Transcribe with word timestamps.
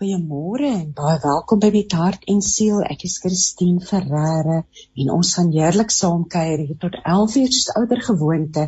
Goeiemôre 0.00 0.64
en 0.64 0.92
baie 0.96 1.18
welkom 1.20 1.58
by 1.60 1.68
Met 1.74 1.92
Hart 1.92 2.22
en 2.32 2.38
Siel. 2.40 2.78
Ek 2.88 3.02
is 3.04 3.18
Christine 3.20 3.82
Ferreira 3.84 4.62
en 5.02 5.10
ons 5.12 5.32
gaan 5.36 5.50
heerlik 5.52 5.92
saam 5.92 6.22
kuier 6.34 6.62
hier 6.62 6.78
tot 6.84 6.96
11:00 7.02 7.50
soos 7.52 7.66
ouer 7.82 8.00
gewoonte. 8.06 8.64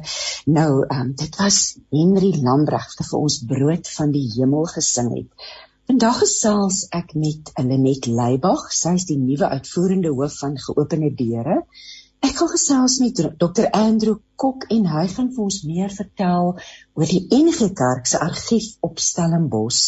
Nou, 0.59 0.67
um, 0.97 1.15
dit 1.23 1.39
was 1.41 1.63
Henry 1.97 2.35
Lambrecht 2.49 3.01
wat 3.01 3.09
vir 3.15 3.23
ons 3.23 3.39
brood 3.55 3.89
van 3.95 4.13
die 4.13 4.27
hemel 4.35 4.69
gesing 4.75 5.09
het. 5.15 5.49
Vandag 5.89 6.21
gesels 6.27 6.83
ek 7.01 7.17
met 7.25 7.55
Lenet 7.71 8.11
Leybag. 8.21 8.69
Sy 8.83 8.93
is 9.01 9.09
die 9.09 9.17
nuwe 9.23 9.49
uitvoerende 9.57 10.13
hoof 10.13 10.37
van 10.45 10.61
Geopende 10.67 11.15
Deure. 11.23 11.63
Ek 12.21 12.37
gaan 12.43 12.53
gesels 12.53 13.01
met 13.01 13.25
Dr. 13.41 13.73
Andrew 13.73 14.21
Kok 14.43 14.67
en 14.77 14.89
hy 14.95 15.07
gaan 15.15 15.31
vir 15.35 15.45
ons 15.47 15.63
meer 15.69 15.95
vertel 16.01 16.53
oor 16.99 17.15
die 17.15 17.23
NG 17.39 17.71
Kerk 17.83 18.11
se 18.11 18.21
argief 18.27 18.69
op 18.89 19.03
Stellenbosch 19.11 19.85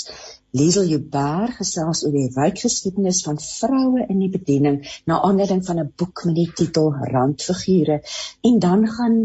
Liesel 0.54 0.84
Joubert 0.86 1.57
gesels 1.59 2.04
oor 2.07 2.12
die 2.14 2.29
ryk 2.30 2.61
geskiedenis 2.62 3.25
van 3.26 3.40
vroue 3.43 4.04
in 4.04 4.21
die 4.22 4.29
bediening 4.31 4.76
na 5.11 5.17
aanleiding 5.29 5.62
van 5.67 5.81
'n 5.82 5.93
boek 6.03 6.22
met 6.29 6.36
die 6.36 6.53
titel 6.61 6.93
Randfigure 7.14 7.96
en 8.50 8.61
dan 8.67 8.85
gaan 8.98 9.17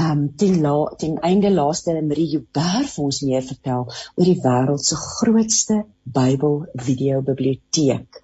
ehm 0.00 0.10
um, 0.10 0.24
ten 0.42 0.58
la 0.64 0.74
ten 1.02 1.14
einde 1.28 1.52
laaste 1.54 1.94
Marie 2.08 2.26
Joubert 2.32 2.90
vir 2.94 3.04
ons 3.04 3.22
meer 3.28 3.46
vertel 3.52 3.86
oor 3.86 4.26
die 4.30 4.40
wêreld 4.48 4.84
se 4.88 4.98
grootste 5.04 5.78
Bybel 6.18 6.58
video 6.88 7.22
biblioteek. 7.30 8.20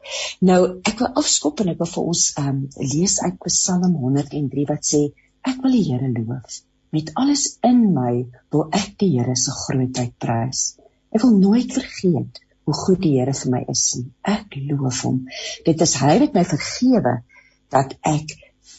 Nou 0.50 0.60
ek 0.82 0.98
wil 0.98 1.14
afskop 1.22 1.60
en 1.60 1.74
ek 1.76 1.78
wil 1.84 1.92
vir 1.94 2.10
ons 2.14 2.26
ehm 2.34 2.48
um, 2.56 2.60
lees 2.96 3.20
uit 3.22 3.38
Psalm 3.46 3.94
103 4.02 4.66
wat 4.74 4.94
sê 4.94 5.06
ek 5.48 5.62
wil 5.64 5.78
die 5.78 5.86
Here 5.90 6.10
loof 6.14 6.62
met 6.90 7.10
alles 7.20 7.58
in 7.68 7.80
my 7.92 8.12
wil 8.52 8.68
ek 8.72 8.94
die 9.00 9.10
Here 9.16 9.36
se 9.36 9.52
grootheid 9.52 10.14
prys. 10.22 10.78
Ek 11.12 11.24
wil 11.24 11.36
nooit 11.40 11.72
vergeet 11.72 12.40
hoe 12.68 12.76
goed 12.76 13.00
die 13.04 13.14
Here 13.18 13.34
vir 13.36 13.52
my 13.54 13.62
is. 13.72 13.84
Ek 14.24 14.56
loof 14.70 15.02
hom. 15.06 15.22
Dit 15.68 15.84
is 15.84 15.96
hy 16.00 16.18
wat 16.24 16.36
my 16.36 16.44
vergewe 16.48 17.14
dat 17.74 17.94
ek 18.08 18.36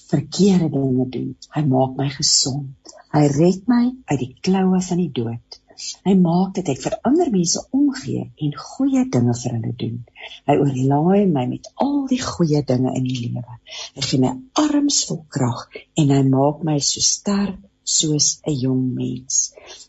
verkeerde 0.10 0.72
dinge 0.74 1.06
doen. 1.14 1.32
Hy 1.54 1.64
maak 1.70 1.98
my 1.98 2.10
gesond. 2.14 2.94
Hy 3.14 3.26
red 3.36 3.70
my 3.70 3.84
uit 4.10 4.20
die 4.22 4.34
kloue 4.46 4.82
van 4.90 5.02
die 5.02 5.12
dood. 5.14 5.62
Hy 6.08 6.16
maak 6.20 6.56
dat 6.58 6.72
ek 6.74 6.82
vir 6.86 6.96
ander 7.08 7.30
mense 7.34 7.62
omgee 7.76 8.26
en 8.46 8.58
goeie 8.66 9.06
dinge 9.16 9.36
vir 9.42 9.56
hulle 9.56 9.74
doen. 9.84 9.98
Hy 10.50 10.58
oorlaai 10.64 11.22
my 11.32 11.46
met 11.54 11.72
al 11.86 11.98
die 12.12 12.22
goeie 12.24 12.64
dinge 12.72 12.94
in 13.00 13.08
die 13.08 13.20
lewe. 13.24 13.60
Hy 13.96 14.06
gee 14.10 14.22
my 14.24 14.34
arms 14.66 15.04
vol 15.10 15.24
krag 15.38 15.66
en 16.04 16.16
hy 16.16 16.22
maak 16.28 16.64
my 16.68 16.80
so 16.92 17.04
sterk 17.06 17.60
soos 17.98 18.28
'n 18.46 18.56
jong 18.64 18.84
mens. 18.96 19.38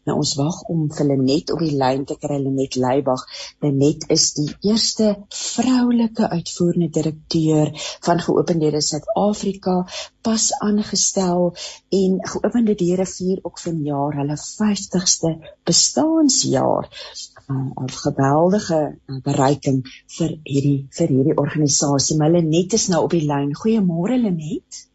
Nou 0.09 0.17
ons 0.23 0.35
wag 0.39 0.61
om 0.73 0.87
vir 0.97 1.07
Lenet 1.11 1.53
op 1.55 1.61
die 1.65 1.77
lyn 1.83 2.05
te 2.09 2.17
kry, 2.23 2.39
Lenet 2.43 2.77
Leybag. 2.85 3.25
Lenet 3.65 4.07
is 4.17 4.33
die 4.39 4.49
eerste 4.71 5.11
vroulike 5.41 6.29
uitvoerende 6.31 6.91
direkteur 6.99 7.73
van 8.07 8.23
Geopende 8.27 8.81
Suid-Afrika, 8.81 9.77
pas 10.23 10.47
aangestel 10.67 11.53
en 12.01 12.19
Geopende 12.33 12.75
Deure 12.75 13.07
vier 13.07 13.39
ook 13.43 13.59
vanjaar 13.59 14.21
hulle 14.23 14.39
50ste 14.45 15.35
bestaanjaar. 15.65 16.89
'n 17.51 17.73
uh, 17.83 17.95
geweldige 18.05 18.81
uh, 19.07 19.17
bereiking 19.27 19.81
vir 20.17 20.37
hierdie 20.45 20.87
vir 20.99 21.09
hierdie 21.17 21.37
organisasie. 21.45 22.17
Maar 22.19 22.31
Lenet 22.37 22.79
is 22.79 22.89
nou 22.93 23.03
op 23.05 23.15
die 23.17 23.27
lyn. 23.27 23.55
Goeiemôre 23.63 24.19
Lenet. 24.23 24.87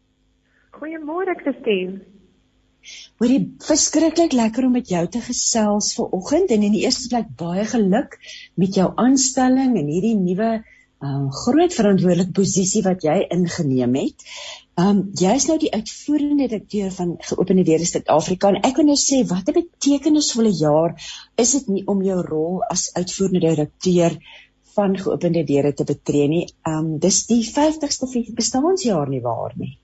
Goeiemôre 0.78 1.36
Christine. 1.42 2.15
Hoorie 3.20 3.42
verskriklik 3.66 4.36
lekker 4.36 4.66
om 4.68 4.76
met 4.76 4.88
jou 4.92 5.02
te 5.08 5.20
gesels 5.24 5.94
vanoggend 5.98 6.50
en 6.50 6.66
in 6.68 6.74
die 6.76 6.84
eerste 6.84 7.08
plek 7.12 7.30
baie 7.42 7.64
geluk 7.64 8.18
met 8.54 8.74
jou 8.80 8.90
aanstelling 9.06 9.76
en 9.80 9.92
hierdie 9.92 10.16
nuwe 10.18 10.50
um, 11.04 11.30
groot 11.32 11.74
verantwoordelike 11.74 12.34
posisie 12.36 12.82
wat 12.86 13.04
jy 13.06 13.16
ingeneem 13.38 13.96
het. 13.98 14.24
Um 14.76 14.98
jy 15.16 15.34
is 15.40 15.46
nou 15.48 15.56
die 15.60 15.72
uitvoerende 15.72 16.48
direkteur 16.50 16.90
van 16.92 17.14
Geopende 17.28 17.64
Deure 17.64 17.86
Suid-Afrika 17.88 18.50
en 18.52 18.58
ek 18.68 18.76
wil 18.76 18.90
nou 18.90 18.98
sê 19.00 19.22
wat 19.30 19.48
'n 19.48 19.56
betekenisvolle 19.56 20.52
jaar 20.58 20.92
is 21.44 21.52
dit 21.56 21.70
nie 21.76 21.84
om 21.94 22.02
jou 22.04 22.18
rol 22.26 22.60
as 22.74 22.90
uitvoerende 22.92 23.40
direkteur 23.46 24.18
van 24.76 24.98
Geopende 25.00 25.44
Deure 25.48 25.72
te 25.72 25.88
betree 25.88 26.28
nie. 26.28 26.44
Um 26.74 26.98
dis 26.98 27.24
die 27.32 27.42
50ste 27.48 28.34
bestaanjaar 28.36 29.08
nie 29.08 29.22
waar 29.24 29.56
nie. 29.56 29.78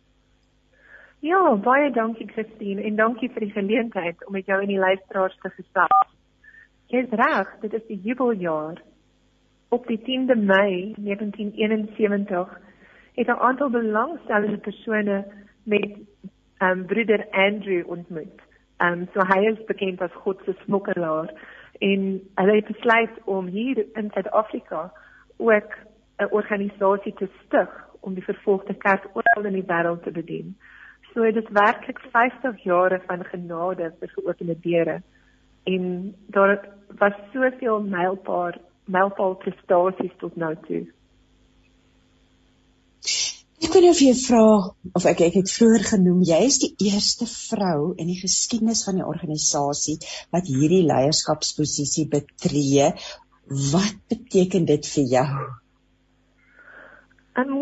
Ja, 1.22 1.38
baie 1.54 1.90
dankie 1.94 2.24
Christine 2.26 2.82
en 2.82 2.96
dankie 2.98 3.28
vir 3.30 3.44
die 3.44 3.54
geleentheid 3.54 4.24
om 4.26 4.34
met 4.34 4.48
jou 4.50 4.56
en 4.58 4.70
die 4.72 4.78
luisteraars 4.82 5.36
te 5.38 5.52
gesels. 5.54 6.08
Jy 6.90 7.04
is 7.04 7.12
reg, 7.20 7.52
dit 7.62 7.76
is 7.78 7.84
die 7.86 7.98
jubeljaar. 8.08 8.80
Op 9.70 9.86
die 9.86 10.00
10de 10.02 10.34
Mei 10.40 10.96
1971 10.96 12.56
het 13.20 13.28
'n 13.28 13.38
aantal 13.48 13.70
belangstellende 13.70 14.58
persone 14.66 15.20
met 15.62 15.94
ehm 16.58 16.70
um, 16.70 16.84
broeder 16.86 17.26
Andrew 17.30 17.86
ontmoet. 17.86 18.42
Ehm 18.82 18.92
um, 18.92 19.08
so 19.14 19.20
hy 19.30 19.46
is 19.52 19.64
bekend 19.70 20.02
as 20.02 20.20
God 20.24 20.42
se 20.44 20.56
smokkelaar 20.64 21.30
en 21.78 22.20
hulle 22.34 22.54
het 22.54 22.66
besluit 22.66 23.22
om 23.24 23.46
hier 23.46 23.86
in 23.94 24.10
Suid-Afrika 24.10 24.92
ook 25.36 25.78
'n 26.18 26.30
organisasie 26.30 27.14
te 27.14 27.28
stig 27.46 27.70
om 28.00 28.14
die 28.14 28.24
vervolgde 28.24 28.74
kerk 28.74 29.06
oral 29.12 29.44
in 29.44 29.60
die 29.60 29.68
wêreld 29.70 30.02
te 30.02 30.10
bedien. 30.10 30.56
So 31.12 31.24
dit 31.28 31.36
is 31.36 31.52
werklik 31.52 32.00
50 32.12 32.62
jare 32.64 33.00
van 33.06 33.24
genade 33.28 33.90
vir 34.00 34.12
geopende 34.16 34.56
deure. 34.64 35.02
En 35.68 36.14
daar 36.32 36.56
was 36.98 37.18
soveel 37.32 37.82
mylpaal 37.84 38.58
mylpaal 38.92 39.36
prestasies 39.44 40.14
tot 40.18 40.36
nou 40.36 40.54
toe. 40.66 40.80
Ek 43.62 43.70
wil 43.70 43.84
nou 43.86 43.92
vir 43.94 44.08
jou 44.08 44.16
vra 44.18 44.46
of 44.98 45.04
ek 45.06 45.20
ek 45.28 45.36
het 45.38 45.52
vroeër 45.52 45.84
genoem 45.92 46.24
jy 46.26 46.40
is 46.48 46.58
die 46.64 46.72
eerste 46.88 47.28
vrou 47.30 47.92
in 47.94 48.10
die 48.10 48.18
geskiedenis 48.18 48.82
van 48.88 48.98
die 48.98 49.06
organisasie 49.06 50.00
wat 50.34 50.50
hierdie 50.50 50.82
leierskapsposisie 50.88 52.08
betree. 52.10 52.90
Wat 53.70 54.00
beteken 54.10 54.66
dit 54.66 54.90
vir 54.96 55.06
jou? 55.14 55.28
Um, 57.38 57.54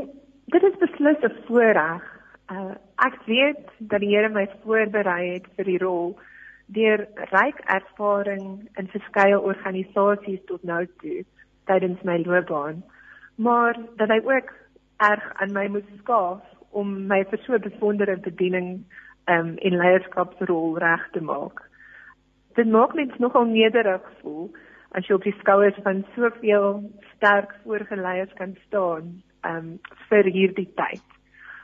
dit 0.55 0.67
is 0.71 0.81
beslis 0.81 1.29
'n 1.29 1.37
voorreg 1.47 2.09
Uh, 2.51 2.75
ek 3.07 3.17
weet 3.27 3.65
dat 3.79 4.01
die 4.01 4.13
Here 4.13 4.29
my 4.29 4.47
voorberei 4.65 5.35
het 5.35 5.47
vir 5.57 5.65
die 5.65 5.79
rol 5.83 6.17
deur 6.77 7.07
ryk 7.33 7.61
ervaring 7.75 8.69
in 8.79 8.91
verskeie 8.93 9.39
organisasies 9.41 10.43
tot 10.47 10.63
nou 10.65 10.85
toe 11.03 11.25
tydens 11.71 12.03
my 12.07 12.19
loopbaan, 12.23 12.83
maar 13.37 13.79
dat 13.99 14.11
hy 14.13 14.21
ook 14.27 14.53
erg 15.01 15.27
aan 15.43 15.55
my 15.57 15.67
moes 15.73 15.89
skaaf 16.03 16.43
om 16.71 16.93
my 17.11 17.23
vir 17.31 17.41
so 17.45 17.55
'n 17.55 17.67
besondere 17.67 18.17
bediening 18.17 18.85
um, 19.27 19.57
en 19.57 19.77
leierskapsrol 19.83 20.79
reg 20.79 21.09
te 21.13 21.21
maak. 21.21 21.63
Dit 22.55 22.67
maak 22.67 22.95
mens 22.95 23.17
nogal 23.19 23.45
nederig 23.45 24.03
voel 24.21 24.51
as 24.93 25.07
jy 25.07 25.15
op 25.15 25.25
die 25.25 25.39
skouers 25.41 25.79
van 25.83 26.05
soveel 26.15 26.83
sterk 27.15 27.55
voorgeleiers 27.65 28.33
kan 28.35 28.57
staan 28.67 29.23
um, 29.47 29.79
vir 30.09 30.25
hierdie 30.25 30.69
tyd. 30.75 31.20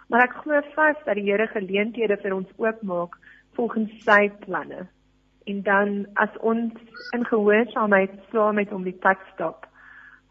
Maar 0.07 0.27
ek 0.29 0.37
glo 0.43 0.61
vas 0.75 0.99
dat 1.05 1.19
die 1.19 1.27
Here 1.27 1.47
geleenthede 1.51 2.17
vir 2.23 2.35
ons 2.35 2.51
oopmaak 2.63 3.17
volgens 3.59 3.93
sy 4.05 4.29
planne. 4.45 4.87
En 5.47 5.63
dan 5.63 6.07
as 6.15 6.35
ons 6.41 6.75
in 7.17 7.25
gehoorsaamheid 7.25 8.15
saam 8.33 8.59
met 8.61 8.71
hom 8.75 8.85
die 8.87 8.99
pad 9.07 9.19
stap, 9.33 9.67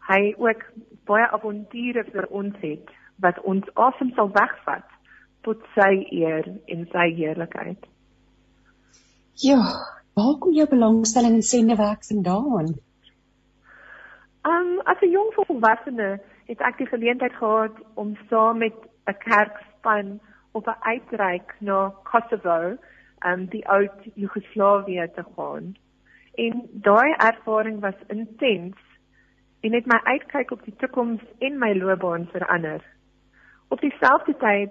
hy 0.08 0.34
ook 0.38 0.62
baie 1.08 1.26
avonture 1.34 2.04
vir 2.12 2.28
ons 2.30 2.56
het 2.62 2.92
wat 3.24 3.40
ons 3.48 3.68
asem 3.88 4.12
sal 4.16 4.28
wegvat 4.32 4.86
tot 5.46 5.62
sy 5.74 5.92
eer 6.12 6.48
en 6.72 6.88
sy 6.92 7.06
heerlikheid. 7.16 7.86
Ja, 9.40 9.60
waar 10.16 10.36
kom 10.40 10.52
jou 10.56 10.66
belangstelling 10.68 11.38
in 11.38 11.46
sendewerk 11.46 12.04
vandaan? 12.08 12.74
Um 14.46 14.80
as 14.84 15.00
'n 15.02 15.10
jong 15.10 15.32
volwassene 15.34 16.20
het 16.46 16.60
ek 16.60 16.78
die 16.78 16.86
geleentheid 16.86 17.32
gehad 17.32 17.76
om 17.94 18.16
saam 18.30 18.58
met 18.58 18.76
'n 19.06 19.18
kerkspan 19.18 20.20
op 20.52 20.66
'n 20.66 20.80
uitreik 20.80 21.54
na 21.58 21.92
Kosovo, 22.02 22.76
um 23.26 23.46
die 23.46 23.68
ou 23.68 23.88
Joegoslawië 24.14 25.10
te 25.14 25.24
gaan. 25.36 25.76
En 26.34 26.68
daai 26.72 27.12
ervaring 27.12 27.80
was 27.80 27.98
intens 28.06 28.76
en 29.60 29.72
het 29.72 29.86
my 29.86 30.00
uitkyk 30.02 30.50
op 30.50 30.64
die 30.64 30.76
toekoms 30.76 31.22
en 31.38 31.58
my 31.58 31.74
loopbaan 31.74 32.28
verander. 32.32 32.84
Op 33.68 33.80
dieselfde 33.80 34.36
tyd 34.36 34.70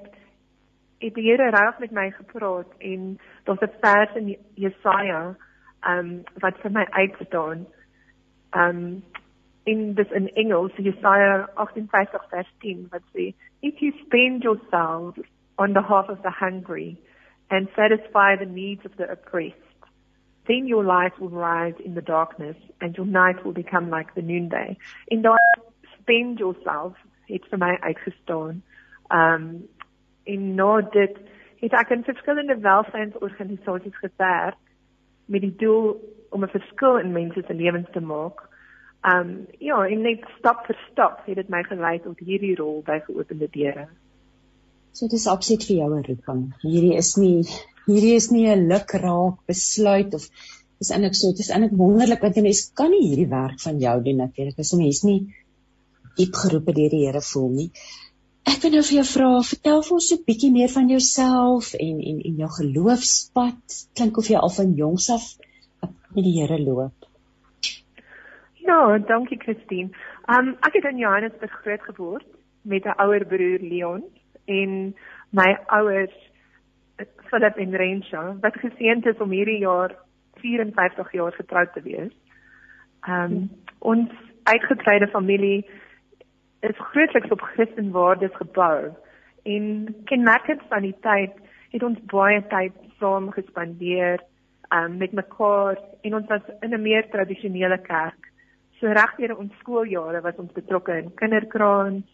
het 1.00 1.14
die 1.14 1.32
Here 1.32 1.50
raak 1.50 1.80
met 1.80 1.92
my 1.92 2.12
gepraat 2.12 2.78
en 2.78 3.20
daar's 3.44 3.62
'n 3.62 3.72
vers 3.82 4.16
in 4.16 4.38
Jesaja 4.54 5.36
um 5.88 6.24
wat 6.40 6.58
vir 6.58 6.72
my 6.72 6.86
uitstaan. 6.90 7.66
Um 8.52 9.04
in 9.66 9.96
this 9.96 10.08
in 10.16 10.30
Engels, 10.36 10.72
Jesaja 10.78 11.48
58 11.58 12.30
vers 12.30 12.48
10 12.62 12.88
wat 12.92 13.02
sê, 13.14 13.34
If 13.62 13.82
you 13.82 13.92
spend 14.06 14.44
yourselves 14.44 15.20
on 15.58 15.74
behalf 15.74 16.10
of 16.10 16.22
the 16.22 16.30
hungry 16.30 16.98
and 17.50 17.68
satisfy 17.76 18.36
the 18.36 18.46
needs 18.46 18.86
of 18.86 18.96
the 18.98 19.10
oppressed, 19.10 19.56
then 20.48 20.68
your 20.68 20.84
light 20.84 21.20
will 21.20 21.30
rise 21.30 21.74
in 21.84 21.96
the 21.96 22.02
darkness 22.02 22.56
and 22.82 22.96
your 22.96 23.06
night 23.06 23.44
will 23.44 23.54
become 23.54 23.90
like 23.90 24.14
the 24.14 24.22
noonday. 24.22 24.78
En 25.12 25.22
daai 25.22 25.38
spend 26.00 26.40
yourself 26.40 26.94
het 27.26 27.46
vir 27.50 27.58
my 27.58 27.78
uitgestaan. 27.82 28.62
Um 29.10 29.68
en 30.26 30.56
nou 30.56 30.82
dit 30.92 31.18
het 31.62 31.74
ek 31.74 31.90
in 31.94 32.04
verskillende 32.04 32.58
welsynsorganisasies 32.62 33.98
gewerk 33.98 34.58
met 35.26 35.42
die 35.42 35.56
doel 35.58 35.98
om 36.30 36.44
'n 36.44 36.54
verskil 36.54 36.98
in 36.98 37.12
mense 37.12 37.44
se 37.48 37.54
lewens 37.54 37.90
te 37.92 38.02
maak. 38.02 38.50
Um 39.06 39.46
ja, 39.62 39.84
en 39.86 40.02
net 40.02 40.26
stap 40.40 40.66
vir 40.68 40.78
stap 40.92 41.26
het 41.28 41.38
dit 41.38 41.50
my 41.54 41.62
gelei 41.68 42.00
tot 42.04 42.20
hierdie 42.20 42.56
rol 42.58 42.82
by 42.86 43.00
geopende 43.06 43.50
deure. 43.54 43.88
So 44.98 45.08
dis 45.12 45.28
absoluut 45.28 45.66
vir 45.68 45.78
jou 45.78 45.90
'n 45.94 46.06
roeping. 46.10 46.44
Hierdie 46.64 46.96
is 46.98 47.16
nie 47.18 47.46
hierdie 47.86 48.16
is 48.16 48.32
nie 48.32 48.48
'n 48.50 48.68
lukraak 48.72 49.38
besluit 49.52 50.14
of 50.14 50.30
dis 50.80 50.92
eintlik 50.92 51.16
so, 51.20 51.32
dis 51.32 51.52
eintlik 51.52 51.78
wonderlik 51.82 52.22
want 52.26 52.38
'n 52.38 52.48
mens 52.48 52.62
kan 52.74 52.92
nie 52.92 53.04
hierdie 53.08 53.30
werk 53.30 53.60
van 53.68 53.80
jou 53.80 53.96
doen 54.08 54.18
natuurlik 54.24 54.60
as 54.60 54.74
'n 54.74 54.82
mens 54.84 55.04
nie 55.04 55.20
diep 56.18 56.36
geroep 56.42 56.74
deur 56.76 56.90
die 56.90 57.06
Here 57.06 57.22
voel 57.22 57.50
nie. 57.50 57.72
Ek 58.46 58.62
wil 58.64 58.72
nou 58.72 58.84
vir 58.88 58.98
jou 58.98 59.08
vra, 59.12 59.30
vertel 59.42 59.82
vir 59.88 59.96
ons 60.00 60.12
'n 60.14 60.24
bietjie 60.28 60.52
meer 60.52 60.70
van 60.70 60.90
jouself 60.90 61.74
en 61.74 62.02
en 62.12 62.22
en 62.30 62.38
jou 62.44 62.50
geloofspad. 62.60 63.82
Klink 63.94 64.18
of 64.18 64.30
jy 64.30 64.38
al 64.38 64.54
van 64.60 64.74
jongs 64.74 65.10
af 65.10 65.26
met 66.16 66.24
die 66.24 66.40
Here 66.40 66.60
loop. 66.60 67.05
Ja, 68.66 68.98
dankie 68.98 69.38
Christine. 69.38 69.90
Um 70.38 70.56
ek 70.66 70.74
het 70.74 70.88
in 70.90 70.98
Johannesburg 70.98 71.52
groot 71.62 71.82
geword 71.86 72.26
met 72.62 72.86
'n 72.86 72.98
ouer 73.04 73.26
broer 73.26 73.62
Leon 73.62 74.04
en 74.46 74.96
my 75.30 75.58
ouers 75.68 76.16
Philip 77.30 77.58
en 77.58 77.76
Rensha 77.76 78.24
wat 78.42 78.58
geseënd 78.58 79.06
is 79.06 79.18
om 79.18 79.30
hierdie 79.30 79.60
jaar 79.60 79.96
54 80.42 81.12
jaar 81.12 81.32
getroud 81.32 81.74
te 81.74 81.82
wees. 81.82 82.14
Um 83.08 83.50
ons 83.80 84.10
uitgetreide 84.44 85.08
familie 85.08 85.70
is 86.60 86.78
grootliks 86.78 87.32
op 87.32 87.42
Christenwaardes 87.42 88.36
gebou 88.36 88.94
en 89.44 89.96
kenmerkend 90.06 90.62
van 90.70 90.82
die 90.82 90.98
tyd 91.02 91.34
het 91.70 91.84
ons 91.84 92.00
baie 92.06 92.42
tyd 92.48 92.74
saam 93.00 93.32
gespandeer 93.32 94.24
um, 94.74 94.98
met 94.98 95.12
mekaar 95.12 95.78
en 96.02 96.16
ons 96.16 96.28
was 96.28 96.42
in 96.62 96.74
'n 96.74 96.82
meer 96.82 97.10
tradisionele 97.10 97.78
kerk. 97.78 98.34
So 98.80 98.88
regdeur 98.88 99.38
ons 99.38 99.54
skooljare 99.60 100.22
was 100.22 100.40
ons 100.42 100.52
betrokke 100.54 100.98
in 100.98 101.14
kinderkraans, 101.22 102.06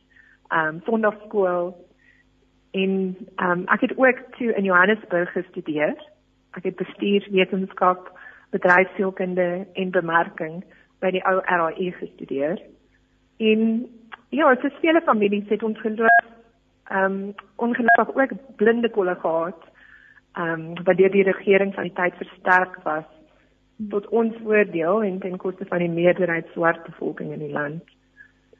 ehm 0.51 0.67
um, 0.67 0.81
sondagskool 0.85 1.73
en 2.71 2.91
ehm 3.35 3.51
um, 3.51 3.63
ek 3.67 3.87
het 3.87 3.97
ook 3.97 4.19
toe 4.37 4.51
in 4.53 4.63
Johannesburg 4.63 5.31
gestudeer. 5.31 5.95
Ek 6.57 6.63
het 6.63 6.75
bestuurswetenskap, 6.75 8.11
bedryfsielkunde 8.51 9.67
en 9.73 9.91
bemarking 9.91 10.63
by 10.99 11.11
die 11.11 11.23
ou 11.25 11.39
RAE 11.39 11.91
gestudeer. 11.99 12.59
En 13.39 13.87
Ja, 14.31 14.53
dit 14.55 14.63
is 14.63 14.77
vele 14.79 15.01
families 15.01 15.49
het 15.49 15.63
ons 15.63 15.79
geloof 15.79 16.27
ehm 16.83 17.03
um, 17.03 17.33
ongelukkig 17.55 18.15
ook 18.15 18.31
blinde 18.55 18.89
kolle 18.89 19.15
gehad. 19.15 19.59
Ehm 20.33 20.61
um, 20.61 20.83
wat 20.83 20.97
deur 20.97 21.11
die 21.11 21.23
regering 21.23 21.73
van 21.73 21.83
die 21.83 21.93
tyd 21.93 22.15
versterk 22.15 22.77
was 22.83 23.07
tot 23.89 24.07
ons 24.07 24.35
voordeel 24.43 25.03
en 25.03 25.19
ten 25.19 25.37
koste 25.37 25.65
van 25.65 25.79
die 25.79 25.89
meerderheid 25.89 26.47
swart 26.53 26.83
bevolking 26.83 27.31
in 27.33 27.39
die 27.39 27.53
land. 27.53 27.83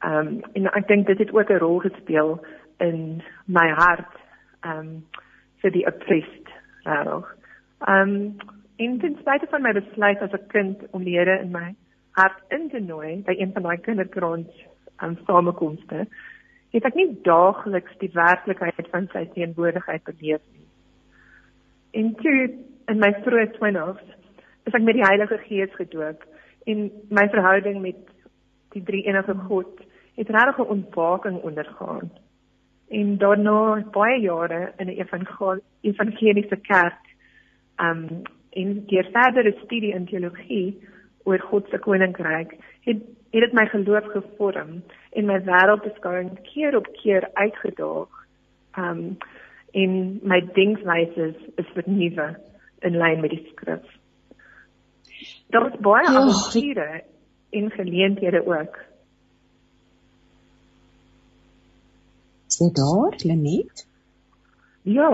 Ehm 0.00 0.26
um, 0.26 0.40
en 0.52 0.66
ek 0.72 0.88
dink 0.88 1.06
dit 1.06 1.18
het 1.18 1.32
ook 1.32 1.50
'n 1.50 1.62
rol 1.62 1.78
gespeel 1.78 2.40
in 2.78 3.22
my 3.46 3.68
hart 3.68 4.16
ehm 4.60 4.78
um, 4.78 5.06
vir 5.62 5.70
die 5.70 5.86
oppressed 5.86 6.48
reg. 6.84 7.36
Ehm 7.86 8.34
in 8.76 8.98
ten 8.98 9.16
spite 9.20 9.46
van 9.50 9.62
my 9.62 9.72
besluit 9.72 10.20
as 10.20 10.32
'n 10.32 10.46
kind 10.46 10.78
om 10.90 11.04
die 11.04 11.18
Here 11.18 11.40
in 11.40 11.50
my 11.50 11.74
hart 12.10 12.38
in 12.48 12.68
te 12.70 12.80
nooi 12.80 13.22
by 13.26 13.34
een 13.38 13.52
van 13.52 13.62
daai 13.62 13.78
kinderkrans 13.80 14.48
aan 14.96 15.18
samekomste, 15.26 16.06
het 16.70 16.84
ek 16.84 16.94
nie 16.94 17.20
daagliks 17.22 17.98
die 17.98 18.10
werklikheid 18.12 18.88
van 18.90 19.08
sy 19.12 19.24
teenwoordigheid 19.34 20.04
beleef 20.04 20.42
nie. 20.52 20.66
En 21.90 22.14
toe 22.14 22.54
in 22.86 22.98
my 22.98 23.12
vroeë 23.24 23.46
20's 23.58 24.21
is 24.64 24.72
ek 24.72 24.82
met 24.82 24.94
die 24.94 25.06
Heilige 25.06 25.38
Gees 25.46 25.74
gedoop 25.74 26.24
en 26.70 26.90
my 27.10 27.28
verhouding 27.28 27.80
met 27.82 27.98
die 28.74 28.82
drie 28.82 29.04
enige 29.06 29.34
God 29.48 29.80
het 30.14 30.28
regtig 30.28 30.58
'n 30.58 30.72
ontwaking 30.76 31.40
ondergaan. 31.42 32.10
En 32.88 33.18
daarna 33.18 33.84
baie 33.90 34.20
jare 34.20 34.72
in 34.76 34.86
'n 34.86 35.06
evangeliese 35.80 36.56
kerk, 36.56 37.02
um 37.76 38.22
in 38.50 38.84
die 38.86 39.02
verdere 39.02 39.54
studie 39.64 39.94
in 39.94 40.06
teologie 40.06 40.88
oor 41.24 41.38
God 41.38 41.68
se 41.68 41.78
koninkryk, 41.78 42.56
het 42.80 43.00
het 43.30 43.40
dit 43.40 43.52
my 43.52 43.66
geloof 43.66 44.04
gevorm 44.04 44.82
en 45.10 45.26
my 45.26 45.40
wêreldbeskouing 45.40 46.40
keer 46.42 46.76
op 46.76 46.88
keer 46.92 47.28
uitgedaag. 47.32 48.08
Um 48.78 49.16
en 49.72 50.20
my 50.22 50.40
denkwyse 50.52 51.34
is 51.56 51.66
vernuwe 51.74 52.36
in 52.78 52.96
lyn 52.96 53.20
met 53.20 53.30
die 53.30 53.46
skrif. 53.52 54.01
Daar 55.52 55.68
is 55.68 55.78
baie 55.84 56.06
ja, 56.06 56.14
avonture 56.16 57.04
en 57.50 57.70
geleenthede 57.70 58.40
ook. 58.46 58.78
Sê 62.52 62.68
daar, 62.72 63.16
Lenet? 63.24 63.86
Ja. 64.82 65.10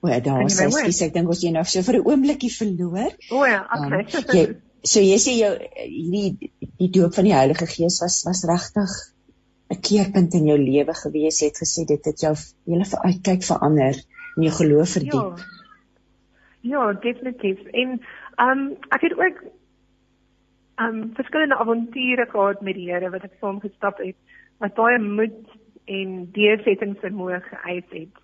O, 0.00 0.08
ja, 0.08 0.20
daar 0.20 0.44
is 0.44 0.58
ek, 0.64 0.88
ek 0.88 1.14
dink 1.14 1.28
ons 1.28 1.44
jy 1.44 1.52
nou 1.52 1.64
so 1.68 1.84
vir 1.84 2.00
'n 2.00 2.06
oombliekie 2.08 2.52
verloor. 2.54 3.12
O 3.36 3.44
ja, 3.44 3.60
okay. 3.68 4.00
Um, 4.00 4.26
jy, 4.36 4.44
so 4.82 5.04
jy 5.04 5.18
sê 5.20 5.36
jou 5.36 5.52
hierdie 5.84 6.50
die 6.80 6.90
doop 6.96 7.14
van 7.14 7.28
die 7.28 7.36
Heilige 7.36 7.68
Gees 7.68 8.00
was 8.00 8.22
was 8.24 8.44
regtig 8.48 8.96
'n 9.70 9.80
keerpunt 9.88 10.34
in 10.34 10.48
jou 10.48 10.58
lewe 10.58 10.94
gewees 11.04 11.40
het 11.44 11.60
gesê 11.60 11.84
dit 11.84 12.04
het 12.04 12.20
jou 12.20 12.34
hele 12.66 12.86
uitkyk 12.88 13.44
verander 13.44 14.00
en 14.36 14.42
jou 14.48 14.54
geloof 14.62 14.96
verdiep. 14.96 15.36
Ja. 15.36 15.59
Ja, 16.60 16.92
definitief. 16.92 17.62
En 17.64 18.00
um 18.36 18.76
ek 18.88 19.00
het 19.00 19.18
ook 19.18 19.42
um 20.76 21.10
verskillende 21.14 21.56
avonture 21.56 22.26
gehad 22.26 22.60
met 22.60 22.74
die 22.74 22.90
Here 22.92 23.10
wat 23.10 23.24
ek 23.24 23.36
saam 23.40 23.60
gestap 23.60 23.98
het 23.98 24.16
wat 24.60 24.74
baie 24.74 24.98
moed 24.98 25.56
en 25.84 26.28
deursettingsvermoë 26.36 27.40
geëis 27.40 27.88
het. 27.88 28.16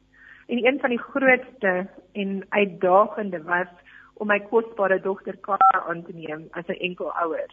En 0.46 0.66
een 0.66 0.80
van 0.80 0.90
die 0.90 1.02
grootste 1.02 1.86
en 2.12 2.44
uitdagende 2.48 3.42
was 3.42 3.72
om 4.14 4.28
my 4.28 4.40
kosbare 4.50 5.00
dogter 5.00 5.36
Kara 5.36 5.80
aan 5.88 6.04
te 6.04 6.12
neem 6.12 6.48
as 6.50 6.68
'n 6.68 6.80
enkel 6.88 7.12
ouer. 7.12 7.50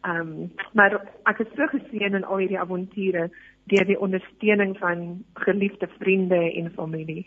Ehm 0.00 0.20
um, 0.20 0.52
maar 0.72 0.92
ek 1.24 1.38
is 1.38 1.54
so 1.56 1.66
geseën 1.66 2.14
in 2.14 2.24
al 2.24 2.36
hierdie 2.36 2.60
avonture 2.60 3.30
deur 3.64 3.86
die 3.86 4.00
ondersteuning 4.00 4.78
van 4.78 5.24
geliefde 5.34 5.88
vriende 5.98 6.52
en 6.54 6.72
familie. 6.72 7.26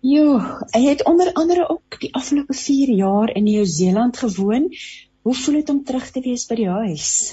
Jo, 0.00 0.38
hy 0.74 0.82
het 0.88 1.04
onder 1.06 1.32
andere 1.32 1.68
ook 1.68 2.00
die 2.00 2.14
afgelope 2.14 2.54
4 2.54 2.94
jaar 2.94 3.30
in 3.30 3.44
Nieu-Seeland 3.44 4.18
gewoon. 4.18 4.68
Hoe 5.22 5.34
voel 5.34 5.54
dit 5.54 5.68
om 5.70 5.84
terug 5.84 6.10
te 6.10 6.20
wees 6.20 6.46
by 6.46 6.54
die 6.54 6.68
huis? 6.68 7.32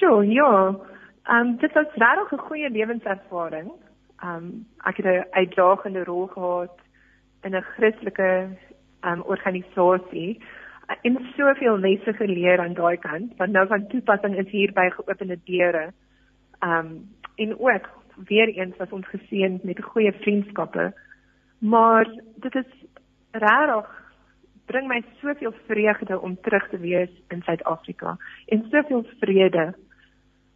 So, 0.00 0.22
ja. 0.22 0.76
Ehm 1.22 1.46
um, 1.46 1.56
dit 1.56 1.72
was 1.72 1.94
regtig 1.94 2.32
'n 2.32 2.46
goeie 2.48 2.70
lewenservaring. 2.70 3.70
Ehm 4.18 4.34
um, 4.36 4.66
ek 4.84 4.96
het 4.96 5.06
'n 5.06 5.26
uitdagende 5.30 6.04
rol 6.04 6.26
gehad 6.26 6.76
in 7.42 7.54
'n 7.54 7.62
Christelike 7.62 8.58
um, 9.04 9.22
organisasie 9.22 10.40
en 11.02 11.18
soveel 11.36 11.78
lesse 11.78 12.12
geleer 12.12 12.60
aan 12.60 12.74
daai 12.74 12.96
kant 12.96 13.36
want 13.36 13.52
nou 13.52 13.66
van 13.66 13.86
toepassing 13.86 14.36
is 14.38 14.50
hier 14.50 14.72
by 14.72 14.88
geopende 14.90 15.38
deure. 15.44 15.92
Um 16.60 17.10
en 17.36 17.58
ook 17.58 17.88
weer 18.24 18.48
eens 18.48 18.76
was 18.76 18.90
ons 18.90 19.08
geseën 19.08 19.60
met 19.62 19.84
goeie 19.84 20.12
vriendskappe. 20.12 20.92
Maar 21.58 22.10
dit 22.34 22.54
is 22.54 22.70
rarig 23.30 24.02
bring 24.66 24.88
my 24.88 25.02
soveel 25.20 25.52
vreugde 25.66 26.20
om 26.20 26.40
terug 26.40 26.68
te 26.68 26.78
wees 26.78 27.10
in 27.28 27.42
Suid-Afrika 27.42 28.16
en 28.46 28.66
soveel 28.70 29.04
vrede. 29.20 29.74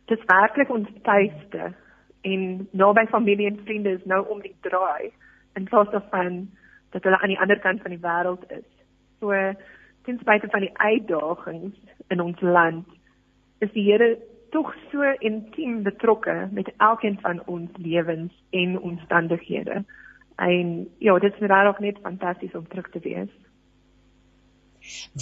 Dit 0.04 0.18
is 0.18 0.25
werklik 0.25 0.70
ons 0.70 0.88
tuiste 1.02 1.73
en 2.20 2.68
naby 2.70 3.06
familie 3.06 3.46
en 3.50 3.61
vriende 3.64 3.90
is 3.99 4.04
nou 4.04 4.23
om 4.28 4.40
die 4.40 4.54
draai 4.61 5.12
in 5.54 5.64
plaas 5.64 5.90
daarvan 5.90 6.46
dat 6.90 7.02
hulle 7.02 7.18
aan 7.18 7.35
die 7.35 7.40
ander 7.40 7.61
kant 7.61 7.82
van 7.82 7.90
die 7.90 8.02
wêreld 8.02 8.46
is. 8.50 8.68
So 9.20 9.32
ten 10.06 10.18
spyte 10.23 10.49
van 10.50 10.64
die 10.64 10.73
uitdagings 10.78 11.76
in 12.08 12.20
ons 12.20 12.40
land 12.40 12.87
is 13.58 13.73
die 13.73 13.85
Here 13.90 14.16
tog 14.50 14.75
so 14.91 15.03
intiem 15.19 15.83
betrokke 15.83 16.49
met 16.53 16.73
elkeen 16.76 17.19
van 17.21 17.43
ons 17.47 17.71
lewens 17.76 18.33
en 18.50 18.79
omstandighede. 18.81 19.85
En 20.37 20.88
ja, 20.99 21.19
dit 21.19 21.33
is 21.33 21.49
regtig 21.49 21.79
net 21.79 21.99
fantasties 22.03 22.55
om 22.55 22.69
terug 22.69 22.91
te 22.91 23.00
wees. 23.03 23.33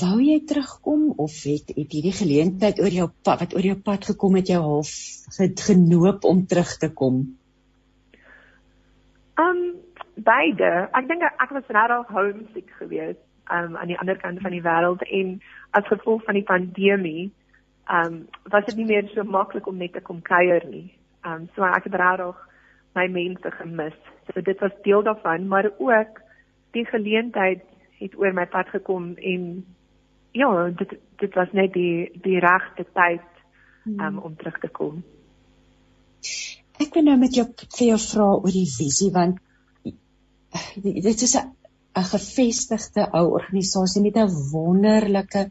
Wou 0.01 0.19
jy 0.21 0.41
terugkom 0.45 1.13
of 1.17 1.37
het 1.49 1.71
het 1.73 1.93
hierdie 1.97 2.13
geleentheid 2.13 2.81
oor 2.83 2.93
jou 2.93 3.07
pad 3.25 3.45
wat 3.45 3.55
oor 3.57 3.65
jou 3.65 3.77
pad 3.81 4.05
gekom 4.11 4.35
het 4.37 4.51
jou 4.53 4.61
half 4.63 4.91
genoop 5.69 6.25
om 6.29 6.45
terug 6.47 6.77
te 6.83 6.91
kom? 6.93 7.23
Um 9.41 9.63
beide. 10.15 10.91
Ek 10.93 11.09
dink 11.09 11.25
ek 11.25 11.55
was 11.57 11.71
regtig 11.79 12.13
homesick 12.13 12.75
geweest 12.81 13.23
um, 13.51 13.77
aan 13.77 13.89
die 13.89 13.99
ander 13.99 14.21
kant 14.21 14.43
van 14.45 14.53
die 14.53 14.63
wêreld 14.63 15.03
en 15.09 15.39
as 15.73 15.89
gevolg 15.89 16.23
van 16.29 16.39
die 16.39 16.47
pandemie 16.51 17.25
ehm 17.31 17.44
um, 17.91 18.27
was 18.51 18.65
dit 18.67 18.77
nie 18.77 18.89
meer 18.89 19.09
so 19.13 19.25
maklik 19.25 19.67
om 19.67 19.77
net 19.77 19.93
te 19.93 20.01
kom 20.01 20.23
kuier 20.23 20.65
nie. 20.71 20.89
Ehm 21.25 21.45
um, 21.45 21.49
so 21.55 21.65
ek 21.65 21.85
het 21.89 21.95
regtig 22.01 22.41
my 22.95 23.07
mense 23.09 23.51
gemis. 23.51 23.97
So 24.27 24.41
dit 24.41 24.61
was 24.61 24.75
deel 24.83 25.03
daarvan, 25.03 25.49
maar 25.49 25.71
ook 25.79 26.21
die 26.71 26.85
geleentheid 26.87 27.63
het 27.99 28.19
oor 28.19 28.33
my 28.35 28.47
pad 28.47 28.69
gekom 28.69 29.15
en 29.17 29.65
ja, 30.33 30.69
dit 30.69 30.97
dit 31.19 31.35
was 31.35 31.53
net 31.53 31.73
die 31.73 32.11
die 32.23 32.39
regte 32.43 32.87
tyd 32.93 33.27
um, 33.87 34.19
om 34.19 34.37
terug 34.37 34.59
te 34.61 34.69
kom. 34.69 35.03
Ek 36.83 36.95
wil 36.95 37.07
nou 37.07 37.19
met 37.21 37.37
jou 37.37 37.47
vir 37.79 37.87
jou 37.87 37.99
vra 38.03 38.31
oor 38.35 38.55
die 38.55 38.71
visie 38.71 39.11
want 39.15 39.39
dit 40.75 41.23
is 41.29 41.37
'n 41.37 41.53
'n 41.95 42.07
gevestigde 42.11 43.07
ou 43.19 43.27
organisasie 43.39 44.03
met 44.03 44.17
'n 44.17 44.37
wonderlike 44.53 45.43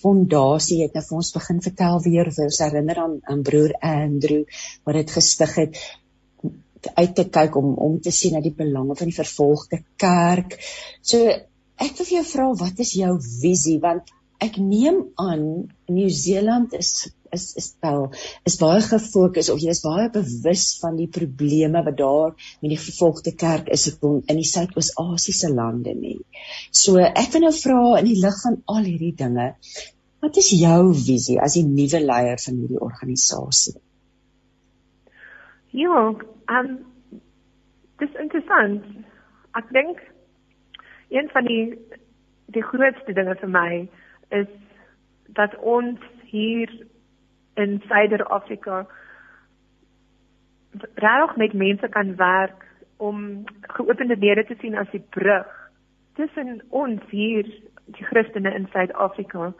fondasie. 0.00 0.78
Jy 0.78 0.86
het 0.88 0.94
nou 0.94 1.04
vir 1.08 1.16
ons 1.16 1.32
begin 1.32 1.60
vertel 1.68 2.00
weer 2.02 2.30
ons 2.46 2.58
herinner 2.64 2.98
aan 3.04 3.18
aan 3.22 3.42
broer 3.42 3.74
Andrew 3.80 4.44
wat 4.84 4.94
dit 4.94 5.10
gestig 5.10 5.54
het 5.54 5.82
uit 6.94 7.14
te 7.14 7.24
kyk 7.28 7.56
om 7.56 7.74
om 7.74 8.00
te 8.00 8.10
sien 8.10 8.32
na 8.32 8.40
die 8.40 8.54
belange 8.56 8.96
van 8.96 9.10
die 9.10 9.20
vervolgde 9.20 9.82
kerk. 9.96 10.58
So 11.02 11.18
ek 11.76 11.96
wil 11.98 12.06
vir 12.06 12.16
jou 12.18 12.26
vra 12.32 12.48
wat 12.64 12.78
is 12.78 12.94
jou 12.98 13.12
visie 13.20 13.78
want 13.80 14.10
ek 14.42 14.56
neem 14.58 15.04
aan 15.14 15.44
Nieu-Seeland 15.86 16.74
is 16.78 17.12
is 17.32 17.54
is 17.56 17.68
wel 17.80 18.10
is 18.48 18.58
baie 18.60 18.80
gefokus 18.84 19.48
of 19.52 19.62
jy 19.64 19.72
is 19.74 19.82
baie 19.84 20.08
bewus 20.16 20.66
van 20.82 20.98
die 21.00 21.08
probleme 21.16 21.82
wat 21.86 21.96
daar 22.00 22.34
met 22.60 22.74
die 22.74 22.80
vervolgde 22.84 23.34
kerk 23.44 23.70
is 23.76 23.86
in 24.02 24.38
die 24.40 24.48
Suidoos-Asiëse 24.50 25.52
lande 25.54 25.94
nie. 25.96 26.20
So 26.70 27.00
ek 27.00 27.32
wil 27.34 27.46
nou 27.46 27.54
vra 27.56 27.80
in 28.00 28.10
die 28.10 28.20
lig 28.20 28.38
van 28.44 28.60
al 28.76 28.84
hierdie 28.88 29.14
dinge, 29.24 29.48
wat 30.22 30.38
is 30.42 30.52
jou 30.54 30.92
visie 30.94 31.40
as 31.42 31.56
die 31.58 31.66
nuwe 31.66 32.02
leier 32.04 32.38
van 32.44 32.60
hierdie 32.60 32.82
organisasie? 32.88 33.78
Ja, 35.72 36.12
um 36.58 36.72
dis 38.02 38.20
interessant. 38.20 38.84
Ek 39.56 39.68
dink 39.72 40.00
een 41.12 41.28
van 41.32 41.48
die 41.48 41.64
die 42.52 42.64
grootste 42.64 43.14
dinge 43.16 43.34
vir 43.40 43.48
my 43.48 43.70
is 44.36 44.48
dat 45.36 45.54
ons 45.74 46.00
hier 46.28 46.68
in 47.54 47.82
Suider-Afrika 47.86 48.86
regtig 50.94 51.36
met 51.36 51.52
mense 51.52 51.88
kan 51.88 52.16
werk 52.16 52.64
om 52.96 53.44
geopende 53.60 54.18
deure 54.18 54.44
te 54.44 54.56
sien 54.60 54.76
as 54.78 54.90
die 54.90 55.04
brug 55.10 55.48
tussen 56.14 56.62
ons 56.68 57.02
hier 57.10 57.48
die 57.84 58.04
Christene 58.04 58.54
in 58.54 58.68
Suid-Afrika 58.72 59.52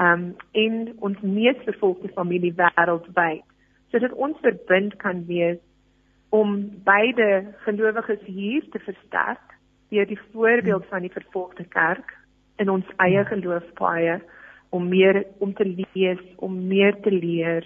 um, 0.00 0.36
en 0.52 0.76
ons 0.98 1.20
mees 1.20 1.58
vervolgde 1.64 2.08
familie 2.14 2.54
wêreldwyd. 2.56 3.44
Sodat 3.92 4.12
ons 4.12 4.38
verbind 4.44 4.96
kan 5.02 5.24
wees 5.26 5.60
om 6.34 6.56
beide 6.84 7.54
gelowiges 7.64 8.22
hier 8.24 8.64
te 8.70 8.80
versterk 8.84 9.56
deur 9.88 10.06
die 10.06 10.20
voorbeeld 10.32 10.86
van 10.90 11.06
die 11.06 11.12
vervolgde 11.12 11.64
kerk 11.70 12.16
in 12.56 12.70
ons 12.70 12.88
eie 13.02 13.24
geloofspaaie 13.28 14.18
om 14.76 14.88
meer 14.88 15.24
om 15.38 15.54
te 15.54 15.66
lees, 15.66 16.22
om 16.36 16.56
meer 16.68 16.96
te 17.00 17.12
leer, 17.12 17.64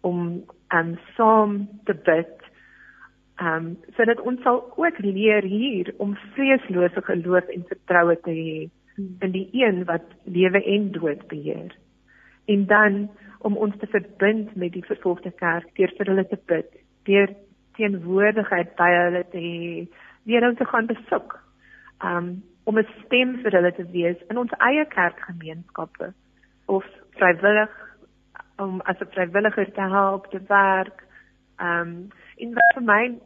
om 0.00 0.42
um 0.74 0.92
saam 1.16 1.56
te 1.88 1.94
bid. 2.06 2.34
Um 3.42 3.72
sodat 3.96 4.20
ons 4.28 4.42
sal 4.46 4.60
ook 4.76 5.00
leer 5.04 5.46
hier 5.48 5.92
om 6.04 6.14
vreeslose 6.36 7.02
geloof 7.08 7.50
en 7.54 7.66
vertroue 7.70 8.16
te 8.26 8.36
hê 8.36 8.60
in 9.24 9.32
die 9.34 9.48
een 9.56 9.84
wat 9.88 10.04
lewe 10.24 10.60
en 10.74 10.90
dood 10.92 11.26
beheer. 11.28 11.72
En 12.52 12.66
dan 12.66 13.02
om 13.38 13.56
ons 13.56 13.74
te 13.78 13.88
verbind 13.90 14.54
met 14.56 14.74
die 14.76 14.84
vervolgde 14.86 15.32
kerk 15.40 15.70
deur 15.78 15.94
vir 15.98 16.10
hulle 16.12 16.26
te 16.30 16.38
bid, 16.46 16.68
deur 17.08 17.32
teenwoordigheid 17.78 18.74
by 18.78 18.90
hulle 18.98 19.22
te 19.32 19.42
hê, 19.42 19.86
deur 20.28 20.46
hulle 20.46 20.60
te 20.60 20.70
gaan 20.72 20.90
besoek. 20.94 21.38
Um 22.12 22.34
om 22.64 22.78
'n 22.78 22.86
stem 23.04 23.38
vir 23.42 23.56
hulle 23.58 23.72
te 23.74 23.86
wees 23.90 24.18
in 24.30 24.38
ons 24.38 24.52
eie 24.70 24.84
kerkgemeenskappe 24.86 26.12
of 26.72 26.84
vrywillig 27.18 27.72
om 28.56 28.80
as 28.80 29.00
'n 29.00 29.12
vrywilliger 29.14 29.72
te 29.72 29.80
help 29.80 30.26
te 30.30 30.40
werk. 30.48 30.98
Ehm 31.56 31.80
um, 31.80 32.08
in 32.36 32.54
wat 32.54 32.72
vir 32.74 32.82
my 32.82 33.18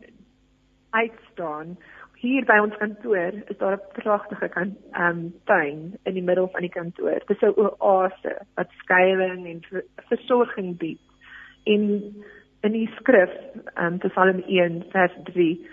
uitstaan 0.91 1.77
hier 2.17 2.45
by 2.45 2.59
ons 2.59 2.77
kantoor 2.77 3.33
is 3.53 3.59
daar 3.59 3.77
'n 3.77 4.01
pragtige 4.03 4.49
kan 4.49 4.77
ehm 4.93 5.09
um, 5.09 5.35
tuin 5.45 5.99
in 6.03 6.15
die 6.15 6.23
middel 6.23 6.49
van 6.49 6.61
die 6.61 6.77
kantoor. 6.79 7.19
Dit 7.27 7.31
is 7.31 7.43
'n 7.43 7.75
oase 7.79 8.35
wat 8.55 8.71
skuilings 8.83 9.71
en 9.73 9.83
versorging 10.09 10.79
bied. 10.79 11.01
In 11.63 11.83
in 12.61 12.73
die 12.73 12.91
skrif 12.97 13.33
ehm 13.75 13.93
um, 13.93 13.99
Psalm 13.99 14.43
1 14.47 14.85
vers 14.91 15.17
3 15.25 15.67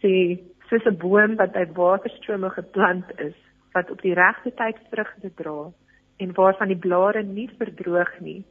sê 0.00 0.40
soos 0.68 0.84
'n 0.86 0.96
boom 0.96 1.36
wat 1.36 1.52
by 1.52 1.66
waterstrome 1.72 2.50
geplant 2.50 3.20
is, 3.20 3.38
wat 3.72 3.90
op 3.90 4.02
die 4.02 4.14
regte 4.14 4.54
tyd 4.54 4.76
vrugte 4.90 5.34
dra 5.34 5.72
en 6.16 6.34
waarvan 6.34 6.68
die 6.68 6.78
blare 6.78 7.22
nie 7.22 7.48
verdroog 7.58 8.10
nie, 8.20 8.44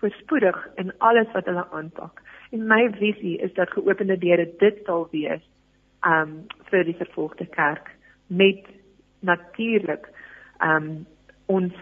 voorspoedig 0.00 0.56
in 0.76 0.92
alles 0.98 1.30
wat 1.32 1.46
hulle 1.50 1.66
aanpak. 1.70 2.22
En 2.50 2.66
my 2.66 2.88
visie 2.98 3.36
is 3.38 3.52
dat 3.54 3.70
geopende 3.70 4.18
deure 4.18 4.48
dit 4.58 4.80
sal 4.84 5.08
wees 5.12 5.42
um 6.06 6.44
vir 6.70 6.84
die 6.84 6.96
vervolgde 6.98 7.46
kerk 7.46 7.90
met 8.26 8.66
natuurlik 9.20 10.08
um 10.60 11.06
ons 11.46 11.74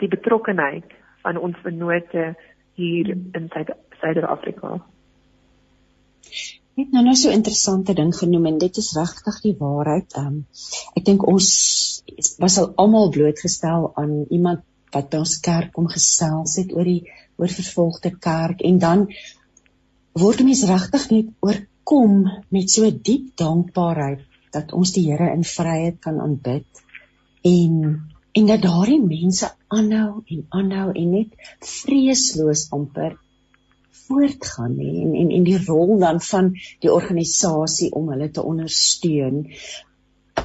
die 0.00 0.08
betrokkenheid 0.08 0.90
van 1.22 1.36
ons 1.36 1.56
vennote 1.62 2.34
hier 2.74 3.14
in 3.14 3.48
Suid-Afrika 4.00 4.80
het 6.76 6.92
nou 6.92 7.04
nou 7.04 7.14
so 7.16 7.30
'n 7.30 7.38
interessante 7.38 7.94
ding 7.94 8.14
genoem 8.16 8.46
en 8.46 8.58
dit 8.58 8.76
is 8.76 8.92
regtig 8.96 9.40
die 9.42 9.56
waarheid. 9.58 10.16
Um 10.16 10.46
ek 10.96 11.04
dink 11.04 11.26
ons 11.26 11.48
was 12.38 12.58
al 12.58 12.72
almal 12.76 13.10
blootgestel 13.10 13.90
aan 13.94 14.24
iemand 14.30 14.60
wat 14.92 15.10
by 15.10 15.18
ons 15.18 15.40
kerk 15.40 15.72
kom 15.72 15.88
gesels 15.88 16.56
het 16.56 16.72
oor 16.72 16.84
die 16.84 17.02
oor 17.36 17.48
vervolgde 17.48 18.10
kerk 18.26 18.60
en 18.60 18.78
dan 18.78 19.08
word 20.12 20.44
mense 20.46 20.66
regtig 20.70 21.10
net 21.10 21.32
oorkom 21.40 22.28
met 22.48 22.70
so 22.70 22.90
diep 22.90 23.36
dankbaarheid 23.36 24.22
dat 24.54 24.72
ons 24.72 24.92
die 24.94 25.06
Here 25.10 25.32
in 25.34 25.44
vryheid 25.44 25.98
kan 26.00 26.20
aanbid 26.20 26.66
en 27.42 27.74
en 28.34 28.46
dat 28.46 28.62
daardie 28.62 29.02
mense 29.02 29.50
aanhou 29.68 30.22
en 30.26 30.46
aanhou 30.60 30.88
en 30.92 31.10
net 31.10 31.50
vreesloos 31.60 32.68
amper 32.74 33.18
voortgaan 34.06 34.76
hè 34.78 34.90
en 35.04 35.14
en 35.22 35.30
en 35.38 35.46
die 35.46 35.58
rol 35.66 35.98
dan 35.98 36.20
van 36.20 36.52
die 36.84 36.92
organisasie 36.92 37.92
om 37.92 38.10
hulle 38.12 38.30
te 38.30 38.42
ondersteun. 38.42 39.46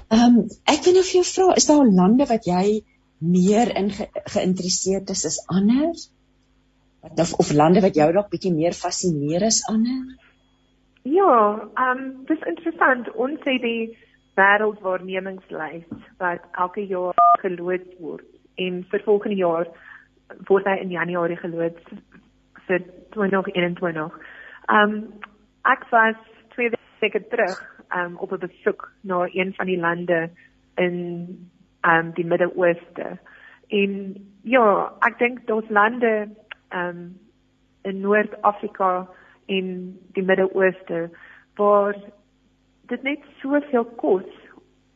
Ehm 0.09 0.37
um, 0.37 0.39
ek 0.65 0.85
wil 0.85 0.97
nou 0.99 1.03
vir 1.09 1.19
jou 1.19 1.27
vra, 1.33 1.55
is 1.61 1.69
daar 1.69 1.91
lande 2.01 2.25
wat 2.29 2.45
jy 2.49 2.81
meer 3.19 3.75
in 3.75 3.91
ge, 3.91 4.07
geïnteresseerd 4.35 5.09
is 5.09 5.25
as 5.25 5.43
ander? 5.47 5.91
Wat 7.01 7.19
of, 7.19 7.33
of 7.43 7.51
lande 7.53 7.81
wat 7.81 7.95
jou 7.95 8.11
dalk 8.13 8.29
bietjie 8.31 8.53
meer 8.53 8.75
fascineer 8.77 9.45
as 9.45 9.63
ander? 9.71 10.17
Ja, 11.03 11.33
ehm 11.73 11.97
um, 11.97 12.07
dis 12.29 12.47
interessant. 12.53 13.11
Ons 13.15 13.41
sê 13.47 13.57
die 13.63 13.97
wêreldwaarnemingslys 14.39 15.87
wat 16.17 16.45
elke 16.65 16.85
jaar 16.87 17.17
geloods 17.41 17.95
word 17.99 18.27
en 18.55 18.83
vir 18.91 19.05
volgende 19.05 19.39
jaar 19.39 19.69
word 20.49 20.67
hy 20.69 20.77
in 20.83 20.93
Januarie 20.93 21.39
geloods 21.39 21.99
vir 22.69 22.85
2021. 23.15 24.13
Um 24.69 24.95
ek 25.67 25.85
was 25.91 26.17
twee 26.53 26.71
weke 27.01 27.21
terug 27.33 27.57
um 27.97 28.17
op 28.17 28.31
'n 28.31 28.45
besoek 28.45 28.91
na 29.01 29.27
een 29.33 29.53
van 29.53 29.65
die 29.65 29.79
lande 29.79 30.29
in 30.75 30.95
um 31.81 32.11
die 32.13 32.25
Midde-Ooste. 32.25 33.17
En 33.67 34.15
ja, 34.41 34.93
ek 35.07 35.17
dink 35.19 35.47
daar's 35.47 35.69
lande 35.69 36.29
um 36.73 37.19
in 37.81 38.01
Noord-Afrika 38.01 39.07
en 39.45 39.97
die 40.13 40.23
Midde-Ooste 40.23 41.09
waar 41.55 41.95
dit 42.87 43.03
net 43.03 43.19
soveel 43.41 43.85
kos 43.85 44.29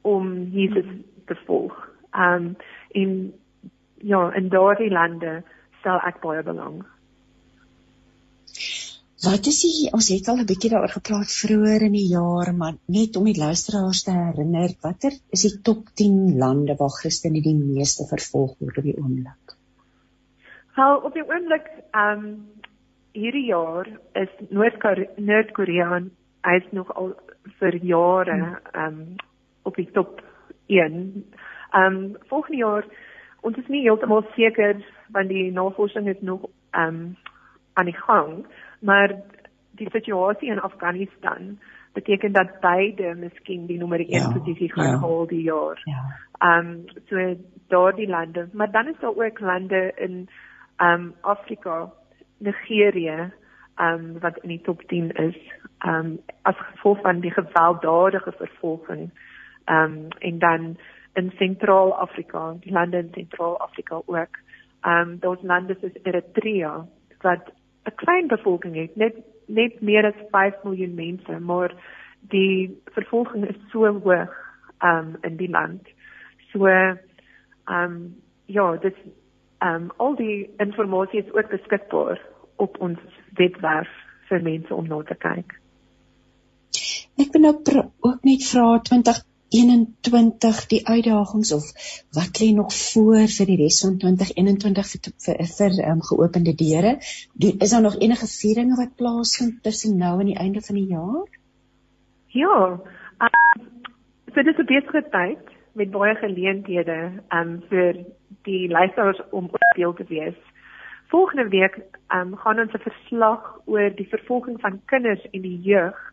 om 0.01 0.43
Jesus 0.43 0.89
te 1.25 1.35
volg. 1.45 1.89
Um 2.13 2.55
in 2.91 3.33
ja, 3.97 4.33
in 4.33 4.49
daardie 4.49 4.91
lande 4.91 5.43
sal 5.81 5.99
ek 6.07 6.21
baie 6.21 6.43
belang. 6.43 6.83
Wat 9.23 9.45
is 9.47 9.61
die 9.63 9.87
ons 9.95 10.09
het 10.11 10.25
al 10.27 10.39
'n 10.41 10.49
bietjie 10.51 10.69
daaroor 10.71 10.91
gepraat 10.99 11.31
vroeër 11.41 11.83
in 11.87 11.93
die 11.95 12.09
jaar, 12.11 12.49
maar 12.61 12.73
net 12.95 13.15
om 13.15 13.23
die 13.23 13.39
luisteraars 13.39 14.01
te 14.03 14.11
herinner, 14.11 14.73
watter 14.81 15.13
is 15.35 15.43
die 15.47 15.61
top 15.67 15.93
10 16.01 16.37
lande 16.41 16.75
waar 16.79 16.91
Christene 17.01 17.41
die 17.41 17.55
meeste 17.55 18.03
vervolg 18.09 18.57
word 18.59 18.77
op 18.77 18.83
die 18.83 18.97
oomblik? 18.97 19.55
Wel, 20.75 20.95
op 21.07 21.13
die 21.13 21.23
oomblik, 21.23 21.69
ehm 21.91 22.25
um, 22.25 22.35
hierdie 23.13 23.45
jaar 23.45 23.87
is 24.13 24.29
Noord-Korea 24.49 26.01
hy's 26.41 26.67
nog 26.71 26.91
al 26.95 27.13
vir 27.59 27.75
jare 27.75 28.59
ehm 28.73 28.85
um, 28.85 29.15
op 29.63 29.75
die 29.75 29.91
top 29.91 30.21
1. 30.67 31.25
Ehm 31.71 31.95
um, 31.95 32.15
volgende 32.27 32.57
jaar 32.57 32.85
ons 33.41 33.57
is 33.57 33.67
nie 33.67 33.85
heeltemal 33.87 34.25
seker 34.35 34.83
want 35.07 35.29
die 35.29 35.51
navorsing 35.51 36.07
is 36.07 36.21
nog 36.21 36.49
ehm 36.71 36.87
um, 36.87 37.15
aan 37.73 37.85
die 37.85 37.97
gang, 37.97 38.45
maar 38.83 39.15
die 39.71 39.89
situasie 39.89 40.49
in 40.49 40.61
Afghanistan 40.61 41.59
beteken 41.93 42.31
dat 42.31 42.59
beide 42.59 43.15
miskien 43.15 43.65
die 43.65 43.77
nommer 43.77 43.99
1 43.99 44.09
ja, 44.09 44.31
posisie 44.31 44.71
gaan 44.73 44.87
ja. 44.87 44.99
haal 44.99 45.27
die 45.27 45.41
jaar. 45.41 45.81
Ja. 45.83 46.03
Ehm 46.37 46.67
um, 46.67 46.85
so 47.05 47.35
daardie 47.67 48.07
lande, 48.07 48.47
maar 48.51 48.71
dan 48.71 48.87
is 48.87 48.99
daar 48.99 49.15
ook 49.15 49.39
lande 49.39 49.91
in 49.95 50.29
ehm 50.75 51.01
um, 51.01 51.13
Afrika, 51.21 51.91
Nigerië, 52.37 53.31
ehm 53.75 53.93
um, 53.93 54.19
wat 54.19 54.37
in 54.37 54.49
die 54.49 54.61
top 54.61 54.81
10 54.87 55.11
is, 55.11 55.37
ehm 55.77 55.95
um, 55.95 56.19
as 56.41 56.55
gevolg 56.57 57.01
van 57.01 57.19
die 57.19 57.31
gewelddadige 57.31 58.31
vervolging. 58.31 59.09
Ehm 59.65 59.83
um, 59.83 60.07
en 60.19 60.39
dan 60.39 60.77
in 61.13 61.31
Sentraal-Afrika, 61.35 62.55
die 62.59 62.71
lande 62.71 62.97
in 62.97 63.09
Sentraal-Afrika 63.13 64.01
ook. 64.05 64.37
Ehm 64.81 65.09
um, 65.09 65.19
daar's 65.19 65.41
lande 65.41 65.77
soos 65.81 66.03
Eritrea 66.03 66.85
wat 67.21 67.51
'n 67.85 67.95
klein 67.95 68.27
bevolking 68.27 68.75
het, 68.75 68.95
net 68.95 69.15
net 69.45 69.81
meer 69.81 70.05
as 70.05 70.19
5 70.31 70.63
miljoen 70.63 70.93
mense, 70.95 71.39
maar 71.39 71.75
die 72.19 72.81
vervolging 72.95 73.47
is 73.49 73.59
so 73.71 73.87
hoog 73.87 74.31
um 74.83 75.17
in 75.21 75.37
die 75.37 75.49
land. 75.49 75.87
So 76.51 76.67
um 77.65 78.15
ja, 78.45 78.75
dit 78.75 78.95
um 79.59 79.91
al 79.97 80.15
die 80.15 80.49
inligting 80.57 81.25
is 81.25 81.33
ook 81.33 81.49
beskikbaar 81.49 82.21
op 82.55 82.79
ons 82.79 82.99
webwerf 83.35 83.89
vir 84.29 84.41
mense 84.41 84.75
om 84.75 84.87
na 84.87 85.01
te 85.03 85.15
kyk. 85.15 85.59
Ek 87.19 87.31
wil 87.33 87.41
nou 87.41 87.53
ook 87.99 88.23
net 88.23 88.43
vra 88.49 88.79
2021 89.53 90.65
die 90.67 90.81
uitdagings 90.87 91.53
of 91.53 91.65
wat 92.17 92.41
lê 92.41 92.49
nog 92.57 92.73
voor 92.73 93.27
vir 93.37 93.49
die 93.51 93.57
res 93.61 93.81
van 93.85 93.97
2021 94.01 94.87
vir 94.91 95.11
vir, 95.25 95.43
vir 95.57 95.75
um, 95.91 96.01
geopende 96.09 96.55
deure? 96.57 96.95
Is 97.37 97.73
daar 97.75 97.85
nog 97.85 97.99
enige 97.99 98.27
vieringe 98.27 98.79
wat 98.81 98.95
plaasvind 98.97 99.61
tussen 99.63 99.97
nou 99.97 100.19
en 100.19 100.31
die 100.31 100.39
einde 100.45 100.61
van 100.61 100.79
die 100.81 100.87
jaar? 100.89 101.27
Ja. 102.33 102.79
Um, 103.21 103.67
so 104.33 104.41
dit 104.41 104.53
is 104.53 104.57
'n 104.57 104.65
besige 104.65 105.03
tyd 105.09 105.53
met 105.73 105.91
baie 105.91 106.15
geleenthede 106.15 106.97
um 107.29 107.61
vir 107.69 108.05
die 108.49 108.69
luisteraars 108.69 109.21
om 109.29 109.51
deel 109.75 109.93
te 109.93 110.05
wees. 110.09 110.37
Volgende 111.07 111.47
week 111.49 111.77
um 112.09 112.35
gaan 112.37 112.59
ons 112.59 112.73
'n 112.73 112.89
verslag 112.89 113.59
oor 113.65 113.89
die 113.95 114.09
vervolging 114.09 114.59
van 114.61 114.81
kinders 114.85 115.29
en 115.31 115.41
die 115.41 115.59
jeug 115.61 116.12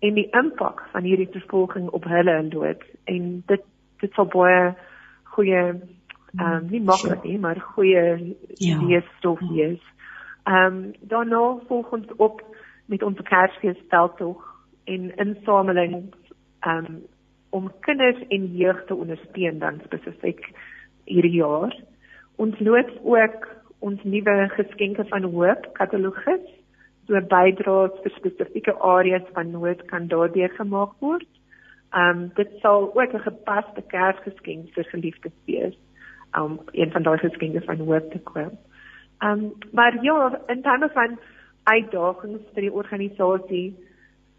en 0.00 0.14
die 0.14 0.28
impak 0.30 0.82
van 0.92 1.04
hierdie 1.04 1.28
vervolging 1.32 1.88
op 1.96 2.04
hulle 2.08 2.32
en 2.32 2.48
dood 2.48 2.84
en 3.04 3.42
dit 3.46 3.66
dit 4.00 4.12
sal 4.16 4.28
baie 4.32 4.74
goeie 5.34 5.62
ehm 6.38 6.46
um, 6.46 6.68
nie 6.70 6.80
maklik 6.80 7.24
nie 7.24 7.38
maar 7.38 7.60
goeie 7.74 8.36
ja. 8.54 8.78
leesstof 8.82 9.40
wees. 9.50 9.82
Ehm 10.44 10.66
um, 10.66 10.92
daarna 11.00 11.58
volg 11.68 11.92
ons 11.92 12.12
op 12.16 12.42
met 12.86 13.02
ons 13.02 13.18
Kersfees 13.22 13.82
tog 13.90 14.46
en 14.84 15.16
insameling 15.16 16.14
um, 16.66 17.02
om 17.50 17.70
kinders 17.80 18.22
en 18.28 18.46
jeug 18.56 18.84
te 18.86 18.94
ondersteun 18.94 19.58
dan 19.58 19.80
spesifiek 19.84 20.52
hierdie 21.04 21.42
jaar. 21.42 21.76
Ons 22.36 22.58
loods 22.58 22.96
ook 23.02 23.48
ons 23.78 24.02
nuwe 24.02 24.48
geskenke 24.48 25.04
van 25.04 25.22
hoop 25.22 25.68
katalogus 25.72 26.46
so 27.10 27.20
bydraes 27.34 27.98
vir 28.04 28.12
spesifieke 28.16 28.74
areas 28.86 29.26
van 29.34 29.50
nood 29.50 29.82
kan 29.90 30.06
daardeur 30.08 30.52
gemaak 30.56 30.92
word. 31.02 31.26
Um 32.02 32.28
dit 32.36 32.50
sal 32.62 32.90
ook 32.94 33.14
'n 33.14 33.26
gepaste 33.26 33.82
Kersgeskenk 33.92 34.70
vir 34.74 34.84
geliefdes 34.84 35.36
wees 35.46 35.76
om 36.38 36.52
um, 36.52 36.60
een 36.72 36.90
van 36.90 37.02
daai 37.02 37.18
geskenke 37.18 37.60
van 37.66 37.78
hoop 37.78 38.10
te 38.12 38.18
koop. 38.18 38.54
Um 39.18 39.52
maar 39.72 39.98
ja, 40.02 40.40
in 40.46 40.62
terme 40.62 40.88
van 40.88 41.18
uitdagings 41.64 42.42
vir 42.54 42.62
die 42.62 42.72
organisasie 42.72 43.76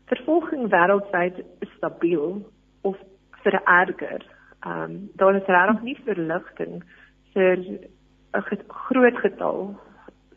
vervolging 0.05 0.69
wêreldwyd 0.69 1.43
stabiel 1.75 2.41
of 2.81 2.97
vererger. 3.43 4.25
Ehm 4.63 4.81
um, 4.81 5.09
daar 5.15 5.35
is 5.35 5.45
regtig 5.45 5.81
nie 5.81 5.97
verligting 6.05 6.83
vir 7.33 7.57
'n 8.31 8.63
groot 8.67 9.17
getal 9.17 9.75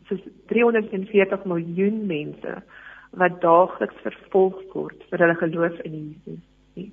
soos 0.08 0.20
340 0.46 1.44
miljoen 1.44 2.06
mense 2.06 2.62
wat 3.20 3.40
daagliks 3.40 4.02
vervolg 4.02 4.58
word 4.74 5.04
vir 5.10 5.24
hulle 5.24 5.36
geloof 5.40 5.78
in 5.84 5.94
Jesus. 5.94 6.40
Nie. 6.74 6.90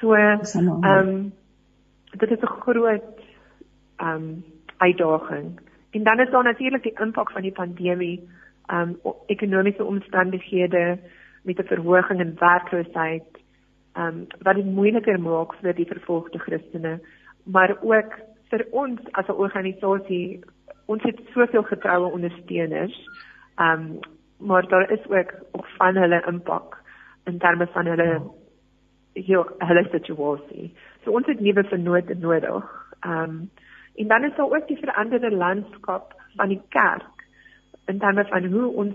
So 0.00 0.14
ehm 0.14 0.82
um, 0.92 1.32
dit 2.12 2.30
is 2.30 2.42
'n 2.42 2.54
groot 2.60 3.08
ehm 3.96 4.14
um, 4.14 4.44
uitdaging. 4.78 5.60
En 5.90 6.02
dan 6.02 6.20
is 6.20 6.30
daar 6.30 6.44
natuurlik 6.44 6.82
die 6.82 7.00
impak 7.00 7.30
van 7.30 7.42
die 7.42 7.52
pandemie, 7.52 8.28
ehm 8.66 8.94
um, 9.04 9.12
ekonomiese 9.26 9.84
omstandighede, 9.84 10.98
met 11.42 11.58
'n 11.58 11.66
verhoging 11.66 12.20
in 12.20 12.36
werkloosheid 12.38 13.28
ehm 13.92 14.06
um, 14.06 14.26
wat 14.42 14.54
dit 14.54 14.64
moeiliker 14.64 15.20
maak 15.20 15.54
vir 15.54 15.74
die 15.74 15.86
vervolgde 15.86 16.38
Christene, 16.38 17.00
maar 17.44 17.76
ook 17.80 18.12
vir 18.50 18.66
ons 18.70 19.00
as 19.12 19.28
'n 19.28 19.40
organisasie, 19.44 20.40
ons 20.86 21.02
het 21.02 21.18
soveel 21.34 21.62
getroue 21.62 22.12
ondersteuners. 22.12 22.96
Ehm 23.56 23.80
um, 23.80 23.98
maar 24.38 24.68
daar 24.68 24.90
is 24.90 25.06
ook 25.08 25.34
ook 25.52 25.66
van 25.66 25.96
hulle 25.96 26.22
impak 26.26 26.82
in 27.24 27.38
terme 27.38 27.66
van 27.66 27.86
hulle 27.86 28.20
hier 29.12 29.44
hulle 29.58 29.88
situasie. 29.90 30.74
So 31.04 31.10
ons 31.10 31.26
het 31.26 31.40
nuwe 31.40 31.64
vernote 31.64 32.14
nodig. 32.14 32.94
Ehm 33.00 33.22
um, 33.22 33.50
en 33.94 34.08
dan 34.08 34.24
is 34.24 34.36
daar 34.36 34.50
ook 34.50 34.68
die 34.68 34.78
veranderde 34.78 35.30
landskap 35.30 36.14
van 36.36 36.48
die 36.48 36.62
kerk 36.68 37.26
in 37.86 37.98
terme 37.98 38.24
van 38.24 38.44
hoe 38.44 38.72
ons 38.72 38.94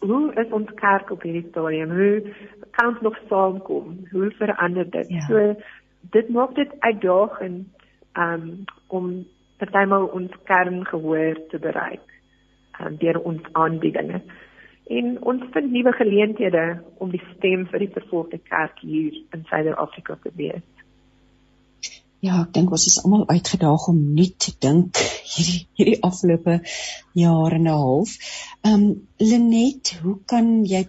hoe 0.00 0.34
is 0.34 0.50
ons 0.50 0.70
kerk 0.74 1.10
op 1.10 1.22
hierdie 1.22 1.46
stadium? 1.50 1.90
Hoe 1.90 2.34
kan 2.70 2.86
ons 2.86 3.00
nog 3.00 3.18
saamkom? 3.28 4.06
Hoe 4.10 4.30
verander 4.30 4.90
dit? 4.90 5.08
Ja. 5.08 5.20
So 5.20 5.54
dit 6.00 6.28
maak 6.28 6.54
dit 6.54 6.70
uitdagend 6.78 7.75
um, 8.16 8.64
om 8.86 9.26
partymal 9.60 10.08
ons 10.16 10.32
kerngehoor 10.48 11.40
te 11.50 11.58
bereik 11.62 12.04
um, 12.80 12.96
deur 13.00 13.20
ons 13.22 13.52
aanbiedinge. 13.52 14.22
En 14.86 15.16
ons 15.26 15.42
vind 15.52 15.72
nuwe 15.72 15.92
geleenthede 15.98 16.64
om 17.02 17.10
die 17.10 17.22
stem 17.34 17.66
vir 17.70 17.86
die 17.86 17.92
vervolgde 17.94 18.38
kerk 18.38 18.82
hier 18.84 19.14
in 19.34 19.46
Suider-Afrika 19.48 20.18
te 20.22 20.30
wees. 20.38 20.66
Ja, 22.24 22.40
ek 22.42 22.54
dink 22.56 22.72
ons 22.72 22.86
is 22.88 23.00
almal 23.04 23.26
uitgedaag 23.28 23.88
om 23.90 23.98
nuut 24.16 24.36
te 24.42 24.52
dink 24.64 24.98
hierdie 25.26 25.66
hierdie 25.78 25.98
afgelope 26.06 26.60
jare 27.18 27.58
en 27.58 27.66
'n 27.68 27.74
half. 27.82 28.14
Ehm 28.62 28.74
um, 28.74 28.86
Lenet, 29.18 29.92
hoe 30.02 30.16
kan 30.32 30.48
jy 30.64 30.82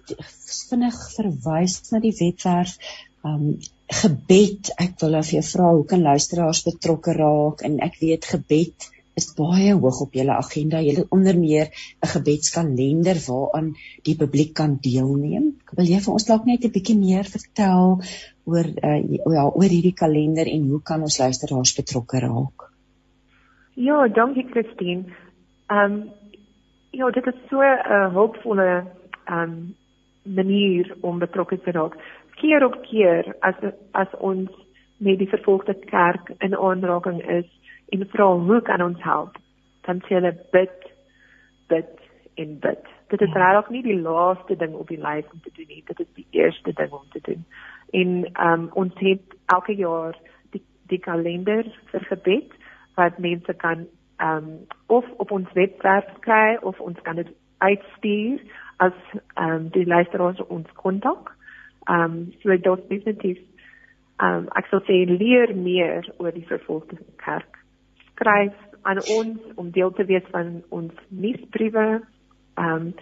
vinnig 0.69 0.97
verwys 1.15 1.75
na 1.91 1.99
die 2.05 2.15
webwerf 2.21 2.77
ehm 2.77 3.33
um, 3.33 3.51
gebed? 3.87 4.73
Ek 4.77 4.99
wil 5.01 5.15
af 5.15 5.31
jou 5.31 5.43
vra 5.43 5.71
hoe 5.71 5.85
kan 5.85 6.01
luisteraars 6.03 6.63
betrokke 6.67 7.15
raak 7.15 7.63
en 7.63 7.79
ek 7.79 7.99
weet 8.01 8.25
gebed 8.25 8.91
is 9.17 9.31
baie 9.37 9.73
hoog 9.73 10.01
op 10.05 10.13
julle 10.13 10.35
agenda. 10.37 10.81
Julle 10.85 11.07
onder 11.09 11.37
meer 11.39 11.67
'n 12.03 12.11
gebedskalender 12.13 13.17
waaraan 13.27 13.75
die 14.03 14.15
publiek 14.15 14.53
kan 14.53 14.77
deelneem. 14.81 15.55
Wil 15.77 15.89
jy 15.93 15.99
vir 16.05 16.13
ons 16.13 16.27
dalk 16.29 16.45
net 16.45 16.65
'n 16.65 16.71
bietjie 16.71 16.97
meer 16.97 17.25
vertel 17.25 18.01
oor 18.45 18.67
uh, 18.89 19.01
ja, 19.37 19.43
oor 19.47 19.71
hierdie 19.75 19.97
kalender 20.03 20.47
en 20.47 20.69
hoe 20.69 20.81
kan 20.81 21.01
ons 21.01 21.19
luisteraars 21.19 21.75
betrokke 21.75 22.19
raak? 22.19 22.69
Ja, 23.73 24.07
dankie 24.07 24.47
Christine. 24.51 25.03
Ehm 25.69 25.91
um, 25.91 26.09
ja, 26.91 27.09
dit 27.09 27.27
is 27.27 27.41
so 27.49 27.61
'n 27.61 28.11
hulpvolle 28.13 28.85
ehm 29.25 29.41
um, 29.41 29.75
manier 30.23 30.95
om 31.01 31.19
betrokke 31.19 31.59
te 31.61 31.71
raak. 31.71 31.95
Keer 32.37 32.65
op 32.65 32.81
keer 32.85 33.35
as 33.45 33.55
as 33.97 34.13
ons 34.19 34.49
met 34.97 35.17
die 35.17 35.29
vervolgde 35.29 35.73
kerk 35.89 36.31
in 36.37 36.57
aanraking 36.57 37.21
is, 37.29 37.49
en 37.89 38.07
vra 38.09 38.27
hoe 38.49 38.61
kan 38.61 38.81
ons 38.81 39.03
help? 39.03 39.37
Dan 39.87 40.01
sê 40.05 40.17
hulle 40.17 40.33
bid, 40.51 40.87
bid 41.71 41.91
en 42.35 42.59
bid. 42.59 42.85
Dit 43.07 43.21
is 43.21 43.33
ja. 43.33 43.39
regtig 43.43 43.69
nie 43.69 43.83
die 43.83 43.99
laaste 44.01 44.55
ding 44.55 44.73
op 44.75 44.89
die 44.91 44.99
lys 45.01 45.27
om 45.33 45.41
te 45.43 45.53
doen 45.55 45.69
nie, 45.69 45.83
dit 45.85 45.99
is 45.99 46.09
die 46.15 46.27
eerste 46.41 46.73
ding 46.73 46.91
om 46.91 47.05
te 47.13 47.21
doen. 47.29 47.45
En 47.91 48.17
ehm 48.33 48.53
um, 48.53 48.69
ons 48.73 48.93
het 48.99 49.37
elke 49.45 49.75
jaar 49.75 50.17
die 50.51 50.63
die 50.91 50.99
kalender 50.99 51.69
vir 51.91 52.09
gebed 52.11 52.51
wat 52.99 53.17
mense 53.23 53.53
kan 53.63 53.87
ehm 54.17 54.37
um, 54.37 54.51
of 54.87 55.05
op 55.17 55.31
ons 55.31 55.53
webwerf 55.53 56.11
kry 56.19 56.57
of 56.61 56.79
ons 56.79 57.01
kan 57.01 57.15
dit 57.15 57.31
uitstuur 57.57 58.43
as 58.77 58.97
ehm 59.33 59.55
um, 59.55 59.69
die 59.69 59.87
luisteraars 59.87 60.43
ons 60.47 60.71
kontak. 60.83 61.36
Ehm 61.87 62.03
um, 62.03 62.33
so 62.41 62.49
dit 62.49 62.65
is 62.65 62.87
definitief 62.87 63.37
ehm 64.17 64.35
um, 64.35 64.47
ek 64.59 64.65
sou 64.71 64.81
sê 64.83 65.05
leer 65.07 65.55
meer 65.55 66.07
oor 66.17 66.31
die 66.31 66.47
vervolgde 66.47 66.97
kerk 67.23 67.59
skryf 68.11 68.55
aan 68.81 68.99
ons 69.13 69.37
om 69.55 69.71
deel 69.71 69.91
te 69.93 70.05
wees 70.05 70.25
van 70.31 70.63
ons 70.69 70.93
nuusbriewe. 71.07 72.01
Ehm 72.57 72.73
um, 72.73 72.93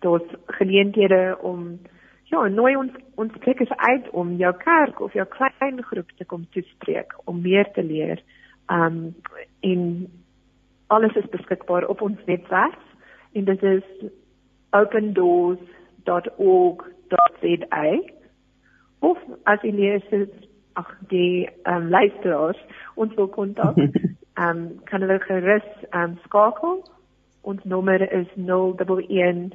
daar's 0.00 0.28
geleenthede 0.46 1.38
om 1.40 1.78
ja, 2.24 2.48
nooi 2.48 2.76
ons 2.76 2.92
ons 3.14 3.32
kykers 3.44 3.72
uit 3.76 4.08
om 4.10 4.36
jou 4.40 4.52
kerk 4.56 5.00
of 5.00 5.12
jou 5.12 5.26
klein 5.28 5.82
groep 5.82 6.12
te 6.16 6.24
kom 6.24 6.46
toespreek 6.50 7.12
om 7.24 7.40
meer 7.40 7.72
te 7.72 7.82
leer. 7.82 8.22
Ehm 8.68 8.82
um, 8.82 9.14
en 9.60 10.10
alles 10.86 11.14
is 11.14 11.28
beskikbaar 11.30 11.86
op 11.86 12.00
ons 12.00 12.24
webwerf 12.24 12.80
en 13.32 13.44
dit 13.44 13.62
is 13.62 13.84
opendoors.org.za 17.10 18.18
of 19.00 19.16
as 19.46 19.58
jy 19.64 19.72
lees 19.72 20.04
ag 20.78 20.90
die 21.10 21.48
ehm 21.48 21.76
um, 21.76 21.88
luisteraars 21.90 22.60
ons 22.94 23.14
wil 23.16 23.28
kontak. 23.28 23.76
Ehm 24.40 24.50
um, 24.50 24.60
kan 24.88 25.02
hulle 25.04 25.18
gerus 25.26 25.68
ehm 25.90 26.02
um, 26.02 26.18
skakel. 26.24 26.78
Ons 27.42 27.64
nommer 27.64 28.12
is 28.12 28.28
011 28.36 29.52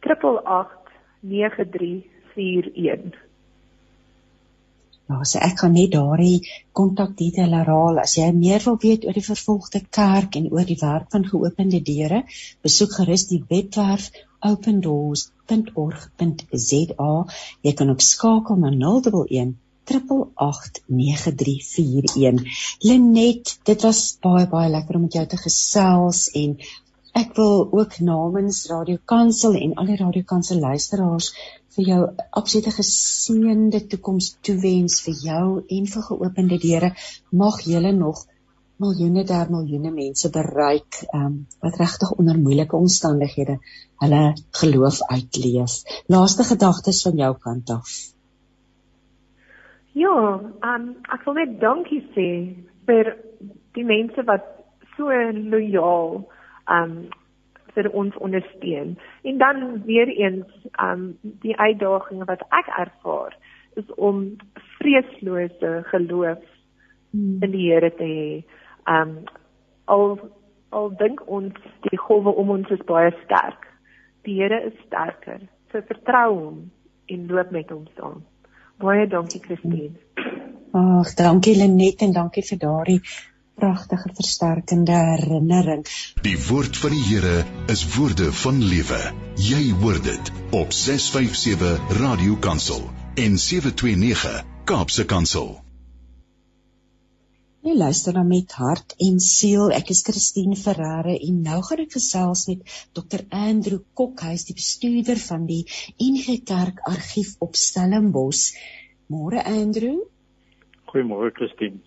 888 0.00 0.90
9341 1.20 3.26
Ja, 5.06 5.20
so 5.22 5.38
ek 5.38 5.60
gaan 5.60 5.76
net 5.78 5.92
daardie 5.94 6.40
kontakdetail 6.74 7.52
herhaal. 7.54 8.00
As 8.02 8.16
jy 8.18 8.26
meer 8.34 8.64
wil 8.64 8.78
weet 8.82 9.04
oor 9.06 9.14
die 9.14 9.26
vervolgde 9.26 9.80
kerk 9.98 10.38
en 10.40 10.48
oor 10.50 10.66
die 10.66 10.78
werk 10.80 11.12
van 11.14 11.26
geopende 11.28 11.78
deure, 11.90 12.24
besoek 12.66 12.96
gerus 12.98 13.28
die 13.30 13.38
webwerf 13.52 14.08
opendoors.org.za. 14.40 17.26
Jy 17.62 17.72
kan 17.72 17.90
ook 17.90 18.00
skakel 18.00 18.56
na 18.56 18.70
011 18.70 19.54
8889341. 19.86 22.42
Lenet, 22.78 23.58
dit 23.62 23.82
was 23.82 24.18
baie 24.20 24.48
baie 24.50 24.70
lekker 24.70 24.94
om 24.98 25.02
met 25.06 25.14
jou 25.18 25.26
te 25.30 25.38
gesels 25.38 26.30
en 26.40 26.56
ek 27.16 27.30
wil 27.38 27.68
ook 27.72 27.98
namens 28.04 28.66
Radio 28.70 28.98
Kansel 29.12 29.54
en 29.56 29.74
al 29.80 29.86
die 29.92 30.00
Radio 30.02 30.22
Kansel 30.26 30.58
luisteraars 30.60 31.28
vir 31.76 31.84
jou 31.90 32.00
absolute 32.40 32.72
geseënde 32.74 33.80
toekoms 33.92 34.26
toewens 34.48 34.94
vir 35.06 35.16
jou 35.28 35.46
en 35.78 35.84
vir 35.92 36.02
geopende 36.08 36.58
deure. 36.60 36.90
Mag 37.30 37.56
julle 37.64 37.92
nog 37.92 38.18
miljoene 38.82 39.24
der 39.24 39.50
miljoene 39.50 39.92
mense 39.94 40.30
bereik 40.32 41.00
um, 41.14 41.46
wat 41.64 41.78
regtig 41.80 42.12
onder 42.18 42.38
moeilike 42.38 42.76
omstandighede 42.76 43.58
hulle 44.02 44.22
geloof 44.60 45.00
uitleef. 45.10 45.78
Laaste 46.12 46.44
gedagtes 46.44 47.02
van 47.06 47.16
jou 47.22 47.32
kant 47.40 47.70
af. 47.70 47.94
Ja, 49.96 50.16
um, 50.70 50.88
ek 51.08 51.24
wil 51.24 51.38
net 51.40 51.56
dankie 51.60 52.02
sê 52.12 52.30
vir 52.88 53.14
die 53.76 53.84
mense 53.84 54.24
wat 54.28 54.44
so 54.96 55.12
lojaal 55.52 56.20
um 56.72 56.92
vir 57.76 57.88
ons 57.92 58.16
ondersteun. 58.24 58.94
En 59.28 59.38
dan 59.38 59.82
weer 59.84 60.08
eens 60.08 60.68
um 60.80 61.18
die 61.44 61.56
uitdaging 61.56 62.24
wat 62.28 62.44
ek 62.60 62.70
ervaar 62.84 63.36
is 63.76 63.88
om 63.96 64.36
vreeslose 64.78 65.72
geloof 65.92 66.40
hmm. 67.10 67.42
in 67.44 67.50
die 67.52 67.66
Here 67.68 67.92
te 67.92 68.08
hê. 68.08 68.30
Um 68.86 69.18
al 69.84 70.18
al 70.70 70.90
dink 70.98 71.22
ons 71.30 71.54
die 71.86 71.98
golwe 71.98 72.34
om 72.42 72.50
ons 72.56 72.70
is 72.74 72.82
baie 72.88 73.12
sterk. 73.24 73.68
Die 74.26 74.40
Here 74.40 74.58
is 74.66 74.74
sterker. 74.86 75.40
So 75.72 75.82
vertrou 75.86 76.30
hom 76.34 76.58
en 77.06 77.28
loop 77.30 77.52
met 77.54 77.70
hom 77.70 77.86
saam. 77.98 78.24
Baie 78.82 79.06
dankie 79.08 79.40
Christine. 79.40 79.94
Ag, 80.76 81.14
dankie 81.16 81.56
Lenet 81.56 82.02
en 82.04 82.12
dankie 82.12 82.44
vir 82.44 82.58
daardie 82.60 83.00
pragtige 83.56 84.10
versterkende 84.14 84.92
herinnering. 84.92 85.86
Die 86.26 86.36
woord 86.48 86.76
van 86.76 86.92
die 86.92 87.04
Here 87.06 87.44
is 87.72 87.86
woorde 87.96 88.28
van 88.42 88.60
lewe. 88.72 89.00
Jy 89.40 89.62
hoor 89.80 90.02
dit 90.04 90.32
op 90.50 90.72
657 90.72 92.00
Radio 92.02 92.36
Kansel 92.36 92.82
en 93.14 93.38
729 93.38 94.42
Kaapse 94.64 95.04
Kansel. 95.04 95.65
Jy 97.66 97.72
luister 97.74 98.14
na 98.14 98.22
met 98.22 98.52
hart 98.54 98.92
en 99.02 99.16
siel. 99.18 99.72
Ek 99.74 99.88
is 99.90 100.04
Christine 100.06 100.54
Ferreira 100.54 101.16
en 101.16 101.40
nou 101.42 101.56
gaan 101.66 101.80
ek 101.82 101.96
gesels 101.96 102.44
met 102.46 102.76
Dr. 102.94 103.24
Andrew 103.34 103.80
Kok, 103.98 104.22
hy 104.22 104.36
is 104.38 104.44
die 104.46 104.54
bestuurder 104.54 105.18
van 105.18 105.48
die 105.48 105.64
NG 105.98 106.36
Kerk 106.46 106.78
Argief 106.86 107.32
op 107.42 107.58
Stellenbosch. 107.58 108.54
Môre 109.10 109.42
Andrew. 109.50 109.96
Goeiemôre 110.92 111.32
Christine. 111.34 111.82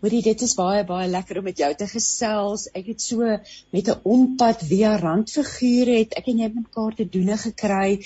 Hoorie, 0.00 0.22
dit 0.24 0.48
is 0.48 0.56
baie 0.56 0.80
baie 0.88 1.12
lekker 1.12 1.42
om 1.42 1.50
met 1.50 1.60
jou 1.60 1.68
te 1.76 1.92
gesels. 1.92 2.70
Ek 2.72 2.88
het 2.88 3.04
so 3.04 3.36
met 3.76 3.92
'n 3.92 4.00
ompad 4.16 4.64
via 4.64 4.96
randfigure 4.96 5.98
het 6.00 6.16
ek 6.16 6.32
en 6.32 6.40
jy 6.40 6.52
mekaar 6.56 6.96
te 6.96 7.04
doene 7.04 7.36
gekry 7.36 8.00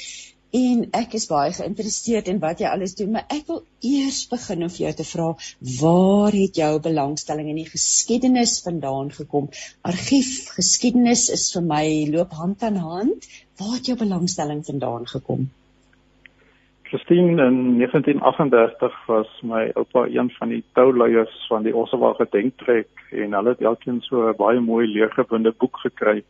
en 0.56 0.84
ek 0.96 1.16
is 1.18 1.26
baie 1.30 1.52
geïnteresseerd 1.56 2.30
in 2.32 2.38
wat 2.42 2.62
jy 2.62 2.70
alles 2.70 2.94
doen, 2.98 3.12
maar 3.16 3.26
ek 3.34 3.44
wil 3.50 3.62
eers 3.84 4.22
begin 4.30 4.64
om 4.66 4.72
vir 4.72 4.84
jou 4.86 4.94
te 5.00 5.06
vra, 5.08 5.26
waar 5.80 6.36
het 6.36 6.60
jou 6.60 6.72
belangstelling 6.86 7.50
in 7.52 7.60
die 7.60 7.68
geskiedenis 7.68 8.56
vandaan 8.64 9.12
gekom? 9.18 9.50
Argief 9.90 10.32
geskiedenis 10.56 11.28
is 11.34 11.50
vir 11.56 11.66
my 11.74 11.84
loop 12.14 12.32
hand 12.40 12.64
aan 12.66 12.80
hand. 12.80 13.28
Waar 13.60 13.78
het 13.78 13.92
jou 13.92 13.98
belangstelling 14.00 14.64
vandaan 14.64 15.06
gekom? 15.12 15.48
Christine 16.86 17.42
in 17.42 17.78
1938 17.82 19.06
was 19.06 19.30
my 19.42 19.64
oupa 19.74 20.06
een 20.06 20.30
van 20.38 20.52
die 20.54 20.62
touleiers 20.78 21.34
van 21.48 21.64
die 21.66 21.74
Ossewa 21.74 22.12
gedenktrek 22.14 22.88
en 23.10 23.34
hulle 23.34 23.56
het 23.56 23.64
elkeen 23.70 23.98
so 24.06 24.28
'n 24.28 24.36
baie 24.38 24.60
mooi 24.60 24.86
leergebinde 24.86 25.52
boek 25.58 25.80
gekry. 25.82 26.22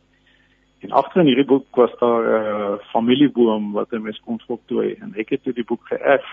En 0.79 0.91
agter 0.91 1.21
in 1.21 1.27
hierdie 1.27 1.45
boek 1.45 1.75
was 1.75 1.93
daar 1.99 2.23
'n 2.23 2.73
uh, 2.73 2.77
familieboom 2.93 3.71
wat 3.71 3.91
'n 3.91 4.01
mens 4.01 4.19
kon 4.25 4.39
voltooi 4.47 4.95
en 5.01 5.13
ek 5.15 5.29
het 5.29 5.43
toe 5.43 5.53
die 5.53 5.65
boek 5.65 5.87
geërf 5.87 6.27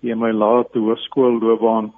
in 0.00 0.18
my 0.18 0.30
laaste 0.30 0.78
hoërskoolloopbaan. 0.78 1.92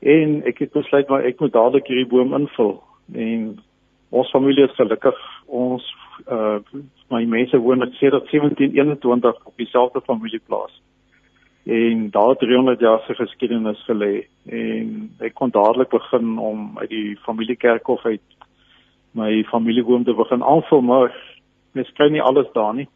En 0.00 0.42
ek 0.44 0.58
het 0.58 0.72
besluit 0.72 1.08
maar 1.08 1.24
ek 1.24 1.40
moet 1.40 1.52
dadelik 1.52 1.86
hierdie 1.86 2.08
boom 2.08 2.34
invul 2.34 2.82
en 3.12 3.60
ons 4.08 4.30
familie 4.30 4.64
is 4.64 4.74
gelukkig 4.74 5.18
ons 5.46 5.94
uh 6.28 6.58
my 7.10 7.24
mense 7.24 7.58
woon 7.58 7.82
sê 7.98 8.08
dat 8.10 8.30
1721 8.30 9.44
op 9.44 9.56
dieselfde 9.56 10.00
familieplaas. 10.00 10.82
En 11.64 12.10
daar 12.10 12.36
300 12.36 12.80
jaar 12.80 13.00
se 13.06 13.14
geskiedenis 13.14 13.84
gelê 13.88 14.26
en 14.46 15.10
ek 15.18 15.34
kon 15.34 15.50
dadelik 15.50 15.90
begin 15.90 16.38
om 16.38 16.78
uit 16.78 16.88
die 16.88 17.16
familiekerkhof 17.26 18.04
uit 18.04 18.29
my 19.12 19.44
familiewoon 19.50 20.04
te 20.04 20.14
begin 20.14 20.42
aanvul 20.42 20.80
maar 20.80 21.14
mens 21.72 21.92
kry 21.92 22.10
nie 22.10 22.22
alles 22.22 22.50
daar 22.52 22.74
nie. 22.74 22.88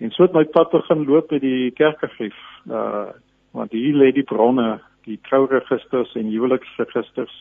En 0.00 0.10
so 0.10 0.22
het 0.22 0.32
my 0.32 0.44
pad 0.44 0.70
begin 0.70 1.04
loop 1.04 1.28
by 1.28 1.38
die 1.38 1.70
kerkargief. 1.70 2.36
Uh 2.68 3.10
want 3.50 3.72
hier 3.74 3.96
lê 3.98 4.12
die 4.14 4.22
bronne, 4.22 4.78
die 5.02 5.18
trouregisters 5.26 6.12
en 6.14 6.28
huweliksregisters. 6.30 7.32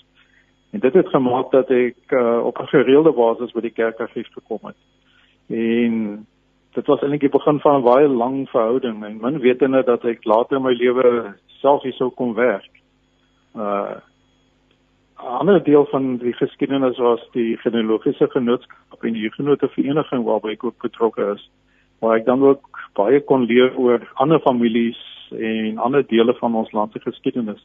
En 0.73 0.81
dit 0.81 0.93
het 0.93 1.11
gemaak 1.13 1.51
dat 1.51 1.69
ek 1.69 2.13
uh, 2.17 2.39
op 2.45 2.57
'n 2.57 2.71
gereelde 2.73 3.11
basis 3.13 3.51
by 3.51 3.61
die 3.61 3.75
kerkargief 3.77 4.27
gekom 4.33 4.59
het. 4.63 4.79
En 5.47 6.25
dit 6.73 6.85
was 6.85 7.01
eintlik 7.01 7.21
die 7.21 7.37
begin 7.37 7.59
van 7.59 7.79
'n 7.79 7.83
baie 7.83 8.07
lang 8.07 8.49
verhouding 8.49 9.05
en 9.05 9.21
min 9.21 9.39
wetende 9.39 9.83
dat 9.83 10.03
ek 10.05 10.25
later 10.25 10.57
in 10.57 10.63
my 10.63 10.73
lewe 10.73 11.33
self 11.61 11.83
hier 11.83 11.93
sou 11.93 12.09
kom 12.09 12.33
werk. 12.33 12.71
Uh 13.55 14.01
ander 15.19 15.63
deel 15.63 15.85
van 15.91 16.17
die 16.17 16.33
geskiedenis 16.33 16.97
was 16.97 17.21
die 17.31 17.57
genealogiese 17.57 18.27
genootskap 18.31 19.03
en 19.03 19.13
die 19.13 19.31
genote 19.31 19.67
vereniging 19.75 20.23
waarby 20.23 20.55
ek 20.55 20.63
ook 20.63 20.81
betrokke 20.81 21.33
is. 21.35 21.43
Waar 21.99 22.19
ek 22.19 22.25
dan 22.25 22.43
ook 22.43 22.83
baie 22.95 23.19
kon 23.19 23.43
leer 23.47 23.75
oor 23.77 24.03
ander 24.23 24.39
families 24.39 24.99
en 25.35 25.77
ander 25.77 26.05
dele 26.07 26.33
van 26.39 26.55
ons 26.55 26.71
land 26.71 26.93
se 26.93 27.03
geskiedenis. 27.03 27.59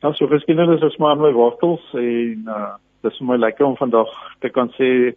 Ja, 0.00 0.12
so 0.12 0.26
geskiedenis 0.26 0.82
is 0.86 0.96
maar 0.96 1.18
my 1.18 1.32
wortels 1.32 1.82
en 1.94 2.46
uh 2.48 2.70
dis 3.00 3.16
vir 3.16 3.26
my 3.30 3.36
lekker 3.40 3.64
om 3.64 3.78
vandag 3.80 4.10
te 4.44 4.50
kan 4.52 4.68
sê 4.76 5.14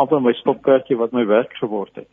amper 0.00 0.22
my 0.24 0.32
stopkaartjie 0.38 0.96
wat 0.96 1.12
my 1.12 1.26
werk 1.28 1.52
geword 1.60 1.92
het. 2.00 2.08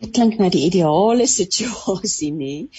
Dit 0.00 0.14
klink 0.16 0.38
na 0.40 0.48
die 0.48 0.64
ideale 0.64 1.26
situasie 1.28 2.30
nie. 2.32 2.70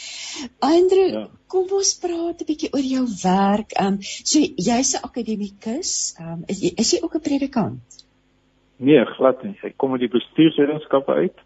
Andre, 0.66 1.04
ja. 1.14 1.26
kom 1.52 1.70
ons 1.70 1.94
praat 2.02 2.42
'n 2.42 2.48
bietjie 2.50 2.72
oor 2.74 2.88
jou 2.96 3.06
werk. 3.24 3.76
Ehm 3.78 3.94
um, 3.94 3.98
so 4.02 4.40
jy's 4.40 4.96
'n 4.98 5.06
akademikus. 5.06 6.16
Ehm 6.18 6.32
um, 6.32 6.44
is, 6.48 6.64
is 6.84 6.94
jy 6.94 7.00
ook 7.04 7.16
'n 7.16 7.28
predikant? 7.30 8.02
Nee, 8.82 9.06
glad 9.06 9.44
nie. 9.44 9.54
Ek 9.62 9.78
kom 9.78 9.92
uit 9.94 10.02
die 10.02 10.16
bestuurswetenskappe 10.18 11.14
uit. 11.14 11.38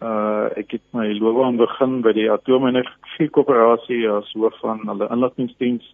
Uh 0.00 0.48
ek 0.56 0.72
het 0.78 0.86
my 0.96 1.12
loopbaan 1.12 1.60
begin 1.60 2.00
by 2.02 2.12
die 2.16 2.30
Atoomenergie 2.32 3.28
Koöperasie 3.30 4.08
as 4.10 4.32
hoof 4.32 4.56
van 4.64 4.80
hulle 4.88 5.10
inligtingdiens. 5.12 5.84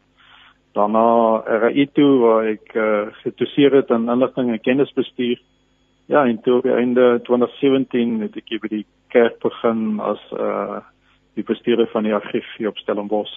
Daarna 0.79 1.43
RAI 1.65 1.89
toe 1.93 2.13
waar 2.23 2.47
ek 2.53 2.71
uh, 2.75 3.11
gedoseer 3.25 3.75
het 3.81 3.91
in 3.91 4.07
inligting 4.09 4.53
en 4.53 4.61
kennisbestuur. 4.61 5.43
Ja, 6.07 6.23
en 6.25 6.39
toe 6.41 6.61
by 6.63 6.79
einde 6.79 7.21
2017 7.27 8.21
het 8.23 8.37
ek 8.37 8.55
by 8.63 8.71
die 8.77 8.87
kerk 9.15 9.41
begin 9.43 10.01
as 10.01 10.23
uh 10.33 10.81
die 11.39 11.47
bestuurder 11.47 11.87
van 11.93 12.03
die 12.03 12.15
argief 12.15 12.47
hier 12.59 12.73
op 12.73 12.81
Stellenbosch. 12.83 13.37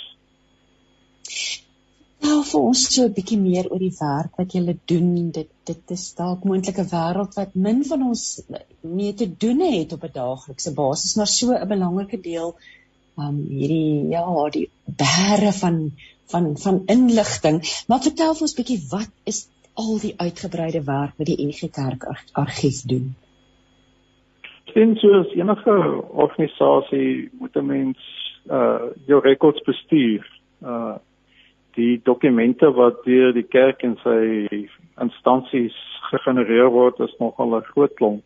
Nou 2.26 2.40
vir 2.50 2.64
ons 2.70 2.82
so 2.96 3.04
'n 3.06 3.14
bietjie 3.18 3.38
meer 3.42 3.68
oor 3.70 3.82
die 3.84 3.96
werk 4.00 4.40
wat 4.42 4.54
julle 4.58 4.76
doen. 4.92 5.32
Dit 5.38 5.50
dit 5.70 5.94
is 5.96 6.06
dalk 6.18 6.44
moontlik 6.50 6.80
'n 6.82 6.90
wêreld 6.94 7.38
wat 7.40 7.56
min 7.68 7.84
van 7.92 8.04
ons 8.10 8.24
mee 8.82 9.14
te 9.14 9.28
doen 9.46 9.62
het 9.62 9.94
op 9.94 10.04
'n 10.08 10.14
daaglikse 10.18 10.74
basis, 10.82 11.16
maar 11.16 11.32
so 11.34 11.54
'n 11.54 11.72
belangrike 11.74 12.22
deel 12.22 12.56
um 13.18 13.38
hierdie 13.50 14.10
ja, 14.10 14.26
die 14.58 14.70
bære 15.04 15.52
van 15.62 15.92
van 16.34 16.58
van 16.58 16.84
inligting. 16.86 17.58
Maar 17.88 18.02
vertel 18.10 18.34
vir 18.34 18.48
ons 18.48 18.60
bietjie 18.60 18.82
wat 18.90 19.12
is 19.24 19.48
al 19.74 20.00
die 20.00 20.14
uitgebreide 20.18 20.84
werk 20.84 21.18
wat 21.18 21.28
die 21.28 21.42
NG 21.48 21.70
Kerk 21.72 22.08
argief 22.32 22.82
doen? 22.94 23.16
Sien 24.65 24.95
soos 24.95 25.34
enige 25.34 26.04
organisasie 26.10 27.30
moet 27.39 27.56
'n 27.56 27.65
mens 27.65 27.97
uh 28.50 28.89
jou 29.06 29.19
rekords 29.21 29.62
bestuur. 29.62 30.26
Uh 30.63 30.95
die 31.74 32.02
dokumente 32.04 32.71
wat 32.71 33.04
deur 33.04 33.34
die 33.34 33.47
kerk 33.47 33.84
en 33.84 33.97
sy 34.04 34.47
instansies 35.00 35.76
gegenereer 36.10 36.69
word 36.69 37.00
is 37.00 37.15
nogal 37.19 37.56
'n 37.56 37.63
groot 37.71 37.93
klomp. 37.93 38.24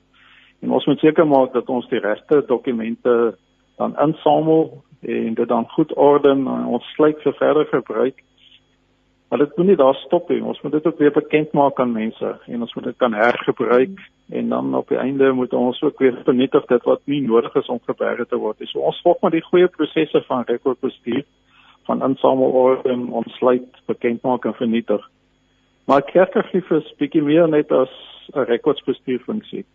En 0.62 0.72
ons 0.72 0.86
moet 0.86 1.00
seker 1.00 1.28
maak 1.28 1.54
dat 1.54 1.70
ons 1.70 1.88
die 1.90 2.00
regte 2.00 2.44
dokumente 2.48 3.38
dan 3.78 3.98
insamel 3.98 4.84
en 5.02 5.34
dit 5.34 5.48
dan 5.48 5.70
goed 5.70 5.94
orden 5.94 6.48
en 6.48 6.66
ons 6.66 6.94
sluit 6.96 7.22
vir 7.22 7.34
verder 7.34 7.66
gebruik. 7.66 8.24
Maar 9.36 9.46
dit 9.46 9.58
moet 9.58 9.66
nie 9.66 9.76
daar 9.76 9.96
stop 9.96 10.30
nie. 10.30 10.44
Ons 10.44 10.62
moet 10.62 10.72
dit 10.72 10.86
ook 10.88 10.98
weer 10.98 11.12
bekend 11.12 11.52
maak 11.52 11.80
aan 11.80 11.92
mense 11.92 12.38
en 12.46 12.62
ons 12.62 12.74
moet 12.74 12.84
dit 12.84 12.98
kan 12.98 13.14
hergebruik 13.14 14.00
en 14.30 14.50
dan 14.50 14.76
op 14.76 14.88
die 14.88 14.98
einde 14.98 15.32
moet 15.32 15.54
ons 15.54 15.82
ook 15.82 16.00
weer 16.00 16.22
vernietig 16.24 16.66
dit 16.66 16.84
wat 16.84 17.02
nie 17.04 17.20
nodig 17.22 17.56
is 17.56 17.68
om 17.68 17.82
geberg 17.84 18.28
te 18.28 18.40
word 18.40 18.60
nie. 18.60 18.68
So 18.68 18.80
ons 18.80 19.02
volg 19.04 19.20
maar 19.20 19.34
die 19.36 19.44
goeie 19.44 19.68
prosesse 19.68 20.22
van 20.28 20.46
rekordbestuur 20.48 21.26
van 21.84 22.04
insamel 22.04 22.56
orden, 22.62 23.10
ontsluit, 23.10 23.82
bekend 23.86 24.22
maak 24.22 24.46
en 24.46 24.56
vernietig. 24.56 25.04
Maar 25.86 26.08
kerkargief 26.14 26.72
is 26.72 26.96
bietjie 26.98 27.22
meer 27.22 27.50
net 27.50 27.72
as 27.72 27.92
'n 28.32 28.48
rekordsbestuurfunksie. 28.48 29.66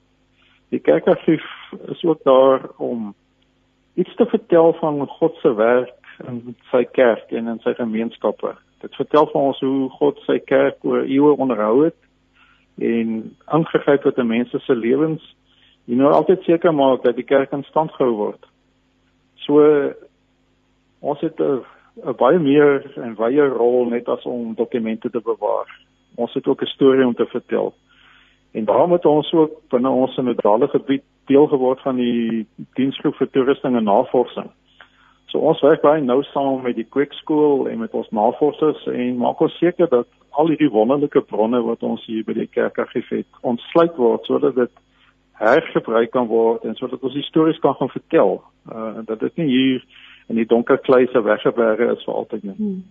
Die 0.71 0.81
kerkargief 0.81 1.45
is 1.93 2.05
ook 2.05 2.25
daar 2.25 2.69
om 2.77 3.15
iets 3.95 4.15
te 4.15 4.27
vertel 4.27 4.73
van 4.73 5.07
God 5.07 5.37
se 5.37 5.55
werk 5.55 6.01
in 6.29 6.57
sy 6.71 6.85
kerk 6.85 7.31
en 7.31 7.47
in 7.47 7.61
sy 7.61 7.75
gemeenskappe. 7.75 8.57
Dit 8.81 8.95
vertel 8.95 9.27
vir 9.33 9.41
ons 9.41 9.61
hoe 9.61 9.89
God 9.99 10.21
sy 10.27 10.39
kerk 10.39 10.85
oor 10.85 11.05
eeue 11.05 11.37
onderhou 11.37 11.85
het 11.85 11.97
en 12.81 13.37
aangegryp 13.45 14.07
het 14.09 14.19
in 14.19 14.27
mense 14.31 14.59
se 14.65 14.75
lewens. 14.75 15.25
Jy 15.85 15.99
moet 16.01 16.15
altyd 16.17 16.47
seker 16.47 16.73
maak 16.73 17.03
dat 17.05 17.17
die 17.17 17.27
kerk 17.29 17.53
in 17.53 17.65
stand 17.69 17.93
gehou 17.93 18.15
word. 18.17 18.47
So 19.45 19.61
ons 21.01 21.21
het 21.21 21.41
'n 21.41 21.61
'n 22.05 22.17
baie 22.17 22.39
meer 22.39 22.85
en 22.97 23.15
baie 23.15 23.49
rol 23.49 23.89
net 23.91 24.09
as 24.09 24.25
om 24.25 24.55
dokumente 24.55 25.11
te 25.11 25.21
bewaar. 25.21 25.69
Ons 26.15 26.35
het 26.35 26.47
ook 26.47 26.63
'n 26.63 26.75
storie 26.75 27.07
om 27.07 27.15
te 27.15 27.27
vertel. 27.27 27.75
En 28.53 28.65
daarom 28.65 28.93
het 28.93 29.07
ons 29.07 29.33
ook 29.33 29.53
binne 29.69 29.89
ons 29.89 30.15
sentrale 30.15 30.69
gebied 30.69 31.03
deel 31.27 31.47
geword 31.47 31.81
van 31.81 31.97
die 31.97 32.47
diensgroep 32.75 33.15
vir 33.15 33.31
toerusting 33.31 33.77
en 33.77 33.85
navorsing. 33.85 34.51
So 35.31 35.39
ons 35.47 35.63
werk 35.63 35.83
baie 35.85 36.03
nou 36.03 36.23
saam 36.33 36.63
met 36.65 36.77
die 36.77 36.87
School 37.23 37.69
en 37.71 37.79
met 37.79 37.93
ons 37.95 38.11
navorsers 38.11 38.87
en 38.91 39.17
maak 39.17 39.41
ons 39.41 39.59
seker 39.59 39.89
dat 39.89 40.09
al 40.31 40.49
hierdie 40.49 40.71
wonderlike 40.71 41.23
bronne 41.31 41.61
wat 41.63 41.83
ons 41.83 42.05
hier 42.07 42.25
by 42.25 42.35
die 42.35 42.47
kerkargief 42.47 43.09
het, 43.11 43.27
ontsluit 43.43 43.97
word 43.97 44.27
sodat 44.27 44.55
dit 44.55 44.71
hergebruik 45.41 46.11
kan 46.11 46.27
word 46.27 46.65
en 46.65 46.75
sodat 46.75 47.03
ons 47.03 47.17
stories 47.27 47.59
kan 47.59 47.75
gaan 47.79 47.93
vertel. 47.95 48.41
Uh 48.71 49.03
dat 49.07 49.21
dit 49.21 49.37
nie 49.37 49.49
hier 49.49 49.85
in 50.29 50.37
die 50.37 50.47
donker 50.47 50.79
kluise 50.79 51.23
weggeberg 51.23 51.81
is 51.95 52.05
vir 52.05 52.15
altyd 52.15 52.43
nie. 52.43 52.57
Hmm. 52.59 52.83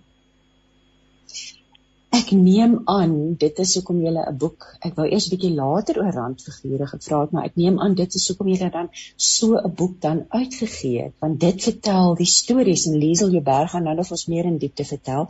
Ek 2.09 2.31
neem 2.33 2.71
aan 2.89 3.11
dit 3.41 3.59
is 3.61 3.71
hoekom 3.77 3.99
jy 4.01 4.11
'n 4.11 4.37
boek, 4.41 4.65
ek 4.87 4.95
wou 4.97 5.05
eers 5.05 5.27
'n 5.27 5.33
bietjie 5.33 5.51
later 5.53 5.99
oor 6.01 6.15
randfigure 6.15 6.87
gevra 6.91 7.19
het, 7.21 7.31
maar 7.31 7.45
ek 7.49 7.59
neem 7.61 7.77
aan 7.79 7.93
dit 7.99 8.15
is 8.19 8.25
hoekom 8.29 8.47
jy 8.49 8.69
dan 8.77 8.89
so 9.15 9.57
'n 9.57 9.73
boek 9.81 10.01
dan 10.01 10.25
uitgegee 10.29 11.03
het, 11.03 11.13
want 11.21 11.39
dit 11.39 11.63
vertel 11.67 12.15
die 12.15 12.25
stories 12.25 12.87
en 12.87 12.97
Liesel 12.97 13.29
Jouberg 13.29 13.71
gaan 13.71 13.83
nou 13.83 13.95
nog 13.95 14.09
ons 14.11 14.25
meer 14.25 14.45
in 14.45 14.57
diepte 14.57 14.85
vertel. 14.85 15.27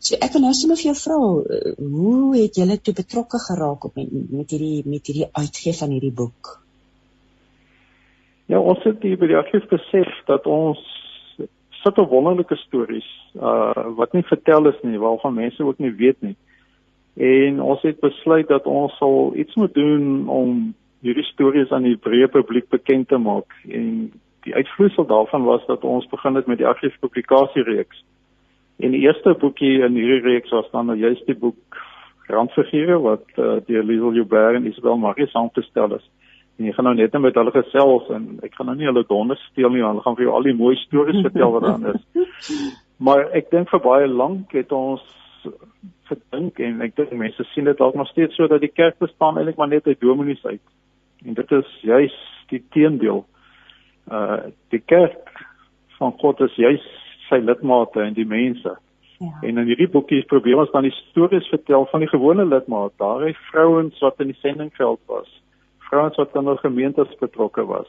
So 0.00 0.16
ek 0.20 0.32
wil 0.32 0.42
nou 0.42 0.52
sommer 0.52 0.76
vir 0.76 0.92
jou 0.92 0.98
vra, 1.04 1.18
eh, 1.56 1.72
hoe 1.78 2.36
het 2.36 2.56
jy 2.56 2.76
toe 2.76 2.94
betrokke 2.94 3.38
geraak 3.48 3.84
op 3.84 3.96
met, 3.96 4.30
met 4.30 4.50
hierdie 4.50 4.82
met 4.84 5.06
hierdie 5.06 5.28
uitgee 5.32 5.72
van 5.72 5.90
hierdie 5.90 6.12
boek? 6.12 6.60
Ja, 8.48 8.60
ons 8.60 8.84
het 8.84 9.02
hier 9.02 9.16
by 9.16 9.26
die 9.26 9.36
argief 9.36 9.68
besef 9.68 10.08
dat 10.26 10.46
ons 10.46 10.97
sulke 11.82 12.04
wonderlike 12.10 12.56
stories 12.56 13.08
uh 13.34 13.86
wat 13.98 14.12
nie 14.12 14.24
vertel 14.26 14.68
is 14.68 14.78
nie, 14.82 14.98
waarvan 14.98 15.34
mense 15.34 15.64
ook 15.64 15.78
nie 15.78 15.94
weet 15.94 16.20
nie. 16.20 16.36
En 17.18 17.60
ons 17.60 17.82
het 17.82 18.00
besluit 18.00 18.48
dat 18.48 18.66
ons 18.66 18.94
sal 18.96 19.32
iets 19.34 19.54
moet 19.54 19.74
doen 19.74 20.28
om 20.28 20.74
hierdie 21.02 21.26
stories 21.32 21.70
aan 21.74 21.86
die 21.86 21.98
breë 21.98 22.28
publiek 22.30 22.68
bekend 22.70 23.08
te 23.08 23.18
maak. 23.18 23.54
En 23.66 24.12
die 24.46 24.54
uitvloeisel 24.54 25.06
daarvan 25.06 25.44
was 25.44 25.66
dat 25.66 25.84
ons 25.84 26.06
begin 26.10 26.34
het 26.34 26.46
met 26.46 26.58
die 26.58 26.66
argiefpublikasiereeks. 26.66 28.04
En 28.78 28.94
die 28.94 29.02
eerste 29.06 29.34
boekie 29.34 29.80
in 29.82 29.98
hierdie 29.98 30.22
reeks 30.22 30.54
was 30.54 30.70
dan 30.70 30.86
nou 30.86 30.98
juist 30.98 31.26
die 31.26 31.38
boek 31.38 31.78
Randfigure 32.28 32.98
wat 33.02 33.24
uh, 33.34 33.56
deur 33.66 33.82
Liesel 33.82 34.14
Joubert 34.14 34.54
en 34.54 34.66
Isabel 34.66 34.96
Marie 34.96 35.26
saamgestel 35.26 35.96
is. 35.96 36.06
En 36.58 36.66
jy 36.66 36.72
gaan 36.74 36.88
nou 36.88 36.94
net 36.98 37.14
met 37.22 37.36
hulle 37.38 37.54
gesels 37.54 38.08
en 38.10 38.24
ek 38.42 38.56
gaan 38.58 38.66
nou 38.66 38.74
nie 38.78 38.88
hulle 38.88 39.04
donder 39.06 39.38
steel 39.44 39.70
nie, 39.70 39.84
hulle 39.84 40.02
gaan 40.02 40.16
vir 40.18 40.26
jou 40.26 40.34
al 40.34 40.48
die 40.48 40.56
mooi 40.58 40.74
stories 40.80 41.20
vertel 41.22 41.54
wat 41.54 41.66
daar 41.68 41.94
is. 41.94 42.04
Maar 43.06 43.28
ek 43.38 43.52
dink 43.52 43.70
vir 43.70 43.82
baie 43.84 44.08
lank 44.10 44.54
het 44.58 44.72
ons 44.74 45.04
gedink 46.10 46.58
en 46.66 46.82
ek 46.82 46.96
dink 46.98 47.12
mense 47.14 47.46
sien 47.52 47.68
dit 47.70 47.78
dalk 47.78 47.94
nog 47.94 48.10
steeds 48.10 48.34
so 48.34 48.50
dat 48.50 48.64
die 48.64 48.72
kerk 48.74 48.98
bestaan 48.98 49.38
eintlik 49.38 49.60
maar 49.60 49.70
net 49.70 49.86
uit 49.86 50.00
dominees 50.02 50.42
uit. 50.42 50.64
En 51.22 51.38
dit 51.38 51.54
is 51.60 51.70
juis 51.86 52.18
die 52.50 52.64
teendeel. 52.74 53.22
Uh 54.10 54.50
die 54.74 54.82
kerk 54.82 55.30
van 56.00 56.16
God 56.18 56.42
is 56.48 56.58
juis 56.58 56.84
sy 57.28 57.38
lidmate 57.38 58.02
en 58.02 58.18
die 58.18 58.26
mense. 58.26 58.74
Ja. 59.22 59.30
En 59.46 59.62
in 59.62 59.70
hierdie 59.70 59.92
boekie 59.94 60.24
probeer 60.26 60.58
ons 60.64 60.74
dan 60.74 60.90
die 60.90 60.96
stories 61.06 61.46
vertel 61.54 61.86
van 61.92 62.02
die 62.02 62.10
gewone 62.10 62.50
lidmate, 62.50 62.98
daai 62.98 63.38
vrouens 63.52 64.02
wat 64.02 64.18
in 64.18 64.34
die 64.34 64.40
sendingveld 64.42 65.06
was 65.06 65.30
vrouens 65.90 66.16
wat 66.16 66.32
dan 66.32 66.44
nog 66.44 66.60
gemeentes 66.60 67.16
betrokke 67.20 67.64
was. 67.66 67.88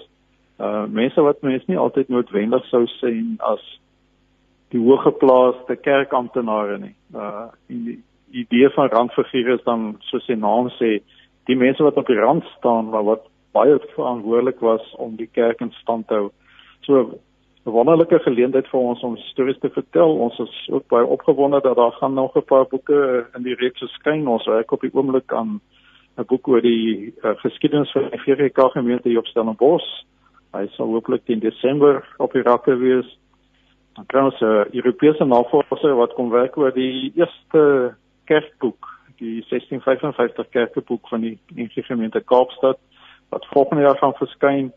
Uh 0.59 0.85
mense 0.87 1.21
wat 1.21 1.41
mense 1.41 1.65
nie 1.67 1.77
altyd 1.77 2.09
noodwendig 2.09 2.65
sou 2.65 2.85
sien 2.99 3.35
as 3.39 3.63
die 4.73 4.81
hoëgeplaaste 4.81 5.75
kerkamptenare 5.75 6.77
nie. 6.77 6.95
Uh 7.15 7.47
die 7.67 7.99
idee 8.31 8.69
van 8.75 8.91
randfigure 8.93 9.55
is 9.57 9.63
dan 9.63 9.95
soos 10.11 10.25
sy 10.29 10.35
naam 10.37 10.69
sê, 10.77 10.99
die 11.49 11.57
mense 11.57 11.83
wat 11.83 11.97
op 11.97 12.07
die 12.07 12.19
rand 12.19 12.45
staan 12.57 12.91
maar 12.93 13.07
wat 13.07 13.25
baie 13.57 13.79
verantwoordelik 13.95 14.59
was 14.59 14.93
om 15.01 15.15
die 15.17 15.29
kerk 15.33 15.61
in 15.65 15.71
stand 15.79 16.07
te 16.07 16.13
hou. 16.13 16.29
So 16.85 17.19
'n 17.65 17.71
wonderlike 17.71 18.19
geleentheid 18.19 18.67
vir 18.67 18.79
ons 18.79 19.01
om 19.03 19.17
stories 19.17 19.59
te 19.59 19.69
vertel. 19.69 20.15
Ons 20.25 20.39
is 20.39 20.69
ook 20.69 20.87
baie 20.87 21.05
opgewonde 21.05 21.61
dat 21.61 21.75
daar 21.75 21.91
gaan 21.91 22.13
nog 22.13 22.35
'n 22.35 22.45
paar 22.45 22.65
boeke 22.67 23.27
in 23.35 23.43
die 23.43 23.55
reeks 23.55 23.79
verskyn. 23.79 24.27
Ons 24.27 24.45
werk 24.45 24.71
op 24.71 24.81
die 24.81 24.93
oomblik 24.93 25.33
aan 25.33 25.61
'n 26.19 26.27
boek 26.27 26.47
oor 26.47 26.61
die 26.61 27.13
uh, 27.23 27.31
geskiedenis 27.39 27.91
van 27.91 28.09
die 28.11 28.19
VGK 28.19 28.71
gemeente 28.75 29.09
hier 29.09 29.21
op 29.21 29.29
Stellenbosch. 29.31 29.87
Hy 30.51 30.65
sal 30.75 30.91
hopelik 30.91 31.29
in 31.31 31.39
Desember 31.39 32.01
op 32.17 32.33
die 32.35 32.43
rakke 32.43 32.75
wees. 32.75 33.07
Dan 33.95 34.05
kry 34.11 34.25
ons 34.27 34.41
'n 34.41 34.45
uh, 34.45 34.65
Europese 34.81 35.25
navorser 35.25 35.95
wat 35.95 36.13
kom 36.13 36.29
werk 36.29 36.57
oor 36.57 36.73
die 36.73 37.11
eerste 37.15 37.95
kerkboek, 38.25 38.87
die 39.17 39.45
1655 39.47 40.49
kerkboek 40.49 41.07
van 41.07 41.21
die 41.21 41.37
NG 41.55 41.85
gemeente 41.87 42.21
Kaapstad 42.21 42.79
wat 43.29 43.45
volgende 43.53 43.83
jaar 43.83 43.97
gaan 43.97 44.13
verskyn. 44.13 44.71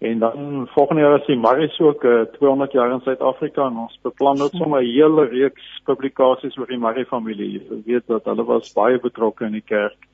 En 0.00 0.18
dan 0.18 0.68
volgende 0.72 1.02
jaar 1.02 1.18
is 1.20 1.26
die 1.26 1.36
Maris 1.36 1.80
ook 1.80 2.04
uh, 2.04 2.22
200 2.38 2.72
jaar 2.72 2.92
in 2.92 3.00
Suid-Afrika 3.00 3.66
en 3.66 3.76
ons 3.76 3.98
beplan 4.02 4.38
net 4.38 4.56
sommer 4.56 4.80
'n 4.80 4.86
hele 4.86 5.24
reeks 5.28 5.80
publikasies 5.84 6.56
oor 6.56 6.66
die 6.66 6.78
Marie 6.78 7.04
familie. 7.04 7.60
Jy 7.60 7.82
weet 7.84 8.06
dat 8.06 8.24
hulle 8.24 8.44
was 8.44 8.72
baie 8.72 8.98
betrokke 8.98 9.44
in 9.44 9.52
die 9.52 9.66
kerk 9.66 10.09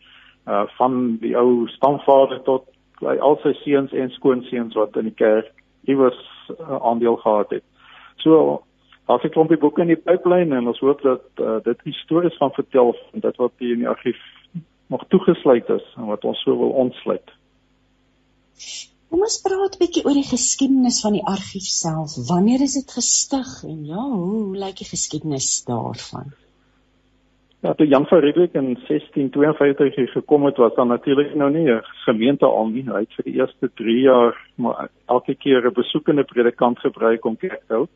uh 0.47 0.65
van 0.79 1.17
die 1.21 1.35
ou 1.37 1.67
stamvader 1.75 2.43
tot 2.47 2.69
by 3.01 3.17
al 3.21 3.39
sy 3.43 3.53
seuns 3.63 3.93
en 3.93 4.11
skoonseuns 4.15 4.77
wat 4.79 4.97
in 4.97 5.11
die 5.11 5.19
kerk 5.19 5.53
iewers 5.91 6.19
uh, 6.51 6.79
aandeel 6.81 7.17
gehad 7.23 7.51
het. 7.59 7.65
So 8.25 8.63
as 9.13 9.25
ek 9.27 9.35
klompie 9.37 9.59
boeke 9.61 9.85
in 9.85 9.93
die 9.93 10.01
pipeline 10.01 10.57
en 10.57 10.71
ons 10.73 10.81
hoop 10.83 11.03
dat 11.05 11.43
uh, 11.43 11.59
dit 11.67 11.95
stories 12.03 12.37
van 12.41 12.55
vertel 12.57 12.95
en 13.13 13.23
dit 13.27 13.43
wat 13.43 13.53
hier 13.63 13.77
in 13.77 13.85
die 13.85 13.91
argief 13.91 14.23
nog 14.91 15.05
toegesluit 15.13 15.69
is 15.71 15.87
en 15.97 16.09
wat 16.11 16.25
ons 16.25 16.41
so 16.47 16.57
wil 16.59 16.75
ontsluit. 16.87 17.35
Kom 19.11 19.23
ons 19.23 19.39
praat 19.43 19.77
'n 19.77 19.83
bietjie 19.83 20.05
oor 20.07 20.19
die 20.19 20.31
geskiedenis 20.31 21.01
van 21.05 21.15
die 21.19 21.27
argief 21.35 21.67
self. 21.71 22.17
Wanneer 22.31 22.63
is 22.67 22.75
dit 22.79 22.91
gestig 22.99 23.51
en 23.65 23.85
ja, 23.87 24.03
hoe 24.03 24.57
lyk 24.63 24.83
die 24.83 24.91
geskiedenis 24.95 25.65
daarvan? 25.69 26.35
Ja, 27.67 27.75
toe 27.75 27.87
Jan 27.87 28.07
van 28.07 28.19
Riebeeck 28.19 28.53
in 28.53 28.79
1652 28.87 29.95
hier 29.95 30.09
gekom 30.09 30.45
het, 30.45 30.57
was 30.57 30.75
dan 30.75 30.89
natuurlik 30.89 31.35
nou 31.35 31.51
nie 31.51 31.71
'n 31.71 31.83
gemeente 31.83 32.47
al 32.47 32.67
nie. 32.67 32.85
Hy 32.87 33.01
het 33.01 33.15
vir 33.15 33.25
die 33.25 33.35
eerste 33.35 33.71
3 33.75 34.01
jaar 34.01 34.49
maar 34.55 34.89
elke 35.07 35.35
keer 35.35 35.67
'n 35.67 35.73
besoekende 35.73 36.25
predikant 36.25 36.79
gebruik 36.79 37.25
om 37.25 37.37
kerk 37.37 37.63
te 37.67 37.73
hou. 37.75 37.87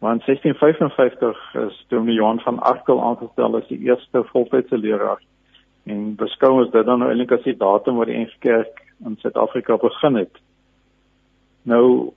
Maar 0.00 0.12
in 0.12 0.20
1655 0.20 1.54
is 1.54 1.84
Dominee 1.88 2.14
Johan 2.14 2.40
van 2.40 2.58
Arkel 2.58 3.02
aangestel 3.02 3.56
as 3.56 3.68
die 3.68 3.78
eerste 3.78 4.24
voltydse 4.24 4.78
leraar. 4.78 5.22
En 5.84 6.14
beskou 6.14 6.52
ons 6.52 6.70
dit 6.70 6.86
dan 6.86 6.98
nou 6.98 7.10
eintlik 7.10 7.32
as 7.32 7.44
die 7.44 7.56
datum 7.56 7.96
waar 7.96 8.06
die 8.06 8.18
NG 8.18 8.38
Kerk 8.38 8.82
in 9.04 9.16
Suid-Afrika 9.16 9.76
begin 9.76 10.14
het. 10.14 10.40
Nou 11.62 12.12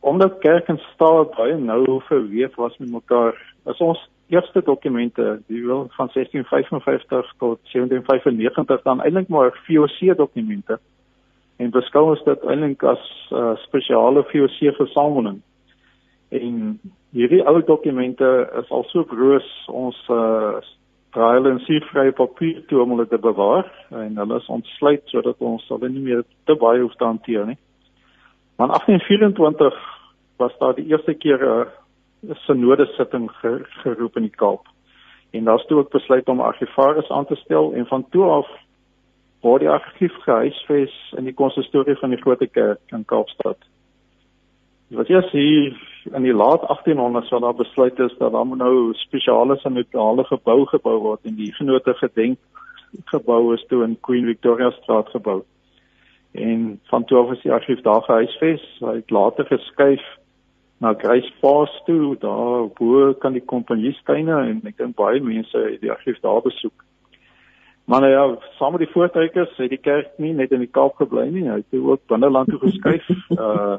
omdat 0.00 0.38
kerk 0.38 0.68
en 0.68 0.80
staat 0.94 1.36
baie 1.36 1.56
nou 1.56 2.00
verweef 2.02 2.54
was 2.54 2.76
met 2.78 2.90
mekaar, 2.90 3.54
is 3.66 3.78
ons 3.78 4.08
eerste 4.34 4.62
dokumente, 4.64 5.42
die 5.46 5.62
wil 5.66 5.86
van 5.96 6.10
1655 6.12 7.34
tot 7.38 7.58
1795 7.62 8.82
dan 8.82 9.02
eintlik 9.02 9.28
maar 9.28 9.62
VOC 9.66 10.16
dokumente. 10.16 10.78
En 11.56 11.70
beskou 11.70 12.04
ons 12.10 12.24
dit 12.24 12.46
eintlik 12.50 12.82
as 12.82 13.02
'n 13.30 13.34
uh, 13.36 13.56
spesiale 13.66 14.24
VOC 14.30 14.74
versameling. 14.76 15.40
En 16.28 16.80
hierdie 17.10 17.44
ou 17.46 17.62
dokumente 17.64 18.30
is 18.62 18.70
al 18.70 18.84
so 18.84 19.04
broos 19.04 19.50
ons 19.70 19.98
uh, 20.10 20.58
draai 21.14 21.34
hulle 21.36 21.50
in 21.54 21.60
suurvrye 21.66 22.12
papier 22.12 22.64
toe 22.66 22.80
om 22.82 22.90
hulle 22.90 23.06
te 23.06 23.18
bewaar 23.18 23.68
en 23.90 24.16
hulle 24.16 24.36
is 24.36 24.50
ontsluit 24.56 25.02
sodat 25.12 25.38
ons 25.38 25.68
hulle 25.68 25.88
nie 25.88 26.02
meer 26.02 26.24
te 26.44 26.56
baie 26.58 26.80
hoef 26.82 26.96
te 26.98 27.04
hanteer 27.04 27.46
nie. 27.46 27.58
Maar 28.56 28.66
in 28.66 28.74
1824 28.74 29.78
was 30.36 30.58
daar 30.58 30.74
die 30.74 30.86
eerste 30.90 31.14
keer 31.14 31.38
'n 31.38 31.60
uh, 31.60 31.83
synode 32.46 32.86
sitting 32.96 33.30
geroep 33.82 34.16
in 34.16 34.28
die 34.28 34.36
Kaap. 34.36 34.68
En 35.34 35.44
daar's 35.44 35.66
toe 35.66 35.78
ook 35.78 35.90
besluit 35.90 36.28
om 36.28 36.40
argivaris 36.40 37.08
aan 37.10 37.26
te 37.26 37.34
stel 37.34 37.72
en 37.74 37.86
van 37.86 38.08
toe 38.10 38.24
af 38.24 38.48
word 39.40 39.60
die 39.60 39.70
argief 39.70 40.14
gehuisves 40.24 40.94
in 41.18 41.24
die 41.28 41.36
konsistorie 41.36 41.96
van 42.00 42.14
die 42.14 42.20
Grote 42.20 42.46
Kerk 42.46 42.80
in 42.96 43.04
Kaapstad. 43.04 43.58
Wat 44.94 45.08
jy 45.08 45.20
sien 45.28 45.76
in 46.14 46.26
die 46.26 46.34
laat 46.36 46.62
1800s 46.70 47.32
wat 47.34 47.42
daar 47.42 47.58
besluit 47.58 47.98
is 47.98 48.14
dat 48.18 48.32
daar 48.32 48.56
nou 48.56 48.92
spesiale 49.00 49.56
sanitale 49.56 50.24
gebou 50.28 50.64
gebou 50.70 50.98
word 51.08 51.24
en 51.28 51.36
die 51.40 51.52
genote 51.56 51.94
gedenk 51.98 52.38
gebou 53.10 53.54
is 53.54 53.64
toe 53.68 53.82
in 53.84 53.96
Queen 54.00 54.28
Victoria 54.30 54.70
Straat 54.70 55.08
gebou. 55.10 55.42
En 56.32 56.80
van 56.90 57.04
toe 57.04 57.18
af 57.18 57.32
is 57.32 57.42
die 57.42 57.52
argief 57.52 57.80
daar 57.82 58.02
gehuisves. 58.02 58.62
Hy 58.80 58.94
het 59.00 59.10
later 59.10 59.46
geskuif 59.46 60.02
na 60.84 60.94
Grace 61.00 61.32
Pass 61.40 61.72
toe, 61.86 62.16
daar 62.20 62.68
bo 62.78 63.12
kan 63.20 63.32
die 63.32 63.44
kompanjie 63.52 63.94
steine 64.00 64.36
en 64.50 64.60
ek 64.68 64.76
dink 64.80 64.96
baie 65.00 65.22
mense 65.24 65.56
het 65.56 65.80
die 65.80 65.92
argief 65.92 66.20
daar 66.24 66.42
besoek. 66.44 66.84
Maar 67.88 68.04
nou 68.04 68.10
ja, 68.12 68.24
saam 68.58 68.76
met 68.76 68.84
die 68.84 68.92
voortrekkers 68.92 69.56
het 69.56 69.72
die 69.72 69.80
kerk 69.80 70.12
nie 70.22 70.32
net 70.36 70.52
in 70.52 70.64
die 70.64 70.72
Kaap 70.72 70.96
gebly 71.00 71.26
nie, 71.32 71.48
hy 71.48 71.60
het 71.60 71.80
ook 71.80 72.04
binneland 72.12 72.52
toe 72.52 72.60
geskuif. 72.66 73.08
uh 73.44 73.78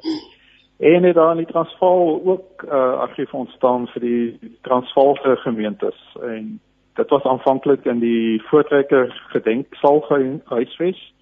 en 0.78 1.04
het 1.08 1.16
daar 1.16 1.32
in 1.32 1.38
die 1.38 1.52
Transvaal 1.52 2.22
ook 2.26 2.64
'n 2.64 2.68
uh, 2.68 3.00
argief 3.00 3.34
ontstaan 3.34 3.88
vir 3.88 4.02
die 4.02 4.40
Transvaalse 4.62 5.36
gemeentes 5.36 6.00
en 6.22 6.60
dit 6.94 7.10
was 7.10 7.24
aanvanklik 7.24 7.86
in 7.86 8.00
die 8.00 8.42
voortrekker 8.44 9.28
gedenksaal 9.32 10.02
gehuisves 10.02 11.14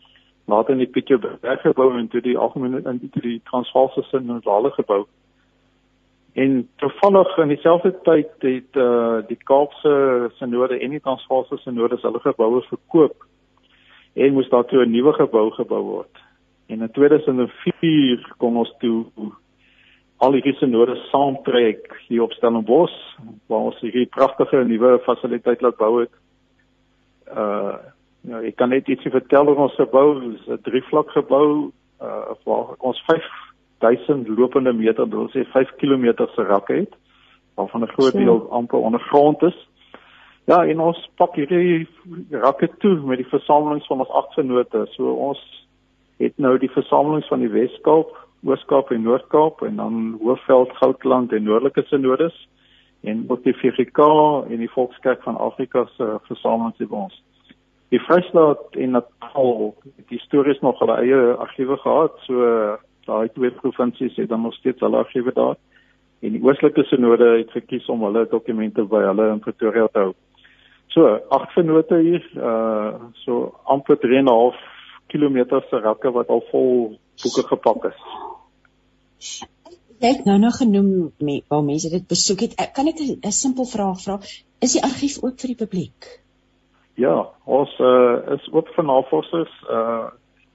later 0.45 0.71
in 0.71 0.77
die 0.77 0.87
Pieterberg 0.87 1.61
gebou 1.61 1.97
en 1.97 2.07
toe 2.07 2.21
die 2.21 2.37
algemene 2.37 2.81
in 2.89 3.09
die, 3.11 3.41
Transvaalse 3.43 4.01
sinodale 4.01 4.71
gebou. 4.71 5.05
En 6.33 6.69
toevallig 6.75 7.37
in 7.37 7.47
dieselfde 7.47 7.91
tyd 8.01 8.31
het 8.41 8.75
uh, 8.81 9.21
die 9.27 9.37
Kaapse 9.43 10.31
sinode 10.39 10.79
en 10.79 10.89
die 10.89 11.01
Transvaalse 11.01 11.59
sinode 11.61 11.99
hulle 12.01 12.19
geboue 12.19 12.61
verkoop 12.69 13.25
en 14.13 14.33
moes 14.33 14.49
daar 14.49 14.65
toe 14.65 14.85
'n 14.85 14.91
nuwe 14.91 15.13
gebou 15.13 15.51
gebou 15.51 15.81
word. 15.81 16.17
En 16.67 16.81
in 16.81 16.91
2004 16.91 18.33
kom 18.37 18.57
ons 18.57 18.73
toe 18.79 19.05
al 20.17 20.33
hierdie 20.33 20.55
sinode 20.57 20.95
saamtrek 21.11 21.89
hier 22.07 22.23
op 22.23 22.33
Stellenbosch 22.33 22.97
waar 23.47 23.69
ons 23.69 23.79
hierdie 23.79 24.05
pragtige 24.05 24.63
nuwe 24.63 24.99
fasiliteit 25.05 25.61
laat 25.61 25.77
bou 25.77 25.99
het. 25.99 26.13
Uh 27.29 27.77
ja, 28.23 28.39
ek 28.39 28.55
kan 28.55 28.69
net 28.71 28.87
ietsie 28.87 29.11
vertel 29.11 29.49
oor 29.51 29.65
ons 29.65 29.75
gebou, 29.75 30.19
dit 30.21 30.39
is 30.39 30.47
'n 30.47 30.61
drievlak 30.63 31.09
gebou 31.11 31.71
uh 32.01 32.33
waar 32.45 32.75
ons 32.79 33.01
5000 33.83 34.27
lopende 34.27 34.73
meter, 34.73 35.05
dit 35.05 35.13
wil 35.13 35.29
sê 35.33 35.43
5 35.51 35.75
km 35.81 36.25
se 36.35 36.43
rakke 36.47 36.73
het 36.73 36.93
waarvan 37.55 37.83
'n 37.83 37.95
groot 37.95 38.13
deel 38.13 38.47
amper 38.49 38.79
ondergrond 38.79 39.41
is. 39.41 39.67
Ja, 40.45 40.65
en 40.65 40.79
ons 40.79 41.09
pak 41.15 41.35
hierdie 41.35 41.87
rakke 42.29 42.69
toe 42.77 42.95
met 42.95 43.17
die 43.17 43.27
versamelings 43.27 43.87
van 43.87 43.99
ons 43.99 44.09
agt 44.09 44.33
vennote. 44.33 44.87
So 44.91 45.13
ons 45.13 45.67
het 46.17 46.33
nou 46.37 46.57
die 46.57 46.71
versamelings 46.71 47.27
van 47.27 47.39
die 47.39 47.49
Weskaap, 47.49 48.17
Ooskaap 48.43 48.91
en 48.91 49.01
Noord-Kaap 49.01 49.61
en 49.61 49.75
dan 49.75 50.17
Hoofveld, 50.21 50.71
Goudland 50.77 51.31
en 51.31 51.43
Noordelike 51.43 51.83
Sinodes 51.87 52.47
en 53.01 53.25
ook 53.27 53.43
die 53.43 53.55
VGK 53.55 53.99
en 54.49 54.57
die 54.57 54.71
Volkskerk 54.71 55.23
van 55.23 55.37
Afrika 55.37 55.85
se 55.95 56.17
versamelings 56.27 56.77
by 56.77 56.95
ons. 56.95 57.23
Die 57.89 58.01
Vrystaat 58.01 58.75
en 58.75 58.91
Natal 58.91 59.75
het 59.95 60.09
histories 60.09 60.59
nog 60.59 60.79
hulle 60.79 60.95
eie 60.97 61.33
argiewe 61.33 61.77
gehad, 61.77 62.15
so 62.25 62.77
daai 63.05 63.29
twee 63.33 63.51
provinsies 63.51 64.15
het 64.15 64.29
dan 64.29 64.41
nog 64.41 64.53
steeds 64.53 64.79
hulle 64.79 64.97
argiewe 64.97 65.33
daar. 65.33 65.55
En 66.23 66.31
die 66.31 66.43
Oostelike 66.43 66.83
Sinode 66.83 67.37
het 67.37 67.51
gekies 67.51 67.87
om 67.91 68.03
hulle 68.07 68.27
dokumente 68.31 68.85
by 68.87 69.01
hulle 69.03 69.29
in 69.33 69.41
Pretoria 69.43 69.87
te 69.91 69.99
hou. 69.99 70.13
So, 70.93 71.09
agt 71.33 71.55
vennote 71.55 71.97
hier, 72.05 72.23
uh 72.37 73.11
so 73.25 73.55
amper 73.63 73.97
3.5 73.97 74.59
km 75.11 75.59
se 75.69 75.81
rakke 75.81 76.11
wat 76.13 76.29
al 76.29 76.43
vol 76.51 76.69
boeke 77.23 77.43
gepak 77.49 77.89
is. 77.89 77.99
Jy 80.03 80.11
het 80.11 80.25
nou 80.27 80.37
nog 80.39 80.57
genoem 80.59 81.11
me, 81.19 81.41
waar 81.49 81.63
mense 81.63 81.89
dit 81.89 82.07
besoek 82.07 82.45
het. 82.45 82.55
Kan 82.75 82.87
ek 82.87 82.99
'n 82.99 83.31
simpel 83.31 83.65
vraag 83.65 84.01
vra? 84.03 84.19
Is 84.61 84.73
die 84.73 84.83
argief 84.83 85.23
oop 85.23 85.39
vir 85.39 85.53
die 85.53 85.61
publiek? 85.65 86.19
Ja, 86.95 87.29
ons 87.45 87.73
uh, 87.79 88.37
is 88.37 88.47
oop 88.51 88.67
vir 88.75 88.85
navorsers. 88.85 89.55
Uh 89.69 90.11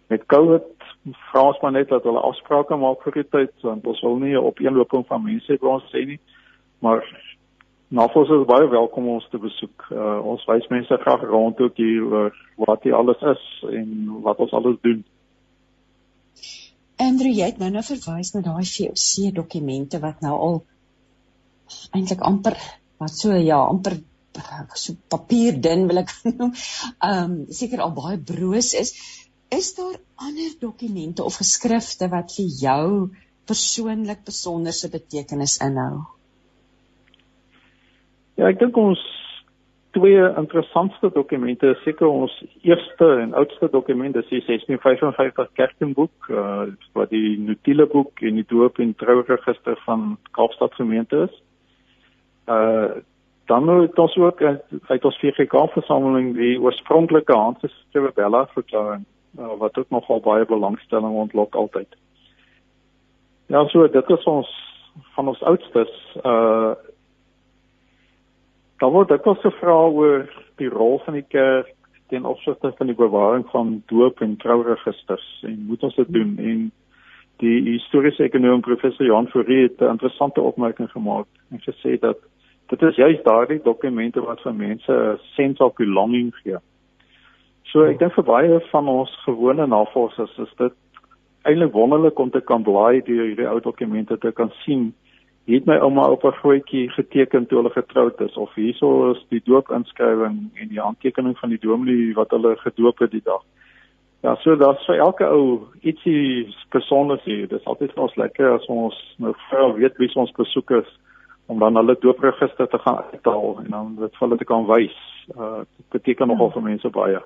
met 0.09 0.27
COVID 0.27 0.78
vra 1.31 1.42
ons 1.51 1.61
maar 1.62 1.73
net 1.73 1.88
dat 1.88 2.05
hulle 2.09 2.21
afsprake 2.21 2.77
maak 2.77 3.03
vir 3.07 3.21
die 3.21 3.29
tyd 3.31 3.66
want 3.66 3.87
ons 3.87 4.01
wil 4.07 4.18
nie 4.23 4.35
'n 4.35 4.47
opeenloping 4.51 5.07
van 5.07 5.25
mense 5.25 5.59
by 5.61 5.66
ons 5.66 5.90
sê 5.92 6.07
nie. 6.07 6.21
Maar 6.81 7.05
navorsers 7.88 8.40
is 8.40 8.47
baie 8.47 8.68
welkom 8.68 9.07
om 9.07 9.14
ons 9.14 9.29
te 9.31 9.38
besoek. 9.38 9.87
Uh 9.90 10.18
ons 10.33 10.44
wys 10.47 10.68
mense 10.71 10.99
graag 11.05 11.23
rond 11.23 11.61
ook 11.61 11.77
hier 11.77 12.03
oor 12.05 12.35
wat 12.57 12.83
hier 12.83 12.94
alles 12.94 13.23
is 13.23 13.44
en 13.71 14.21
wat 14.23 14.38
ons 14.38 14.53
alles 14.53 14.77
doen. 14.83 15.05
Andrew, 16.99 17.31
jy 17.31 17.47
het 17.47 17.59
nou 17.59 17.71
nou 17.71 17.85
verwys 17.87 18.35
na 18.35 18.40
daai 18.42 18.66
VOC 18.66 19.33
dokumente 19.35 20.01
wat 20.03 20.21
nou 20.21 20.35
al 20.35 20.61
eintlik 21.94 22.21
amper 22.21 22.57
wat 22.99 23.14
so 23.14 23.35
ja, 23.37 23.61
amper 23.62 24.01
so 24.75 24.94
papierdun 25.11 25.87
wil 25.90 26.03
ek 26.03 26.12
noem. 26.38 26.53
Ehm 26.99 27.25
um, 27.25 27.38
seker 27.55 27.83
al 27.85 27.94
baie 27.97 28.18
broos 28.18 28.75
is. 28.75 28.94
Is 29.49 29.75
daar 29.75 29.97
ander 30.15 30.53
dokumente 30.61 31.25
of 31.25 31.37
geskrifte 31.41 32.09
wat 32.09 32.35
vir 32.37 32.49
jou 32.61 32.89
persoonlik 33.49 34.25
besonderse 34.25 34.91
betekenis 34.93 35.57
inhou? 35.65 36.05
Ja, 38.37 38.51
ek 38.53 38.61
dink 38.61 38.77
ons 38.77 39.01
twee 39.97 40.21
interessantste 40.37 41.09
dokumente 41.17 41.73
is 41.73 41.81
seker 41.87 42.07
ons 42.11 42.35
eerste 42.61 43.09
en 43.25 43.33
oudste 43.41 43.71
dokument 43.73 44.21
is 44.21 44.29
die 44.29 44.43
1655 44.45 45.51
Kerkenboek 45.57 46.29
uh, 46.29 46.69
wat 46.93 47.11
die 47.11 47.39
notule 47.41 47.89
boek 47.89 48.21
en 48.21 48.37
die 48.37 48.47
doop 48.53 48.79
en 48.85 48.95
trouregister 49.01 49.81
van 49.89 50.19
Kaapstad 50.37 50.77
gemeente 50.77 51.29
is. 51.29 51.45
Uh 52.47 53.01
dan 53.49 53.65
het 53.69 53.97
ons 53.99 54.13
ook 54.21 54.43
uit 54.45 55.05
ons 55.09 55.19
VGK 55.23 55.71
versameling 55.73 56.35
die 56.37 56.59
oorspronklike 56.61 57.33
handgeskrewe 57.33 58.11
Bella 58.13 58.43
verklaring 58.53 59.07
uh, 59.38 59.55
wat 59.59 59.79
ook 59.79 59.91
nogal 59.91 60.21
baie 60.21 60.47
belangstelling 60.47 61.14
ontlok 61.14 61.55
altyd. 61.55 61.97
Ja, 63.47 63.69
so 63.69 63.88
dit 63.88 64.11
is 64.11 64.25
ons 64.25 64.49
van 65.14 65.29
ons 65.29 65.43
oudstes 65.43 65.97
uh 66.25 66.75
Daar 68.79 68.91
word 68.95 69.11
ook 69.11 69.41
gevra 69.43 69.75
oor 69.91 70.29
die 70.57 70.69
rol 70.71 71.01
van 71.03 71.17
die 71.19 71.25
kerk 71.29 71.73
ten 72.09 72.25
opsigte 72.25 72.71
van 72.77 72.87
die 72.87 72.97
bewaring 72.97 73.47
van 73.51 73.83
doop 73.87 74.21
en 74.21 74.37
trouregisters 74.37 75.27
en 75.43 75.64
moet 75.67 75.83
ons 75.83 75.95
dit 75.95 76.12
doen 76.12 76.37
en 76.38 76.61
die 77.43 77.59
historiese 77.67 78.23
ekonom 78.23 78.62
professor 78.62 79.07
Jan 79.07 79.27
Fourie 79.33 79.62
het 79.62 79.83
'n 79.83 79.95
interessante 79.97 80.41
opmerking 80.41 80.91
gemaak 80.91 81.27
en 81.51 81.61
gesê 81.61 81.99
dat 81.99 82.19
dit 82.67 82.83
is 82.83 82.97
juist 82.97 83.25
daardie 83.25 83.61
dokumente 83.62 84.21
wat 84.21 84.41
vir 84.41 84.55
mense 84.55 84.93
'n 84.93 85.18
sense 85.35 85.64
of 85.64 85.74
belonging 85.74 86.35
gee. 86.43 86.57
So 87.73 87.85
ek 87.85 87.99
dink 88.01 88.14
vir 88.14 88.25
baie 88.25 88.61
van 88.71 88.89
ons 88.89 89.11
gewone 89.27 89.66
navorsers 89.66 90.39
is 90.45 90.55
dit 90.57 90.77
eintlik 91.49 91.73
wonderlik 91.73 92.19
om 92.19 92.31
te 92.31 92.41
kan 92.41 92.62
blaai 92.64 93.03
deur 93.05 93.27
hierdie 93.27 93.49
ou 93.49 93.61
dokumente 93.61 94.16
te 94.19 94.33
kan 94.33 94.53
sien 94.64 94.93
het 95.49 95.66
my 95.66 95.77
ouma 95.81 96.07
op 96.12 96.25
'n 96.25 96.39
grootjie 96.41 96.89
geteken 96.91 97.47
toe 97.47 97.59
hulle 97.59 97.71
getroud 97.71 98.21
is 98.21 98.37
of 98.37 98.55
hierso 98.55 99.11
is 99.11 99.25
die 99.29 99.41
doopinskrywing 99.45 100.51
en 100.61 100.69
die 100.69 100.81
handtekening 100.81 101.39
van 101.39 101.49
die 101.49 101.61
dominee 101.61 102.14
wat 102.14 102.31
hulle 102.31 102.57
gedoop 102.57 102.99
het 102.99 103.11
die 103.11 103.25
dag. 103.25 103.43
Ja, 104.23 104.35
so 104.37 104.57
daar's 104.57 104.85
vir 104.87 104.97
elke 104.97 105.25
ou 105.25 105.69
ietsie 105.81 106.53
spesiaals 106.64 107.25
hier. 107.25 107.49
Dit 107.49 107.61
is 107.61 107.66
altyd 107.66 107.93
vir 107.93 108.03
ons 108.03 108.16
lekker 108.16 108.53
as 108.53 108.66
ons 108.66 109.16
nou 109.19 109.35
vir 109.51 109.75
weet 109.75 109.97
wie 109.97 110.11
ons 110.14 110.33
besoekers 110.33 110.99
om 111.47 111.59
dan 111.59 111.77
hulle 111.77 111.97
doopregister 112.01 112.69
te 112.69 112.79
gaan 112.79 113.05
uithaal 113.12 113.59
en 113.64 113.71
dan 113.71 113.97
dit 113.97 114.16
vir 114.16 114.29
hulle 114.29 114.39
te 114.39 114.45
kan 114.45 114.66
wys. 114.66 114.97
Uh 115.37 115.59
dit 115.59 115.89
beteken 115.91 116.29
nogal 116.29 116.51
vir 116.51 116.62
mense 116.62 116.89
baie. 116.91 117.21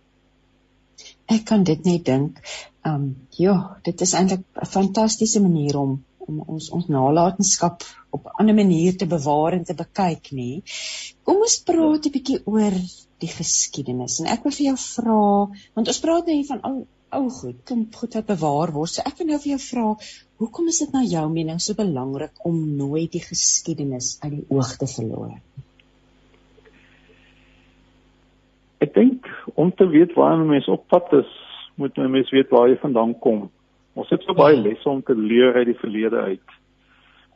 Ek 1.26 1.44
kan 1.44 1.64
dit 1.64 1.84
net 1.84 2.04
dink. 2.04 2.38
Ehm 2.82 2.94
um, 2.94 3.16
ja, 3.38 3.76
dit 3.84 4.00
is 4.00 4.14
eintlik 4.14 4.42
'n 4.62 4.66
fantastiese 4.66 5.40
manier 5.40 5.78
om 5.78 6.00
om 6.26 6.40
ons 6.46 6.70
ons 6.70 6.86
nalatenskap 6.86 7.82
op 8.10 8.26
'n 8.26 8.34
ander 8.40 8.54
manier 8.54 8.96
te 8.96 9.06
bewaar 9.06 9.52
en 9.52 9.64
te 9.64 9.74
bekyk 9.74 10.32
nie. 10.32 10.62
Kom 11.22 11.36
ons 11.36 11.62
praat 11.66 12.06
'n 12.06 12.14
bietjie 12.16 12.40
oor 12.44 12.74
die 13.18 13.32
geskiedenis 13.38 14.20
en 14.20 14.26
ek 14.26 14.42
wil 14.44 14.52
vir 14.52 14.66
jou 14.66 14.76
vra 14.76 15.22
want 15.74 15.88
ons 15.88 16.02
praat 16.06 16.26
nou 16.26 16.36
hier 16.36 16.50
van 16.50 16.60
ou 16.70 16.86
ou 17.12 17.28
goed, 17.30 17.58
kom 17.68 17.86
goed 17.92 18.14
wat 18.14 18.26
bewaar 18.26 18.72
word. 18.72 18.90
So 18.90 19.02
ek 19.04 19.18
wil 19.18 19.26
nou 19.26 19.38
vir 19.38 19.50
jou 19.52 19.60
vra, 19.66 19.86
hoekom 20.40 20.68
is 20.72 20.78
dit 20.78 20.94
na 20.96 21.02
jou 21.04 21.26
mening 21.32 21.60
so 21.60 21.74
belangrik 21.74 22.46
om 22.48 22.56
nooit 22.76 23.12
die 23.12 23.24
geskiedenis 23.24 24.16
uit 24.22 24.32
die 24.38 24.46
oog 24.48 24.76
te 24.80 24.88
verloor? 24.94 25.34
Ek 28.80 28.94
dink 28.94 29.28
om 29.54 29.74
te 29.74 29.88
weet 29.88 30.12
waar 30.12 30.36
'n 30.36 30.46
mens 30.46 30.68
op 30.68 30.86
pad 30.88 31.12
is, 31.12 31.32
moet 31.74 31.96
'n 31.96 32.10
mens 32.10 32.30
weet 32.30 32.48
waar 32.48 32.68
jy 32.68 32.76
vandaan 32.76 33.18
kom. 33.18 33.50
Ons 33.94 34.08
het 34.08 34.22
so 34.22 34.34
baie 34.34 34.56
ja. 34.56 34.62
lesse 34.62 34.88
om 34.88 35.02
te 35.02 35.16
leer 35.16 35.54
uit 35.54 35.66
die 35.66 35.78
verlede 35.78 36.16
uit. 36.16 36.48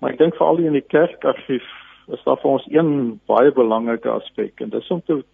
Maar 0.00 0.10
ek 0.10 0.18
dink 0.18 0.36
veral 0.36 0.58
in 0.58 0.72
die 0.72 0.88
kerkargief 0.88 1.66
is 2.12 2.22
daar 2.24 2.38
vir 2.38 2.50
ons 2.50 2.66
een 2.70 3.20
baie 3.26 3.52
belangrike 3.52 4.08
aspek 4.08 4.60
en 4.60 4.70
dit 4.70 4.82
is 4.82 4.90
om 4.90 5.02
te 5.02 5.24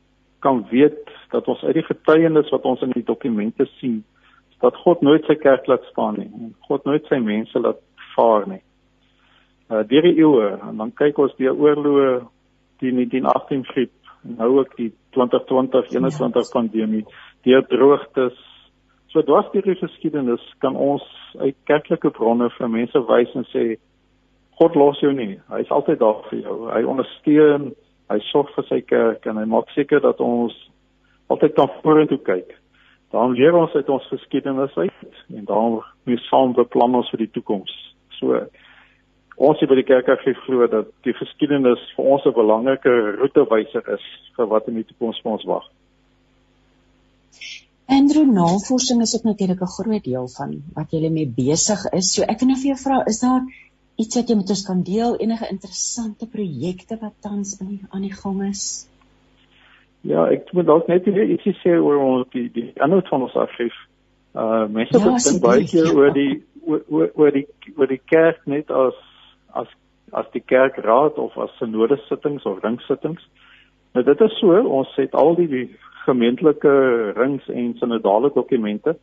kan 0.43 0.67
weet 0.71 1.11
dat 1.31 1.47
ons 1.47 1.63
uit 1.63 1.75
die 1.75 1.87
getuienis 1.87 2.51
wat 2.51 2.65
ons 2.67 2.81
in 2.83 2.91
die 2.91 3.05
dokumente 3.07 3.67
sien, 3.79 4.05
dat 4.61 4.77
God 4.77 5.03
nooit 5.03 5.25
sy 5.25 5.35
kerk 5.35 5.67
laat 5.67 5.85
staan 5.91 6.19
nie. 6.19 6.31
God 6.67 6.85
nooit 6.85 7.07
sy 7.07 7.19
mense 7.23 7.59
laat 7.59 7.79
vaar 8.15 8.49
nie. 8.49 8.63
Uh 9.71 9.83
deur 9.89 10.03
die 10.03 10.19
eeue 10.19 10.49
en 10.69 10.77
dan 10.83 10.91
kyk 10.99 11.19
ons 11.19 11.35
die 11.39 11.51
oorloë 11.51 12.23
die 12.83 12.91
1918 12.91 13.65
griep 13.71 13.93
nou 14.23 14.49
ook 14.59 14.75
die 14.77 14.91
2020 15.17 15.93
21 15.93 16.43
ja. 16.43 16.53
pandemie, 16.53 17.05
die 17.47 17.61
droogtes. 17.69 18.39
So 19.13 19.23
dwars 19.29 19.51
deur 19.53 19.67
die 19.67 19.77
geskiedenis 19.77 20.45
kan 20.65 20.77
ons 20.77 21.05
uit 21.41 21.57
kerklike 21.69 22.11
bronne 22.17 22.49
vir 22.57 22.71
mense 22.73 23.03
wys 23.09 23.35
en 23.37 23.45
sê 23.53 23.65
God 24.61 24.77
los 24.77 25.01
jou 25.01 25.13
nie. 25.17 25.37
Hy 25.51 25.63
is 25.65 25.73
altyd 25.75 26.01
daar 26.01 26.23
vir 26.29 26.43
jou. 26.45 26.57
Hy 26.71 26.83
ondersteun, 26.89 27.71
hy 28.13 28.19
sorg 28.31 28.53
vir 28.57 28.69
sy 28.69 28.81
kerk 28.87 29.27
en 29.29 29.41
hy 29.41 29.47
maak 29.49 29.71
seker 29.77 30.03
dat 30.05 30.21
ons 30.21 30.57
altyd 31.33 31.57
kan 31.57 31.73
vorentoe 31.83 32.21
kyk. 32.25 32.53
Dan 33.13 33.35
leer 33.37 33.57
ons 33.57 33.75
uit 33.77 33.89
ons 33.93 34.09
geskiedenis 34.13 34.77
uit 34.77 35.09
en 35.37 35.45
dan 35.49 35.81
moet 36.09 36.27
saam 36.29 36.55
beplan 36.57 37.01
ons 37.01 37.11
vir 37.13 37.27
die 37.27 37.33
toekoms. 37.35 37.73
So 38.19 38.41
ons 39.37 39.59
hier 39.61 39.69
by 39.69 39.79
die 39.81 39.89
kerk 39.89 40.09
glo 40.45 40.67
dat 40.67 40.91
die 41.05 41.15
geskiedenis 41.17 41.81
vir 41.97 42.05
ons 42.05 42.27
'n 42.27 42.33
belangrike 42.33 43.17
roetewyser 43.21 43.89
is 43.95 44.05
vir 44.37 44.47
wat 44.47 44.69
in 44.69 44.75
die 44.75 44.85
toekoms 44.85 45.21
vir 45.23 45.33
ons 45.33 45.45
wag. 45.45 45.65
Andrew, 47.89 48.25
navorsing 48.25 49.03
is 49.03 49.15
ook 49.17 49.25
natuurlik 49.25 49.61
'n 49.61 49.77
groot 49.79 50.05
deel 50.05 50.29
van 50.29 50.63
wat 50.75 50.91
jy 50.91 51.11
mee 51.11 51.27
besig 51.27 51.85
is. 51.93 52.15
So 52.15 52.23
ek 52.23 52.41
wil 52.41 52.49
nou 52.49 52.59
vir 52.59 52.71
jou 52.73 52.79
vra, 52.85 53.03
is 53.07 53.21
daar 53.21 53.43
iets 53.97 54.17
wat 54.17 54.29
jy 54.29 54.37
met 54.37 54.51
ons 54.51 54.67
kan 54.67 54.83
deel, 54.83 55.17
enige 55.19 55.49
interessante 55.51 56.27
projekte 56.27 56.99
wat 57.01 57.13
tans 57.21 57.61
in 57.61 57.81
aan 57.91 58.03
die 58.03 58.17
gang 58.23 58.43
is? 58.49 58.89
Ja, 60.01 60.27
ek 60.27 60.53
moet 60.53 60.67
dalk 60.67 60.89
net 60.89 61.05
weer 61.05 61.31
ietsie 61.31 61.55
sê 61.63 61.77
oor 61.79 62.01
ons 62.03 62.29
die 62.35 62.49
die 62.51 62.73
ander 62.83 63.05
van 63.11 63.23
ons 63.23 63.35
argief. 63.35 63.75
Uh 64.35 64.67
mense 64.67 64.99
ja, 64.99 65.17
dink 65.31 65.43
baie 65.43 65.65
keer 65.69 65.87
ja. 65.87 65.95
oor 65.95 66.13
die 66.13 66.43
oor 66.67 67.11
oor 67.15 67.31
die 67.31 67.47
oor 67.77 67.87
die 67.87 68.01
kerk 68.11 68.47
net 68.47 68.71
as 68.71 68.99
as 69.55 69.71
as 70.13 70.27
die 70.33 70.43
kerkraad 70.45 71.17
of 71.17 71.37
as 71.39 71.51
synode 71.57 71.97
sittings 72.09 72.45
of 72.45 72.61
ringsittings. 72.63 73.23
Nou 73.95 74.05
dit 74.05 74.21
is 74.21 74.35
so, 74.41 74.59
ons 74.61 74.91
het 74.97 75.15
al 75.17 75.35
die, 75.39 75.49
die 75.49 75.69
gemeentelike 76.05 76.73
rings 77.17 77.49
en 77.49 77.73
synodale 77.79 78.31
dokumente 78.35 78.97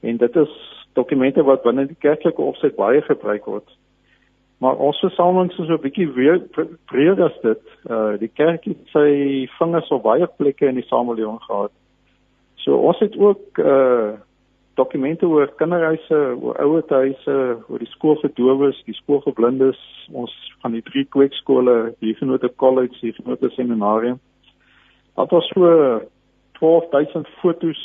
en 0.00 0.16
dit 0.16 0.36
is 0.36 0.52
dokumente 0.92 1.42
wat 1.42 1.62
binne 1.62 1.86
die 1.88 1.98
kerklike 1.98 2.42
opset 2.42 2.76
baie 2.76 3.02
gebruik 3.02 3.46
word. 3.48 3.68
Maar 4.62 4.78
ons 4.78 5.00
versamelings 5.02 5.58
is 5.58 5.66
so 5.66 5.74
'n 5.74 5.82
bietjie 5.82 6.08
breër 6.86 7.22
as 7.24 7.38
dit. 7.42 7.62
Uh 7.90 8.14
die 8.18 8.30
kerk 8.30 8.64
het 8.64 8.82
sy 8.92 9.48
vingers 9.58 9.90
op 9.90 10.02
baie 10.02 10.26
plekke 10.26 10.66
in 10.66 10.78
die 10.78 10.86
samelewing 10.86 11.40
gehad. 11.42 11.72
So 12.56 12.76
ons 12.76 12.98
het 12.98 13.16
ook 13.18 13.58
uh 13.58 14.12
dokumente 14.74 15.26
oor 15.26 15.50
kinderhuise, 15.58 16.20
oor 16.40 16.58
ouerhuise, 16.60 17.36
oor 17.68 17.78
die 17.82 17.90
skool 17.92 18.18
vir 18.22 18.32
dowes, 18.38 18.78
die 18.86 18.96
skool 18.96 19.22
vir 19.24 19.34
blindes, 19.38 19.80
ons 20.12 20.32
van 20.62 20.76
die 20.76 20.84
drie 20.86 21.04
kweekskole, 21.14 21.94
die 22.00 22.14
Genote 22.20 22.48
College, 22.62 22.96
die 23.02 23.12
Genote 23.16 23.50
Seminarium. 23.56 24.20
Dit 25.16 25.34
was 25.34 25.50
so 25.52 26.00
12000 26.60 27.28
fotos. 27.40 27.80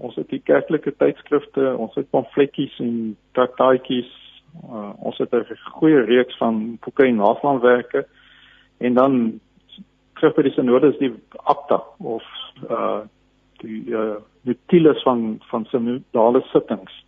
Ons 0.00 0.16
het 0.16 0.30
die 0.32 0.40
kerklike 0.40 0.94
tydskrifte, 0.98 1.76
ons 1.76 1.94
het 1.94 2.10
pamfletjies 2.10 2.78
en 2.80 3.14
traktaatjies. 3.36 4.10
Uh, 4.52 4.92
ons 5.00 5.16
het 5.18 5.32
'n 5.32 5.56
goeie 5.78 6.00
reeks 6.04 6.36
van 6.36 6.78
boeke 6.84 7.06
en 7.06 7.16
naslaanwerke 7.16 8.06
en 8.78 8.94
dan 8.94 9.40
terug 10.14 10.34
by 10.36 10.42
die 10.42 10.52
synodes 10.52 10.98
die 10.98 11.12
akta 11.50 11.80
of 11.98 12.22
uh 12.68 13.00
die 13.62 13.80
uh 13.90 14.20
notules 14.48 15.02
van 15.02 15.40
van 15.50 15.64
synodale 15.70 16.42
sittings. 16.52 17.04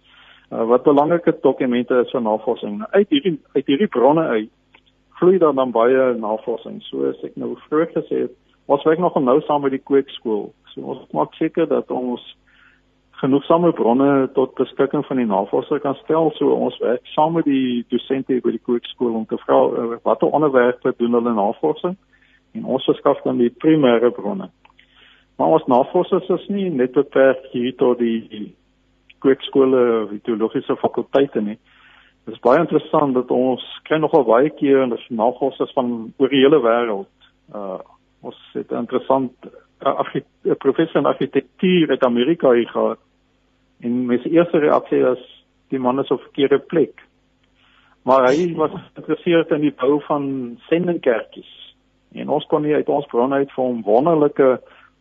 Uh, 0.51 0.65
wat 0.71 0.83
belangrike 0.83 1.37
dokumente 1.43 2.03
is 2.05 2.11
vir 2.11 2.23
navorsing. 2.23 2.79
Nou, 2.79 2.91
uit 2.91 3.09
hierdie 3.09 3.39
uit 3.55 3.67
hierdie 3.67 3.91
bronne 3.91 4.27
uit 4.37 4.51
vloei 5.19 5.39
dan 5.39 5.57
dan 5.57 5.71
baie 5.71 6.15
navorsing. 6.19 6.83
So 6.83 7.09
as 7.09 7.21
ek 7.27 7.37
nou 7.41 7.55
vroeër 7.67 7.91
gesê 7.95 8.25
het, 8.27 8.33
ons 8.67 8.85
werk 8.87 9.03
nog 9.03 9.19
nou 9.21 9.41
saam 9.47 9.63
met 9.63 9.75
die 9.75 9.83
kweekskool. 9.83 10.49
So 10.75 10.95
ons 10.95 11.05
maak 11.17 11.35
seker 11.39 11.69
dat 11.71 11.91
ons 11.91 12.23
genoegsame 13.23 13.73
bronne 13.73 14.29
tot 14.35 14.55
beskikking 14.59 15.05
van 15.07 15.21
die 15.23 15.29
navorser 15.31 15.81
kan 15.81 15.97
stel. 16.03 16.33
So 16.39 16.55
ons 16.55 16.79
werk 16.83 17.07
saam 17.15 17.39
met 17.39 17.47
die 17.49 17.85
dosente 17.93 18.41
by 18.45 18.57
die 18.57 18.65
kweekskool 18.67 19.15
om 19.15 19.27
te 19.31 19.39
vra 19.47 19.61
uh, 19.69 19.87
watter 20.03 20.29
onderwerpe 20.29 20.95
doen 20.99 21.17
hulle 21.19 21.35
navorsing 21.35 21.97
en 22.55 22.67
ons 22.77 22.85
verskaf 22.87 23.23
dan 23.25 23.41
die 23.43 23.51
primêre 23.51 24.13
bronne. 24.15 24.51
Maar 25.37 25.57
ons 25.57 25.67
navorsers 25.67 26.29
is 26.29 26.47
nie 26.49 26.69
net 26.71 26.93
beperk 26.95 27.47
hier 27.53 27.75
tot 27.77 27.99
die 27.99 28.55
kweekskole 29.25 29.81
of 30.05 30.13
die 30.13 30.23
teologiese 30.27 30.77
fakulteite 30.77 31.43
nie. 31.43 31.59
Dit 32.25 32.37
is 32.37 32.45
baie 32.45 32.61
interessant 32.63 33.17
dat 33.17 33.33
ons 33.35 33.65
kry 33.89 33.99
nogal 34.01 34.25
baie 34.29 34.53
keer 34.57 34.85
en 34.85 34.95
dis 34.95 35.09
navorsers 35.11 35.73
van 35.77 35.91
oor 36.17 36.33
die 36.33 36.45
hele 36.45 36.63
wêreld. 36.65 37.11
Uh 37.53 37.81
ons 38.25 38.39
het 38.55 38.71
'n 38.73 38.87
interessant 38.87 39.33
uh, 39.85 40.55
professor 40.59 40.97
in 41.01 41.07
argitektuur 41.07 41.91
uit 41.91 42.05
Amerika 42.05 42.53
hier 42.53 42.69
gehad. 42.69 42.99
En 43.81 44.07
my 44.07 44.17
eerste 44.17 44.59
reaksie 44.59 45.03
was 45.03 45.45
die 45.69 45.79
man 45.79 46.01
is 46.01 46.11
op 46.11 46.21
verkeerde 46.21 46.59
plek. 46.59 47.03
Maar 48.03 48.29
hy 48.29 48.55
was 48.55 48.71
geïnteresseerd 48.71 49.51
in 49.51 49.61
die 49.61 49.75
bou 49.77 50.01
van 50.07 50.59
sendingkerkies. 50.69 51.53
En 52.13 52.29
ons 52.29 52.47
kon 52.47 52.63
nie 52.63 52.75
uit 52.75 52.89
ons 52.89 53.07
bronne 53.07 53.35
uit 53.35 53.53
vir 53.53 53.65
hom 53.65 53.83
wonderlike 53.83 54.49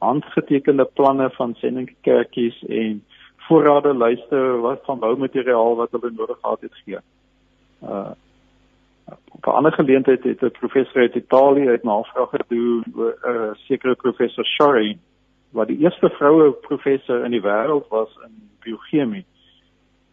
handgetekende 0.03 0.85
planne 0.93 1.29
van 1.37 1.55
sendingkerkies 1.61 2.63
en 2.67 3.03
voorrade 3.47 3.93
lyste 3.97 4.41
wat 4.65 4.85
van 4.87 4.99
boumateriaal 4.99 5.75
wat 5.75 5.91
hulle 5.91 6.11
nodig 6.11 6.37
gehad 6.41 6.61
het 6.61 6.75
gee. 6.83 7.01
Uh 7.83 8.11
op 9.35 9.45
'n 9.45 9.49
ander 9.49 9.71
geleentheid 9.71 10.23
het 10.23 10.41
'n 10.41 10.51
professor 10.51 11.01
uit 11.01 11.15
Italië 11.15 11.67
uit 11.67 11.83
navraag 11.83 12.29
gedoen 12.29 12.83
oor 12.95 13.17
'n 13.21 13.29
uh, 13.29 13.53
sekere 13.53 13.95
professor 13.95 14.45
Shari 14.45 14.97
wat 15.51 15.67
die 15.67 15.77
eerste 15.77 16.09
vroue 16.09 16.51
professor 16.51 17.23
in 17.25 17.31
die 17.31 17.41
wêreld 17.41 17.87
was 17.87 18.09
in 18.25 18.49
biochemie. 18.59 19.25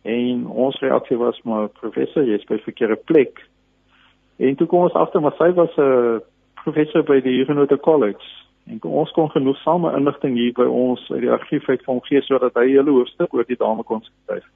En 0.03 0.47
ons 0.47 0.80
reaksie 0.80 1.16
was 1.16 1.43
maar 1.43 1.68
professor, 1.68 2.24
jy 2.24 2.34
is 2.34 2.45
by 2.45 2.59
verkeerde 2.59 2.97
plek. 2.97 3.49
En 4.36 4.55
toe 4.57 4.66
kom 4.66 4.82
ons 4.82 4.93
agter 4.93 5.20
maar 5.20 5.36
sy 5.38 5.53
was 5.53 5.76
'n 5.76 5.80
uh, 5.80 6.18
professor 6.62 7.03
by 7.03 7.20
die 7.20 7.36
Huguenot 7.38 7.80
College 7.80 8.24
En 8.71 8.79
ons 8.83 9.11
kon 9.11 9.31
genoegsame 9.31 9.93
inligting 9.99 10.37
hier 10.39 10.55
by 10.55 10.66
ons 10.71 11.03
uit 11.11 11.25
die 11.25 11.31
argief 11.35 11.68
uit 11.68 11.83
van 11.85 12.01
gee 12.07 12.23
sodat 12.23 12.55
hy 12.55 12.68
hele 12.71 12.95
hoofstuk 12.95 13.35
oor 13.35 13.49
die 13.49 13.59
dame 13.59 13.83
kon 13.83 14.03
skryf. 14.07 14.47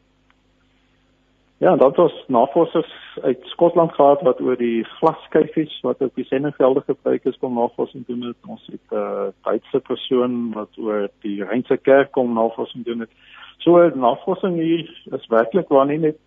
Ja, 1.64 1.76
dan 1.76 1.92
was 1.96 2.24
navorsers 2.26 3.18
uit 3.22 3.38
Skotland 3.42 3.92
gehad 3.94 4.20
wat 4.22 4.40
oor 4.40 4.56
die 4.56 4.84
glaskyfies 4.84 5.80
wat 5.86 6.02
op 6.02 6.14
die 6.14 6.26
sendingvelde 6.28 6.82
gebruik 6.86 7.24
is 7.24 7.38
kom 7.40 7.54
navorsing 7.54 8.06
doen 8.06 8.22
het. 8.28 8.36
Ons 8.46 8.66
het 8.66 8.86
'n 8.90 8.96
uh, 8.96 9.28
Duitse 9.42 9.80
persoon 9.80 10.52
wat 10.52 10.78
oor 10.78 11.08
die 11.22 11.44
Reinse 11.44 11.76
kerk 11.76 12.10
kom 12.12 12.34
navorsing 12.34 12.84
doen 12.84 13.00
het. 13.00 13.10
So 13.58 13.90
navorsing 13.94 14.56
hier 14.60 14.90
is 15.12 15.26
werklik 15.26 15.68
waar 15.68 15.86
nie 15.86 15.98
net 15.98 16.20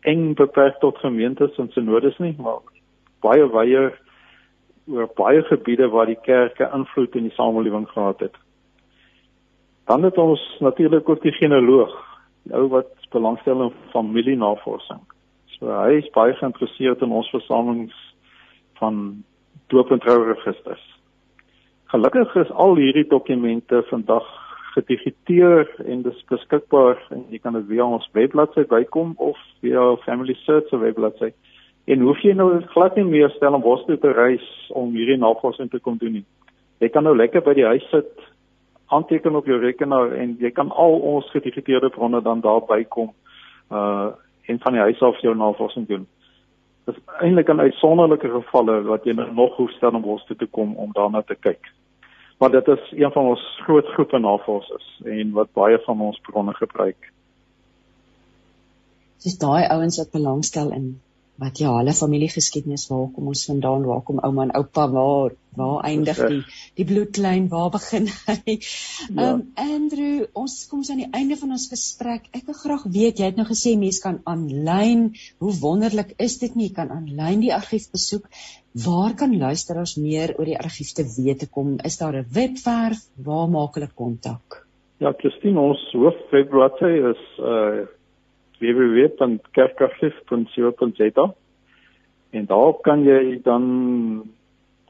eng 0.00 0.34
beperk 0.34 0.78
tot 0.78 0.98
gemeentes 0.98 1.58
en 1.58 1.70
synodes 1.72 2.18
nie, 2.18 2.34
maar 2.38 2.60
baie 3.20 3.48
wyeer 3.50 3.98
oor 4.88 5.08
baie 5.16 5.42
gebiede 5.42 5.88
waar 5.92 6.06
die 6.06 6.20
kerke 6.22 6.70
invloed 6.74 7.14
in 7.14 7.28
die 7.28 7.36
samelewing 7.36 7.88
gehad 7.88 8.20
het. 8.20 8.36
Dan 9.88 10.02
het 10.02 10.18
ons 10.18 10.40
natuurlik 10.60 11.08
ook 11.08 11.22
die 11.22 11.32
genealoog, 11.32 11.94
ou 12.52 12.66
wat 12.68 12.90
belangstel 13.12 13.62
in 13.62 13.72
familienavorsing. 13.92 15.00
So 15.58 15.72
hy 15.72 15.98
is 16.00 16.10
baie 16.14 16.34
geïnteresseerd 16.38 17.02
in 17.04 17.12
ons 17.12 17.30
versamelings 17.32 17.96
van 18.80 19.24
doop 19.72 19.90
en 19.92 20.00
trouregisters. 20.04 20.84
Gelukkig 21.92 22.34
is 22.36 22.50
al 22.50 22.76
hierdie 22.76 23.06
dokumente 23.08 23.82
vandag 23.88 24.26
gedigiteer 24.76 25.68
en 25.84 26.02
dis 26.04 26.24
beskikbaar 26.28 27.00
en 27.10 27.24
jy 27.32 27.40
kan 27.42 27.56
dit 27.56 27.66
via 27.72 27.86
ons 27.88 28.08
webbladsy 28.16 28.66
bykom 28.68 29.14
of 29.16 29.40
via 29.64 29.84
Family 30.04 30.36
Search 30.44 30.68
se 30.68 30.80
webbladsy 30.80 31.32
En 31.88 32.02
hoef 32.04 32.20
jy 32.20 32.34
nou 32.36 32.50
glad 32.74 32.96
nie 32.98 33.06
meer 33.08 33.30
stel 33.32 33.54
om 33.56 33.64
bos 33.64 33.84
toe 33.86 33.96
te 34.00 34.10
reis 34.12 34.44
om 34.76 34.90
hierdie 34.92 35.16
navorsing 35.16 35.70
te 35.72 35.80
kom 35.80 35.96
doen 36.00 36.18
nie. 36.18 36.26
Jy 36.84 36.90
kan 36.92 37.06
nou 37.08 37.14
lekker 37.16 37.40
by 37.46 37.54
die 37.56 37.64
huis 37.64 37.86
sit, 37.90 38.10
aanteken 38.92 39.36
op 39.36 39.48
jou 39.48 39.56
rekenaar 39.62 40.12
en 40.20 40.36
jy 40.40 40.50
kan 40.52 40.68
al 40.70 40.98
ons 41.14 41.30
gedifferentieerde 41.32 41.90
bronne 41.94 42.20
dan 42.24 42.44
daar 42.44 42.64
bykom 42.68 43.12
uh 43.72 44.10
en 44.48 44.56
van 44.64 44.72
die 44.72 44.80
huis 44.80 45.00
af 45.04 45.18
jou 45.20 45.34
navorsing 45.36 45.84
doen. 45.88 46.06
Dit 46.88 46.96
is 46.96 47.02
eintlik 47.20 47.50
'n 47.52 47.60
uitsonderlike 47.60 48.28
gevalle 48.32 48.80
wat 48.82 49.04
jy 49.04 49.12
nou 49.12 49.26
nog 49.34 49.56
hoef 49.56 49.70
stel 49.70 49.92
om 49.92 50.02
bos 50.02 50.24
toe 50.24 50.36
te 50.36 50.46
kom 50.46 50.76
om 50.76 50.92
daarna 50.92 51.20
te 51.22 51.34
kyk. 51.34 51.60
Maar 52.38 52.50
dit 52.50 52.68
is 52.68 52.92
een 52.92 53.12
van 53.12 53.24
ons 53.24 53.42
groot 53.64 53.86
groepe 53.86 54.18
navorsers 54.18 55.00
en 55.04 55.32
wat 55.32 55.52
baie 55.52 55.78
van 55.84 56.00
ons 56.00 56.20
bronne 56.20 56.54
gebruik. 56.54 57.12
Dis 59.22 59.38
daai 59.38 59.68
ouens 59.68 59.98
wat 59.98 60.10
belangstel 60.10 60.72
in 60.72 61.00
wat 61.38 61.60
ja, 61.62 61.70
hulle 61.76 61.94
familiegeskiedenis, 61.94 62.88
waar 62.90 63.10
kom 63.14 63.28
ons 63.30 63.44
vandaan, 63.46 63.84
waar 63.86 64.02
kom 64.06 64.18
ouma 64.26 64.48
en 64.48 64.56
oupa, 64.58 64.88
waar 64.90 65.36
waar 65.58 65.82
eindig 65.88 66.18
die 66.30 66.40
die 66.78 66.84
bloedlyn, 66.86 67.48
waar 67.50 67.70
begin 67.74 68.06
hy? 68.26 68.56
Ja. 69.08 69.30
Um 69.32 69.40
Andrew, 69.58 70.26
ons 70.38 70.60
kom 70.70 70.84
aan 70.86 71.02
die 71.02 71.10
einde 71.10 71.38
van 71.40 71.54
ons 71.56 71.66
gesprek. 71.72 72.28
Ek 72.36 72.46
wil 72.50 72.58
graag 72.58 72.86
weet, 72.94 73.18
jy 73.18 73.30
het 73.30 73.40
nou 73.40 73.46
gesê 73.48 73.74
mense 73.78 74.02
kan 74.04 74.20
aanlyn, 74.30 75.08
hoe 75.42 75.54
wonderlik 75.62 76.14
is 76.22 76.38
dit 76.42 76.54
nie, 76.58 76.68
jy 76.68 76.76
kan 76.78 76.94
aanlyn 76.94 77.42
die 77.46 77.54
argief 77.54 77.88
besoek. 77.94 78.26
Waar 78.84 79.16
kan 79.18 79.34
luisteraars 79.38 79.96
meer 79.98 80.36
oor 80.38 80.46
die 80.46 80.58
argief 80.58 80.94
te 80.94 81.06
weet 81.16 81.48
kom? 81.50 81.76
Is 81.82 81.98
daar 82.02 82.18
'n 82.18 82.26
webwerf? 82.34 83.02
Waar 83.16 83.48
maak 83.50 83.78
hulle 83.78 83.90
kontak? 83.94 84.64
Ja, 84.98 85.12
Christine, 85.12 85.60
ons 85.60 85.82
hoofwebblad 85.94 86.82
is 86.82 87.22
uh 87.38 87.86
www.kerkarchief.co.za 88.58 91.34
en 92.30 92.46
daar 92.46 92.72
kan 92.82 93.02
jy 93.02 93.40
dan 93.42 93.62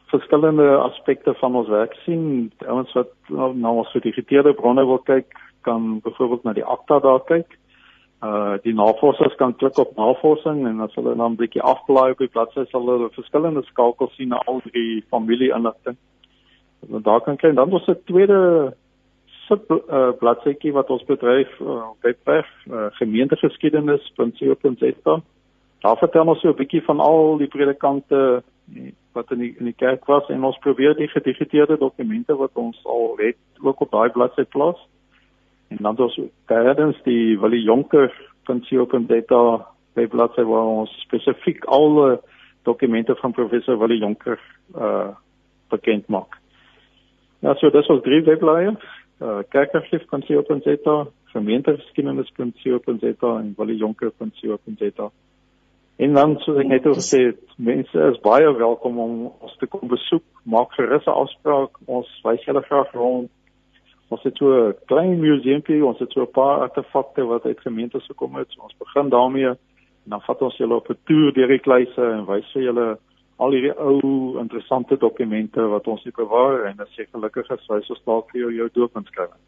verskillende 0.08 0.76
aspekte 0.76 1.34
van 1.34 1.54
ons 1.54 1.68
werk 1.68 1.94
sien. 2.04 2.52
Ouens 2.66 2.92
wat 2.96 3.12
na 3.28 3.70
ons 3.70 3.90
gedifferentieerde 3.92 4.54
bronne 4.56 4.84
wil 4.86 5.00
kyk, 5.04 5.32
kan 5.66 6.00
byvoorbeeld 6.02 6.44
na 6.44 6.52
die 6.56 6.64
akta 6.64 7.00
daar 7.04 7.24
kyk. 7.28 7.58
Uh 8.24 8.56
die 8.64 8.74
navorsers 8.74 9.36
kan 9.38 9.54
klik 9.56 9.78
op 9.78 9.94
navorsing 9.96 10.64
en 10.66 10.80
as 10.82 10.94
hulle 10.98 11.14
dan 11.14 11.32
'n 11.32 11.38
bietjie 11.38 11.62
afblaai 11.62 12.10
op 12.10 12.18
die 12.18 12.34
bladsy 12.34 12.64
sal 12.70 12.88
hulle 12.90 13.10
verskillende 13.14 13.62
skakels 13.62 14.14
sien 14.16 14.28
na 14.28 14.42
al 14.46 14.60
die 14.72 15.04
familieinligting. 15.10 15.96
En 16.88 17.02
daar 17.02 17.20
kan 17.20 17.36
kry 17.36 17.54
dan 17.54 17.72
ons 17.72 17.86
'n 17.86 18.02
tweede 18.04 18.74
sub 19.48 19.64
uh, 19.70 19.78
bladsytjie 20.20 20.72
wat 20.76 20.90
ons 20.92 21.04
bedryf 21.08 21.48
uh, 21.60 21.66
webwerf 22.04 22.48
uh, 22.68 22.86
gemeentegeskiedenis.co.za. 23.00 25.14
Daar 25.84 25.98
vertel 26.00 26.28
ons 26.28 26.40
so 26.40 26.48
'n 26.50 26.60
bietjie 26.60 26.84
van 26.84 27.00
al 27.00 27.38
die 27.38 27.48
predikante 27.48 28.42
wat 29.12 29.30
in 29.32 29.38
die 29.38 29.54
in 29.58 29.64
die 29.64 29.80
kerk 29.84 30.06
was 30.06 30.28
en 30.28 30.44
ons 30.44 30.58
probeer 30.58 30.94
die 30.94 31.08
gedigiteerde 31.08 31.78
dokumente 31.78 32.36
wat 32.36 32.50
ons 32.54 32.84
al 32.84 33.16
het 33.16 33.36
ook 33.62 33.80
op 33.80 33.90
daai 33.90 34.10
bladsy 34.10 34.44
plaas. 34.44 34.88
En 35.68 35.76
dan 35.80 35.98
ons 35.98 36.20
tydens 36.46 37.02
die 37.04 37.40
Willie 37.40 37.62
Jonker.co.za 37.62 39.66
webbladsy 39.94 40.42
waar 40.42 40.66
ons 40.66 41.00
spesifiek 41.00 41.64
al 41.64 42.20
dokumente 42.62 43.14
van 43.14 43.32
professor 43.32 43.78
Willie 43.78 43.98
Jonker 43.98 44.38
uh 44.76 45.08
bekend 45.68 46.08
maak. 46.08 46.38
Ja, 47.38 47.54
so 47.54 47.70
dis 47.70 47.86
ons 47.92 48.02
drie 48.02 48.22
webblaaie 48.24 48.72
uh, 49.20 49.38
kerkarchief.co.za, 49.48 51.06
gemeenteskiedenis.co.za 51.24 53.38
en 53.38 53.54
williejonker.co.za. 53.56 55.10
En 55.98 56.12
dan 56.14 56.36
soos 56.38 56.60
ek 56.62 56.68
net 56.70 56.84
al 56.86 56.94
gesê 56.94 57.18
het, 57.32 57.40
mense 57.56 58.04
is 58.12 58.20
baie 58.22 58.52
welkom 58.54 59.00
om 59.02 59.14
ons 59.32 59.56
te 59.58 59.66
kom 59.66 59.88
besoek, 59.90 60.22
maak 60.46 60.70
gerus 60.78 61.06
'n 61.06 61.18
afspraak, 61.24 61.70
ons 61.86 62.06
wys 62.22 62.44
julle 62.44 62.62
graag 62.62 62.92
rond. 62.92 63.30
Ons 64.08 64.22
het 64.22 64.36
so 64.36 64.68
'n 64.68 64.74
klein 64.86 65.18
museumpie, 65.20 65.84
ons 65.84 65.98
het 65.98 66.12
so 66.12 66.22
'n 66.22 66.30
paar 66.30 66.60
artefakte 66.60 67.26
wat 67.26 67.44
uit 67.44 67.60
gemeentes 67.60 68.06
gekom 68.06 68.36
het. 68.36 68.46
So 68.50 68.62
ons 68.62 68.78
begin 68.78 69.08
daarmee 69.08 69.48
en 69.48 70.14
dan 70.14 70.20
vat 70.20 70.42
ons 70.42 70.56
julle 70.56 70.74
op 70.74 70.88
'n 70.88 70.98
toer 71.04 71.32
deur 71.32 71.48
die 71.48 71.58
kluise 71.58 72.02
en 72.02 72.26
wys 72.26 72.52
vir 72.52 72.62
julle 72.62 72.98
al 73.38 73.54
hierdie 73.54 73.74
ou 73.78 74.38
interessante 74.42 74.98
dokumente 74.98 75.62
wat 75.72 75.86
ons 75.86 76.02
hier 76.02 76.16
bewaar 76.16 76.66
en 76.70 76.80
as 76.82 76.96
jy 76.98 77.06
gelukkig 77.12 77.50
is, 77.54 77.68
wys 77.70 77.90
ons 77.94 78.02
dalk 78.06 78.32
vir 78.32 78.42
jou 78.42 78.50
jou 78.56 78.68
doopinskrywing. 78.80 79.42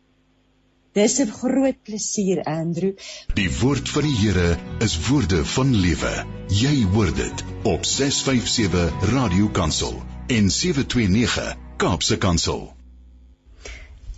Dis 0.93 1.19
'n 1.21 1.31
groot 1.33 1.77
plesier 1.83 2.43
Andrew. 2.43 2.93
Die 3.33 3.49
woord 3.61 3.89
van 3.89 4.03
die 4.05 4.17
Here 4.17 4.57
is 4.79 4.93
woorde 5.07 5.45
van 5.45 5.73
lewe. 5.85 6.13
Jy 6.61 6.75
hoor 6.93 7.13
dit 7.15 7.43
op 7.63 7.85
657 7.85 9.09
Radio 9.15 9.49
Kansel 9.49 10.01
en 10.27 10.49
729 10.49 11.57
Kaapse 11.77 12.17
Kansel. 12.17 12.82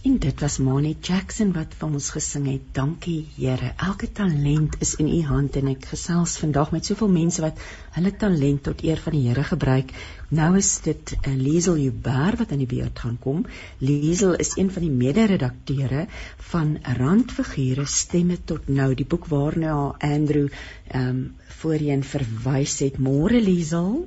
En 0.06 0.18
dit 0.22 0.40
was 0.40 0.56
Moni 0.62 0.92
Jackson 1.02 1.50
wat 1.56 1.72
vir 1.80 1.94
ons 1.98 2.08
gesing 2.14 2.44
het. 2.46 2.66
Dankie 2.78 3.24
Here. 3.36 3.72
Elke 3.88 4.06
talent 4.14 4.76
is 4.86 4.92
in 5.02 5.08
U 5.10 5.22
hand 5.26 5.56
en 5.58 5.72
ek 5.72 5.88
gesels 5.96 6.36
vandag 6.38 6.70
met 6.76 6.86
soveel 6.86 7.10
mense 7.10 7.42
wat 7.42 7.64
hulle 7.96 8.12
talent 8.24 8.62
tot 8.68 8.84
eer 8.86 9.02
van 9.02 9.16
die 9.18 9.24
Here 9.26 9.46
gebruik. 9.48 9.96
Nou 10.30 10.52
is 10.60 10.70
dit 10.86 11.16
uh, 11.16 11.34
Liesel 11.40 11.80
Huber 11.82 12.38
wat 12.38 12.54
aan 12.54 12.62
die 12.62 12.70
beurt 12.76 13.02
gaan 13.02 13.18
kom. 13.24 13.42
Liesel 13.82 14.38
is 14.46 14.54
een 14.62 14.70
van 14.76 14.86
die 14.86 14.94
mede-redakteure 14.94 16.06
van 16.52 16.78
Randfigure 17.00 17.88
Stemme 17.90 18.38
tot 18.46 18.70
nou, 18.70 18.92
die 18.94 19.10
boek 19.10 19.26
waarna 19.34 19.96
Andrew 19.98 20.52
ehm 20.92 21.10
um, 21.10 21.24
voorheen 21.64 22.06
verwys 22.06 22.78
het. 22.86 23.02
Môre 23.02 23.42
Liesel. 23.42 24.06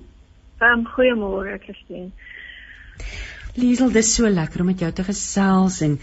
Um, 0.62 0.86
goeiemôre 0.94 1.58
Christine. 1.66 2.12
Liesel, 3.58 3.88
dit 3.90 4.04
is 4.04 4.10
so 4.14 4.28
lekker 4.30 4.62
om 4.62 4.68
met 4.70 4.82
jou 4.84 4.88
te 4.94 5.02
gesels 5.02 5.80
en 5.82 5.96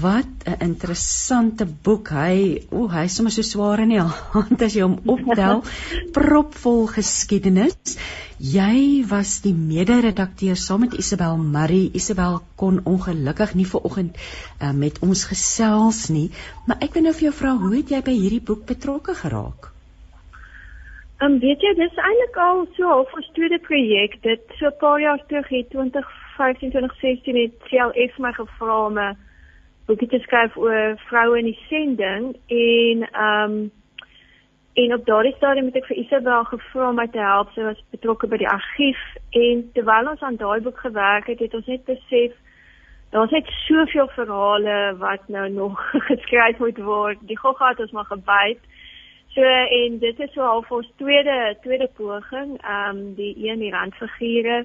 wat 0.00 0.44
'n 0.46 0.60
interessante 0.66 1.66
boek. 1.66 2.12
Hy, 2.14 2.66
o, 2.70 2.86
hy 2.88 3.04
is 3.08 3.16
sommer 3.16 3.32
so 3.34 3.42
swaar 3.42 3.82
in 3.82 3.94
die 3.94 4.04
hand 4.34 4.62
as 4.62 4.76
jy 4.78 4.84
hom 4.84 5.00
optel. 5.14 5.64
Propvol 6.18 6.86
geskiedenis. 6.92 7.96
Jy 8.38 9.02
was 9.10 9.40
die 9.42 9.54
mede-redakteur 9.54 10.56
saam 10.56 10.86
met 10.86 10.94
Isabel 10.94 11.36
Murray. 11.36 11.90
Isabel 11.92 12.40
kon 12.54 12.78
ongelukkig 12.84 13.56
nie 13.58 13.66
ver 13.66 13.82
oggend 13.90 14.14
uh, 14.62 14.70
met 14.70 15.02
ons 15.02 15.24
gesels 15.24 16.08
nie, 16.14 16.30
maar 16.66 16.78
ek 16.80 16.94
wil 16.94 17.08
nou 17.08 17.14
vir 17.18 17.30
jou 17.30 17.34
vra, 17.42 17.56
hoe 17.58 17.74
het 17.76 17.90
jy 17.90 18.02
by 18.06 18.16
hierdie 18.22 18.44
boek 18.52 18.64
betrokke 18.70 19.18
geraak? 19.18 19.72
Um, 21.20 21.40
weet 21.42 21.60
jy, 21.60 21.74
dis 21.76 21.98
eintlik 22.00 22.36
al 22.40 22.66
so 22.78 22.86
half 22.88 23.12
'n 23.18 23.28
tweede 23.34 23.58
projek. 23.58 24.22
Dit 24.22 24.46
so 24.58 24.70
'n 24.70 24.78
paar 24.78 25.00
jaar 25.00 25.20
terug 25.26 25.48
het 25.48 25.70
20 25.74 26.19
2015-2016 26.40 27.36
het 27.36 27.58
CLF 27.68 28.18
my 28.18 28.32
gevra 28.32 28.86
om 28.86 28.98
'n 28.98 29.18
boekie 29.86 30.08
te 30.08 30.18
skryf 30.18 30.56
oor 30.56 30.96
vroue 30.96 31.38
in 31.38 31.44
die 31.44 31.60
sending 31.68 32.36
en 32.46 33.08
ehm 33.12 33.50
um, 33.50 33.70
En 34.72 34.94
op 34.94 35.06
daardie 35.06 35.34
stadium 35.36 35.66
het 35.66 35.76
ek 35.76 35.86
vir 35.90 35.96
Isabel 35.96 36.44
gevra 36.44 36.88
om 36.88 36.94
my 36.94 37.06
te 37.10 37.18
help. 37.18 37.50
Sy 37.54 37.64
was 37.66 37.80
betrokke 37.90 38.28
by 38.30 38.38
die 38.38 38.48
argief 38.48 39.00
en 39.36 39.64
terwyl 39.74 40.12
ons 40.12 40.22
aan 40.22 40.38
daai 40.38 40.60
boek 40.62 40.78
gewerk 40.78 41.26
het, 41.26 41.42
het 41.42 41.54
ons 41.58 41.66
net 41.66 41.84
besef 41.84 42.36
daar's 43.10 43.32
net 43.34 43.48
soveel 43.66 44.06
verhale 44.14 44.76
wat 44.98 45.26
nou 45.28 45.48
nog 45.50 45.80
geskryf 46.10 46.58
moet 46.62 46.78
word. 46.78 47.18
Die 47.26 47.38
gogga 47.38 47.72
het 47.72 47.82
ons 47.82 47.96
maar 47.96 48.06
gebyt. 48.12 48.62
So 49.34 49.42
en 49.80 49.98
dit 49.98 50.20
is 50.20 50.32
so 50.34 50.46
half 50.46 50.70
ons 50.70 50.92
tweede 51.02 51.56
tweede 51.66 51.90
poging, 51.98 52.56
ehm 52.62 52.96
um, 52.96 53.14
die 53.18 53.34
een 53.42 53.58
die 53.58 53.74
randfigure. 53.74 54.64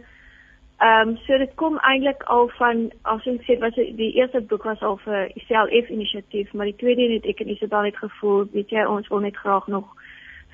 Ehm 0.84 1.10
um, 1.10 1.18
so 1.26 1.38
dit 1.38 1.52
kom 1.56 1.78
eintlik 1.80 2.24
al 2.24 2.50
van 2.58 2.90
as 3.02 3.28
ek 3.32 3.46
sê 3.48 3.56
was 3.60 3.76
die 3.76 4.12
eerste 4.20 4.42
boek 4.42 4.66
was 4.68 4.82
al 4.84 4.98
vir 5.06 5.30
ICLF 5.40 5.90
inisiatief, 5.90 6.52
maar 6.54 6.68
die 6.68 6.76
tweede 6.82 7.14
het 7.14 7.30
ek 7.32 7.40
en 7.46 7.54
Isabel 7.54 7.88
net 7.88 7.98
gevoel, 7.98 8.44
weet 8.52 8.74
jy, 8.76 8.84
ons 8.84 9.08
wil 9.08 9.24
net 9.24 9.38
graag 9.40 9.70
nog 9.72 9.94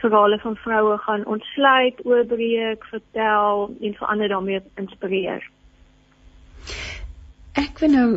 verhale 0.03 0.37
van 0.43 0.55
vroue 0.55 0.97
gaan 0.97 1.25
ontsluit, 1.25 2.05
oorbreek, 2.05 2.85
vertel 2.93 3.69
en 3.81 3.97
verander 3.97 4.29
daarmee 4.29 4.61
inspireer. 4.77 5.49
Ek 7.51 7.81
wil 7.83 7.91
nou 7.91 8.07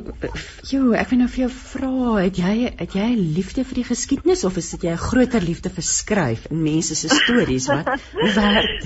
jo, 0.68 0.92
ek 0.94 1.08
wil 1.10 1.18
nou 1.24 1.28
vir 1.32 1.40
jou 1.42 1.50
vra, 1.56 1.92
het 2.20 2.36
jy 2.38 2.68
het 2.68 2.92
jy 2.94 3.08
'n 3.14 3.32
liefde 3.34 3.64
vir 3.64 3.80
die 3.80 3.88
geskiedenis 3.88 4.44
of 4.44 4.56
is 4.60 4.70
dit 4.76 4.84
jy 4.86 4.92
'n 4.92 5.06
groter 5.10 5.42
liefde 5.42 5.70
vir 5.70 5.82
skryf 5.82 6.46
en 6.50 6.62
mense 6.62 6.94
se 6.94 7.08
stories 7.08 7.66
wat 7.72 7.88
hoe 8.20 8.32
werk? 8.36 8.84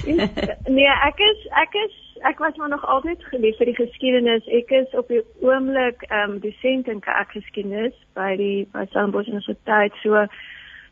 nee, 0.79 0.93
ek 1.11 1.19
is 1.19 1.45
ek 1.65 1.75
is 1.85 2.08
ek 2.21 2.39
was 2.39 2.57
maar 2.57 2.69
nog 2.69 2.87
altyd 2.87 3.25
gelief 3.25 3.57
vir 3.57 3.67
die 3.67 3.75
geskiedenis. 3.75 4.47
Ek 4.47 4.71
is 4.71 4.95
op 4.95 5.09
die 5.09 5.23
oomblik 5.41 6.03
ehm 6.09 6.31
um, 6.31 6.39
dosent 6.41 6.89
in 6.89 7.01
kerkgeskiedenis 7.01 7.97
by 8.15 8.37
die 8.37 8.69
by 8.73 8.85
Stellenbosch 8.87 9.29
Universiteit. 9.29 9.93
So 10.03 10.27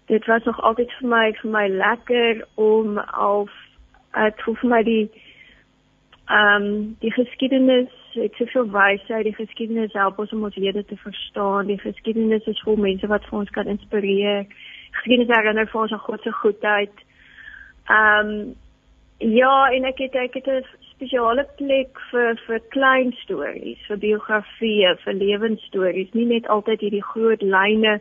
dit 0.06 0.26
was 0.26 0.44
nog 0.44 0.60
altyd 0.60 0.92
vir 0.98 1.08
my 1.08 1.32
vir 1.42 1.50
my 1.50 1.68
lekker 1.68 2.44
om 2.54 2.98
al 2.98 3.48
dit 4.14 4.42
voel 4.44 4.58
vir 4.62 4.70
my 4.70 4.82
die 4.82 5.06
ehm 6.26 6.62
um, 6.62 6.96
die 7.00 7.12
geskiedenis 7.12 7.90
het 8.12 8.34
soveel 8.34 8.70
wysheid 8.70 9.24
die 9.24 9.34
geskiedenis 9.34 9.92
help 9.92 10.18
ons 10.18 10.32
om 10.32 10.44
ons 10.48 10.56
lede 10.56 10.84
te 10.84 10.96
verstaan 10.96 11.66
die 11.66 11.78
geskiedenis 11.78 12.46
is 12.46 12.62
vol 12.64 12.76
mense 12.76 13.06
wat 13.06 13.26
vir 13.28 13.38
ons 13.38 13.50
kan 13.50 13.68
inspireer 13.70 14.46
geskiedenis 14.96 15.36
herinner 15.36 15.68
vir 15.70 15.80
ons 15.80 15.92
aan 15.92 16.06
God 16.08 16.22
se 16.22 16.32
goedheid 16.42 17.04
ehm 17.86 18.30
um, 18.30 18.54
ja 19.18 19.70
en 19.72 19.84
ek 19.88 20.02
het 20.04 20.14
ek 20.22 20.34
het 20.34 20.48
'n 20.54 20.64
spesiale 20.96 21.46
plek 21.60 22.00
vir 22.10 22.40
vir 22.46 22.60
klein 22.74 23.12
stories 23.22 23.80
vir 23.88 24.02
biografieë 24.04 24.96
vir 25.04 25.18
lewensstories 25.22 26.12
nie 26.14 26.26
net 26.34 26.48
altyd 26.56 26.84
hierdie 26.86 27.04
groot 27.12 27.42
lyne 27.42 27.98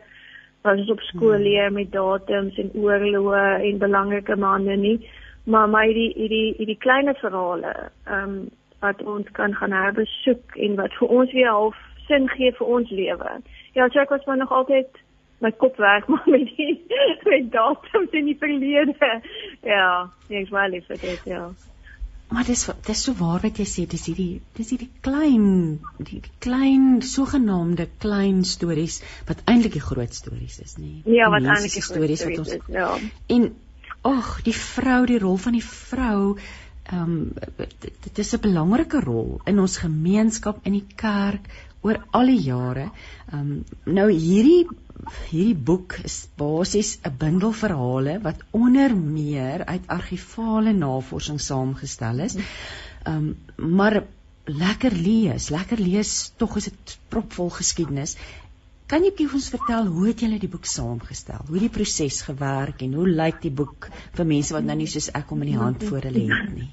wat 0.64 0.80
ons 0.80 0.90
op 0.90 1.02
skool 1.12 1.36
hmm. 1.36 1.46
leer 1.46 1.72
met 1.72 1.92
datums 1.94 2.58
en 2.58 2.72
oorloë 2.74 3.46
en 3.70 3.82
belangrike 3.84 4.36
manne 4.36 4.76
nie 4.80 4.98
maar 5.46 5.68
my 5.70 5.86
die 5.94 6.12
hierdie 6.16 6.54
hierdie 6.58 6.80
kleine 6.86 7.14
verhale 7.22 7.74
ehm 7.80 8.22
um, 8.22 8.38
wat 8.84 9.02
ons 9.02 9.28
kan 9.32 9.54
gaan 9.56 9.72
herbesoek 9.72 10.56
en 10.56 10.74
wat 10.76 10.94
vir 11.00 11.12
ons 11.18 11.32
weer 11.32 11.48
half 11.48 11.76
sin 12.06 12.28
gee 12.28 12.52
vir 12.58 12.66
ons 12.78 12.90
lewe. 12.90 13.30
Ja, 13.74 13.88
so 13.88 14.00
ek 14.00 14.12
was 14.14 14.26
maar 14.26 14.36
nog 14.36 14.52
altyd 14.52 15.00
my 15.44 15.50
kop 15.62 15.76
werk 15.82 16.08
maar 16.12 16.28
met 16.30 16.50
die 16.56 16.76
met 17.24 17.50
datums 17.52 18.12
in 18.20 18.28
die 18.30 18.36
verlede. 18.42 19.12
Ja, 19.62 20.10
ek 20.28 20.52
was 20.52 20.70
lief 20.74 20.86
vir 20.92 21.00
dit, 21.02 21.24
ja. 21.32 21.48
Maar 22.28 22.44
dis 22.44 22.64
dis 22.86 23.02
so 23.06 23.14
waar 23.14 23.44
wat 23.44 23.58
jy 23.60 23.66
sê, 23.70 23.84
dis 23.86 24.06
hierdie 24.10 24.40
dis 24.56 24.72
hierdie 24.74 24.90
klein 25.06 25.78
die, 25.98 26.18
die 26.24 26.32
klein 26.42 26.98
sogenaamde 27.06 27.86
klein 28.02 28.42
stories 28.44 28.98
wat 29.28 29.44
eintlik 29.46 29.76
die 29.78 29.84
groot 29.84 30.14
stories 30.14 30.58
is, 30.64 30.74
nê? 30.80 31.04
Ja, 31.06 31.30
wat 31.30 31.46
eintlik 31.46 31.76
die 31.78 31.84
stories 31.86 32.24
wat 32.26 32.42
ons 32.42 32.56
is, 32.58 32.66
ja. 32.74 32.90
En 33.36 33.52
ag, 34.06 34.32
die 34.46 34.54
vrou, 34.54 35.00
die 35.06 35.20
rol 35.22 35.38
van 35.46 35.58
die 35.58 35.64
vrou, 35.66 36.36
ehm 36.90 37.14
um, 37.14 37.14
dit 37.82 38.18
is 38.22 38.34
'n 38.34 38.42
belangrike 38.42 39.00
rol 39.06 39.40
in 39.46 39.58
ons 39.62 39.78
gemeenskap 39.82 40.66
in 40.66 40.76
die 40.80 40.86
kerk 40.96 41.46
oor 41.86 42.00
al 42.18 42.32
die 42.32 42.42
jare. 42.48 42.90
Ehm 43.30 43.40
um, 43.40 43.94
nou 43.98 44.08
hierdie 44.10 44.66
hierdie 45.30 45.58
boek 45.68 45.98
is 46.08 46.16
basies 46.40 46.96
'n 47.04 47.16
bundel 47.20 47.52
verhale 47.52 48.18
wat 48.22 48.42
onder 48.50 48.96
meer 48.96 49.64
uit 49.64 49.86
argivale 49.98 50.72
navorsing 50.72 51.40
saamgestel 51.40 52.24
is. 52.28 52.36
Ehm 52.36 53.16
um, 53.16 53.36
maar 53.78 54.02
lekker 54.46 54.92
lees, 54.92 55.48
lekker 55.50 55.78
lees, 55.78 56.32
tog 56.36 56.56
is 56.56 56.68
dit 56.70 56.98
propvol 57.08 57.50
geskiedenis. 57.50 58.16
Kan 58.86 59.02
jy 59.02 59.10
vir 59.18 59.32
ons 59.34 59.48
vertel 59.50 59.88
hoe 59.90 60.06
het 60.06 60.20
julle 60.22 60.38
die 60.38 60.50
boek 60.50 60.68
saamgestel? 60.70 61.42
Hoe 61.48 61.58
die 61.58 61.72
proses 61.78 62.20
gewerk 62.22 62.82
en 62.86 62.94
hoe 62.94 63.08
lyk 63.08 63.40
die 63.42 63.50
boek 63.50 63.88
vir 64.14 64.26
mense 64.26 64.54
wat 64.54 64.64
nou 64.64 64.76
nie 64.78 64.86
soos 64.86 65.10
ek 65.10 65.34
hom 65.34 65.42
in 65.42 65.54
die 65.54 65.62
hand 65.62 65.82
voor 65.88 66.06
hulle 66.06 66.22
het 66.30 66.52
nie? 66.54 66.68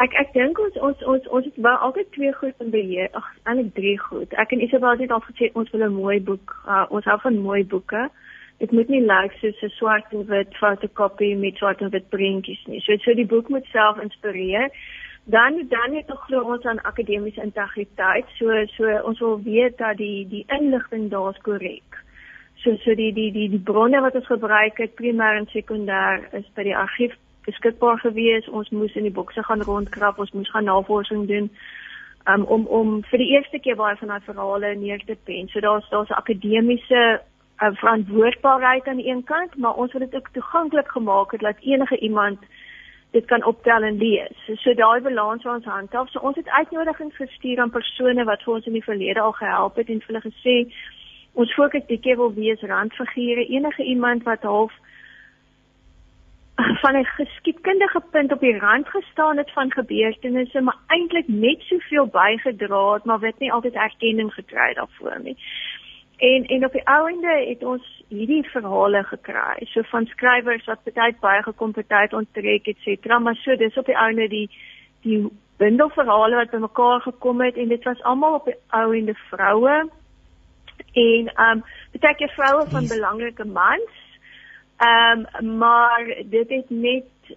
Ek 0.00 0.14
ek 0.16 0.30
dink 0.32 0.58
ons 0.64 0.76
ons 0.80 1.02
ons 1.12 1.26
ons 1.28 1.44
het 1.44 1.56
wel 1.64 1.82
altyd 1.86 2.12
twee 2.12 2.32
goed 2.32 2.62
in 2.64 2.70
beheer. 2.72 3.10
Ag, 3.18 3.26
eintlik 3.44 3.74
drie 3.76 3.98
goed. 4.00 4.32
Ek 4.40 4.54
en 4.56 4.62
Isabel 4.64 4.96
het 5.02 5.12
al 5.12 5.24
gesê 5.26 5.50
ons 5.52 5.70
wil 5.74 5.84
'n 5.88 5.98
mooi 5.98 6.20
boek. 6.20 6.56
Uh, 6.66 6.86
ons 6.88 7.04
hou 7.04 7.18
van 7.20 7.36
mooi 7.48 7.64
boeke. 7.64 8.08
Dit 8.64 8.72
moet 8.72 8.88
nie 8.88 9.00
lyk 9.00 9.32
like, 9.32 9.36
soos 9.40 9.62
'n 9.62 9.76
swart 9.76 10.12
en 10.12 10.24
wit 10.32 10.56
fotokopie 10.56 11.36
met 11.36 11.56
swart 11.56 11.80
en 11.80 11.90
wit 11.90 12.08
prentjies 12.08 12.64
nie. 12.66 12.80
So 12.80 12.96
so 12.96 13.14
die 13.14 13.26
boek 13.26 13.48
moet 13.48 13.66
self 13.72 14.00
inspireer 14.00 14.70
dan 15.24 15.66
dan 15.68 15.94
het 15.94 16.10
ons 16.10 16.20
glo 16.26 16.42
ons 16.42 16.64
aan 16.64 16.82
akademiese 16.82 17.42
integriteit. 17.42 18.26
So 18.38 18.64
so 18.76 18.84
ons 19.04 19.18
wil 19.18 19.42
weet 19.42 19.78
dat 19.78 19.96
die 19.96 20.28
die 20.28 20.44
inligting 20.48 21.10
daar's 21.10 21.40
korrek. 21.42 22.04
So 22.54 22.76
so 22.76 22.94
die 22.94 23.12
die 23.12 23.32
die 23.32 23.48
die 23.48 23.64
bronne 23.70 24.00
wat 24.00 24.14
ons 24.14 24.26
gebruik 24.26 24.78
het 24.78 24.94
primêr 24.94 25.36
en 25.36 25.48
sekondêr 25.52 26.28
is 26.32 26.48
by 26.54 26.62
die 26.62 26.76
argief 26.76 27.12
beskikbaar 27.44 27.98
gewees. 27.98 28.48
Ons 28.48 28.70
moes 28.70 28.94
in 28.94 29.02
die 29.02 29.16
bokse 29.18 29.42
gaan 29.42 29.62
rondkrap, 29.62 30.18
ons 30.18 30.32
moes 30.32 30.50
gaan 30.50 30.64
navorsing 30.64 31.26
doen 31.28 31.50
um, 32.28 32.44
om 32.44 32.66
om 32.66 33.02
vir 33.10 33.18
die 33.18 33.30
eerste 33.34 33.58
keer 33.58 33.76
baie 33.76 33.96
van 33.96 34.08
daai 34.12 34.20
verhale 34.26 34.74
neer 34.76 35.02
te 35.06 35.16
pen. 35.24 35.48
So 35.48 35.60
daar's 35.60 35.88
daar's 35.90 36.08
'n 36.10 36.20
akademiese 36.22 37.20
uh, 37.62 37.70
verantwoordbaarheid 37.82 38.86
aan 38.86 38.96
die 38.96 39.08
een 39.08 39.24
kant, 39.24 39.56
maar 39.56 39.74
ons 39.74 39.92
wil 39.92 40.00
dit 40.00 40.14
ook 40.14 40.28
toeganklik 40.32 40.90
gemaak 40.90 41.32
het 41.32 41.40
dat 41.40 41.56
enige 41.60 41.98
iemand 41.98 42.38
dit 43.10 43.24
kan 43.24 43.44
optel 43.44 43.82
en 43.82 43.96
lees. 43.98 44.36
So, 44.46 44.54
so 44.54 44.74
daai 44.74 45.00
balans 45.00 45.42
wat 45.42 45.54
ons 45.54 45.64
handhaaf. 45.64 46.10
So 46.10 46.20
ons 46.20 46.36
het 46.36 46.48
uitnodigings 46.48 47.16
gestuur 47.16 47.58
aan 47.58 47.70
persone 47.70 48.24
wat 48.24 48.42
vir 48.42 48.54
ons 48.54 48.66
in 48.66 48.72
die 48.72 48.84
verlede 48.84 49.20
al 49.20 49.32
gehelp 49.32 49.76
het 49.76 49.88
en 49.88 50.00
vir 50.00 50.14
hulle 50.14 50.30
gesê 50.30 50.56
ons 51.32 51.54
fokus 51.54 51.86
die 51.86 51.98
keer 51.98 52.16
wil 52.16 52.32
wees 52.34 52.60
randfigure, 52.60 53.46
enige 53.46 53.82
iemand 53.82 54.22
wat 54.22 54.42
half 54.42 54.72
van 56.80 56.96
'n 56.96 57.04
geskiedkundige 57.04 58.02
punt 58.10 58.32
op 58.32 58.40
die 58.40 58.58
rand 58.58 58.88
gestaan 58.88 59.36
het 59.36 59.50
van 59.52 59.72
gebeurtenisse, 59.72 60.60
maar 60.60 60.76
eintlik 60.86 61.28
net 61.28 61.60
soveel 61.60 62.06
bygedra 62.06 62.92
het, 62.92 63.04
maar 63.04 63.18
wat 63.18 63.38
nie 63.38 63.52
altyd 63.52 63.74
erkenning 63.74 64.34
gekry 64.34 64.68
het 64.68 64.76
daarvoor 64.76 65.20
nie. 65.22 65.36
En 66.16 66.44
en 66.44 66.64
op 66.64 66.72
die 66.72 66.86
ouende 66.86 67.44
het 67.48 67.64
ons 67.64 68.02
hierdie 68.08 68.50
verhale 68.50 69.02
gekry, 69.04 69.64
so 69.64 69.82
van 69.82 70.06
skrywers 70.06 70.64
wat 70.64 70.78
baie 70.94 71.14
baie 71.20 71.42
gekompeteerd 71.42 72.12
onttrek 72.12 72.66
het, 72.66 72.76
sê, 72.84 73.18
maar 73.20 73.34
so 73.34 73.56
dis 73.56 73.76
op 73.76 73.86
die 73.86 73.98
ouende 73.98 74.28
die 74.28 74.50
die 75.02 75.28
bundel 75.56 75.88
verhale 75.88 76.36
wat 76.36 76.50
bymekaar 76.50 77.00
gekom 77.00 77.40
het 77.40 77.56
en 77.56 77.68
dit 77.68 77.84
was 77.84 78.02
almal 78.02 78.34
op 78.34 78.44
die 78.44 78.56
ouende 78.66 79.14
vroue. 79.14 79.88
En 80.92 81.32
um 81.48 81.64
baie 82.00 82.14
keer 82.14 82.32
vroue 82.36 82.66
van 82.66 82.88
belangrike 82.88 83.44
mans. 83.44 84.09
Um 84.80 85.26
maar 85.58 86.04
dit 86.24 86.48
het 86.48 86.70
net 86.70 87.36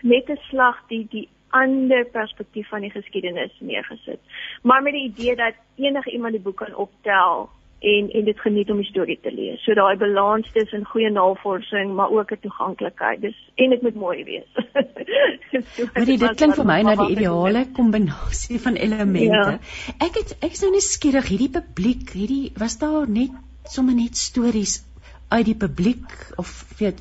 net 0.00 0.28
'n 0.30 0.40
slag 0.48 0.82
die 0.88 1.06
die 1.10 1.28
ander 1.48 2.04
perspektief 2.04 2.68
van 2.68 2.80
die 2.80 2.90
geskiedenis 2.90 3.52
neergesit. 3.58 4.20
Maar 4.62 4.82
met 4.82 4.92
die 4.92 5.04
idee 5.04 5.36
dat 5.36 5.54
enige 5.76 6.10
iemand 6.10 6.32
die 6.32 6.42
boek 6.42 6.56
kan 6.56 6.74
optel 6.74 7.48
en 7.78 8.10
en 8.10 8.24
dit 8.24 8.40
geniet 8.40 8.70
om 8.70 8.76
die 8.76 8.88
storie 8.88 9.18
te 9.22 9.32
lees. 9.32 9.64
So 9.64 9.74
daai 9.74 9.96
balans 9.96 10.48
tussen 10.52 10.84
goeie 10.84 11.10
navorsing 11.10 11.94
maar 11.94 12.10
ook 12.10 12.30
'n 12.32 12.40
toeganklikheid. 12.40 13.20
Dis 13.20 13.50
en 13.54 13.70
dit 13.70 13.82
moet 13.82 13.94
mooi 13.94 14.24
wees. 14.24 14.50
so, 15.74 16.04
dit 16.04 16.20
dit 16.20 16.34
klink 16.34 16.54
vir 16.54 16.64
my 16.64 16.80
na 16.82 16.94
die 16.94 17.10
ideale 17.16 17.66
kombinasie 17.72 18.60
van 18.60 18.74
elemente. 18.74 19.58
Ja. 19.58 19.58
Ek 19.98 20.14
het 20.14 20.36
ek 20.40 20.52
is 20.52 20.60
nou 20.60 20.72
net 20.72 20.82
skieurig 20.82 21.28
hierdie 21.28 21.50
publiek, 21.50 22.10
hierdie 22.10 22.52
was 22.56 22.78
daar 22.78 23.08
net 23.08 23.30
sommer 23.64 23.94
net 23.94 24.16
stories 24.16 24.85
uit 25.28 25.44
die 25.44 25.56
publiek 25.56 26.12
of 26.36 26.64
weet 26.78 27.00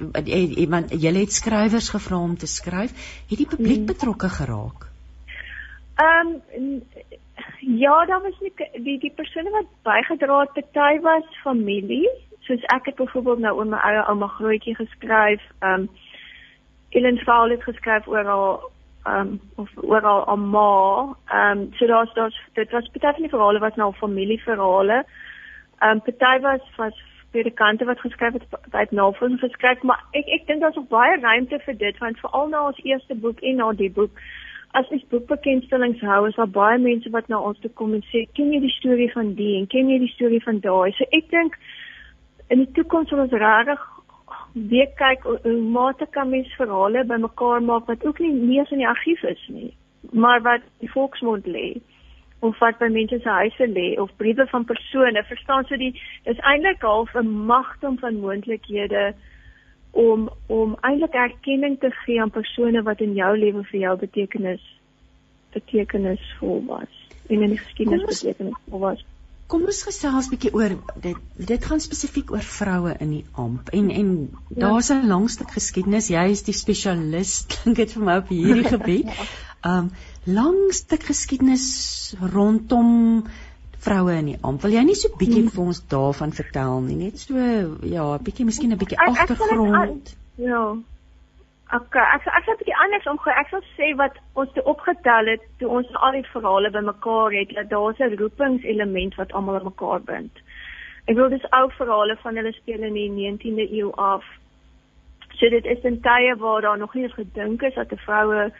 iemand 0.58 0.92
jy 0.92 1.14
het 1.14 1.34
skrywers 1.34 1.90
gevra 1.90 2.18
om 2.18 2.38
te 2.38 2.48
skryf, 2.48 2.92
het 3.30 3.38
die 3.38 3.48
publiek 3.48 3.84
hmm. 3.84 3.92
betrokke 3.94 4.30
geraak? 4.30 4.90
Ehm 5.96 6.40
um, 6.58 6.82
Ja, 7.60 8.06
daar 8.06 8.22
was 8.22 8.40
nie 8.40 8.54
die 8.84 9.00
die 9.00 9.12
persone 9.16 9.50
wat 9.50 9.66
bygedra 9.84 10.40
het, 10.40 10.72
party 10.72 11.00
was 11.02 11.26
familie, 11.44 12.10
soos 12.40 12.62
ek 12.76 12.86
het 12.86 12.96
byvoorbeeld 12.96 13.40
nou 13.40 13.56
oor 13.58 13.68
my 13.68 13.80
eie 13.84 14.04
ouma 14.06 14.28
grootjie 14.38 14.76
geskryf. 14.76 15.42
Um 15.66 15.90
Ellen 16.96 17.18
Faul 17.18 17.50
het 17.50 17.64
geskryf 17.64 18.08
oor 18.08 18.30
haar 18.32 19.18
um 19.18 19.40
of 19.56 19.72
oor 19.82 20.02
haar 20.02 20.30
ouma. 20.36 21.16
Um 21.40 21.66
so 21.80 21.88
daar's 21.88 22.14
daar's 22.14 22.40
dit 22.54 22.72
was 22.72 22.92
party 22.94 23.12
van 23.18 23.28
die 23.28 23.34
verhale 23.34 23.60
was 23.60 23.76
nou 23.76 23.92
familieverhale. 23.94 25.04
Um 25.82 26.02
party 26.02 26.40
was 26.42 26.62
was 26.78 27.04
predikante 27.36 27.86
wat 27.90 28.00
geskryf 28.00 28.40
het 28.40 28.72
by 28.74 28.86
navorsing 28.96 29.40
geskryf, 29.44 29.84
maar 29.84 30.02
ek 30.20 30.32
ek 30.40 30.48
dink 30.48 30.64
daar's 30.64 30.80
nog 30.80 30.90
baie 30.94 31.20
ruimte 31.20 31.60
vir 31.68 31.78
dit 31.84 32.04
want 32.04 32.20
veral 32.24 32.52
na 32.52 32.66
ons 32.72 32.84
eerste 32.84 33.16
boek 33.28 33.42
en 33.44 33.62
na 33.62 33.72
die 33.84 33.92
boek 34.00 34.26
as 34.80 34.92
ons 34.92 35.04
boekbekendstellings 35.12 36.02
hou, 36.04 36.22
is 36.28 36.36
daar 36.36 36.52
baie 36.52 36.80
mense 36.84 37.10
wat 37.14 37.30
na 37.32 37.40
ons 37.50 37.60
toe 37.64 37.72
kom 37.80 37.94
en 37.96 38.04
sê, 38.12 38.26
"Ken 38.36 38.52
jy 38.54 38.60
die 38.60 38.76
storie 38.78 39.12
van 39.12 39.34
die 39.36 39.58
en 39.60 39.68
ken 39.68 39.90
jy 39.90 40.00
die 40.00 40.16
storie 40.16 40.44
van 40.44 40.60
daai?" 40.60 40.92
So 40.98 41.06
ek 41.12 41.30
dink 41.32 41.58
in 42.50 42.60
die 42.64 42.72
toekoms 42.78 43.10
sal 43.10 43.20
ons 43.20 43.32
regtig 43.32 43.82
weer 44.54 44.90
kyk 45.00 45.24
hoe 45.24 45.58
mate 45.78 46.06
kan 46.12 46.30
mens 46.30 46.56
verhale 46.58 47.04
bymekaar 47.04 47.64
maak 47.64 47.88
wat 47.88 48.06
ook 48.06 48.20
nie 48.20 48.34
meer 48.34 48.72
in 48.72 48.78
die 48.84 48.88
argief 48.88 49.24
is 49.24 49.48
nie, 49.48 49.74
maar 50.12 50.42
wat 50.42 50.62
die 50.80 50.92
volksmond 50.92 51.46
lê 51.46 51.82
of 52.40 52.60
wat 52.60 52.78
by 52.78 52.90
mense 52.92 53.20
se 53.20 53.30
huise 53.30 53.68
lê 53.68 54.00
of 54.00 54.12
briewe 54.18 54.48
van 54.48 54.66
persone. 54.66 55.24
Verstaan 55.24 55.66
so 55.66 55.78
die 55.78 55.94
is 56.24 56.38
eintlik 56.38 56.82
half 56.82 57.16
'n 57.16 57.30
magdom 57.46 58.00
van 58.00 58.20
moontlikhede 58.20 59.14
om 59.92 60.30
om 60.48 60.78
eintlik 60.82 61.14
erkenning 61.14 61.80
te 61.80 61.90
gee 62.04 62.22
aan 62.22 62.30
persone 62.30 62.84
wat 62.84 63.00
in 63.00 63.14
jou 63.14 63.38
lewe 63.38 63.64
vir 63.64 63.80
jou 63.80 63.98
betekenis 63.98 64.64
betekenisvol 65.56 66.64
was 66.68 67.04
en 67.30 67.42
in 67.42 67.50
die 67.56 67.60
geskiedenis 67.60 68.06
betekenisvol 68.06 68.80
was. 68.80 69.06
Kom 69.48 69.64
ons 69.70 69.84
gesels 69.86 70.28
bietjie 70.32 70.52
oor 70.58 70.74
dit 71.02 71.18
dit 71.52 71.66
gaan 71.70 71.82
spesifiek 71.84 72.32
oor 72.34 72.46
vroue 72.50 72.96
in 73.06 73.12
die 73.14 73.26
amp 73.42 73.70
en 73.78 73.92
en 73.94 74.12
ja. 74.26 74.56
daar's 74.66 74.90
'n 74.92 75.08
lang 75.08 75.30
stuk 75.30 75.52
geskiedenis. 75.54 76.10
Jy 76.10 76.26
is 76.36 76.44
die 76.44 76.58
spesialis 76.58 77.34
klink 77.54 77.78
dit 77.78 77.92
vir 77.94 78.04
my 78.04 78.18
op 78.24 78.32
hierdie 78.34 78.72
gebied. 78.76 79.12
Um 79.64 79.92
lang 80.26 80.74
stuk 80.74 81.04
geskiedenis 81.04 82.16
rondom 82.34 83.24
vroue 83.86 84.18
in 84.18 84.32
die 84.34 84.38
amp. 84.42 84.64
Wil 84.66 84.76
jy 84.78 84.84
nie 84.88 84.98
so 84.98 85.14
bietjie 85.20 85.44
hmm. 85.44 85.54
vir 85.54 85.64
ons 85.70 85.82
daarvan 85.92 86.34
vertel 86.34 86.82
nie? 86.88 86.98
Net 87.06 87.22
so 87.22 87.38
ja, 87.86 88.06
bietjie 88.28 88.46
miskien 88.48 88.74
'n 88.74 88.82
bietjie 88.82 89.00
agtergrond. 89.00 90.16
Ja. 90.42 90.64
Ek 91.74 91.98
ek 92.02 92.26
ek 92.26 92.46
sal 92.46 92.56
'n 92.56 92.62
bietjie 92.62 92.80
anders 92.86 93.08
omgaan. 93.14 93.40
Ek 93.42 93.52
sal 93.54 93.64
sê 93.78 93.92
wat 94.02 94.18
ons 94.34 94.52
te 94.54 94.64
opgetel 94.64 95.34
het 95.34 95.46
toe 95.60 95.70
ons 95.70 95.94
al 95.94 96.18
die 96.18 96.26
verhale 96.34 96.72
bymekaar 96.72 97.32
het, 97.40 97.54
dat 97.56 97.70
daar 97.70 97.94
'n 98.00 98.18
roepingselement 98.18 99.16
wat 99.16 99.34
almal 99.34 99.60
aan 99.60 99.70
mekaar 99.70 100.02
bind. 100.02 100.34
Ek 101.06 101.16
wil 101.16 101.30
dis 101.30 101.52
ou 101.52 101.70
verhale 101.78 102.18
van 102.24 102.36
hulle 102.36 102.54
speel 102.54 102.82
in 102.84 102.94
die 102.94 103.10
19de 103.10 103.68
eeu 103.72 103.92
af. 103.92 104.26
So 105.38 105.50
dit 105.50 105.66
is 105.66 105.84
'n 105.84 106.02
tye 106.02 106.36
waar 106.38 106.62
daar 106.62 106.78
nog 106.78 106.94
nie 106.94 107.04
eens 107.04 107.14
gedink 107.14 107.62
is 107.62 107.76
dat 107.76 107.92
'n 107.92 107.98
vroue 107.98 108.52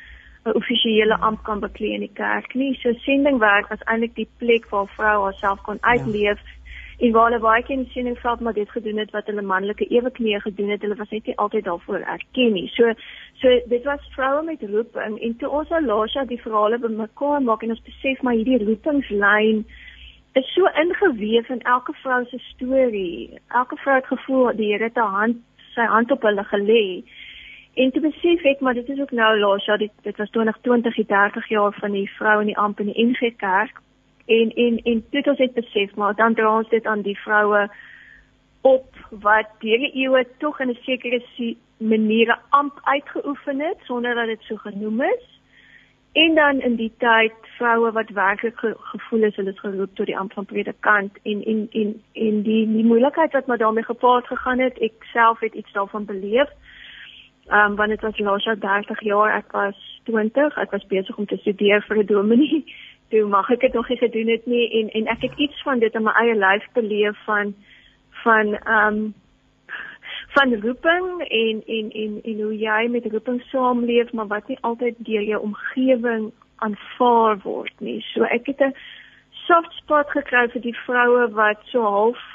'n 0.46 0.54
offisiële 0.54 1.18
ampt 1.18 1.44
kan 1.44 1.60
beklee 1.60 1.94
in 1.94 2.00
die 2.06 2.14
kerk 2.14 2.54
nie. 2.54 2.74
So 2.82 2.94
sendingwerk 2.94 3.68
was 3.68 3.86
eintlik 3.86 4.16
die 4.16 4.30
plek 4.38 4.70
waar 4.70 4.88
vroue 4.88 5.24
haarself 5.24 5.62
kon 5.62 5.78
ja. 5.82 5.88
uitleef. 5.88 6.42
Ja. 6.44 6.54
En 6.98 7.12
waar 7.12 7.26
hulle 7.30 7.40
baie 7.40 7.64
keer 7.64 7.78
in 7.78 7.88
sendingveld 7.92 8.40
maar 8.40 8.54
dit 8.54 8.70
gedoen 8.70 8.98
het 8.98 9.12
wat 9.12 9.26
hulle 9.26 9.42
manlike 9.42 9.88
eweknieë 9.88 10.40
gedoen 10.40 10.70
het, 10.70 10.82
hulle 10.82 10.96
was 10.96 11.10
net 11.10 11.26
nie 11.26 11.38
altyd 11.38 11.64
daarvoor 11.64 12.00
erken 12.00 12.54
nie. 12.54 12.68
So 12.68 12.94
so 13.34 13.60
dit 13.66 13.84
was 13.84 14.12
vroue 14.16 14.44
met 14.44 14.62
roeping 14.62 15.20
en 15.22 15.36
toe 15.38 15.50
ons 15.50 15.72
Alasha 15.72 16.26
die 16.26 16.42
verhale 16.42 16.80
bymekaar 16.80 17.42
maak 17.42 17.64
en 17.64 17.76
ons 17.76 17.84
besef 17.90 18.22
maar 18.22 18.38
hierdie 18.38 18.64
roepingslyn 18.66 19.66
is 20.34 20.54
so 20.54 20.72
ingeweef 20.84 21.50
in 21.50 21.62
elke 21.62 21.94
vrou 22.04 22.26
se 22.26 22.38
storie. 22.38 23.40
Elke 23.48 23.76
vrou 23.76 23.96
het 23.96 24.08
gevoel 24.08 24.56
die 24.56 24.72
Here 24.72 24.84
het 24.84 24.98
'n 24.98 25.14
hand 25.18 25.38
sy 25.76 25.86
hand 25.92 26.12
op 26.12 26.22
hulle 26.22 26.44
gelê. 26.44 27.04
En 27.76 27.92
te 27.92 28.00
besef 28.00 28.44
ek 28.48 28.62
maar 28.64 28.74
dit 28.74 28.90
is 28.90 29.00
ook 29.00 29.12
nou 29.12 29.40
laas 29.40 29.66
ja 29.66 29.76
dit 29.78 29.92
dit 30.02 30.18
was 30.18 30.30
2020 30.30 30.96
die 30.96 31.06
30 31.06 31.48
jaar 31.50 31.74
van 31.74 31.92
die 31.92 32.10
vrou 32.18 32.40
in 32.40 32.48
die 32.48 32.58
amp 32.58 32.80
in 32.80 32.92
die 32.92 33.06
NG 33.06 33.36
Kerk. 33.36 33.82
En 34.26 34.54
en 34.66 34.78
en 34.84 35.04
dit 35.10 35.28
ons 35.28 35.38
het 35.44 35.54
besef 35.54 35.96
maar 35.96 36.16
dan 36.16 36.34
dra 36.34 36.58
ons 36.58 36.70
dit 36.70 36.86
aan 36.86 37.02
die 37.02 37.18
vroue 37.20 37.68
op 38.62 38.88
wat 39.10 39.52
deur 39.60 39.84
die 39.84 39.92
eeue 40.06 40.24
tog 40.38 40.60
in 40.60 40.70
'n 40.70 40.78
sekere 40.82 41.22
maniere 41.78 42.38
amp 42.50 42.80
uitgeoefen 42.84 43.60
het 43.60 43.78
sonder 43.84 44.16
dat 44.16 44.28
dit 44.28 44.42
so 44.42 44.56
genoem 44.56 45.02
is. 45.02 45.40
En 46.14 46.36
dan 46.36 46.60
in 46.62 46.76
die 46.76 46.94
tyd 46.98 47.34
vroue 47.58 47.92
wat 47.92 48.10
werklik 48.10 48.60
ge 48.60 48.76
gevoel 48.78 49.24
is 49.24 49.36
hulle 49.36 49.52
is 49.52 49.60
geroep 49.60 49.96
tot 49.96 50.06
die 50.06 50.18
amp 50.18 50.34
van 50.34 50.46
predikant. 50.46 51.18
En 51.24 51.44
en 51.44 51.68
en 51.72 52.02
en 52.14 52.42
die 52.42 52.72
die 52.72 52.86
moeilikheid 52.86 53.32
wat 53.32 53.46
maar 53.46 53.58
daarmee 53.58 53.84
gepaard 53.84 54.28
gegaan 54.28 54.60
het 54.60 54.78
ek 54.80 55.04
self 55.12 55.40
het 55.40 55.54
iets 55.54 55.72
daarvan 55.72 56.06
beleef 56.06 56.50
Ehm 57.48 57.72
um, 57.72 57.76
want 57.76 57.90
dit 57.90 58.02
was 58.02 58.18
laas 58.18 58.44
jaar 58.44 58.60
30 58.60 59.02
jaar, 59.02 59.36
ek 59.38 59.52
was 59.52 60.02
20, 60.04 60.58
ek 60.58 60.72
was 60.72 60.86
besig 60.86 61.18
om 61.18 61.26
te 61.26 61.38
studeer 61.38 61.82
vir 61.88 61.98
'n 61.98 62.06
dominee. 62.06 62.64
Toe 63.10 63.28
mag 63.28 63.50
ek 63.50 63.60
dit 63.60 63.74
nog 63.74 63.90
nie 63.90 63.98
gedoen 63.98 64.28
het 64.28 64.46
nie 64.46 64.70
en 64.80 64.90
en 64.90 65.08
ek 65.08 65.22
het 65.22 65.38
iets 65.38 65.62
van 65.62 65.80
dit 65.80 65.94
in 65.94 66.04
my 66.04 66.12
eie 66.12 66.36
lewe 66.36 66.68
beleef 66.74 67.18
van 67.26 67.54
van 68.24 68.56
ehm 68.56 68.88
um, 68.88 69.14
van 70.36 70.62
roeping 70.62 71.22
en 71.28 71.64
en 71.66 71.92
en 71.92 72.20
en 72.24 72.42
hoe 72.42 72.58
jy 72.58 72.88
met 72.90 73.06
roeping 73.12 73.42
saamleef, 73.42 74.12
maar 74.12 74.28
wat 74.28 74.48
nie 74.48 74.58
altyd 74.62 74.96
deur 74.98 75.24
jou 75.24 75.42
omgewing 75.42 76.32
aanvaar 76.56 77.38
word 77.44 77.74
nie. 77.80 78.02
So 78.02 78.24
ek 78.24 78.46
het 78.46 78.60
'n 78.60 78.76
soft 79.48 79.72
spot 79.72 80.10
gekry 80.10 80.48
vir 80.50 80.62
die 80.62 80.78
vroue 80.86 81.30
wat 81.32 81.60
so 81.64 81.82
half 81.82 82.35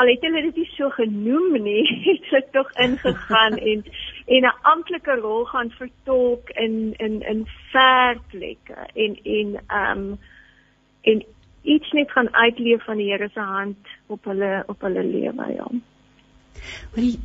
al 0.00 0.08
het 0.08 0.24
hulle 0.24 0.42
dit 0.48 0.56
nie 0.56 0.68
so 0.72 0.88
genoem 0.96 1.58
nie, 1.62 1.82
het 2.06 2.28
hulle 2.30 2.46
tog 2.56 2.72
ingegaan 2.86 3.58
en 3.58 3.84
en 4.26 4.46
'n 4.48 4.54
amptelike 4.72 5.18
rol 5.20 5.44
gaan 5.44 5.70
vertolk 5.70 6.50
in 6.50 6.94
in 6.96 7.20
in 7.22 7.46
ver 7.72 8.20
plekke 8.30 8.78
en 8.94 9.18
en 9.22 9.60
ehm 9.66 9.98
um, 9.98 10.18
en 11.02 11.24
iets 11.62 11.92
net 11.92 12.10
gaan 12.10 12.34
uitleef 12.34 12.84
van 12.84 12.96
die 12.96 13.10
Here 13.10 13.28
se 13.34 13.40
hand 13.40 13.76
op 14.06 14.24
hulle 14.24 14.62
op 14.66 14.80
hulle 14.80 15.04
lewe 15.04 15.46
ja. 15.54 15.68
Hoorie 16.94 17.18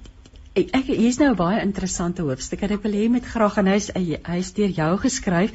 ek, 0.53 0.69
ek 0.73 0.85
hier's 0.85 1.19
nou 1.21 1.31
'n 1.31 1.39
baie 1.39 1.61
interessante 1.61 2.21
hoofstuk 2.21 2.61
en 2.61 2.75
ek 2.77 2.83
wil 2.83 2.97
hê 2.99 3.09
met 3.09 3.25
graag 3.25 3.57
en 3.57 3.67
hy's 3.67 3.89
hy's 3.95 4.53
deur 4.53 4.69
jou 4.69 4.97
geskryf 4.97 5.51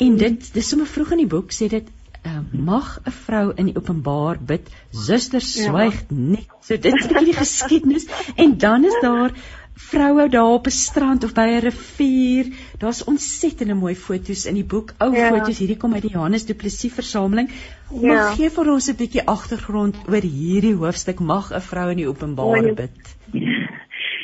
en 0.00 0.16
dit 0.16 0.54
dis 0.54 0.68
sommer 0.68 0.86
vroeg 0.86 1.12
in 1.12 1.22
die 1.24 1.32
boek 1.36 1.52
sê 1.52 1.68
dit 1.68 1.88
uh, 2.26 2.40
mag 2.52 3.00
'n 3.04 3.10
vrou 3.10 3.52
in 3.56 3.66
die 3.70 3.76
openbaar 3.76 4.38
bid, 4.40 4.70
susters 4.90 5.52
swyg 5.64 5.94
ja. 5.94 6.06
net. 6.08 6.48
So 6.60 6.76
dit 6.76 6.94
is 6.94 7.08
die 7.08 7.36
geskiedenis 7.36 8.08
en 8.36 8.58
dan 8.58 8.84
is 8.84 8.98
daar 9.02 9.32
vroue 9.74 10.28
daar 10.28 10.52
op 10.56 10.66
'n 10.66 10.70
strand 10.70 11.24
of 11.24 11.34
by 11.34 11.46
'n 11.46 11.60
rivier. 11.60 12.46
Daar's 12.78 13.04
ontsettende 13.04 13.74
mooi 13.74 13.94
foto's 13.94 14.46
in 14.46 14.54
die 14.54 14.64
boek. 14.64 14.94
Ou 14.98 15.16
ja. 15.16 15.28
foto's, 15.28 15.58
hierdie 15.58 15.76
kom 15.76 15.94
uit 15.94 16.02
die 16.02 16.10
Johannes 16.10 16.46
Du 16.46 16.54
Plessis 16.54 16.92
versameling. 16.92 17.50
Ja. 17.90 18.14
Mag 18.14 18.36
gee 18.36 18.50
vir 18.50 18.72
ons 18.72 18.88
'n 18.88 18.96
bietjie 18.96 19.26
agtergrond 19.26 19.96
oor 20.08 20.22
hierdie 20.22 20.74
hoofstuk 20.74 21.20
mag 21.20 21.52
'n 21.52 21.60
vrou 21.60 21.90
in 21.90 21.96
die 21.96 22.08
openbaar 22.08 22.74
bid. 22.74 23.16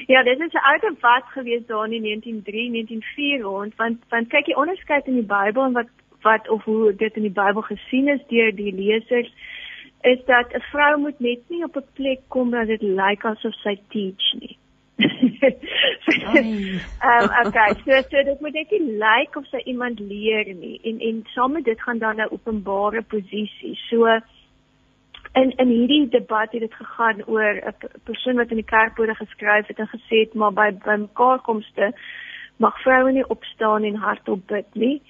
Ja, 0.06 0.22
dit 0.22 0.40
is 0.40 0.52
'n 0.52 0.64
ou 0.70 0.78
debat 0.80 1.24
gewees 1.24 1.66
daar 1.66 1.84
in 1.84 2.02
1903, 2.02 2.70
1904 2.70 3.40
rond, 3.40 3.76
want 3.76 3.98
want 4.08 4.28
kyk 4.28 4.46
jy 4.46 4.54
onderskeid 4.54 5.06
in 5.06 5.14
die 5.14 5.26
Bybel 5.26 5.64
en 5.64 5.72
wat 5.72 5.86
wat 6.22 6.48
of 6.48 6.64
hoe 6.64 6.94
dit 6.94 7.16
in 7.16 7.22
die 7.22 7.38
Bybel 7.42 7.62
gesien 7.62 8.08
is 8.08 8.20
deur 8.28 8.54
die 8.54 8.74
lesers 8.74 9.32
is 10.00 10.24
dat 10.26 10.52
'n 10.54 10.60
vrou 10.70 10.98
moet 10.98 11.20
net 11.20 11.40
nie 11.48 11.64
op 11.64 11.76
'n 11.76 11.92
plek 11.92 12.20
kom 12.28 12.50
dat 12.50 12.66
dit 12.66 12.82
lyk 12.82 13.24
asof 13.24 13.54
sy 13.54 13.76
teach 13.88 14.32
nie. 14.38 14.56
Ehm 15.00 16.80
um, 17.10 17.46
okay, 17.46 17.72
so 17.84 18.02
so 18.10 18.22
dit 18.24 18.40
moet 18.40 18.52
net 18.52 18.70
nie 18.70 18.96
lyk 18.96 19.36
of 19.36 19.46
sy 19.46 19.60
iemand 19.64 20.00
leer 20.00 20.54
nie 20.54 20.80
en 20.84 21.00
en 21.00 21.26
saam 21.34 21.52
met 21.52 21.64
dit 21.64 21.82
gaan 21.82 21.98
dan 21.98 22.16
'n 22.16 22.30
openbare 22.30 23.02
posisie. 23.02 23.78
So 23.88 24.20
in 25.32 25.50
in 25.56 25.68
hierdie 25.68 26.08
debat 26.08 26.52
het 26.52 26.60
dit 26.60 26.74
gegaan 26.74 27.24
oor 27.26 27.54
'n 27.54 27.74
persoon 28.04 28.36
wat 28.36 28.50
in 28.50 28.62
die 28.62 28.72
kerkbode 28.74 29.14
geskryf 29.14 29.66
het 29.66 29.78
en 29.78 29.88
gesê 29.88 30.16
het 30.24 30.34
maar 30.34 30.52
by 30.52 30.70
by 30.84 30.96
mekaarkomste 30.96 31.92
mag 32.56 32.80
vroue 32.82 33.12
nie 33.12 33.28
opstaan 33.28 33.84
en 33.84 33.94
hardop 33.94 34.46
bid 34.46 34.74
nie 34.74 35.02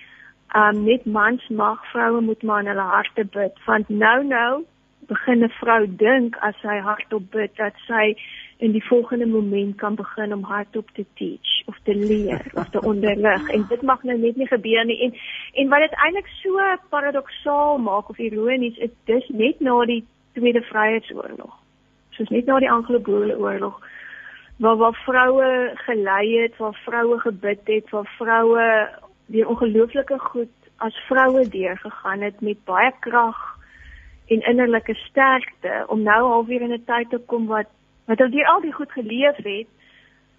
um 0.54 0.84
net 0.84 1.04
mans 1.04 1.48
mag 1.48 1.90
vroue 1.92 2.20
moet 2.20 2.42
maar 2.42 2.60
in 2.60 2.66
hulle 2.66 2.88
harte 2.96 3.24
bid. 3.24 3.52
Want 3.66 3.88
nou 3.88 4.24
nou 4.24 4.64
begin 5.06 5.44
'n 5.44 5.48
vrou 5.60 5.86
dink 5.96 6.36
as 6.36 6.54
sy 6.62 6.78
hardop 6.78 7.30
bid 7.30 7.56
dat 7.56 7.74
sy 7.86 8.14
in 8.58 8.72
die 8.72 8.84
volgende 8.84 9.26
oomblik 9.34 9.76
kan 9.76 9.94
begin 9.94 10.32
om 10.32 10.42
hardop 10.42 10.90
te 10.94 11.04
teach 11.14 11.50
of 11.66 11.76
te 11.82 11.94
leer 11.94 12.42
of 12.54 12.68
te 12.68 12.80
onderrig. 12.80 13.48
En 13.48 13.64
dit 13.68 13.82
mag 13.82 14.02
nou 14.02 14.18
net 14.18 14.36
nie 14.36 14.46
gebeur 14.46 14.84
nie. 14.84 15.00
En 15.04 15.14
en 15.54 15.68
wat 15.68 15.80
dit 15.80 15.94
eintlik 16.04 16.28
so 16.42 16.76
paradoksaal 16.88 17.78
maak 17.78 18.08
of 18.08 18.18
ironies 18.18 18.76
is 18.76 18.90
dis 19.04 19.28
net 19.28 19.60
na 19.60 19.84
die 19.84 20.04
tweede 20.32 20.62
vryheidsoorlog. 20.62 21.54
Soos 22.10 22.28
net 22.28 22.46
na 22.46 22.58
die 22.58 22.70
Anglo-Boereoorlog 22.70 23.80
waar 24.60 24.76
waar 24.76 24.98
vroue 25.04 25.70
gelei 25.74 26.42
het 26.42 26.56
waar 26.56 26.78
vroue 26.84 27.18
gebid 27.18 27.60
het 27.64 27.90
waar 27.90 28.10
vroue 28.18 28.88
deur 29.34 29.48
ongelooflike 29.48 30.18
goed 30.18 30.70
as 30.76 30.96
vroue 31.08 31.48
deurgegaan 31.48 32.24
het 32.26 32.40
met 32.40 32.64
baie 32.64 32.92
krag 33.06 33.40
en 34.30 34.46
innerlike 34.52 34.94
sterkte 34.94 35.84
om 35.88 36.02
nou 36.02 36.22
alweer 36.32 36.62
in 36.62 36.72
'n 36.72 36.84
tyd 36.84 37.10
te 37.10 37.18
kom 37.18 37.46
wat 37.46 37.70
wat 38.06 38.18
hulle 38.18 38.30
deur 38.30 38.46
al 38.46 38.60
die 38.60 38.72
goed 38.72 38.92
geleef 38.92 39.36
het 39.36 39.68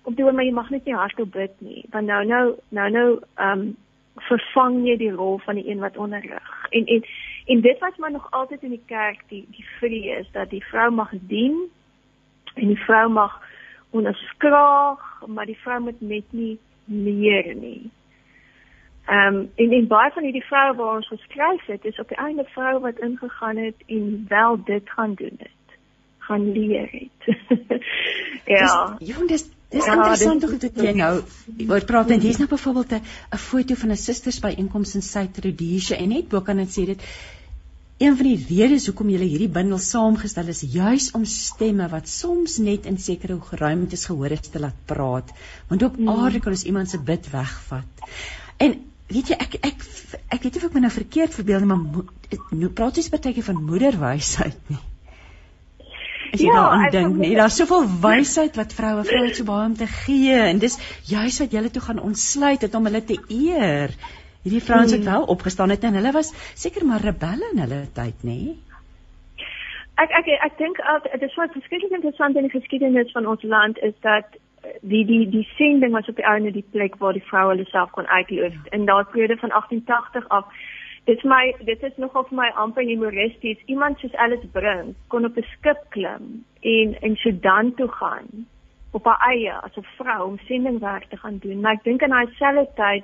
om 0.03 0.15
te 0.15 0.21
hoor 0.21 0.33
maar 0.33 0.45
jy 0.45 0.53
mag 0.53 0.69
net 0.69 0.85
nie 0.85 0.95
hardop 0.95 1.31
bid 1.31 1.53
nie 1.59 1.85
want 1.91 2.05
nou 2.05 2.25
nou 2.25 2.55
nou 2.69 2.89
nou 2.89 3.19
ehm 3.35 3.59
um, 3.59 3.75
vervang 4.15 4.87
jy 4.87 4.97
die 4.97 5.11
rol 5.11 5.37
van 5.37 5.55
die 5.55 5.69
een 5.69 5.79
wat 5.79 5.97
onderrig 5.97 6.67
en 6.69 6.85
en 6.85 7.03
en 7.45 7.61
dit 7.61 7.79
was 7.79 7.97
maar 7.97 8.11
nog 8.11 8.31
altyd 8.31 8.63
in 8.63 8.69
die 8.69 8.85
kerk 8.85 9.23
die 9.27 9.45
die 9.51 9.65
vrees 9.79 10.31
dat 10.31 10.49
die 10.49 10.65
vrou 10.65 10.91
mag 10.91 11.09
dien 11.11 11.71
en 12.55 12.67
die 12.67 12.83
vrou 12.85 13.09
mag 13.09 13.39
onderskraag, 13.91 15.23
maar 15.27 15.45
die 15.45 15.57
vrou 15.63 15.79
moet 15.79 16.01
net 16.01 16.23
nie 16.29 16.59
leer 16.85 17.55
nie. 17.55 17.89
Ehm 19.11 19.35
um, 19.35 19.49
en 19.55 19.71
en 19.75 19.87
baie 19.87 20.11
van 20.15 20.23
hierdie 20.23 20.45
vroue 20.47 20.75
waar 20.75 20.95
ons 20.95 21.07
geskryf 21.07 21.65
het, 21.67 21.85
is 21.85 21.99
op 21.99 22.07
die 22.07 22.17
einde 22.17 22.45
vroue 22.53 22.79
wat 22.79 22.99
ingegaan 22.99 23.57
het 23.57 23.75
en 23.87 24.25
wel 24.27 24.63
dit 24.63 24.89
gaan 24.89 25.13
doen 25.13 25.35
het. 25.37 25.57
gaan 26.31 26.51
leer 26.51 26.87
het. 26.91 27.35
ja. 28.55 28.95
Dis, 28.99 29.07
jong, 29.07 29.27
dis 29.27 29.45
dis 29.71 29.85
ja, 29.85 29.93
interessant 29.95 30.43
hoe 30.43 30.57
dit 30.57 30.79
jy 30.83 30.93
nou 30.95 31.11
oor 31.67 31.85
praat 31.87 32.11
en 32.11 32.23
hier's 32.23 32.39
nou 32.39 32.47
byvoorbeeld 32.51 32.93
'n 32.99 33.37
foto 33.37 33.75
van 33.83 33.91
'n 33.91 33.99
susters 33.99 34.39
by 34.39 34.53
inkomste 34.63 34.97
in 34.97 35.03
Suid-Rhodesia 35.07 35.97
en 35.97 36.09
net 36.09 36.27
bo 36.29 36.41
kan 36.41 36.57
dit 36.57 36.71
sê 36.79 36.85
dit 36.85 37.07
Een 38.01 38.15
van 38.17 38.25
die 38.25 38.45
redes 38.49 38.87
hoekom 38.89 39.09
jy 39.09 39.19
hierdie 39.21 39.49
bundel 39.49 39.77
saamgestel 39.77 40.47
is 40.47 40.61
juis 40.61 41.11
om 41.11 41.25
stemme 41.25 41.87
wat 41.89 42.07
soms 42.09 42.57
net 42.57 42.85
in 42.85 42.97
sekere 42.97 43.37
ruimtes 43.51 44.05
gehoor 44.05 44.31
is 44.31 44.49
te 44.49 44.59
laat 44.59 44.79
praat. 44.85 45.29
Want 45.67 45.83
op 45.83 45.97
mm. 45.97 46.09
aarde 46.09 46.39
kan 46.39 46.51
ons 46.51 46.63
iemand 46.63 46.89
se 46.89 46.97
bid 46.97 47.29
wegvat. 47.29 48.01
En 48.57 48.90
weet 49.15 49.33
jy 49.33 49.37
ek 49.39 49.57
ek 49.61 49.83
ek 50.35 50.45
weet 50.45 50.55
nie 50.55 50.61
of 50.61 50.69
ek 50.69 50.77
my 50.77 50.85
nou 50.85 50.93
verkeerd 50.93 51.35
verbeel 51.35 51.63
nie, 51.63 51.69
maar 51.71 52.47
nou 52.63 52.71
praat 52.77 52.97
jy 52.97 53.09
baie 53.11 53.43
van 53.49 53.61
moederwysheid 53.67 54.71
nie. 54.71 54.79
As 56.31 56.39
jy 56.39 56.47
ja, 56.47 56.55
daaraan 56.55 56.91
dink, 56.93 57.17
nee, 57.19 57.35
daar's 57.35 57.57
soveel 57.59 57.87
wysheid 58.03 58.55
wat 58.55 58.73
vroue 58.75 59.03
vroue 59.03 59.27
het 59.27 59.39
so 59.39 59.47
baie 59.49 59.67
om 59.67 59.75
te 59.75 59.87
gee 59.91 60.37
en 60.39 60.61
dis 60.63 60.77
juis 61.09 61.39
wat 61.43 61.55
julle 61.57 61.71
toe 61.75 61.83
gaan 61.83 61.99
ontsluit 61.99 62.63
het 62.63 62.75
om 62.79 62.87
hulle 62.87 63.03
te 63.03 63.19
eer 63.27 63.95
hierdie 64.41 64.63
vrouens 64.63 64.93
het 64.95 65.03
mm. 65.03 65.09
wel 65.11 65.27
opgestaan 65.35 65.73
het 65.75 65.83
en 65.83 65.97
hulle 65.99 66.13
was 66.15 66.31
seker 66.55 66.85
maar 66.87 67.03
rebelle 67.03 67.51
in 67.53 67.63
hulle 67.65 67.81
tyd, 67.97 68.23
nê? 68.23 68.37
Nee? 68.37 68.59
Ek 70.01 70.13
ek 70.17 70.29
ek 70.47 70.55
dink 70.57 70.79
dit 71.11 71.27
is 71.27 71.35
wat 71.37 71.51
verskriklik 71.53 71.93
interessant 71.99 72.39
in 72.39 72.47
die 72.47 72.55
geskiedenis 72.55 73.11
van 73.13 73.27
ons 73.27 73.43
land 73.43 73.77
is 73.85 73.93
dat 74.07 74.39
die 74.81 75.05
die 75.05 75.29
die 75.29 75.47
sending 75.57 75.93
was 75.93 76.07
op 76.09 76.15
die 76.15 76.27
ouene 76.27 76.51
die 76.51 76.65
plek 76.71 76.95
waar 76.97 77.13
die 77.13 77.25
vroue 77.29 77.53
hulle 77.53 77.65
self 77.65 77.91
kon 77.91 78.07
uitleef 78.07 78.53
ja. 78.53 78.71
in 78.77 78.85
daardie 78.85 79.11
periode 79.11 79.37
van 79.37 79.49
1880 79.49 80.29
af. 80.29 80.45
Dit 81.05 81.17
is 81.17 81.23
my 81.23 81.55
dit 81.65 81.83
is 81.83 81.97
nogal 81.97 82.27
vir 82.29 82.37
my 82.37 82.49
amper 82.63 82.85
humoristies. 82.85 83.61
Iemand 83.65 83.99
soos 83.99 84.15
Alice 84.15 84.47
Brink 84.53 84.95
kon 85.07 85.25
op 85.25 85.37
'n 85.37 85.47
skip 85.57 85.81
klim 85.89 86.45
en 86.61 86.95
in 87.01 87.15
Sudan 87.15 87.73
toe 87.75 87.87
gaan 87.87 88.47
op 88.91 89.05
haar 89.05 89.21
eie 89.31 89.53
as 89.53 89.77
'n 89.77 89.87
vrou 89.97 90.27
om 90.27 90.39
sendingwerk 90.45 91.09
te 91.09 91.17
gaan 91.17 91.37
doen. 91.37 91.59
Maar 91.59 91.73
ek 91.73 91.83
dink 91.83 92.01
in 92.01 92.09
daai 92.09 92.27
selfde 92.33 92.67
tyd 92.75 93.03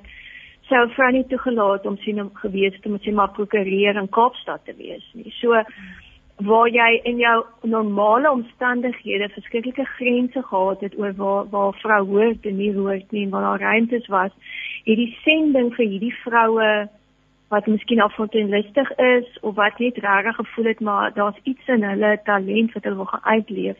sou 0.61 0.89
vrou 0.89 1.11
nie 1.11 1.27
toegelaat 1.27 1.85
om 1.85 1.97
sien 1.97 2.21
om 2.21 2.29
gewees 2.33 2.79
te 2.81 2.89
moet 2.89 3.03
sê 3.05 3.13
maar 3.13 3.31
prokureer 3.31 3.95
in 3.95 4.09
Kaapstad 4.09 4.65
te 4.65 4.73
wees 4.75 5.05
nie. 5.13 5.31
So 5.39 5.63
waar 6.37 6.69
jy 6.69 6.99
in 7.03 7.17
jou 7.17 7.45
normale 7.61 8.31
omstandighede 8.31 9.29
verskillike 9.33 9.85
grense 9.97 10.41
gehad 10.43 10.81
het 10.85 10.97
oor 10.99 11.13
waar 11.15 11.49
waar 11.49 11.73
vrou 11.81 12.03
hoort 12.05 12.45
en 12.45 12.57
nie 12.57 12.73
hoort 12.73 13.11
nie 13.11 13.23
en 13.23 13.29
waar 13.29 13.41
daar 13.41 13.59
ruimtes 13.71 14.07
was, 14.07 14.31
het 14.85 14.97
die 14.97 15.17
sending 15.23 15.73
vir 15.75 15.85
hierdie 15.85 16.13
vroue 16.21 16.69
wat 17.49 17.67
miskien 17.67 18.01
affontelistig 18.01 18.91
is 18.97 19.39
of 19.41 19.55
wat 19.55 19.79
net 19.79 19.97
regtig 19.97 20.35
gevoel 20.35 20.65
het 20.65 20.79
maar 20.79 21.13
daar's 21.13 21.41
iets 21.43 21.67
in 21.67 21.83
hulle 21.83 22.19
talent 22.23 22.73
wat 22.73 22.83
hulle 22.83 23.01
wil 23.01 23.11
gaan 23.11 23.25
uitleef, 23.25 23.77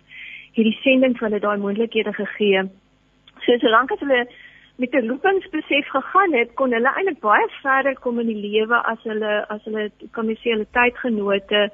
hierdie 0.58 0.78
sending 0.82 1.18
vir 1.18 1.30
hulle 1.30 1.40
daai 1.40 1.58
moontlikhede 1.58 2.14
gegee. 2.14 2.64
So 3.46 3.58
solank 3.62 3.92
as 3.92 4.00
hulle 4.00 4.28
met 4.78 4.94
'n 4.94 5.10
roepingsbesef 5.10 5.88
gegaan 5.90 6.34
het, 6.34 6.54
kon 6.54 6.74
hulle 6.74 6.90
eintlik 6.96 7.20
baie 7.20 7.48
verder 7.62 8.00
kom 8.00 8.20
in 8.20 8.28
die 8.28 8.50
lewe 8.50 8.78
as 8.84 9.04
hulle 9.04 9.46
as 9.50 9.64
hulle 9.64 9.92
kan 10.12 10.28
jy 10.28 10.36
sê 10.36 10.50
hulle 10.56 10.68
tydgenote 10.72 11.70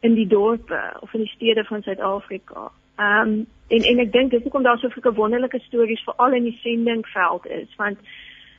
in 0.00 0.14
die 0.14 0.26
dorpe 0.26 0.80
of 1.00 1.14
in 1.14 1.20
die 1.20 1.34
stede 1.34 1.64
van 1.64 1.82
Suid-Afrika. 1.82 2.70
Ehm 2.96 3.28
um, 3.28 3.46
en 3.68 3.82
en 3.84 3.98
ek 3.98 4.12
dink 4.12 4.30
dis 4.30 4.42
hoekom 4.42 4.62
daar 4.62 4.78
so 4.78 4.88
baie 4.88 5.12
wonderlike 5.12 5.58
stories 5.66 6.02
veral 6.06 6.32
in 6.32 6.48
die 6.48 6.58
sendingveld 6.62 7.46
is, 7.46 7.74
want 7.76 7.98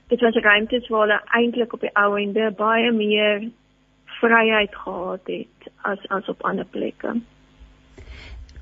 dit 0.07 0.21
was 0.21 0.35
'n 0.35 0.45
ruimte 0.45 0.75
waar 0.89 1.07
hulle 1.07 1.21
eintlik 1.39 1.73
op 1.73 1.81
die 1.81 1.95
ou 1.95 2.19
ende 2.19 2.51
baie 2.51 2.91
meer 2.91 3.49
vryheid 4.21 4.75
gehad 4.75 5.21
het 5.25 5.71
as 5.81 6.07
as 6.07 6.29
op 6.29 6.43
ander 6.43 6.65
plekke. 6.65 7.15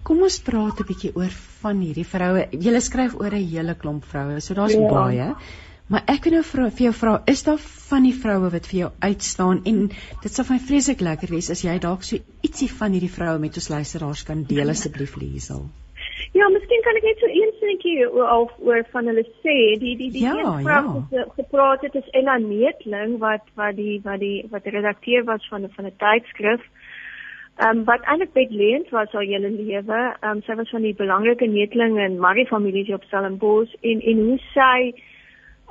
Kom 0.03 0.21
ons 0.21 0.39
praat 0.39 0.79
'n 0.79 0.87
bietjie 0.87 1.15
oor 1.15 1.33
van 1.61 1.79
hierdie 1.79 2.07
vroue. 2.07 2.47
Jy 2.51 2.79
skryf 2.79 3.15
oor 3.19 3.33
'n 3.33 3.49
hele 3.53 3.75
klomp 3.75 4.03
vroue. 4.03 4.39
So 4.39 4.53
daar's 4.53 4.73
ja. 4.73 4.87
baie. 4.87 5.35
Maar 5.87 6.03
ek 6.11 6.25
wil 6.27 6.33
nou 6.35 6.43
vir, 6.43 6.67
vir 6.75 6.85
jou 6.89 6.93
vra, 6.99 7.11
is 7.31 7.45
daar 7.47 7.59
van 7.63 8.03
die 8.03 8.15
vroue 8.15 8.51
wat 8.51 8.65
vir 8.67 8.79
jou 8.81 8.91
uitstaan 8.99 9.61
en 9.71 9.77
dit 10.23 10.39
vir 10.39 10.49
my 10.51 10.57
vreeslik 10.69 11.03
lekker 11.07 11.31
wees 11.31 11.47
as 11.53 11.63
jy 11.63 11.77
dalk 11.79 12.03
so 12.03 12.19
ietsie 12.43 12.67
van 12.79 12.91
hierdie 12.91 13.13
vroue 13.13 13.39
met 13.39 13.55
ons 13.61 13.69
luisteraars 13.71 14.25
kan 14.27 14.43
deel 14.49 14.73
asseblief 14.73 15.15
Liesel. 15.21 15.69
Ja, 16.35 16.49
miskien 16.51 16.83
kan 16.83 16.99
ek 16.99 17.07
net 17.07 17.23
so 17.23 17.31
een 17.31 17.53
sinnetjie 17.61 17.95
oor 18.09 18.51
oor 18.67 18.83
van 18.91 19.07
hulle 19.07 19.23
sê. 19.45 19.55
Die 19.79 19.95
die 19.95 20.11
die 20.11 20.25
ja, 20.25 20.35
een 20.35 20.67
vrou 20.67 21.03
ja. 21.15 21.25
gepraat 21.39 21.87
het 21.87 21.95
is 21.95 22.11
Ella 22.19 22.35
Neetling 22.43 23.17
wat 23.23 23.47
wat 23.55 23.79
die 23.79 24.01
wat 24.03 24.19
die 24.19 24.43
wat 24.51 24.67
die 24.67 24.75
redakteur 24.75 25.23
was 25.29 25.47
van 25.47 25.69
van 25.71 25.87
'n 25.87 25.95
tydskrif. 26.03 26.67
Ehm 27.57 27.77
um, 27.77 27.83
wat 27.87 28.03
eintlik 28.03 28.33
baie 28.33 28.51
leend 28.51 28.89
was 28.89 29.11
haar 29.11 29.23
hele 29.23 29.49
lewe. 29.49 30.01
Ehm 30.19 30.35
um, 30.35 30.41
sy 30.43 30.55
was 30.59 30.69
van 30.69 30.83
die 30.83 30.97
belangrike 31.03 31.47
neteling 31.47 31.99
in 31.99 32.19
Marie 32.19 32.47
familie 32.47 32.93
op 32.93 33.07
Stellenbosch 33.07 33.73
en 33.81 34.01
en 34.01 34.25
hoe 34.27 34.39
sy 34.53 34.93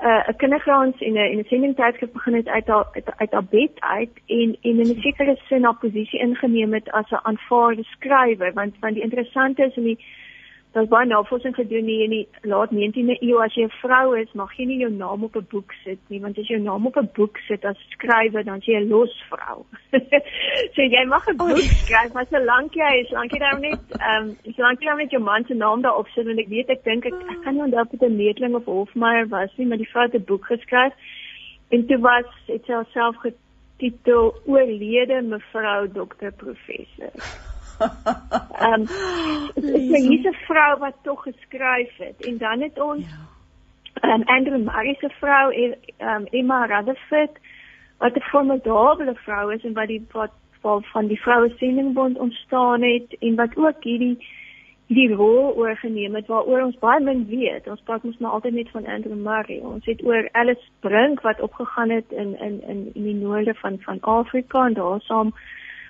uh, 0.03 0.29
'n 0.29 0.37
kindergrond 0.37 1.01
in 1.01 1.13
'n 1.13 1.31
in 1.33 1.39
'n 1.39 1.45
sendingtydskrif 1.45 2.13
begin 2.13 2.35
het 2.35 2.49
uit 2.49 2.67
haar 2.67 2.87
uit, 2.93 3.17
uit 3.17 3.33
haar 3.33 3.45
bed 3.45 3.71
uit 3.81 4.11
en 4.27 4.57
en 4.61 4.79
in 4.81 4.91
'n 4.91 5.01
sekere 5.01 5.37
sin 5.49 5.65
haar 5.65 5.77
posisie 5.77 6.21
ingeneem 6.21 6.73
het 6.73 6.91
as 6.91 7.11
'n 7.11 7.21
aanvaarde 7.23 7.83
skrywer 7.83 8.53
want 8.53 8.75
want 8.81 8.95
die 8.95 9.03
interessante 9.03 9.65
is 9.65 9.77
in 9.77 9.83
die 9.83 9.99
daar's 10.77 10.91
baie 10.93 11.07
navorsing 11.09 11.55
gedoen 11.57 11.89
hier 11.89 12.05
in 12.05 12.13
die 12.13 12.51
laat 12.51 12.73
19de 12.75 13.17
eeu 13.25 13.39
as 13.45 13.55
jy 13.57 13.65
'n 13.65 13.77
vrou 13.81 14.13
is, 14.21 14.33
mag 14.41 14.53
jy 14.59 14.67
nie 14.69 14.81
jou 14.85 14.91
naam 14.93 15.25
op 15.25 15.37
'n 15.37 15.47
boek 15.51 15.73
sit 15.85 15.99
nie, 16.09 16.21
want 16.21 16.39
as 16.39 16.49
jy 16.49 16.57
jou 16.57 16.65
naam 16.65 16.87
op 16.87 16.97
'n 16.97 17.09
boek 17.17 17.39
sit 17.49 17.65
as 17.65 17.79
skrywer, 17.95 18.45
dan 18.45 18.61
jy 18.61 18.77
'n 18.81 18.89
los 18.89 19.15
vrou. 19.31 19.65
so 20.75 20.83
jy 20.83 21.05
mag 21.07 21.27
'n 21.29 21.37
boek 21.37 21.65
skryf, 21.81 22.13
maar 22.13 22.29
solank 22.31 22.75
jy 22.75 22.93
is, 23.01 23.09
solank 23.09 23.33
jy 23.33 23.39
daar 23.39 23.61
net 23.61 23.81
ehm 24.01 24.29
um, 24.29 24.53
solank 24.57 24.83
jy 24.83 24.95
met 24.97 25.11
jou 25.11 25.23
man 25.23 25.45
se 25.45 25.55
naam 25.55 25.83
daarop 25.83 26.09
sit 26.09 26.29
en 26.29 26.39
ek 26.39 26.49
weet 26.49 26.69
ek 26.69 26.85
dink 26.85 27.07
ek, 27.07 27.15
ek 27.15 27.43
kan 27.43 27.55
nie 27.55 27.63
onthou 27.63 27.81
of 27.81 27.91
dit 27.91 28.03
'n 28.03 28.17
Netling 28.17 28.55
of 28.55 28.65
Hofmeyer 28.65 29.29
was 29.29 29.51
nie, 29.57 29.67
maar 29.67 29.79
die 29.79 29.89
vrou 29.89 30.05
het 30.05 30.15
'n 30.15 30.25
boek 30.25 30.45
geskryf 30.45 30.93
en 31.71 31.87
toe 31.87 31.99
was 31.99 32.29
dit 32.47 32.65
self 32.93 33.17
getitel 33.25 34.35
oorlede 34.45 35.23
mevrou 35.23 35.89
dokter 35.93 36.33
professor. 36.33 37.56
Ehm 38.59 38.81
um, 38.81 38.87
hier's 40.09 40.25
'n 40.25 40.37
vrou 40.47 40.79
wat 40.79 40.95
tog 41.03 41.23
geskryf 41.23 41.97
het 41.97 42.27
en 42.27 42.39
dan 42.39 42.61
het 42.61 42.81
ons 42.81 43.07
ja. 43.09 43.17
ehm 44.01 44.09
ja. 44.09 44.15
um, 44.15 44.23
Andrew 44.23 44.63
Murray 44.65 44.97
se 45.01 45.09
vrou 45.09 45.53
ehm 45.53 45.75
um, 45.99 46.27
Emma 46.31 46.65
Rutherford 46.65 47.39
wat 47.99 48.17
'n 48.17 48.21
formidable 48.21 49.15
vrou 49.15 49.55
is 49.55 49.65
en 49.65 49.73
wat 49.73 49.87
die 49.87 50.07
wat 50.11 50.33
van 50.61 50.83
van 50.83 51.07
die 51.07 51.21
vroue 51.21 51.53
sendingbond 51.57 52.19
ontstaan 52.19 52.83
het 52.83 53.17
en 53.19 53.35
wat 53.35 53.57
ook 53.57 53.83
hierdie 53.85 54.19
die 54.87 55.15
rol 55.15 55.55
oorgeneem 55.57 56.15
het 56.15 56.27
waaroor 56.31 56.63
ons 56.63 56.79
baie 56.79 57.01
min 57.03 57.25
weet. 57.27 57.67
Ons 57.67 57.83
praat 57.89 58.05
mos 58.07 58.19
maar 58.23 58.37
altyd 58.39 58.55
net 58.55 58.71
van 58.71 58.87
Andrew 58.87 59.19
Murray. 59.19 59.59
Ons 59.59 59.85
het 59.91 60.05
oor 60.05 60.29
Alice 60.33 60.69
Brink 60.81 61.21
wat 61.27 61.41
opgegaan 61.41 61.91
het 61.91 62.11
in 62.11 62.39
in 62.39 62.61
in 62.63 62.91
in 62.95 63.03
die 63.03 63.15
noorde 63.15 63.55
van 63.55 63.79
van 63.81 64.01
Afrika 64.01 64.67
en 64.67 64.79
daar 64.79 65.01
saam 65.01 65.35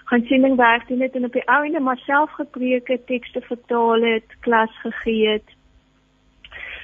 gaan 0.07 0.25
sending 0.31 0.57
werk 0.57 0.89
doen 0.89 1.01
het 1.01 1.15
en 1.15 1.25
op 1.25 1.33
die 1.33 1.47
ou 1.51 1.65
ende 1.67 1.81
maar 1.81 1.99
self 1.99 2.31
gepreek 2.39 2.89
het, 2.89 3.07
tekste 3.07 3.41
vertaal 3.41 4.03
het, 4.03 4.37
klas 4.41 4.81
gegee 4.83 5.29
het. 5.29 5.55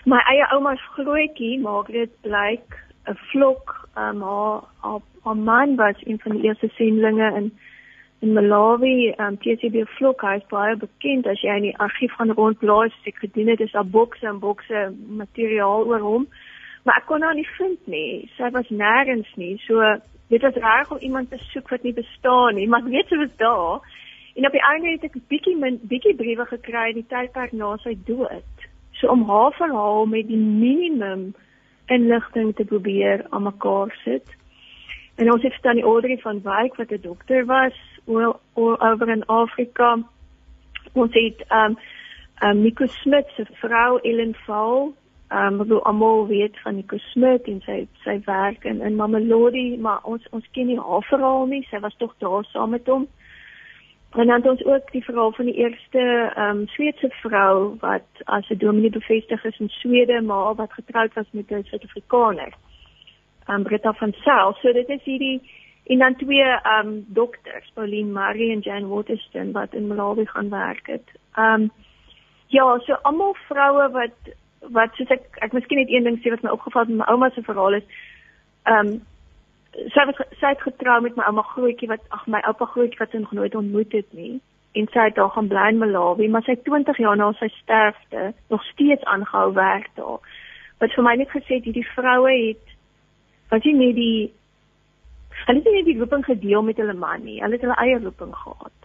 My 0.05 0.19
eie 0.27 0.47
ouma 0.51 0.75
se 0.77 0.89
grootjie 0.97 1.61
maak 1.63 1.93
dit 1.95 2.11
blyk 2.27 2.79
'n 3.07 3.19
vlok 3.31 3.89
um, 3.99 4.23
haar, 4.23 4.63
haar 5.25 5.37
man 5.37 5.77
was 5.77 6.07
een 6.07 6.19
van 6.23 6.33
die 6.33 6.43
eerste 6.43 6.69
sendlinge 6.75 7.35
in 7.35 7.53
in 8.23 8.33
Malawi, 8.33 9.15
um, 9.19 9.37
TCB 9.39 9.83
vlok, 9.99 10.21
hy 10.23 10.37
is 10.39 10.47
baie 10.51 10.77
bekend 10.79 11.27
as 11.27 11.41
jy 11.43 11.57
in 11.59 11.65
die 11.67 11.79
argief 11.83 12.13
gaan 12.15 12.31
rondblaai, 12.31 12.93
ek 13.11 13.17
gedoen 13.19 13.49
het 13.51 13.61
is 13.61 13.73
daar 13.75 13.87
bokse 13.87 14.29
en 14.31 14.39
bokse 14.39 14.83
materiaal 15.09 15.89
oor 15.91 16.05
hom. 16.07 16.29
Maar 16.83 16.97
ek 16.97 17.07
kon 17.07 17.23
haar 17.23 17.35
nie 17.35 17.49
vind 17.59 17.87
nie. 17.87 18.31
Sy 18.37 18.51
was 18.51 18.71
nêrens 18.71 19.31
nie. 19.37 19.57
So 19.67 19.83
dit 20.33 20.43
was 20.43 20.55
reg 20.55 20.91
om 20.91 20.99
iemand 20.99 21.31
te 21.31 21.39
soek 21.53 21.69
wat 21.69 21.83
nie 21.83 21.93
bestaan 21.93 22.55
nie, 22.55 22.69
maar 22.69 22.85
weet 22.85 23.11
jy 23.13 23.19
wat 23.21 23.39
daar? 23.39 23.85
En 24.35 24.47
op 24.49 24.55
die 24.57 24.65
einde 24.65 24.91
het 24.95 25.05
ek 25.05 25.17
'n 25.17 25.25
bietjie 25.29 25.57
bietjie 25.83 26.15
briewe 26.17 26.47
gekry 26.47 26.89
in 26.89 27.01
die 27.01 27.09
tydperk 27.09 27.53
na 27.53 27.77
sy 27.77 27.95
dood. 28.07 28.49
So 28.93 29.09
om 29.09 29.29
haar 29.29 29.53
verhaal 29.53 30.07
met 30.07 30.29
die 30.29 30.39
minimum 30.39 31.35
inligting 31.87 32.55
te 32.57 32.65
probeer 32.65 33.27
aan 33.31 33.43
mekaar 33.43 33.93
sit. 34.05 34.27
En 35.17 35.33
ons 35.33 35.43
het 35.43 35.59
dan 35.63 35.75
die 35.75 35.85
Audrey 35.85 36.19
van 36.19 36.43
Wyk 36.43 36.77
wat 36.77 36.91
'n 36.91 37.01
dokter 37.03 37.45
was 37.47 37.77
oor 38.05 38.41
oor 38.55 39.09
in 39.09 39.27
Afrika. 39.27 39.99
Ons 40.93 41.15
het 41.15 41.45
ehm 41.49 41.71
um, 41.71 41.79
um, 42.43 42.63
Nico 42.63 42.87
Smit 42.87 43.27
se 43.37 43.45
vrou 43.53 43.99
Ellen 44.03 44.35
Val 44.35 44.95
Ehm 45.33 45.61
um, 45.61 45.67
wil 45.67 45.85
almal 45.85 46.27
weet 46.27 46.61
van 46.61 46.75
Nico 46.75 46.97
Smit 46.97 47.47
en 47.49 47.61
sy 47.65 47.77
sy 48.05 48.19
werk 48.25 48.65
in 48.69 48.81
in 48.81 48.97
Mamelodi, 48.97 49.79
maar 49.81 50.01
ons 50.03 50.27
ons 50.31 50.49
ken 50.53 50.67
nie 50.69 50.81
haar 50.81 51.05
verhaal 51.09 51.47
nie. 51.47 51.63
Sy 51.71 51.81
was 51.81 51.95
tog 51.97 52.13
daar 52.19 52.45
saam 52.45 52.71
met 52.71 52.87
hom. 52.87 53.07
En 54.13 54.27
dan 54.27 54.37
het 54.37 54.49
ons 54.51 54.65
ook 54.65 54.93
die 54.93 55.05
verhaal 55.05 55.33
van 55.33 55.49
die 55.49 55.55
eerste 55.55 56.03
ehm 56.35 56.59
um, 56.59 56.67
Sweedse 56.75 57.09
vrou 57.23 57.77
wat 57.81 58.25
as 58.25 58.51
'n 58.51 58.59
dominee 58.59 58.91
bevestig 58.91 59.45
is 59.45 59.59
in 59.59 59.69
Swede, 59.69 60.21
maar 60.21 60.55
wat 60.55 60.73
getroud 60.73 61.15
was 61.15 61.31
met 61.31 61.51
'n 61.51 61.65
Suid-Afrikaner. 61.65 62.53
Ehm 63.47 63.57
um, 63.57 63.63
Britta 63.63 63.93
van 63.93 64.13
Sail. 64.13 64.53
So 64.61 64.73
dit 64.73 64.89
is 64.89 65.03
hierdie 65.05 65.41
en 65.87 65.99
dan 65.99 66.17
twee 66.17 66.45
ehm 66.45 66.87
um, 66.87 67.05
dokters, 67.09 67.71
Pauline 67.75 68.11
Marie 68.11 68.53
en 68.53 68.61
Jane 68.61 68.87
Waterston 68.87 69.53
wat 69.53 69.75
in 69.75 69.87
Malawi 69.87 70.27
gaan 70.27 70.51
werk 70.51 70.87
het. 70.87 71.09
Ehm 71.35 71.63
um, 71.63 71.71
ja, 72.47 72.79
so 72.79 72.93
almal 72.93 73.35
vroue 73.49 73.91
wat 73.91 74.35
wat 74.71 74.95
soos 74.97 75.11
ek 75.11 75.25
ek 75.41 75.53
miskien 75.53 75.79
net 75.79 75.91
een 75.91 76.05
ding 76.05 76.19
sê 76.23 76.31
wat 76.31 76.43
my 76.43 76.51
opgeval 76.51 76.85
het 76.85 76.93
met 76.95 77.03
my 77.03 77.11
ouma 77.13 77.31
se 77.31 77.43
verhaal 77.43 77.81
is 77.81 77.89
ehm 78.63 78.93
um, 78.93 79.01
sy 79.73 80.05
het 80.07 80.19
sy 80.41 80.49
het 80.53 80.63
getrou 80.63 81.01
met 81.01 81.17
my 81.17 81.25
ouma 81.25 81.43
grootjie 81.43 81.89
wat 81.89 82.03
ag 82.11 82.27
my 82.27 82.41
oupa 82.49 82.67
grootjie 82.75 82.99
wat 82.99 83.11
sy 83.11 83.23
nog 83.23 83.33
nooit 83.33 83.55
ontmoet 83.55 83.93
het 83.93 84.13
nie 84.13 84.41
en 84.73 84.89
sy 84.93 85.07
het 85.09 85.17
daar 85.17 85.31
gaan 85.31 85.49
bly 85.49 85.69
in 85.69 85.81
Malawi 85.81 86.29
maar 86.29 86.45
sy 86.47 86.57
20 86.69 86.99
jaar 87.05 87.17
na 87.17 87.33
sy 87.39 87.49
sterfte 87.57 88.33
nog 88.49 88.65
steeds 88.65 89.05
aangehou 89.05 89.53
werk 89.53 89.91
daar. 89.97 90.21
Wat 90.81 90.95
vir 90.97 91.05
my 91.05 91.17
net 91.17 91.33
gesê 91.33 91.59
het 91.59 91.69
hierdie 91.69 91.89
vroue 91.95 92.33
het 92.33 92.77
wat 93.53 93.65
jy 93.69 93.75
net 93.77 93.97
die 93.97 94.33
hulle 95.47 95.61
het 95.61 95.73
nie 95.73 95.85
die 95.91 95.99
roeping 95.99 96.25
gedeel 96.25 96.63
met 96.63 96.81
hulle 96.81 96.97
man 96.97 97.25
nie 97.25 97.41
hulle 97.43 97.59
het 97.59 97.67
hulle 97.67 97.81
eie 97.85 97.99
roeping 98.01 98.35
gehad 98.45 98.79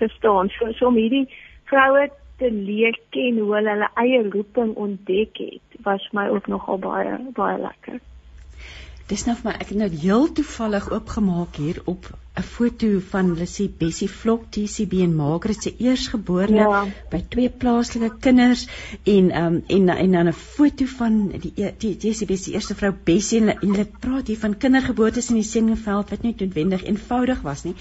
verstaan. 0.00 0.50
So 0.56 0.72
so 0.76 0.90
om 0.90 1.00
hierdie 1.00 1.26
vroue 1.72 2.08
te 2.40 2.50
leer 2.52 2.98
ken 3.16 3.40
hoe 3.42 3.54
hulle 3.56 3.74
hulle 3.76 3.90
eie 4.04 4.22
roeping 4.28 4.76
ontdek 4.86 5.42
het 5.46 5.82
was 5.88 6.06
my 6.16 6.28
ook 6.36 6.48
nogal 6.52 6.80
baie 6.86 7.18
baie 7.36 7.58
lekker 7.66 8.00
Dis 9.10 9.24
nou 9.26 9.32
vir 9.34 9.48
my 9.48 9.52
ek 9.58 9.70
het 9.72 9.78
nou 9.80 9.88
heel 9.90 10.28
toevallig 10.38 10.84
oopgemaak 10.94 11.56
hier 11.58 11.78
op 11.90 12.04
'n 12.40 12.44
foto 12.46 12.88
van 13.12 13.32
Lissie 13.38 13.66
Bessie 13.80 14.08
Vlok 14.10 14.44
TCB 14.54 15.00
en 15.06 15.16
Margaret 15.18 15.62
se 15.62 15.72
eersgeborene 15.86 16.60
ja. 16.60 16.82
by 17.10 17.18
twee 17.32 17.50
plaaslike 17.64 18.10
kinders 18.26 18.62
en 19.14 19.32
um, 19.40 19.56
en 19.66 19.88
en 19.96 20.12
dan 20.12 20.30
'n 20.30 20.36
foto 20.42 20.86
van 20.92 21.18
die 21.46 21.52
die 21.78 21.96
TCB 21.96 22.36
se 22.36 22.52
eerste 22.52 22.74
vrou 22.74 22.92
Bessie 23.10 23.40
en, 23.40 23.50
en 23.56 23.74
hulle 23.74 23.88
praat 24.06 24.30
hier 24.30 24.38
van 24.38 24.56
kindergeboortes 24.56 25.30
in 25.34 25.42
die 25.42 25.50
Seningveld 25.50 26.10
wat 26.10 26.22
nie 26.22 26.34
noodwendig 26.38 26.84
eenvoudig 26.84 27.42
was 27.42 27.64
nie. 27.64 27.74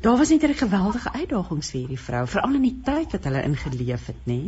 Daar 0.00 0.16
was 0.16 0.30
net 0.30 0.42
'n 0.42 0.54
geweldige 0.54 1.12
uitdagings 1.12 1.70
vir 1.70 1.80
hierdie 1.80 2.00
vrou, 2.00 2.26
veral 2.26 2.54
in 2.54 2.62
die 2.62 2.80
tyd 2.84 3.12
wat 3.12 3.24
hulle 3.24 3.42
ingeleef 3.42 4.06
het, 4.06 4.20
nê? 4.26 4.40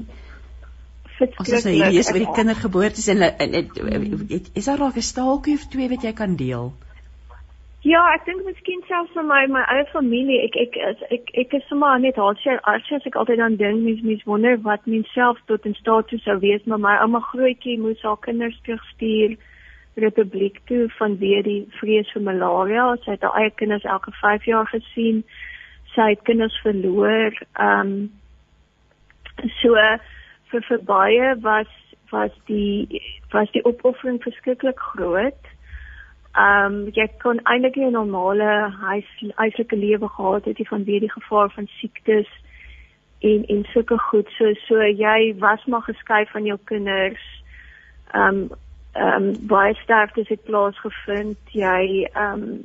Ons 1.20 1.50
sê 1.50 1.70
hier 1.70 1.98
is 2.00 2.10
vir 2.10 2.22
die 2.24 2.34
kindergeboortes 2.36 3.08
en, 3.12 3.22
en, 3.22 3.50
is 4.54 4.64
daar 4.64 4.78
dalk 4.78 4.96
'n 4.96 5.10
staaltjie 5.12 5.54
of 5.54 5.66
twee 5.68 5.88
wat 5.88 6.02
jy 6.02 6.12
kan 6.12 6.36
deel? 6.36 6.72
Ja, 7.80 8.00
ek 8.12 8.24
dink 8.28 8.44
miskien 8.44 8.82
selfs 8.88 9.12
vir 9.16 9.24
my 9.24 9.46
my 9.48 9.60
eie 9.72 9.84
familie. 9.92 10.40
Ek 10.44 10.56
ek 10.56 10.76
ek 10.76 11.04
ek, 11.16 11.30
ek 11.42 11.54
is 11.58 11.68
sommer 11.68 11.98
net 11.98 12.16
hartseer 12.20 12.60
as 12.68 13.06
ek 13.08 13.16
altyd 13.16 13.40
aan 13.40 13.56
dink 13.56 13.80
mens 13.84 14.02
mens 14.02 14.24
wonder 14.24 14.58
wat 14.66 14.86
mens 14.86 15.12
self 15.12 15.38
tot 15.46 15.64
in 15.64 15.74
staat 15.74 16.12
sou 16.24 16.38
wees, 16.38 16.64
maar 16.66 16.78
my 16.78 16.96
ouma 17.00 17.20
grootjie 17.20 17.78
moes 17.78 18.02
haar 18.02 18.20
kinders 18.20 18.60
terugstuur 18.64 19.36
Republiek 20.00 20.60
toe 20.70 20.88
vanweë 20.98 21.42
die 21.46 21.60
vrees 21.80 22.10
vir 22.14 22.22
malaria. 22.22 22.96
Sy 23.04 23.16
het 23.16 23.26
haar 23.26 23.38
eie 23.40 23.52
kinders 23.60 23.84
elke 23.84 24.12
5 24.20 24.48
jaar 24.48 24.66
gesien. 24.72 25.22
Sy 25.94 26.12
het 26.14 26.24
kinders 26.28 26.56
verloor. 26.64 27.36
Ehm 27.58 27.94
um, 27.94 28.10
so 29.62 29.76
vir 30.50 30.66
vir 30.68 30.82
baie 30.84 31.34
was 31.44 31.70
was 32.10 32.34
die 32.46 33.00
was 33.32 33.50
die 33.54 33.64
opoffering 33.64 34.20
verskriklik 34.22 34.78
groot. 34.92 35.50
Ehm 36.34 36.74
um, 36.74 36.92
jy 36.94 37.06
kon 37.22 37.40
eintlik 37.44 37.76
nie 37.76 37.86
'n 37.86 37.98
normale 37.98 38.70
huis 38.82 39.08
huislike 39.34 39.76
lewe 39.76 40.08
gehad 40.08 40.44
het 40.44 40.68
van 40.68 40.84
weer 40.84 41.00
die 41.00 41.12
gevaar 41.12 41.50
van 41.50 41.66
siektes 41.66 42.28
en 43.20 43.44
en 43.46 43.64
sulke 43.72 43.98
goed. 43.98 44.28
So 44.38 44.54
so 44.66 44.82
jy 44.82 45.34
was 45.38 45.64
maar 45.64 45.82
geskei 45.82 46.26
van 46.26 46.44
jou 46.44 46.58
kinders. 46.64 47.24
Ehm 48.12 48.28
um, 48.28 48.50
ehm 48.92 49.22
um, 49.22 49.46
baie 49.46 49.74
sterktes 49.74 50.28
het 50.28 50.44
plaasgevind. 50.44 51.38
Jy 51.52 52.08
ehm 52.12 52.42
um, 52.42 52.60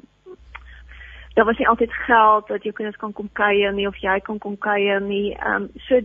daar 1.35 1.45
was 1.45 1.57
nie 1.57 1.67
altyd 1.67 1.93
geld 1.93 2.47
dat 2.47 2.63
jou 2.63 2.73
kinders 2.73 2.97
kan 2.97 3.13
kom 3.13 3.29
kuier 3.31 3.73
nie 3.73 3.87
of 3.87 3.97
jy 3.97 4.19
kan 4.19 4.37
kom 4.37 4.57
kuier 4.57 5.01
nie. 5.01 5.35
Ehm 5.35 5.61
um, 5.61 5.69
so 5.75 5.99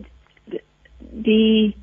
die 1.10 1.76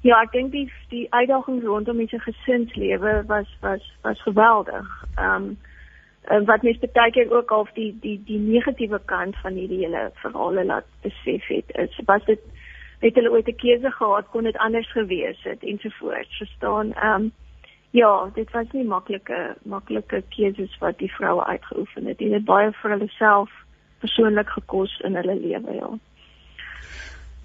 ja, 0.00 0.20
ek 0.20 0.32
dink 0.32 0.52
die 0.52 0.66
die 0.88 1.06
uitdagings 1.10 1.64
rondom 1.64 1.96
mense 1.96 2.18
gesinslewe 2.18 3.22
was 3.26 3.48
was 3.60 3.92
was 4.02 4.22
geweldig. 4.22 5.04
Ehm 5.16 5.34
um, 5.34 5.56
wat 6.44 6.62
mens 6.62 6.78
baie 6.92 7.10
keer 7.12 7.32
ook 7.32 7.50
al 7.50 7.68
die 7.74 7.92
die 8.00 8.18
die 8.24 8.38
negatiewe 8.38 9.00
kant 9.04 9.36
van 9.36 9.52
hierdie 9.52 9.82
hele 9.84 10.10
verhale 10.14 10.64
laat 10.64 10.86
besef 11.02 11.46
het 11.46 11.76
is 11.76 12.00
was 12.06 12.24
dit 12.24 12.40
het 13.00 13.14
hulle 13.14 13.30
ooit 13.30 13.48
'n 13.48 13.56
keuse 13.56 13.90
gehad 13.90 14.28
kon 14.32 14.44
dit 14.44 14.56
anders 14.56 14.92
gewees 14.92 15.42
het 15.42 15.62
ensovoorts 15.62 16.36
verstaan 16.36 16.92
ehm 16.92 17.22
um, 17.22 17.32
ja 17.94 18.30
dit 18.34 18.50
was 18.56 18.72
nie 18.72 18.84
maklike 18.84 19.42
maklike 19.74 20.22
keuses 20.36 20.72
wat 20.80 20.98
die 20.98 21.12
vroue 21.18 21.44
uitgeoefen 21.44 22.10
het 22.10 22.18
dit 22.18 22.32
het 22.32 22.48
baie 22.48 22.72
vir 22.80 22.96
hulle 22.96 23.10
self 23.18 23.54
persoonlik 24.04 24.50
gekos 24.56 24.98
in 25.08 25.20
hulle 25.20 25.38
lewe 25.44 25.78
ja 25.78 25.94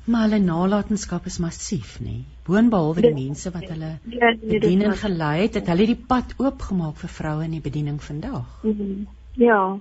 Maar 0.09 0.23
hulle 0.25 0.39
nalatenskap 0.41 1.27
is 1.29 1.37
massief, 1.37 1.89
nê? 2.01 2.15
Boonbehalwe 2.47 3.03
die 3.03 3.11
mense 3.13 3.51
wat 3.53 3.67
hulle 3.69 3.89
ja, 4.09 4.31
bediening 4.41 4.95
gelei 4.97 5.35
het, 5.43 5.59
het 5.59 5.69
hulle 5.69 5.85
die 5.91 5.99
pad 6.13 6.33
oopgemaak 6.41 6.97
vir 6.97 7.11
vroue 7.17 7.45
in 7.45 7.53
die 7.53 7.61
bediening 7.61 7.99
vandag. 8.01 8.47
Mm 8.63 8.73
-hmm. 8.79 9.03
Ja. 9.43 9.77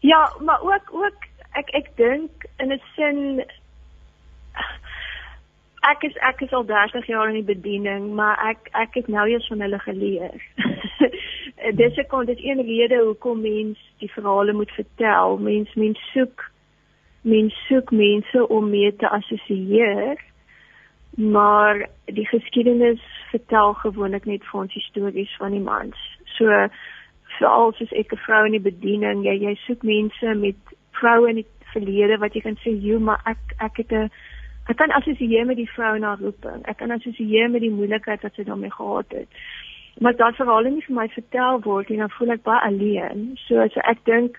Ja, 0.00 0.20
maar 0.48 0.60
ook 0.60 0.92
ook 1.04 1.24
ek 1.62 1.72
ek 1.80 1.88
dink 1.96 2.44
in 2.58 2.72
'n 2.72 2.80
sin 2.96 3.44
ek 5.90 6.02
is 6.02 6.16
ek 6.22 6.40
is 6.46 6.52
al 6.52 6.64
30 6.64 7.06
jaar 7.06 7.28
in 7.28 7.40
die 7.40 7.54
bediening, 7.54 8.14
maar 8.14 8.38
ek 8.50 8.68
ek 8.72 8.94
het 8.94 9.08
nou 9.08 9.26
eers 9.28 9.46
van 9.50 9.60
hulle 9.60 9.78
geleer. 9.78 10.42
dis 11.80 11.98
ek 11.98 12.08
kon 12.08 12.26
dit 12.26 12.38
een 12.42 12.62
rede 12.66 13.02
hoekom 13.04 13.40
mens 13.42 13.78
die 13.98 14.10
verhale 14.12 14.52
moet 14.52 14.70
vertel. 14.78 15.38
Mens 15.38 15.74
mens 15.74 16.00
soek 16.12 16.50
mens 17.22 17.54
soek 17.68 17.90
mense 17.90 18.48
om 18.48 18.70
mee 18.70 18.96
te 18.96 19.08
assosieer 19.08 20.18
maar 21.16 21.88
die 22.04 22.26
geskiedenis 22.26 23.00
vertel 23.30 23.74
gewoonlik 23.74 24.24
net 24.24 24.44
vir 24.48 24.60
ons 24.60 24.84
stories 24.88 25.36
van 25.38 25.52
die 25.52 25.60
mans. 25.60 25.96
So 26.36 26.48
veral 27.38 27.72
soos 27.76 27.92
ek 27.92 28.12
'n 28.12 28.24
vrou 28.24 28.44
in 28.46 28.52
die 28.52 28.66
bediening, 28.70 29.24
jy 29.24 29.36
jy 29.42 29.54
soek 29.66 29.82
mense 29.82 30.34
met 30.34 30.56
vroue 30.90 31.28
in 31.28 31.36
die 31.36 31.46
verlede 31.72 32.18
wat 32.18 32.34
jy 32.34 32.40
kan 32.40 32.56
sê, 32.56 32.70
"Jo, 32.80 32.98
maar 32.98 33.20
ek 33.24 33.38
ek 33.58 33.76
het 33.76 33.92
'n 33.92 34.10
ek 34.68 34.76
kan 34.76 34.90
assosieer 34.90 35.46
met 35.46 35.56
die 35.56 35.70
vrou 35.70 35.98
na 35.98 36.14
roeping. 36.14 36.62
Ek 36.66 36.76
kan 36.76 36.90
assosieer 36.90 37.50
met 37.50 37.60
die 37.60 37.70
moeilikheid 37.70 38.22
wat 38.22 38.34
sy 38.34 38.44
daarmee 38.44 38.70
gehad 38.70 39.06
het." 39.10 39.28
Maar 40.00 40.16
daai 40.16 40.32
verhale 40.32 40.70
nie 40.70 40.84
vir 40.86 40.94
my 40.94 41.08
vertel 41.08 41.60
word 41.60 41.88
nie, 41.88 41.98
dan 41.98 42.10
voel 42.10 42.30
ek 42.30 42.42
baie 42.42 42.60
alleen. 42.68 43.32
So 43.46 43.66
so 43.68 43.80
ek 43.84 44.04
dink 44.04 44.38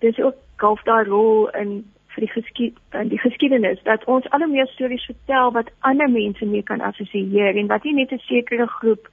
dis 0.00 0.18
ook 0.18 0.36
golf 0.56 0.82
daai 0.82 1.04
rol 1.04 1.48
in 1.48 1.84
vir 2.14 2.26
die 2.26 2.32
geskied 2.32 2.78
en 2.98 3.08
die 3.12 3.20
geskiedenis 3.22 3.82
dat 3.86 4.04
ons 4.04 4.26
al 4.30 4.42
hoe 4.42 4.50
meer 4.50 4.66
stories 4.72 5.04
vertel 5.06 5.52
wat 5.52 5.70
ander 5.90 6.10
mense 6.10 6.46
mee 6.46 6.62
kan 6.62 6.80
assosieer 6.80 7.56
en 7.56 7.70
wat 7.70 7.84
nie 7.84 7.94
net 7.94 8.12
'n 8.12 8.18
sekere 8.26 8.66
groep 8.66 9.08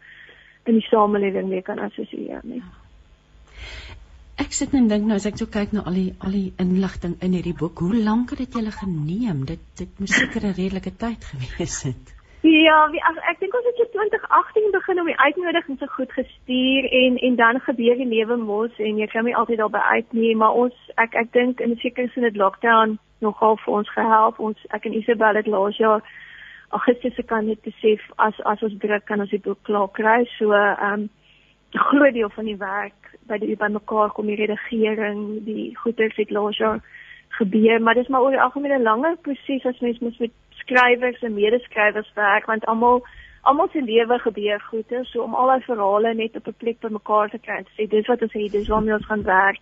in 0.65 0.73
die 0.79 0.87
samelewing 0.89 1.47
mee 1.49 1.61
kan 1.61 1.79
assosieer 1.79 2.41
nie. 2.43 2.63
Ek 4.35 4.51
sit 4.51 4.73
net 4.75 4.89
dink 4.91 5.05
nou 5.07 5.15
as 5.15 5.25
ek 5.29 5.37
so 5.39 5.47
kyk 5.47 5.71
na 5.71 5.81
al 5.87 5.95
die 5.95 6.09
al 6.19 6.33
die 6.35 6.49
inligting 6.59 7.13
in 7.23 7.35
hierdie 7.37 7.55
boek, 7.55 7.79
hoe 7.79 7.95
lank 8.07 8.33
het 8.33 8.41
dit 8.43 8.57
julle 8.59 8.73
geneem? 8.75 9.45
Dit 9.47 9.63
dit 9.79 9.99
moes 9.99 10.11
seker 10.11 10.43
'n 10.43 10.57
redelike 10.57 10.91
tyd 11.03 11.23
gewees 11.31 11.77
het. 11.87 12.11
Ja, 12.45 12.89
wie, 12.91 12.99
ek, 13.09 13.21
ek 13.31 13.39
dink 13.39 13.55
ons 13.57 13.65
het 13.65 13.79
in 13.79 13.89
2018 13.93 14.67
begin 14.75 14.99
om 14.99 15.07
die 15.09 15.17
uitnodigings 15.17 15.79
so 15.79 15.87
goed 15.95 16.11
gestuur 16.11 16.89
en 16.99 17.17
en 17.17 17.35
dan 17.35 17.59
gebeur 17.59 17.95
die 17.95 18.11
lewe 18.11 18.37
mos 18.37 18.75
en 18.77 18.99
jy 18.99 19.07
kan 19.07 19.25
nie 19.25 19.35
altyd 19.35 19.57
daarby 19.63 19.81
uit 19.95 20.13
nie, 20.13 20.35
maar 20.35 20.53
ons 20.53 20.75
ek 20.95 21.15
ek 21.15 21.31
dink 21.31 21.59
in 21.59 21.71
'n 21.71 21.79
sekere 21.79 22.11
sin 22.13 22.27
het 22.27 22.35
lockdown 22.35 22.99
nogal 23.19 23.57
vir 23.63 23.73
ons 23.73 23.89
gehelp. 23.89 24.39
Ons 24.39 24.59
ek 24.69 24.85
en 24.85 24.99
Isabel 24.99 25.35
het 25.35 25.47
laas 25.47 25.77
jaar 25.77 26.03
Augustus 26.69 27.15
se 27.15 27.23
kan 27.23 27.45
net 27.45 27.61
besef 27.61 28.01
as 28.15 28.35
as 28.43 28.61
ons 28.61 28.77
druk 28.83 29.05
kan 29.05 29.19
ons 29.19 29.29
die 29.29 29.45
boek 29.47 29.63
klaar 29.63 29.89
kry. 29.89 30.25
So 30.37 30.51
ehm 30.51 30.93
um, 30.93 31.09
groot 31.77 32.13
deel 32.13 32.29
van 32.29 32.45
die 32.45 32.57
werk 32.57 33.17
by 33.27 33.37
die 33.37 33.55
by 33.55 33.67
mekaar 33.67 34.11
kom 34.11 34.27
die 34.27 34.35
redigering, 34.35 35.43
die 35.45 35.75
goeders 35.75 36.15
het 36.15 36.31
laas 36.31 36.57
jaar 36.57 36.79
gebeur, 37.37 37.81
maar 37.81 37.93
dis 37.93 38.07
maar 38.07 38.21
oor 38.21 38.31
die 38.31 38.41
algemeen 38.41 38.79
'n 38.79 38.83
langer 38.83 39.17
proses 39.21 39.65
as 39.65 39.79
mens 39.79 39.99
moet 39.99 40.19
met 40.19 40.31
skrywers 40.51 41.21
en 41.21 41.33
medeskrywers 41.33 42.11
werk 42.13 42.45
want 42.45 42.65
almal 42.65 43.03
almal 43.41 43.67
se 43.71 43.81
lewe 43.81 44.19
gebeur 44.19 44.61
goeie 44.69 45.03
so 45.03 45.23
om 45.23 45.35
al 45.35 45.47
daai 45.47 45.61
verhale 45.61 46.13
net 46.13 46.35
op 46.35 46.47
'n 46.47 46.55
plek 46.57 46.79
bymekaar 46.79 47.29
te 47.29 47.37
kry 47.37 47.63
sê 47.77 47.87
dis 47.89 48.07
wat 48.07 48.21
ons 48.21 48.33
het 48.33 48.51
dis 48.51 48.67
waarmee 48.67 48.93
ons 48.93 49.05
gaan 49.05 49.23
werk 49.23 49.61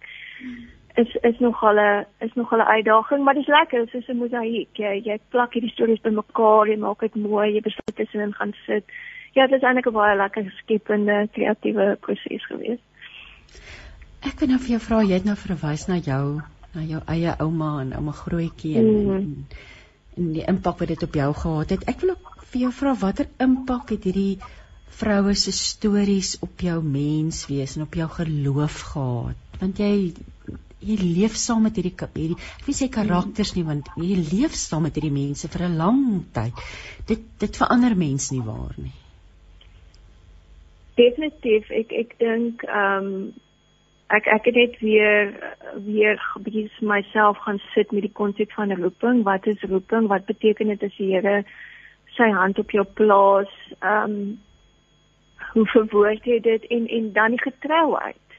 is 0.95 1.15
is 1.29 1.39
nogal 1.39 1.77
'n 1.79 2.05
is 2.19 2.33
nogal 2.33 2.59
'n 2.59 2.71
uitdaging 2.75 3.23
maar 3.23 3.33
dis 3.33 3.47
lekker 3.47 3.87
soos 3.87 4.07
'n 4.07 4.17
mosaïek. 4.17 4.69
Jy 4.73 5.01
jy 5.05 5.19
plak 5.29 5.53
hierdie 5.53 5.71
stories 5.71 6.01
bymekaar 6.01 6.67
jy 6.67 6.77
maak 6.77 6.99
dit 6.99 7.15
mooi 7.15 7.53
jy 7.53 7.61
besluit 7.61 7.95
tussenin 7.95 8.33
gaan 8.33 8.53
sit 8.65 8.85
ja 9.35 9.47
dit 9.47 9.57
is 9.57 9.67
eintlik 9.67 9.87
'n 9.91 9.99
baie 9.99 10.17
lekker 10.17 10.49
skepende 10.61 11.27
kreatiewe 11.33 11.95
proses 12.01 12.45
gewees 12.45 12.81
ek 14.21 14.39
wil 14.39 14.49
nou 14.49 14.59
vir 14.59 14.75
jou 14.77 14.81
vra 14.87 15.03
jy 15.03 15.13
het 15.19 15.25
nou 15.25 15.35
verwys 15.35 15.87
na 15.87 15.97
jou 15.97 16.41
na 16.73 16.81
jou 16.81 17.01
eie 17.07 17.35
ouma 17.39 17.81
en 17.81 17.93
ouma 17.93 18.11
grootjie 18.11 18.77
en, 18.77 18.85
mm. 18.85 19.15
en 19.15 19.71
en 20.17 20.33
die 20.35 20.45
impak 20.49 20.81
wat 20.81 20.91
dit 20.93 21.05
op 21.05 21.15
jou 21.17 21.29
gehad 21.39 21.73
het. 21.75 21.87
Ek 21.89 22.03
wil 22.03 22.13
ook 22.15 22.45
vir 22.51 22.65
jou 22.65 22.73
vra 22.79 22.93
watter 23.01 23.29
impak 23.41 23.95
het 23.95 24.05
hierdie 24.09 24.37
vroue 24.93 25.33
se 25.37 25.51
stories 25.57 26.35
op 26.45 26.61
jou 26.61 26.77
menswees 26.85 27.77
en 27.77 27.87
op 27.87 27.97
jou 27.97 28.09
geloof 28.19 28.79
gehad? 28.93 29.59
Want 29.61 29.81
jy 29.81 30.13
jy 30.83 30.97
leef 30.99 31.37
saam 31.39 31.63
met 31.63 31.77
hierdie 31.79 31.95
hierdie 31.95 32.35
ek 32.35 32.65
wil 32.67 32.75
sê 32.75 32.89
karakters 32.91 33.53
nie 33.55 33.63
want 33.63 33.87
jy 33.95 34.17
leef 34.19 34.57
saam 34.59 34.83
met 34.83 34.97
hierdie 34.99 35.15
mense 35.15 35.47
vir 35.47 35.63
'n 35.69 35.77
lang 35.79 36.03
tyd. 36.35 36.65
Dit 37.07 37.23
dit 37.39 37.61
verander 37.61 37.95
mens 37.95 38.31
nie 38.31 38.43
waar 38.43 38.75
nie. 38.77 38.93
Definitief 40.99 41.69
ek 41.69 41.91
ek 41.91 42.15
dink 42.21 42.63
ehm 42.69 43.07
um, 43.07 43.33
ek 44.13 44.27
ek 44.29 44.45
het 44.45 44.55
net 44.55 44.79
weer 44.79 45.33
weer 45.85 46.21
bietjie 46.45 46.69
myself 46.85 47.37
gaan 47.45 47.59
sit 47.73 47.91
met 47.91 48.05
die 48.05 48.17
konsep 48.21 48.51
van 48.53 48.73
roeping. 48.77 49.23
Wat 49.23 49.47
is 49.47 49.61
roeping? 49.61 50.07
Wat 50.07 50.25
beteken 50.25 50.67
dit 50.67 50.83
as 50.83 50.97
die 50.97 51.13
Here 51.15 51.43
sy 52.17 52.29
hand 52.29 52.59
op 52.59 52.71
jou 52.71 52.85
plaas? 52.99 53.53
Ehm 53.79 54.17
um, 54.17 54.41
hoe 55.53 55.65
verwoord 55.69 56.25
jy 56.25 56.39
dit 56.41 56.65
en 56.73 56.87
en 56.87 57.11
dan 57.13 57.35
die 57.35 57.41
getrouheid. 57.41 58.37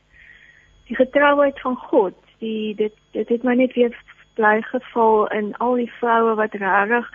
Die 0.87 0.97
getrouheid 0.97 1.61
van 1.61 1.77
God. 1.77 2.17
Die 2.39 2.75
dit 2.75 2.95
dit 3.13 3.29
het 3.29 3.43
my 3.43 3.55
net 3.55 3.75
weer 3.75 3.95
bly 4.35 4.61
geval 4.71 5.27
in 5.27 5.55
al 5.63 5.79
die 5.79 5.91
vroue 5.99 6.35
wat 6.35 6.55
regtig 6.59 7.11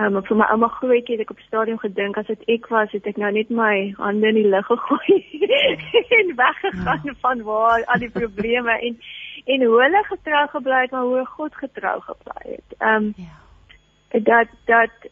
Um, 0.00 0.16
vir 0.24 0.36
my 0.38 0.46
ouma 0.48 0.68
grootjie 0.72 1.16
het 1.18 1.26
ek 1.26 1.32
op 1.34 1.40
stadium 1.44 1.78
gedink 1.80 2.16
as 2.16 2.28
dit 2.30 2.44
ek 2.54 2.68
was 2.72 2.92
het 2.94 3.08
ek 3.10 3.18
nou 3.20 3.28
net 3.36 3.50
my 3.52 3.90
hande 3.98 4.30
in 4.30 4.38
die 4.38 4.48
lug 4.48 4.64
gegooi 4.70 5.16
en 6.20 6.30
weggegaan 6.38 7.10
ja. 7.10 7.14
van 7.24 7.42
waar 7.48 7.84
al 7.84 8.00
die 8.00 8.12
probleme 8.14 8.78
en 8.78 8.96
en 9.44 9.64
hoe 9.66 9.82
hulle 9.82 10.02
getrou 10.08 10.46
gebly 10.54 10.80
het 10.86 10.94
maar 10.96 11.10
hoe 11.10 11.26
God 11.34 11.58
getrou 11.64 11.98
gebly 12.06 12.40
het. 12.54 12.76
Ehm 12.78 13.10
um, 13.10 13.12
ja. 13.26 14.24
dat 14.30 14.56
dat 14.72 15.10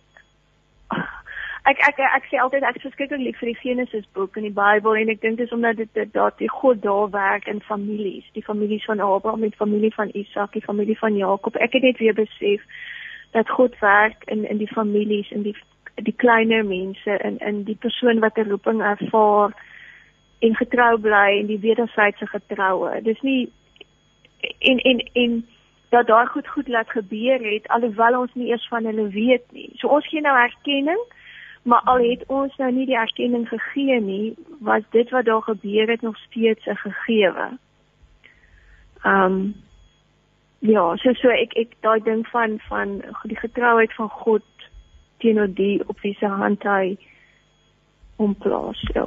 ek 1.68 1.84
ek 1.90 2.00
ek 2.06 2.28
sê 2.30 2.40
altyd 2.40 2.64
ek 2.64 2.80
is 2.80 2.86
verskriklik 2.88 3.24
lief 3.26 3.40
vir 3.42 3.52
die 3.52 3.60
Genesis 3.60 4.06
boek 4.16 4.36
in 4.40 4.46
die 4.48 4.56
Bybel 4.56 4.96
en 4.96 5.12
ek 5.12 5.20
dink 5.24 5.42
dis 5.42 5.52
omdat 5.52 5.82
dit 5.82 6.12
dat 6.14 6.38
die 6.40 6.52
God 6.60 6.80
daar 6.86 7.10
werk 7.12 7.50
in 7.52 7.60
families, 7.60 8.24
die 8.32 8.46
families 8.46 8.88
van 8.88 9.04
Abraham 9.04 9.44
die 9.44 9.60
familie 9.64 9.92
van 9.94 10.14
Isak, 10.14 10.54
die 10.56 10.64
familie 10.64 10.96
van 10.98 11.16
Jakob. 11.16 11.60
Ek 11.60 11.76
het 11.76 11.84
net 11.90 12.00
weer 12.00 12.16
besef 12.16 12.64
dat 13.30 13.48
God 13.48 13.78
werk 13.78 14.24
in 14.24 14.48
in 14.48 14.56
die 14.56 14.72
families 14.72 15.30
in 15.30 15.42
die 15.42 15.56
die 15.94 16.14
kleiner 16.16 16.64
mense 16.64 17.18
in 17.18 17.38
in 17.38 17.62
die 17.64 17.76
persoon 17.76 18.18
wat 18.18 18.36
'n 18.38 18.50
roeping 18.50 18.82
ervaar 18.82 19.52
en 20.38 20.56
getrou 20.56 20.98
bly 20.98 21.38
en 21.40 21.46
die 21.46 21.60
wederwysige 21.60 22.26
getroue. 22.26 23.02
Dis 23.02 23.20
nie 23.20 23.52
en 24.58 24.78
en 24.78 24.98
en 25.12 25.46
dat 25.88 26.06
daar 26.06 26.26
goed 26.26 26.48
goed 26.48 26.68
laat 26.68 26.90
gebeur 26.90 27.52
het 27.52 27.68
alhoewel 27.68 28.20
ons 28.20 28.34
nie 28.34 28.48
eers 28.48 28.68
van 28.68 28.84
hulle 28.84 29.08
weet 29.08 29.44
nie. 29.52 29.70
So 29.74 29.88
ons 29.88 30.08
gee 30.08 30.20
nou 30.20 30.36
erkenning, 30.36 31.00
maar 31.62 31.80
al 31.80 32.10
het 32.10 32.24
ons 32.26 32.56
nou 32.56 32.72
nie 32.72 32.86
die 32.86 32.96
erkenning 32.96 33.48
gegee 33.48 34.00
nie, 34.00 34.34
was 34.60 34.82
dit 34.90 35.10
wat 35.10 35.24
daar 35.24 35.42
gebeur 35.42 35.88
het 35.88 36.02
nog 36.02 36.18
steeds 36.18 36.66
'n 36.66 36.76
gegewe. 36.76 37.48
Um 39.04 39.54
ja, 40.60 40.84
so 41.02 41.14
so 41.20 41.30
ek 41.34 41.56
ek 41.56 41.76
daai 41.86 42.00
ding 42.04 42.24
van 42.32 42.58
van 42.68 42.98
die 43.24 43.38
getrouheid 43.38 43.94
van 43.96 44.10
God 44.22 44.46
teenoor 45.22 45.50
die 45.50 45.80
op 45.86 46.00
wie 46.02 46.14
se 46.18 46.30
hand 46.30 46.62
hy 46.66 46.96
hom 48.18 48.34
plaas, 48.34 48.80
ja. 48.94 49.06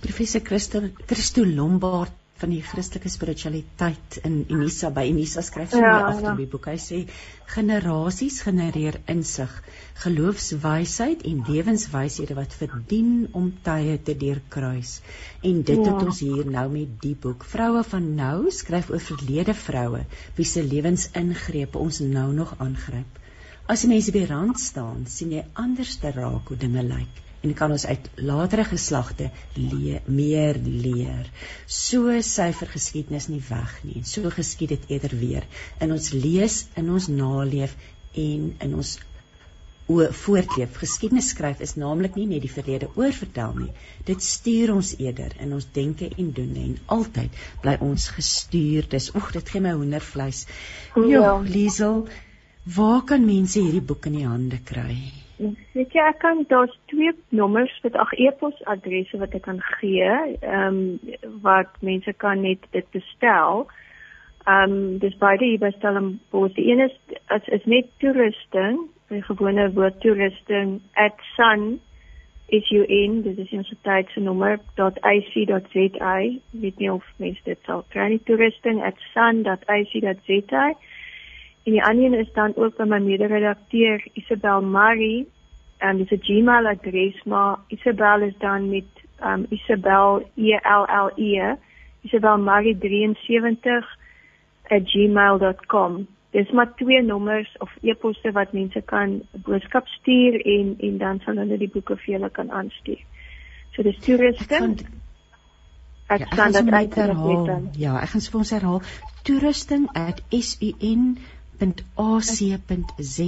Professor 0.00 0.40
Christo 0.44 0.80
Christo 1.06 1.44
Lombard 1.44 2.23
van 2.40 2.50
die 2.50 2.62
Christelike 2.66 3.10
spiritualiteit 3.12 4.16
in 4.26 4.40
Unisa 4.50 4.90
by 4.94 5.04
Unisa 5.10 5.42
skryf 5.46 5.70
sy 5.70 5.80
ja, 5.82 5.92
agter 6.08 6.32
ja. 6.32 6.34
die 6.40 6.48
boek. 6.50 6.66
Hy 6.66 6.78
sê 6.82 6.98
generasies 7.54 8.40
genereer 8.42 8.98
insig, 9.10 9.52
geloofswysheid 10.02 11.22
en 11.30 11.44
lewenswyshede 11.46 12.36
wat 12.38 12.56
verdien 12.58 13.28
om 13.38 13.52
tye 13.66 13.96
te 14.02 14.16
deurkruis. 14.18 14.96
En 15.46 15.62
dit 15.62 15.78
ja. 15.78 15.90
het 15.92 16.08
ons 16.10 16.22
hier 16.26 16.50
nou 16.58 16.66
met 16.74 16.96
die 17.04 17.14
boek. 17.26 17.46
Vroue 17.54 17.84
van 17.94 18.10
nou 18.18 18.38
skryf 18.50 18.90
oor 18.90 19.04
verlede 19.10 19.54
vroue 19.64 20.02
wie 20.38 20.48
se 20.48 20.64
lewensingrepe 20.66 21.78
ons 21.78 22.02
nou 22.02 22.32
nog 22.34 22.56
aangryp. 22.58 23.20
As 23.70 23.84
jy 23.84 23.94
mense 23.94 24.12
by 24.12 24.26
rand 24.28 24.60
staan, 24.60 25.06
sien 25.08 25.32
jy 25.38 25.46
anders 25.54 25.96
te 26.02 26.10
raak 26.12 26.50
hoe 26.50 26.58
dinge 26.60 26.82
lyk 26.84 27.23
en 27.44 27.54
kan 27.54 27.72
ons 27.76 27.86
uit 27.86 28.10
latere 28.16 28.64
geslagte 28.68 29.30
le 29.54 30.00
meer 30.06 30.58
leer. 30.64 31.30
So 31.66 32.14
syfer 32.24 32.70
geskiedenis 32.72 33.28
nie 33.28 33.42
weg 33.48 33.78
nie. 33.84 34.04
So 34.08 34.32
geskied 34.32 34.74
dit 34.74 34.94
eerder 34.96 35.16
weer 35.20 35.48
in 35.84 35.92
ons 35.92 36.12
lees, 36.16 36.64
in 36.80 36.90
ons 36.90 37.10
naleef 37.12 37.76
en 38.14 38.54
in 38.64 38.78
ons 38.80 38.96
o 39.86 40.00
voortleef. 40.16 40.78
Geskiedenis 40.80 41.28
skryf 41.34 41.60
is 41.64 41.74
naamlik 41.76 42.14
nie 42.16 42.26
net 42.30 42.44
die 42.44 42.52
verlede 42.52 42.88
oorvertel 42.96 43.52
nie. 43.58 43.72
Dit 44.08 44.24
stuur 44.24 44.72
ons 44.74 44.94
eerder 44.96 45.34
in 45.44 45.52
ons 45.52 45.66
denke 45.76 46.08
en 46.08 46.30
doen 46.38 46.54
en 46.62 46.78
altyd 46.96 47.42
bly 47.64 47.76
ons 47.84 48.08
gestuur. 48.16 48.88
Dis 48.96 49.10
oeg, 49.14 49.32
dit 49.36 49.52
gee 49.52 49.64
my 49.64 49.74
hoendervleis. 49.76 50.46
Ja, 51.10 51.36
Liesel, 51.44 52.06
waar 52.64 53.04
kan 53.04 53.28
mense 53.28 53.60
hierdie 53.60 53.84
boek 53.84 54.08
in 54.08 54.18
die 54.22 54.26
hande 54.28 54.62
kry? 54.64 54.96
Weet 55.72 55.92
jy 55.92 56.02
ek 56.08 56.18
kan 56.22 56.44
daar's 56.48 56.74
twee 56.92 57.12
nommers 57.28 57.72
met 57.82 57.96
ag 58.00 58.12
e-posadresse 58.16 59.18
wat 59.20 59.34
ek 59.36 59.44
kan 59.48 59.60
gee, 59.78 60.10
ehm 60.40 60.78
um, 60.80 61.38
wat 61.44 61.70
mense 61.80 62.12
kan 62.24 62.40
net 62.40 62.64
dit 62.76 62.86
bestel. 62.96 63.66
Ehm 64.46 64.76
um, 64.76 64.98
dis 65.04 65.16
beide 65.20 65.50
by 65.58 65.70
Stellenbosch. 65.76 66.54
Die 66.56 66.70
een 66.70 66.84
is 66.88 66.96
is, 67.36 67.48
is 67.58 67.64
net 67.64 67.90
toerusting, 67.98 68.78
'n 69.10 69.22
gewone 69.30 69.72
woord 69.72 70.00
toerusting 70.00 70.80
@sun 71.36 71.80
is 72.46 72.68
you 72.68 72.84
in 72.86 73.22
dit 73.22 73.38
is 73.38 73.52
ons 73.52 73.74
tyd 73.82 74.08
se 74.12 74.20
nommer 74.20 74.58
.ic.za 74.76 76.16
weet 76.50 76.78
nie 76.78 76.92
of 76.92 77.04
mense 77.16 77.40
dit 77.44 77.58
sal 77.64 77.84
kry 77.88 78.08
nie 78.08 78.22
toerusting 78.24 78.82
@sun.ic.za 79.12 80.66
En 81.64 81.72
die 81.72 81.84
ander 81.84 82.18
is 82.18 82.32
dan 82.32 82.52
ook 82.56 82.76
by 82.76 82.84
my 82.84 82.98
mede-redakteur 83.00 84.02
Isabel 84.12 84.62
Marie 84.62 85.26
en 85.84 86.00
dis 86.00 86.10
'n 86.10 86.24
Gmail 86.26 86.66
adres 86.66 87.22
maar 87.24 87.58
Isabel 87.68 88.22
is 88.22 88.36
dan 88.38 88.70
met 88.70 88.90
um 89.30 89.46
Isabel 89.50 90.22
E 90.36 90.56
L 90.80 90.84
L 91.06 91.10
E 91.16 91.54
Isabel 92.04 92.38
Marie 92.38 92.78
73 92.78 93.84
@gmail.com. 94.68 96.06
Dis 96.30 96.50
maar 96.50 96.74
twee 96.74 97.02
nommers 97.02 97.56
of 97.58 97.70
e-posse 97.80 98.32
wat 98.32 98.52
mense 98.52 98.80
kan 98.80 99.22
boodskap 99.32 99.86
stuur 99.86 100.40
en 100.40 100.74
en 100.78 100.98
dan 100.98 101.20
sal 101.24 101.36
hulle 101.36 101.58
die 101.58 101.70
boeke 101.70 101.96
vir 101.96 102.14
julle 102.14 102.30
kan 102.30 102.50
aanstuur. 102.50 103.00
So 103.72 103.82
dis 103.82 103.98
toerusting. 103.98 104.78
Ek 106.06 106.18
ja, 106.18 106.26
kan 106.36 106.52
dit 106.52 106.70
uitherhaal. 106.70 107.70
Ja, 107.78 108.00
ek 108.02 108.08
gaan 108.08 108.20
sponsor 108.20 108.58
herhaal. 108.58 108.82
toerusting@sun 109.22 111.18
www.ac.za 111.58 113.24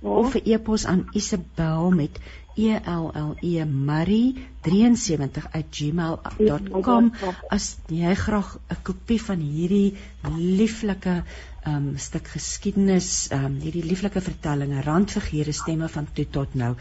of 0.00 0.34
'n 0.34 0.40
e-pos 0.44 0.86
aan 0.86 1.08
Isabel 1.12 1.90
met 1.90 2.20
E 2.56 2.80
L 2.84 3.10
L 3.12 3.34
E 3.40 3.64
Marie 3.64 4.46
73@gmail.com 4.62 7.12
as 7.48 7.78
jy 7.88 8.14
graag 8.14 8.56
'n 8.56 8.76
kopie 8.82 9.22
van 9.22 9.40
hierdie 9.40 9.96
lieflike 10.36 11.22
um 11.66 11.98
stuk 11.98 12.26
geskiedenis, 12.26 13.30
um 13.32 13.60
hierdie 13.60 13.84
lieflike 13.84 14.20
vertellinge, 14.20 14.82
randfigure 14.82 15.52
stemme 15.52 15.88
van 15.88 16.06
toe 16.12 16.30
tot 16.30 16.54
nou. 16.54 16.74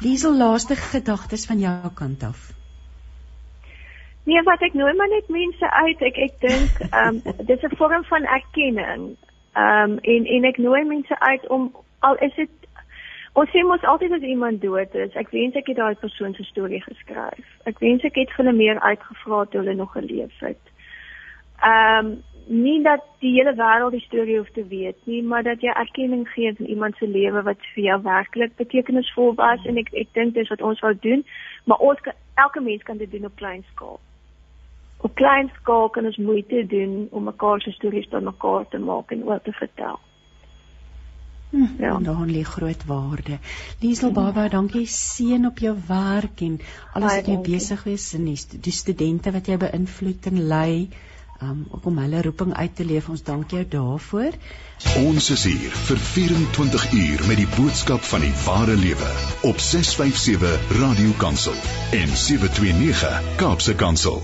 Liesel 0.00 0.36
laaste 0.36 0.76
gedagtes 0.76 1.46
van 1.46 1.58
jou 1.58 1.90
kant 1.94 2.22
af. 2.22 2.52
Nee, 4.24 4.42
wat 4.42 4.62
ek 4.62 4.74
nooi 4.74 4.94
maar 4.94 5.08
net 5.08 5.28
mense 5.28 5.70
uit. 5.70 6.02
Ek 6.02 6.16
ek 6.16 6.40
dink 6.40 6.70
um 7.02 7.22
dis 7.48 7.62
'n 7.62 7.76
vorm 7.76 8.04
van 8.04 8.24
erkenning. 8.24 9.16
Ehm 9.52 9.90
um, 9.90 9.98
en 9.98 10.26
en 10.26 10.44
ek 10.44 10.56
nooi 10.56 10.84
mense 10.84 11.20
uit 11.20 11.48
om 11.48 11.74
al 11.98 12.16
is 12.16 12.34
dit 12.34 12.50
ons 13.32 13.50
sê 13.52 13.62
mos 13.68 13.84
altyd 13.84 14.12
as 14.16 14.24
iemand 14.24 14.60
dood 14.60 14.94
is, 14.94 15.14
ek 15.22 15.32
wens 15.36 15.56
ek 15.60 15.66
het 15.72 15.76
daai 15.76 15.94
persoon 16.00 16.32
se 16.34 16.44
storie 16.48 16.80
geskryf. 16.84 17.48
Ek 17.68 17.80
wens 17.84 18.04
ek 18.08 18.16
het 18.20 18.32
hulle 18.36 18.52
meer 18.56 18.80
uitgevra 18.80 19.44
toe 19.44 19.60
hulle 19.60 19.74
nog 19.74 19.92
geleef 19.92 20.38
het. 20.44 20.70
Ehm 21.60 22.06
um, 22.06 22.14
nie 22.46 22.78
dat 22.82 23.04
die 23.20 23.34
hele 23.36 23.52
wêreld 23.58 23.94
die 23.94 24.06
storie 24.06 24.38
hoef 24.38 24.48
te 24.56 24.64
weet 24.66 24.96
nie, 25.06 25.20
maar 25.22 25.42
dat 25.42 25.60
jy 25.62 25.70
erkenning 25.82 26.24
gee 26.28 26.48
aan 26.48 26.66
iemand 26.66 26.96
se 26.96 27.06
lewe 27.06 27.42
wat 27.42 27.68
vir 27.74 27.84
jou 27.84 27.98
werklik 28.02 28.56
betekenisvol 28.56 29.34
was 29.42 29.68
en 29.68 29.78
ek 29.84 29.92
ek 29.92 30.16
dink 30.18 30.34
dis 30.34 30.48
wat 30.50 30.64
ons 30.70 30.80
wou 30.80 30.94
doen, 31.04 31.22
maar 31.64 31.84
ons 31.90 32.00
kan, 32.00 32.16
elke 32.34 32.60
mens 32.60 32.82
kan 32.82 32.96
dit 32.96 33.10
doen 33.10 33.28
op 33.28 33.36
klein 33.36 33.62
skaal 33.74 34.00
op 35.02 35.14
klein 35.14 35.50
skaal 35.60 35.90
kan 35.90 36.08
ons 36.08 36.16
moeite 36.16 36.64
doen 36.70 37.06
om 37.10 37.28
mekaar 37.30 37.60
se 37.60 37.74
stories 37.74 38.08
tot 38.08 38.22
mekaar 38.22 38.66
te 38.70 38.78
maak 38.78 39.10
en 39.14 39.24
oor 39.28 39.40
te 39.42 39.52
vertel. 39.52 40.00
Hm, 41.52 41.68
ja, 41.78 41.98
daar 42.00 42.26
lê 42.26 42.42
groot 42.48 42.84
waarde. 42.88 43.38
Liesel 43.80 44.08
hm. 44.08 44.14
Baba, 44.14 44.48
dankie 44.48 44.86
seën 44.88 45.46
op 45.46 45.58
jou 45.58 45.76
werk 45.86 46.40
en 46.40 46.60
alles 46.92 47.18
wat 47.18 47.28
jy 47.28 47.40
besig 47.44 47.86
is 47.92 48.12
en 48.16 48.24
die, 48.30 48.38
die 48.68 48.72
studente 48.72 49.32
wat 49.32 49.50
jy 49.50 49.58
beïnvloed 49.66 50.30
en 50.32 50.46
lei. 50.54 50.88
um, 51.42 51.66
ook 51.70 51.86
om 51.86 51.98
hulle 51.98 52.22
roeping 52.22 52.54
uit 52.54 52.76
te 52.76 52.84
leef. 52.84 53.08
Ons 53.08 53.22
dank 53.22 53.50
jou 53.50 53.64
daarvoor. 53.68 54.36
Ons 55.04 55.30
is 55.30 55.44
hier 55.44 55.78
vir 55.88 55.98
24 55.98 56.92
uur 56.92 57.24
met 57.28 57.40
die 57.42 57.48
boodskap 57.56 58.06
van 58.12 58.20
die 58.26 58.34
ware 58.44 58.76
lewe 58.78 59.10
op 59.50 59.58
657 59.58 60.78
Radio 60.78 61.16
Kansel 61.18 61.58
en 61.98 62.14
729 62.26 63.36
Kaapse 63.42 63.74
Kansel 63.74 64.22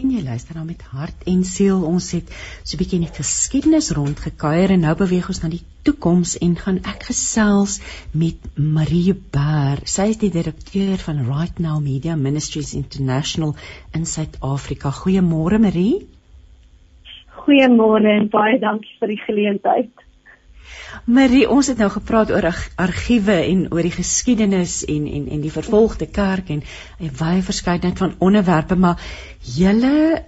en 0.00 0.10
jy 0.10 0.22
luister 0.24 0.56
nou 0.58 0.64
met 0.66 0.82
hart 0.90 1.26
en 1.30 1.42
siel. 1.46 1.82
Ons 1.86 2.10
het 2.16 2.30
so 2.62 2.74
'n 2.74 2.80
bietjie 2.80 2.98
in 2.98 3.06
die 3.06 3.16
geskiedenis 3.18 3.90
rondgekuier 3.98 4.70
en 4.74 4.80
nou 4.86 4.94
beweeg 4.98 5.28
ons 5.28 5.42
na 5.42 5.48
die 5.48 5.62
toekoms 5.82 6.38
en 6.38 6.56
gaan 6.56 6.80
ek 6.92 7.06
gesels 7.10 7.80
met 8.12 8.36
Marie 8.56 9.14
Baer. 9.14 9.78
Sy 9.84 10.08
is 10.14 10.18
die 10.18 10.30
direkteur 10.30 10.98
van 10.98 11.24
Right 11.26 11.58
Now 11.58 11.80
Media 11.80 12.16
Ministries 12.16 12.74
International 12.74 13.54
in 13.94 14.06
Suid-Afrika. 14.06 14.90
Goeiemôre 14.90 15.58
Marie. 15.58 16.06
Goeiemôre 17.44 18.08
en 18.18 18.28
baie 18.28 18.58
dankie 18.58 18.96
vir 18.98 19.08
die 19.08 19.22
geleentheid. 19.26 19.92
Marie, 21.04 21.48
ons 21.50 21.66
het 21.66 21.78
nou 21.78 21.90
gepraat 21.90 22.30
oor 22.30 22.46
argiewe 22.76 23.36
en 23.44 23.66
oor 23.72 23.82
die 23.82 23.94
geskiedenis 23.94 24.84
en 24.84 25.06
en 25.06 25.26
en 25.36 25.40
die 25.40 25.52
vervolgde 25.52 26.06
kerk 26.06 26.48
en 26.50 26.62
'n 27.00 27.16
baie 27.18 27.42
verskeidenheid 27.42 27.98
van 27.98 28.14
onderwerpe, 28.18 28.76
maar 28.76 29.00
julle 29.56 30.24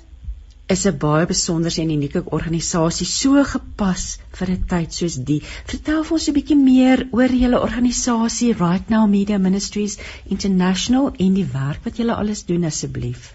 is 0.66 0.84
'n 0.86 0.98
baie 0.98 1.26
besonderse 1.26 1.80
en 1.82 1.90
unieke 1.90 2.22
organisasie 2.38 3.06
so 3.06 3.44
gepas 3.44 4.18
vir 4.38 4.50
'n 4.50 4.64
tyd 4.72 4.92
soos 4.92 5.16
die. 5.30 5.40
Vertel 5.72 6.02
vir 6.04 6.12
ons 6.12 6.28
'n 6.28 6.34
bietjie 6.38 6.56
meer 6.56 7.06
oor 7.12 7.32
julle 7.42 7.60
organisasie 7.60 8.52
Right 8.52 8.90
Now 8.90 9.06
Media 9.08 9.38
Ministries 9.38 9.98
International 10.28 11.12
en 11.18 11.34
die 11.34 11.48
werk 11.52 11.84
wat 11.84 11.96
julle 11.96 12.14
alles 12.14 12.44
doen 12.44 12.64
asseblief. 12.64 13.34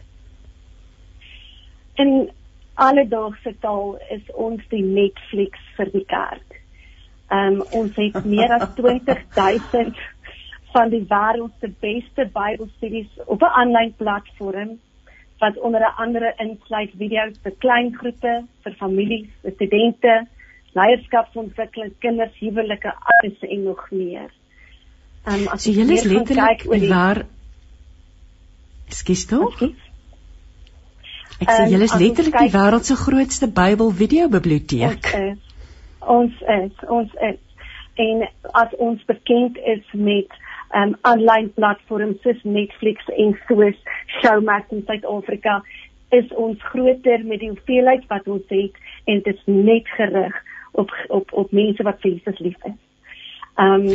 In 1.96 2.32
alledaagse 2.76 3.56
taal 3.60 3.98
is 4.10 4.24
ons 4.34 4.62
die 4.70 4.84
Netflix 4.84 5.60
vir 5.78 5.92
die 5.92 6.06
kerk. 6.06 6.61
Um 7.32 7.62
ons 7.80 7.96
het 7.96 8.26
meer 8.26 8.52
as 8.58 8.70
20000 8.80 10.00
van 10.74 10.92
die 10.92 11.04
wêreld 11.08 11.52
se 11.60 11.70
beste 11.84 12.28
Bybelstudies 12.36 13.12
op 13.26 13.42
'n 13.42 13.56
aanlyn 13.62 13.94
platform 13.98 14.80
wat 15.40 15.60
onder 15.60 15.86
andere 15.98 16.34
insluit 16.38 16.92
video's 16.98 17.38
vir 17.44 17.54
klein 17.58 17.96
groepe, 17.98 18.34
vir 18.64 18.74
families, 18.80 19.30
vir 19.42 19.52
studente, 19.56 20.28
leierskapsontwikkeling, 20.78 21.94
kinders, 22.00 22.36
huwelike, 22.40 22.94
alles 23.12 23.40
en 23.42 23.64
nog 23.64 23.88
meer. 23.92 24.30
Um 25.26 25.48
as 25.48 25.66
jy 25.66 25.86
is 25.98 26.04
letterlik 26.04 26.68
die... 26.70 26.90
waar 26.90 27.26
Skus 28.92 29.26
toe? 29.26 29.48
Ek 31.42 31.50
sê 31.50 31.70
julle 31.72 31.88
is 31.88 31.96
letterlik 31.98 32.38
die 32.38 32.54
wêreld 32.54 32.86
se 32.86 32.96
grootste 32.96 33.48
Bybel 33.48 33.92
video 33.92 34.28
biblioteek. 34.30 35.08
Ons 35.16 35.16
is 35.32 35.51
ons 36.08 36.34
is 36.48 36.90
ons 36.90 37.14
is 37.22 37.40
en 37.96 38.28
as 38.52 38.76
ons 38.78 39.06
bekend 39.06 39.58
is 39.58 39.86
met 39.94 40.40
um 40.76 40.96
aanlyn 41.02 41.50
platforms 41.54 42.22
soos 42.24 42.44
Netflix 42.44 43.08
en 43.18 43.36
soos 43.48 43.78
Showmax 44.20 44.72
in 44.72 44.84
Suid-Afrika 44.88 45.62
is 46.12 46.32
ons 46.36 46.64
groter 46.72 47.26
met 47.26 47.40
die 47.40 47.52
hoeveelheid 47.52 48.08
wat 48.08 48.28
ons 48.28 48.48
het 48.48 48.80
en 49.06 49.22
dit 49.28 49.36
is 49.36 49.44
net 49.46 49.88
gerig 49.98 50.42
op 50.72 50.92
op 51.10 51.34
op 51.34 51.52
mense 51.52 51.84
wat 51.84 52.02
Jesus 52.02 52.40
lief 52.40 52.58
is. 52.72 52.80
Um 53.58 53.88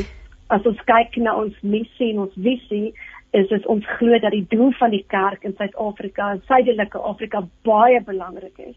as 0.53 0.67
ons 0.69 0.81
kyk 0.87 1.17
na 1.17 1.35
ons 1.35 1.57
missie 1.63 2.13
en 2.13 2.27
ons 2.29 2.35
visie 2.39 2.93
is 3.37 3.49
dit 3.49 3.67
ons 3.67 3.87
glo 3.99 4.19
dat 4.23 4.33
die 4.33 4.47
doel 4.49 4.71
van 4.79 4.93
die 4.95 5.05
kerk 5.09 5.45
in 5.45 5.57
Suid-Afrika 5.57 6.31
en 6.33 6.43
Suidelike 6.47 6.99
Afrika 6.99 7.43
baie 7.65 8.01
belangrik 8.05 8.59
is 8.59 8.77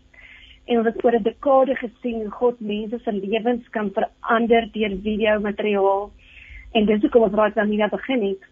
en 0.70 0.78
ons 0.78 0.88
het 0.88 1.04
oor 1.04 1.16
'n 1.18 1.24
dekade 1.24 1.76
gesien 1.76 2.22
hoe 2.22 2.32
God 2.42 2.60
mense 2.60 3.00
se 3.04 3.12
lewens 3.12 3.70
kan 3.70 3.92
verander 3.98 4.70
deur 4.72 4.94
video 5.04 5.40
materiaal. 5.40 6.12
En 6.72 6.86
dis 6.86 7.02
hoekom 7.02 7.24
ons 7.24 7.34
raak 7.34 7.56
dan 7.56 7.70
hier 7.70 7.90
begin 7.90 8.22
het 8.22 8.44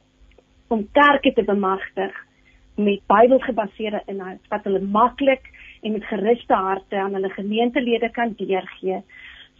om 0.68 0.88
kerke 0.92 1.34
te 1.34 1.44
bemagtig 1.44 2.14
met 2.76 3.02
Bybelgebaseerde 3.08 4.02
inhoud 4.06 4.50
wat 4.50 4.64
hulle 4.64 4.82
maklik 4.82 5.46
en 5.82 5.92
met 5.92 6.04
geruste 6.04 6.54
harte 6.54 6.96
aan 6.96 7.14
hulle 7.14 7.30
gemeentelede 7.30 8.10
kan 8.10 8.34
deurgee. 8.38 9.02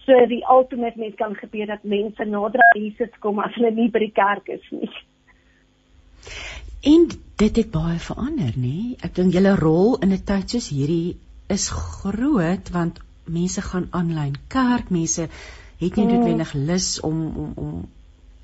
So 0.06 0.26
die 0.26 0.44
ultimate 0.50 1.00
mens 1.00 1.16
kan 1.16 1.36
gebeur 1.36 1.66
dat 1.66 1.84
mense 1.84 2.26
nader 2.26 2.62
aan 2.62 2.82
Jesus 2.82 3.14
kom 3.20 3.40
as 3.40 3.54
hulle 3.56 3.72
nie 3.72 3.90
by 3.90 4.00
die 4.00 4.12
kerk 4.12 4.48
is 4.48 4.68
nie. 4.72 4.92
En 6.82 7.08
dit 7.36 7.56
het 7.56 7.72
baie 7.72 8.00
verander, 8.00 8.54
nê? 8.58 8.96
Ek 9.04 9.16
dink 9.16 9.34
julle 9.34 9.56
rol 9.56 9.98
in 10.02 10.12
'n 10.12 10.24
tyd 10.26 10.50
soos 10.50 10.70
hierdie 10.70 11.18
is 11.48 11.70
groot 11.70 12.70
want 12.76 13.00
mense 13.26 13.62
gaan 13.62 13.88
aanlyn 13.92 14.36
kerk, 14.48 14.90
mense 14.90 15.28
het 15.78 15.96
nie 15.96 16.06
mm. 16.06 16.12
noodwendig 16.14 16.54
lus 16.54 17.00
om 17.00 17.22
om 17.28 17.54
om 17.56 17.86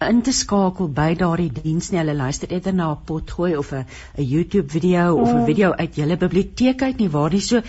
in 0.04 0.22
te 0.22 0.34
skakel 0.36 0.90
by 0.92 1.14
daardie 1.16 1.52
diens 1.64 1.90
nie. 1.92 2.00
Hulle 2.02 2.16
luister 2.16 2.52
eerder 2.52 2.74
na 2.76 2.92
'n 2.92 3.04
potgooi 3.06 3.56
of 3.58 3.72
'n 3.72 3.86
'n 4.18 4.24
YouTube 4.24 4.70
video 4.70 5.16
of 5.16 5.30
'n 5.30 5.40
mm. 5.40 5.46
video 5.46 5.72
uit 5.72 5.96
julle 5.96 6.18
biblioteek 6.18 6.82
uit 6.82 6.98
nie 6.98 7.10
waar 7.10 7.30
dis 7.30 7.48
so 7.48 7.62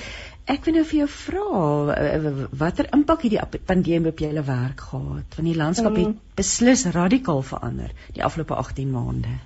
Ek 0.45 0.65
wil 0.65 0.75
nou 0.75 0.85
vir 0.85 0.99
jou 0.99 1.07
vra 1.09 2.49
watter 2.53 2.89
impak 2.93 3.23
het 3.23 3.31
die 3.31 3.61
pandemie 3.71 4.11
op 4.11 4.19
julle 4.19 4.43
werk 4.45 4.81
gehad? 4.81 5.37
Want 5.37 5.49
die 5.49 5.57
landskap 5.57 5.97
het 5.97 6.07
mm. 6.07 6.19
beslis 6.37 6.85
radikaal 6.85 7.43
verander 7.43 7.93
die 8.13 8.25
afgelope 8.25 8.55
18 8.55 8.91
maande. 8.91 9.39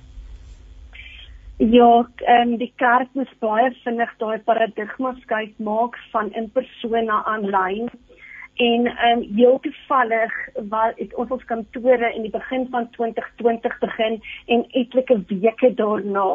Ja, 1.59 2.09
um, 2.41 2.57
die 2.57 2.73
kerk 2.77 3.09
moet 3.19 3.31
baie 3.43 3.73
vinnig 3.83 4.11
daai 4.21 4.39
paradigma 4.47 5.11
skuif 5.25 5.57
maak 5.59 5.97
van 6.13 6.29
in 6.39 6.47
persoon 6.55 7.09
na 7.11 7.17
aanlyn. 7.27 7.89
En 8.63 8.87
um, 9.09 9.25
heel 9.35 9.59
toevallig 9.65 10.37
wat 10.71 10.95
het 11.03 11.17
ons 11.19 11.35
ons 11.35 11.45
kantore 11.51 12.13
in 12.15 12.23
die 12.23 12.31
begin 12.31 12.69
van 12.71 12.87
2020 12.95 13.75
begin 13.83 14.21
en 14.47 14.65
etlike 14.71 15.19
weke 15.33 15.73
daarna 15.75 16.29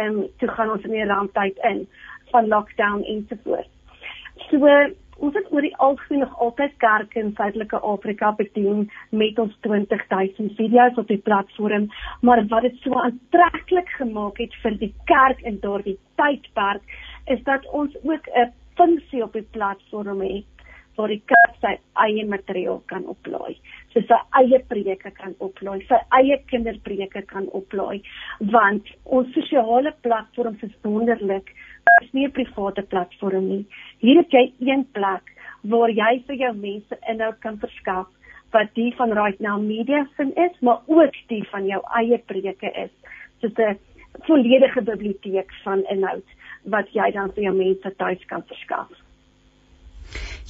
um, 0.00 0.18
toe 0.40 0.48
gaan 0.56 0.72
ons 0.78 0.88
in 0.88 0.96
die 0.96 1.04
ramptyd 1.12 1.60
in 1.72 1.84
van 2.32 2.48
lockdown 2.48 3.04
ensovoorts. 3.04 3.68
So 4.48 4.64
ons 5.18 5.34
het 5.34 5.50
oor 5.52 5.62
die 5.62 5.76
algemeen 5.76 6.24
nog 6.24 6.38
altyd 6.46 6.76
kerke 6.82 7.20
in 7.20 7.34
Suidelike 7.36 7.78
Afrika 7.78 8.32
bedien 8.32 8.90
met 9.10 9.38
ons 9.38 9.54
20000 9.66 10.56
video's 10.58 10.98
op 10.98 11.08
die 11.08 11.20
platform, 11.28 11.88
maar 12.20 12.46
wat 12.48 12.62
dit 12.62 12.80
so 12.82 12.98
aantreklik 12.98 13.88
gemaak 13.98 14.38
het 14.38 14.54
vir 14.62 14.78
die 14.78 14.92
kerk 15.10 15.40
in 15.42 15.60
daardie 15.60 15.98
tydperk 16.20 16.82
is 17.26 17.42
dat 17.44 17.66
ons 17.70 17.94
ook 18.02 18.26
'n 18.28 18.52
funksie 18.74 19.22
op 19.22 19.32
die 19.32 19.48
platform 19.56 20.20
het 20.20 20.44
waar 20.96 21.08
die 21.08 21.22
kerk 21.26 21.56
sy 21.60 21.72
eie 22.04 22.24
materiaal 22.26 22.82
kan 22.86 23.06
oplaai. 23.10 23.56
So 23.92 24.00
sy 24.00 24.18
eie 24.40 24.60
preke 24.70 25.10
kan 25.10 25.34
oplaai, 25.38 25.82
sy 25.88 25.98
eie 26.18 26.38
kinderpreke 26.50 27.22
kan 27.30 27.48
oplaai, 27.58 28.02
want 28.54 28.90
ons 29.04 29.32
sosiale 29.34 29.94
platforms 30.06 30.62
is 30.62 30.74
wonderlik 30.82 31.50
is 32.02 32.12
nie 32.12 32.26
'n 32.26 32.30
private 32.30 32.82
platform 32.82 33.48
nie. 33.48 33.66
Hier 33.98 34.16
het 34.16 34.30
jy 34.30 34.52
een 34.60 34.86
plek 34.92 35.32
waar 35.62 35.90
jy 35.90 36.22
vir 36.26 36.36
jou 36.36 36.54
mense 36.54 36.96
inhoud 37.08 37.38
kan 37.40 37.58
verskaf 37.58 38.06
wat 38.50 38.74
die 38.74 38.92
van 38.96 39.12
Right 39.12 39.40
Now 39.40 39.58
Media 39.60 40.06
sin 40.16 40.34
is, 40.34 40.60
maar 40.60 40.80
ook 40.86 41.14
die 41.26 41.42
van 41.50 41.66
jou 41.66 41.80
eie 41.98 42.18
preke 42.18 42.70
is. 42.84 42.90
So 43.40 43.48
'n 43.48 43.78
volledige 44.22 44.82
biblioteek 44.82 45.50
van 45.64 45.84
inhoud 45.84 46.28
wat 46.62 46.88
jy 46.92 47.10
dan 47.10 47.32
vir 47.32 47.42
jou 47.42 47.54
mense 47.56 47.96
tuis 47.96 48.24
kan 48.26 48.42
verskaf. 48.46 48.88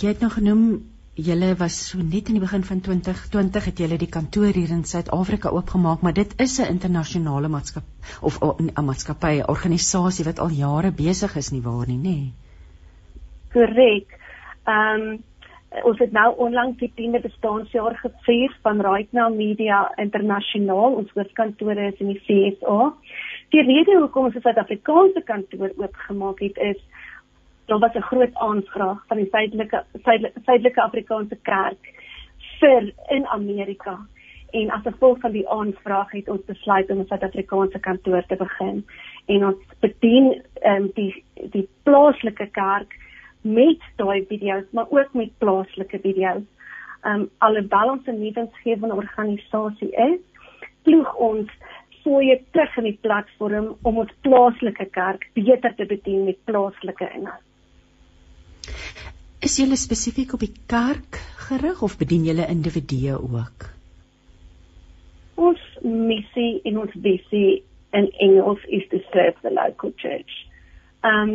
Jy 0.00 0.08
het 0.08 0.20
nou 0.20 0.30
genoem 0.30 0.93
Julle 1.16 1.54
was 1.54 1.74
so 1.90 1.98
net 2.02 2.26
in 2.26 2.34
die 2.34 2.42
begin 2.42 2.64
van 2.66 2.80
2020 2.82 3.66
het 3.68 3.78
julle 3.78 3.96
die 4.02 4.10
kantoor 4.10 4.50
hier 4.50 4.70
in 4.74 4.82
Suid-Afrika 4.82 5.52
oopgemaak, 5.54 6.00
maar 6.02 6.12
dit 6.12 6.32
is 6.42 6.58
'n 6.58 6.66
internasionale 6.66 7.48
maatskap 7.48 7.84
of 8.20 8.40
'n 8.42 8.72
maatskappy, 8.84 9.38
'n 9.38 9.48
organisasie 9.48 10.24
wat 10.24 10.40
al 10.40 10.50
jare 10.50 10.90
besig 10.90 11.36
is 11.36 11.50
nie 11.52 11.62
waar 11.62 11.86
nie, 11.86 11.98
nê? 11.98 12.18
Korrek. 13.52 14.18
Ehm 14.66 15.00
um, 15.00 15.22
ons 15.82 15.98
het 15.98 16.12
nou 16.12 16.34
onlangs 16.36 16.78
die 16.78 16.92
10de 16.96 17.20
bestaanjaar 17.20 17.96
gevier 17.96 18.58
van 18.62 18.80
Right 18.80 19.12
Now 19.12 19.36
Media 19.36 19.92
Internasionaal. 19.96 20.92
Ons 20.92 21.10
hoofkantoor 21.14 21.76
is 21.76 21.98
in 21.98 22.08
die 22.08 22.22
VSA. 22.26 22.92
Die 23.48 23.62
rede 23.62 23.98
hoekom 23.98 24.24
ons 24.24 24.34
'n 24.34 24.40
Suid-Afrikaanse 24.40 25.22
kantoor 25.24 25.70
oopgemaak 25.76 26.40
het 26.40 26.56
is 26.56 26.80
daar 27.66 27.78
was 27.78 27.94
'n 27.94 28.08
groot 28.10 28.34
aanvraag 28.34 29.06
van 29.06 29.16
die 29.16 29.28
suidelike 29.30 29.84
suidelike 30.44 30.82
Afrikaanse 30.82 31.36
kerk 31.42 31.92
vir 32.60 32.92
in 33.08 33.26
Amerika 33.26 33.98
en 34.50 34.70
as 34.70 34.82
gevolg 34.82 35.18
van 35.20 35.32
die 35.32 35.48
aanvraag 35.48 36.10
het 36.10 36.28
ons 36.28 36.44
besluit 36.46 36.90
om 36.90 36.98
'n 36.98 37.06
Suid-Afrikaanse 37.06 37.78
kantoor 37.78 38.26
te 38.26 38.36
begin 38.36 38.84
en 39.26 39.46
ons 39.46 39.62
bedien 39.80 40.42
um, 40.72 40.90
die 40.94 41.24
die 41.34 41.68
plaaslike 41.82 42.46
kerk 42.46 42.94
met 43.40 43.80
daai 43.96 44.26
video's 44.26 44.68
maar 44.70 44.86
ook 44.90 45.12
met 45.12 45.38
plaaslike 45.38 45.98
video's. 46.00 46.46
Um 47.04 47.30
alhoewel 47.38 47.90
ons 47.90 48.06
'n 48.06 48.18
nuwensgewende 48.18 48.94
organisasie 48.94 49.90
is, 49.90 50.20
ploeg 50.82 51.14
ons 51.14 51.50
fooie 52.02 52.42
terug 52.50 52.76
in 52.76 52.84
die 52.84 52.98
platform 53.00 53.76
om 53.82 53.98
ons 53.98 54.14
plaaslike 54.20 54.84
kerk 54.84 55.28
beter 55.32 55.74
te 55.74 55.86
bedien 55.86 56.24
met 56.24 56.44
plaaslike 56.44 57.10
inhoud. 57.14 57.53
Is 59.44 59.58
julle 59.60 59.76
spesifiek 59.76 60.30
op 60.32 60.40
die 60.40 60.54
kerk 60.72 61.18
gerig 61.46 61.82
of 61.84 61.98
bedien 62.00 62.22
julle 62.24 62.46
individue 62.48 63.18
ook? 63.18 63.66
Ons 65.36 65.60
missie 65.82 66.62
en 66.64 66.78
ons 66.80 66.94
visie 67.04 67.58
in 67.98 68.08
Engels 68.24 68.64
is 68.78 68.86
to 68.88 69.02
serve 69.12 69.36
the 69.42 69.52
local 69.52 69.92
church. 70.00 70.38
Um 71.04 71.34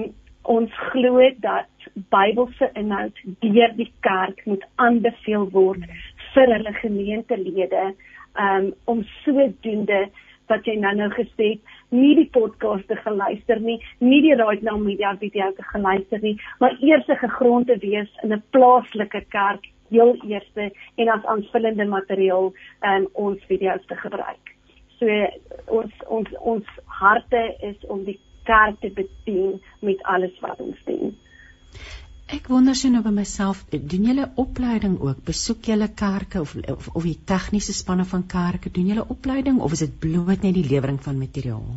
ons 0.49 0.73
glo 0.89 1.21
dat 1.43 1.89
Bybelse 2.09 2.71
inhoud 2.81 3.21
deur 3.45 3.75
die 3.77 3.91
kerk 4.01 4.41
moet 4.49 4.65
aanbeveel 4.81 5.45
word 5.53 5.85
vir 6.33 6.53
hulle 6.55 6.73
gemeentelede 6.79 7.91
um 8.47 8.71
om 8.89 9.05
sodoende 9.19 10.07
wat 10.49 10.65
jy 10.65 10.79
nou 10.81 10.95
nou 10.97 11.11
gesê 11.13 11.51
het, 11.53 11.77
nie 11.89 12.15
die 12.15 12.29
podcast 12.29 12.87
te 12.87 12.95
geluister 12.95 13.59
nie, 13.59 13.79
nie 13.99 14.21
die 14.21 14.35
Right 14.35 14.61
Now 14.63 14.77
Media 14.77 15.15
video 15.17 15.51
te 15.57 15.63
geluister 15.71 16.21
nie, 16.21 16.37
maar 16.59 16.77
eers 16.81 17.07
'n 17.07 17.15
gegrond 17.25 17.67
te 17.67 17.77
wees 17.77 18.09
in 18.23 18.33
'n 18.33 18.43
plaaslike 18.51 19.25
kerk 19.29 19.65
heel 19.89 20.15
eerste 20.27 20.71
en 20.95 21.09
as 21.09 21.25
aanvullende 21.25 21.85
materiaal 21.85 22.53
um 22.81 23.07
ons 23.13 23.45
video's 23.45 23.85
te 23.85 23.95
gebruik. 23.95 24.55
So 24.99 25.07
ons 25.65 25.93
ons 26.07 26.29
ons 26.39 26.65
harte 26.85 27.55
is 27.61 27.85
om 27.87 28.03
die 28.03 28.19
kerk 28.43 28.79
te 28.79 28.89
bedien 28.89 29.61
met 29.79 30.03
alles 30.03 30.39
wat 30.39 30.59
ons 30.59 30.77
doen. 30.85 31.17
Ek 32.29 32.45
wonder 32.53 32.75
so 32.77 32.91
nou 32.93 32.99
by 33.01 33.09
myself, 33.09 33.63
doen 33.73 34.03
julle 34.05 34.27
opleiding 34.37 34.99
ook? 35.01 35.23
Besoek 35.25 35.65
julle 35.71 35.87
kerke 35.97 36.41
of 36.43 36.51
of, 36.69 36.89
of 36.93 37.05
die 37.07 37.17
tegniese 37.31 37.73
spanne 37.73 38.05
van 38.05 38.25
kerke, 38.29 38.69
doen 38.69 38.91
julle 38.91 39.05
opleiding 39.15 39.57
of 39.65 39.73
is 39.73 39.81
dit 39.81 39.95
bloot 40.03 40.45
net 40.45 40.53
die 40.53 40.67
lewering 40.67 40.99
van 41.01 41.17
materiaal? 41.17 41.71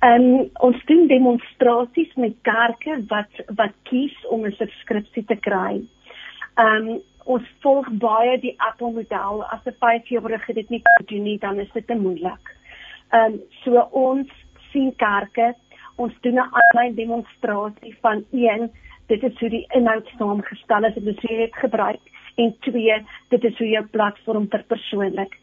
Ehm 0.00 0.26
um, 0.26 0.50
ons 0.68 0.84
doen 0.90 1.06
demonstrasies 1.08 2.12
met 2.20 2.36
kerke 2.50 2.98
wat 3.08 3.40
wat 3.62 3.72
kies 3.88 4.18
om 4.28 4.44
'n 4.44 4.52
subskripsie 4.58 5.24
te 5.32 5.38
kry. 5.48 5.80
Ehm 6.60 6.90
um, 6.90 7.00
ons 7.24 7.48
volg 7.64 7.88
baie 8.04 8.36
die 8.44 8.54
Apple 8.68 8.92
model. 8.92 9.42
As 9.56 9.64
'n 9.64 9.76
5-jarige 9.86 10.52
dit 10.60 10.68
nie 10.68 10.82
kan 10.84 11.06
doen 11.06 11.22
nie, 11.22 11.38
dan 11.38 11.58
is 11.64 11.72
dit 11.72 11.86
te 11.86 11.96
moeilik. 11.96 12.54
Ehm 13.08 13.32
um, 13.32 13.40
so 13.64 13.88
ons 14.04 14.28
sien 14.72 14.92
kerke 14.96 15.54
ons 16.04 16.14
doen 16.24 16.38
'n 16.38 16.52
aanlyn 16.60 16.94
demonstrasie 16.94 17.96
van 18.00 18.24
een 18.30 18.70
dit 19.06 19.22
is 19.22 19.38
hoe 19.40 19.50
die 19.50 19.66
inhoud 19.78 20.08
saamgestel 20.18 20.84
is 20.84 20.96
en 20.96 21.04
dit 21.04 21.22
hoe 21.22 21.36
dit 21.36 21.54
gebruik 21.64 22.00
en 22.34 22.56
twee 22.60 22.96
dit 23.28 23.44
is 23.44 23.58
hoe 23.58 23.68
jou 23.68 23.84
platform 23.96 24.48
per 24.48 24.64
persoonlik 24.72 25.38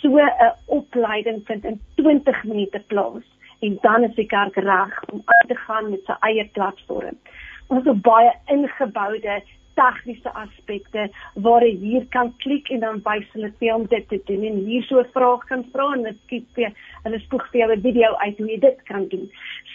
so 0.00 0.18
'n 0.18 0.52
opleiding 0.66 1.42
vind 1.46 1.64
in 1.64 1.80
20 1.94 2.44
minute 2.44 2.82
plaas 2.86 3.26
en 3.60 3.78
dan 3.80 4.04
is 4.04 4.14
die 4.14 4.26
kerk 4.26 4.56
reg 4.56 5.04
om 5.12 5.22
aan 5.24 5.48
te 5.48 5.54
gaan 5.54 5.90
met 5.90 6.04
sy 6.04 6.14
eie 6.28 6.48
platform. 6.52 7.18
Ons 7.66 7.84
het 7.86 8.02
baie 8.02 8.32
ingeboude 8.46 9.42
tegniese 9.78 10.32
aspekte 10.44 11.08
waar 11.34 11.64
jy 11.66 11.76
hier 11.80 12.06
kan 12.16 12.32
klik 12.44 12.70
en 12.70 12.80
dan 12.80 13.00
wys 13.04 13.28
hulle 13.32 13.52
vir 13.58 13.74
om 13.74 13.86
dit 13.86 14.08
te 14.08 14.20
doen 14.26 14.44
en 14.50 14.60
hier 14.66 14.82
so 14.88 15.00
'n 15.00 15.12
vraag 15.14 15.46
kan 15.48 15.64
vra 15.72 15.92
en 15.94 16.02
dit 16.02 16.18
skiet 16.24 16.48
vir 16.54 16.72
hulle 17.04 17.20
spoeg 17.20 17.48
vir 17.50 17.60
jou 17.60 17.72
'n 17.72 17.86
video 17.88 18.14
uit 18.24 18.38
hoe 18.38 18.50
jy 18.50 18.60
dit 18.60 18.82
kan 18.82 19.08
doen. 19.08 19.30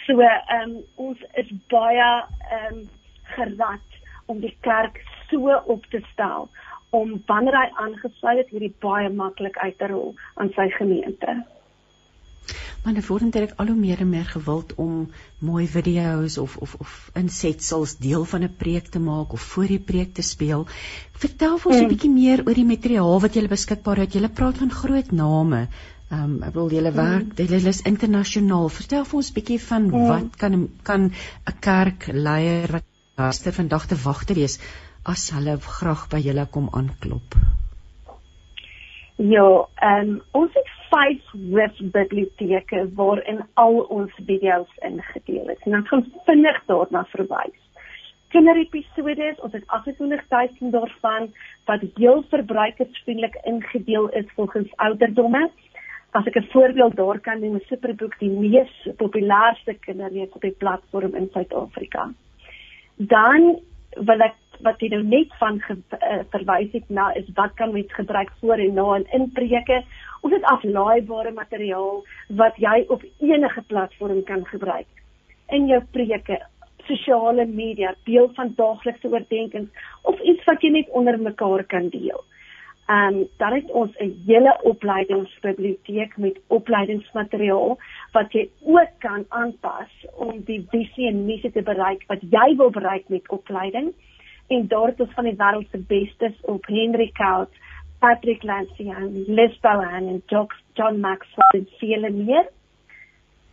So 0.06 0.20
ehm 0.20 0.62
um, 0.62 0.76
ons 0.96 1.20
is 1.34 1.50
baie 1.68 2.08
ehm 2.50 2.74
um, 2.74 2.88
gerad 3.22 3.88
om 4.26 4.40
die 4.40 4.56
kerk 4.60 5.02
so 5.30 5.62
op 5.66 5.86
te 5.86 6.00
stel 6.12 6.48
om 6.90 7.22
wanneer 7.26 7.56
hy 7.56 7.68
aangesluit 7.84 8.38
het 8.38 8.50
hierdie 8.50 8.74
baie 8.80 9.08
maklik 9.08 9.58
uit 9.58 9.78
te 9.78 9.86
rol 9.86 10.14
aan 10.34 10.52
sy 10.56 10.68
gemeente. 10.76 11.44
Maar 12.84 12.92
nou 12.92 13.02
word 13.08 13.32
dit 13.32 13.56
al 13.56 13.66
hoe 13.66 13.76
meer 13.76 14.00
en 14.00 14.08
meer 14.08 14.24
gewild 14.24 14.74
om 14.74 15.10
mooi 15.38 15.66
video's 15.66 16.38
of 16.38 16.56
of 16.56 16.74
of 16.78 17.10
insetsels 17.14 17.96
deel 17.98 18.24
van 18.24 18.42
'n 18.42 18.56
preek 18.56 18.88
te 18.88 18.98
maak 18.98 19.32
of 19.32 19.40
voor 19.40 19.66
die 19.66 19.78
preek 19.90 20.14
te 20.14 20.22
speel. 20.22 20.66
Vertel 21.12 21.58
vir 21.58 21.72
ons 21.72 21.80
'n 21.80 21.84
mm. 21.84 21.92
bietjie 21.94 22.10
meer 22.10 22.42
oor 22.46 22.54
die 22.54 22.70
materiaal 22.72 23.20
wat 23.20 23.34
jy 23.34 23.46
beskikbaar 23.48 23.96
het. 23.96 24.14
Jy 24.14 24.28
praat 24.28 24.58
van 24.58 24.70
groot 24.70 25.10
name. 25.12 25.68
Ehm 26.10 26.22
um, 26.24 26.42
ek 26.42 26.54
wil 26.54 26.70
julle 26.72 26.92
werk, 26.92 27.26
mm. 27.38 27.46
julle 27.46 27.68
is 27.68 27.82
internasionaal. 27.82 28.68
Vertel 28.68 29.04
vir 29.04 29.16
ons 29.16 29.32
bietjie 29.32 29.60
van 29.60 29.88
mm. 29.90 30.06
wat 30.08 30.36
kan 30.36 30.68
kan 30.82 31.10
'n 31.10 31.58
kerk 31.60 32.06
leier 32.12 32.72
wat 32.72 32.84
gister 33.16 33.52
vandag 33.52 33.86
te 33.86 33.96
wag 34.04 34.24
te 34.24 34.34
wees 34.34 34.58
as 35.02 35.30
hulle 35.34 35.58
graag 35.60 36.08
by 36.08 36.20
julle 36.22 36.46
kom 36.46 36.68
aanklop. 36.72 37.36
Ja, 39.16 39.66
ehm 39.74 40.08
um, 40.08 40.22
ons 40.32 40.54
het 40.54 40.77
vyf 40.90 41.32
webbiblioteke 41.32 42.88
waarin 42.94 43.40
al 43.54 43.80
ons 43.94 44.12
video's 44.26 44.74
ingedeel 44.88 45.48
is. 45.54 45.62
En 45.64 45.70
dan 45.70 45.86
gaan 45.86 46.04
vinnig 46.26 46.60
daarna 46.66 47.04
verwys. 47.14 47.56
Kinderepisode, 48.28 49.36
ons 49.40 49.52
het 49.52 49.64
28000 49.66 50.72
daarvan 50.72 51.30
wat 51.64 51.84
heel 51.94 52.24
verbruikersvriendelik 52.28 53.38
ingedeel 53.44 54.08
is 54.08 54.26
volgens 54.36 54.76
ouderdomme. 54.76 55.50
As 56.12 56.26
ek 56.26 56.36
'n 56.36 56.50
voorbeeld 56.52 56.96
daar 56.96 57.20
kan 57.20 57.40
neem, 57.40 57.54
'n 57.54 57.68
superboek 57.68 58.18
die 58.18 58.30
mees 58.30 58.88
populairste 58.96 59.74
kinderlees 59.74 60.32
op 60.32 60.40
die 60.40 60.56
platform 60.58 61.14
in 61.14 61.28
Suid-Afrika. 61.32 62.12
Dan 62.96 63.60
wil 63.96 64.20
ek 64.20 64.34
wat 64.62 64.80
jy 64.80 64.88
nou 64.88 65.02
net 65.02 65.34
van 65.38 65.60
ge, 65.60 65.76
uh, 65.96 66.22
verwys 66.30 66.72
het 66.72 66.88
na 66.88 67.12
is 67.14 67.28
wat 67.34 67.54
kan 67.54 67.72
mens 67.72 67.92
gebruik 67.94 68.30
voor 68.40 68.58
en 68.58 68.74
na 68.74 68.96
in 68.96 69.06
inpreke 69.20 69.84
Ons 70.20 70.34
het 70.34 70.46
aflaaibare 70.50 71.32
materiaal 71.32 72.00
wat 72.38 72.56
jy 72.62 72.84
op 72.94 73.04
enige 73.22 73.62
platform 73.70 74.22
kan 74.26 74.46
gebruik. 74.46 74.88
In 75.54 75.68
jou 75.70 75.80
preke, 75.94 76.40
sosiale 76.88 77.46
media, 77.46 77.94
deel 78.08 78.30
van 78.34 78.52
daaglikse 78.56 79.10
oordeenkings 79.12 79.86
of 80.02 80.20
iets 80.20 80.44
wat 80.48 80.64
jy 80.64 80.72
net 80.74 80.90
onder 81.00 81.20
mekaar 81.20 81.64
kan 81.74 81.88
deel. 81.94 82.24
Ehm 82.88 83.14
um, 83.14 83.24
dan 83.36 83.52
het 83.52 83.70
ons 83.70 83.96
'n 84.00 84.14
hele 84.26 84.58
opleidingsbiblioteek 84.62 86.16
met 86.16 86.40
opleidingsmateriaal 86.46 87.78
wat 88.12 88.32
jy 88.32 88.48
ook 88.64 88.92
kan 88.98 89.24
aanpas 89.28 90.06
om 90.16 90.40
die 90.44 90.66
visie 90.70 91.08
en 91.08 91.24
missie 91.24 91.52
te 91.52 91.62
bereik 91.62 92.04
wat 92.06 92.20
jy 92.20 92.56
wil 92.56 92.70
bereik 92.70 93.08
met 93.08 93.28
opleiding. 93.28 93.92
En 94.48 94.66
daar 94.68 94.86
het 94.86 95.00
ons 95.00 95.12
van 95.12 95.24
die 95.28 95.36
wêreld 95.36 95.68
se 95.70 95.78
bestes 95.78 96.36
op 96.40 96.66
Henry 96.66 97.10
Cout, 97.12 97.52
Patrick 97.98 98.42
Lancian, 98.42 99.24
Liz 99.26 99.58
Bowen 99.60 100.08
en 100.08 100.22
John 100.72 101.00
Maxwell 101.00 101.60
en 101.60 101.68
vele 101.78 102.10
meer. 102.10 102.48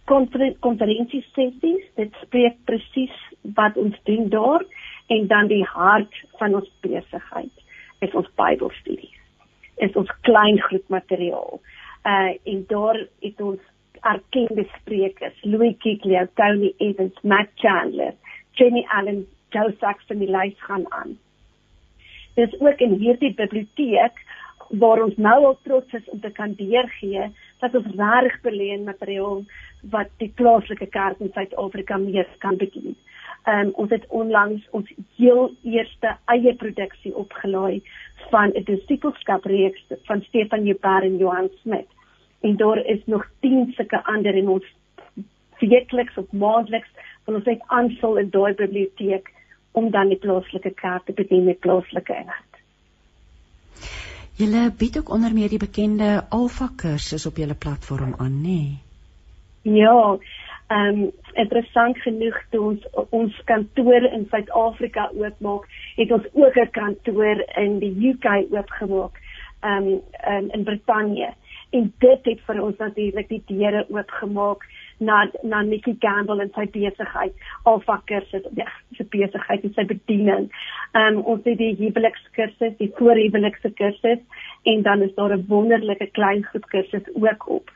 Konferensies 0.06 1.26
sessies, 1.34 1.86
dit 1.98 2.18
spreek 2.22 2.58
presies 2.70 3.16
wat 3.58 3.78
ons 3.78 3.98
doen 4.04 4.30
daar 4.30 4.64
en 5.08 5.28
dan 5.28 5.48
die 5.48 5.64
hart 5.66 6.24
van 6.40 6.56
ons 6.62 6.72
besigheid 6.82 7.64
is 8.06 8.14
ons 8.14 8.30
Bybelstudies. 8.38 9.22
Is 9.82 9.96
ons 10.00 10.12
klein 10.28 10.60
groep 10.68 10.88
materiaal. 10.94 11.60
Uh 12.06 12.34
en 12.52 12.66
daar 12.70 13.00
het 13.26 13.42
ons 13.42 13.62
erkende 14.06 14.68
sprekers, 14.78 15.38
Louis 15.44 15.76
Kigley, 15.82 16.28
Tony 16.38 16.74
Evans, 16.78 17.18
Matt 17.24 17.50
Chandler, 17.56 18.14
Jenny 18.54 18.86
Allen, 18.94 19.26
Joe 19.56 19.72
Saxon 19.80 20.20
die 20.20 20.32
lys 20.32 20.58
gaan 20.68 20.86
aan. 20.92 21.18
Dis 22.36 22.56
ook 22.60 22.82
in 22.84 22.98
hierdie 23.00 23.34
biblioteek 23.34 24.20
waar 24.70 25.04
ons 25.04 25.18
nou 25.22 25.36
al 25.46 25.58
trots 25.64 25.94
is 25.94 26.10
om 26.12 26.20
te 26.20 26.32
kan 26.36 26.56
deurgee 26.60 27.30
dat 27.62 27.76
ons 27.80 27.96
reg 27.96 28.36
beleen 28.44 28.84
materiaal 28.84 29.44
wat 29.94 30.10
die 30.20 30.32
plaaslike 30.40 30.88
kerk 30.92 31.22
in 31.24 31.32
Suid-Afrika 31.34 31.98
meer 32.02 32.28
kan 32.44 32.58
bedien. 32.58 32.96
Ehm 33.46 33.68
um, 33.68 33.72
ons 33.84 33.92
het 33.94 34.06
onlangs 34.10 34.64
ons 34.72 34.90
heel 35.18 35.52
eerste 35.64 36.16
eie 36.34 36.56
produksie 36.62 37.14
opgelaai 37.16 37.84
van 38.32 38.50
'n 38.56 38.64
disipelskap 38.64 39.46
reeks 39.46 39.84
van 40.10 40.22
Stefan 40.22 40.66
Jubber 40.66 41.04
en 41.04 41.18
Johan 41.18 41.50
Smit. 41.62 41.88
En 42.42 42.58
daar 42.58 42.86
is 42.86 43.06
nog 43.06 43.28
10 43.40 43.74
sulke 43.76 44.04
ander 44.04 44.36
in 44.36 44.50
ons 44.50 44.66
weekliks 45.60 46.18
of 46.18 46.32
maandeliks 46.32 46.90
van 47.26 47.36
ons 47.36 47.46
net 47.46 47.62
aanvul 47.68 48.18
in 48.18 48.30
daai 48.30 48.54
biblioteek 48.54 49.32
om 49.76 49.92
dan 49.92 50.12
die 50.14 50.20
plaaslike 50.20 50.72
kerk 50.80 51.06
te 51.06 51.14
bedien 51.14 51.44
met 51.44 51.60
plaaslike 51.60 52.16
inhoud. 52.24 52.56
Julle 54.36 54.72
bied 54.78 54.98
ook 55.00 55.10
onder 55.16 55.34
meer 55.34 55.50
die 55.50 55.62
bekende 55.62 56.26
Alpha 56.30 56.68
kursus 56.76 57.26
op 57.26 57.38
julle 57.40 57.56
platform 57.56 58.16
aan, 58.18 58.42
nê? 58.44 58.60
Nee? 59.64 59.78
Ja. 59.80 60.18
Ehm 60.68 61.02
um, 61.02 61.12
interessant 61.34 61.98
genoeg 62.02 62.38
toe 62.50 62.62
ons 62.66 62.86
ons 63.10 63.40
kantoor 63.46 64.06
in 64.08 64.26
Suid-Afrika 64.30 65.10
oopmaak, 65.14 65.68
het 65.96 66.12
ons 66.12 66.26
ook 66.34 66.56
'n 66.56 66.72
kantoor 66.72 67.44
in 67.64 67.80
die 67.80 67.94
UK 68.10 68.26
oopgemaak, 68.52 69.22
ehm 69.60 69.88
um, 69.88 70.02
in, 70.36 70.50
in 70.52 70.64
Brittanje. 70.64 71.34
En 71.70 71.94
dit 71.98 72.26
het 72.26 72.42
vir 72.48 72.62
ons 72.62 72.78
natuurlik 72.78 73.30
die 73.30 73.44
deure 73.46 73.86
oopgemaak 73.90 74.66
na 75.00 75.26
na 75.44 75.62
Nikki 75.62 75.96
Gamble 76.00 76.42
en 76.42 76.52
sy 76.56 76.66
besigheid 76.72 77.34
Alpha 77.64 78.02
kursus 78.12 78.46
ja 78.56 78.68
sy 78.98 79.06
besigheid 79.12 79.64
en 79.64 79.74
sy 79.76 79.86
bediening. 79.90 80.50
Ehm 80.94 81.18
um, 81.20 81.24
ons 81.34 81.44
het 81.46 81.58
die 81.60 81.76
huwelikskursus, 81.80 82.78
die 82.80 82.92
voorhuwelikse 83.00 83.74
kursus 83.80 84.22
en 84.64 84.86
dan 84.88 85.02
is 85.02 85.16
daar 85.16 85.36
'n 85.38 85.46
wonderlike 85.48 86.08
klein 86.12 86.44
groep 86.44 86.70
kursus 86.70 87.08
ook 87.16 87.50
op. 87.50 87.72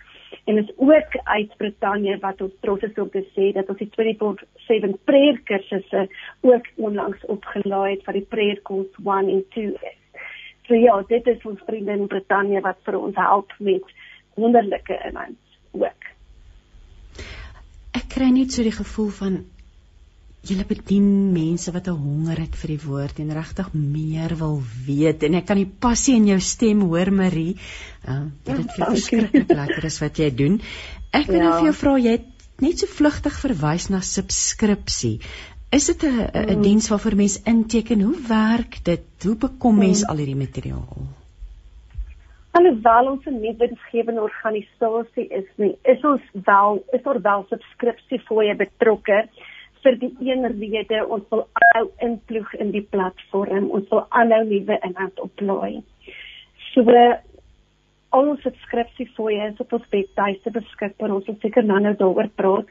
En 0.46 0.58
is 0.58 0.72
ook 0.78 1.18
uit 1.24 1.58
Brittanje 1.58 2.18
wat 2.20 2.42
ons 2.42 2.54
trots 2.62 2.84
is 2.84 2.98
om 3.02 3.10
te 3.10 3.26
sê 3.36 3.52
dat 3.54 3.70
ons 3.70 3.78
die 3.78 3.90
24/7 3.92 4.98
prayer 5.04 5.40
kursusse 5.44 6.08
ook 6.42 6.66
onlangs 6.76 7.26
opgelaai 7.26 7.92
het 7.92 8.04
vir 8.04 8.14
die 8.14 8.28
prayer 8.30 8.62
course 8.62 9.02
1 9.06 9.30
en 9.30 9.44
2 9.50 9.66
is. 9.66 10.00
So 10.68 10.76
ja, 10.76 11.02
dit 11.08 11.28
is 11.28 11.46
ons 11.46 11.62
vriende 11.66 11.92
in 11.92 12.08
Brittanje 12.08 12.62
wat 12.62 12.78
vir 12.84 13.00
ons 13.00 13.16
help 13.16 13.54
met 13.58 13.84
wonderlike 14.36 15.00
inhoud 15.06 15.38
ook. 15.72 16.19
Kry 18.20 18.34
net 18.36 18.52
so 18.52 18.66
die 18.68 18.76
gevoel 18.76 19.14
van 19.16 19.36
julle 20.50 20.66
bedien 20.68 21.06
mense 21.32 21.72
wat 21.72 21.86
'n 21.88 22.00
honger 22.00 22.40
het 22.44 22.56
vir 22.62 22.72
die 22.74 22.82
woord 22.86 23.20
en 23.24 23.30
regtig 23.36 23.70
meer 23.74 24.36
wil 24.42 24.58
weet 24.88 25.24
en 25.24 25.38
ek 25.40 25.46
kan 25.48 25.60
die 25.60 25.70
passie 25.86 26.16
in 26.16 26.28
jou 26.28 26.40
stem 26.40 26.82
hoor 26.82 27.12
Marie. 27.12 27.56
Uh, 28.08 28.26
dit 28.44 28.60
is 28.60 28.76
verskriklik 28.76 29.54
lekker 29.62 29.88
is 29.92 30.00
wat 30.04 30.20
jy 30.20 30.30
doen. 30.36 30.60
Ek 31.12 31.32
wil 31.32 31.40
nou 31.40 31.52
ja. 31.52 31.56
vir 31.60 31.70
jou 31.70 31.76
vra 31.84 31.96
jy 32.00 32.18
het 32.18 32.28
net 32.60 32.84
so 32.84 32.92
vlugtig 32.98 33.40
verwys 33.46 33.88
na 33.90 34.02
subskripsie. 34.02 35.20
Is 35.72 35.86
dit 35.86 36.04
'n 36.04 36.58
mm. 36.58 36.62
diens 36.62 36.92
waarvoor 36.92 37.16
mense 37.16 37.40
inteken? 37.46 38.02
Hoe 38.02 38.20
werk 38.28 38.84
dit? 38.84 39.08
Hoe 39.24 39.36
bekom 39.36 39.78
mense 39.78 40.04
mm. 40.04 40.12
al 40.12 40.18
hierdie 40.18 40.44
materiaal? 40.44 41.08
Alhoewel 42.58 43.12
ons 43.12 43.26
'n 43.26 43.40
nuwe 43.42 44.22
organisasie 44.22 45.28
is, 45.30 45.46
nie, 45.56 45.78
is 45.84 46.04
ons 46.04 46.22
wel 46.34 46.84
is 46.92 47.04
daar 47.04 47.22
wel 47.22 47.46
subskripsie 47.50 48.20
fooie 48.20 48.56
betrokke 48.56 49.28
vir 49.84 49.96
die 50.00 50.16
een 50.20 50.46
rede. 50.60 51.08
Ons 51.08 51.24
wil 51.30 51.48
aanhou 51.54 51.92
inploeg 51.98 52.54
in 52.54 52.72
die 52.72 52.82
platform. 52.82 53.70
Ons 53.72 53.90
wil 53.90 54.06
aanhou 54.10 54.44
nuwe 54.44 54.80
inhoud 54.82 55.20
oplaai. 55.20 55.84
So 56.74 56.84
al 58.10 58.30
ons 58.30 58.42
subskripsie 58.42 59.12
fooie 59.16 59.52
is 59.52 59.60
op 59.60 59.74
ons 59.74 59.90
webtuiste 59.92 60.52
beskikbaar. 60.52 61.12
Ons 61.12 61.26
wil 61.26 61.38
seker 61.42 61.64
nou 61.64 61.80
nou 61.80 61.94
daaroor 61.96 62.30
praat 62.36 62.68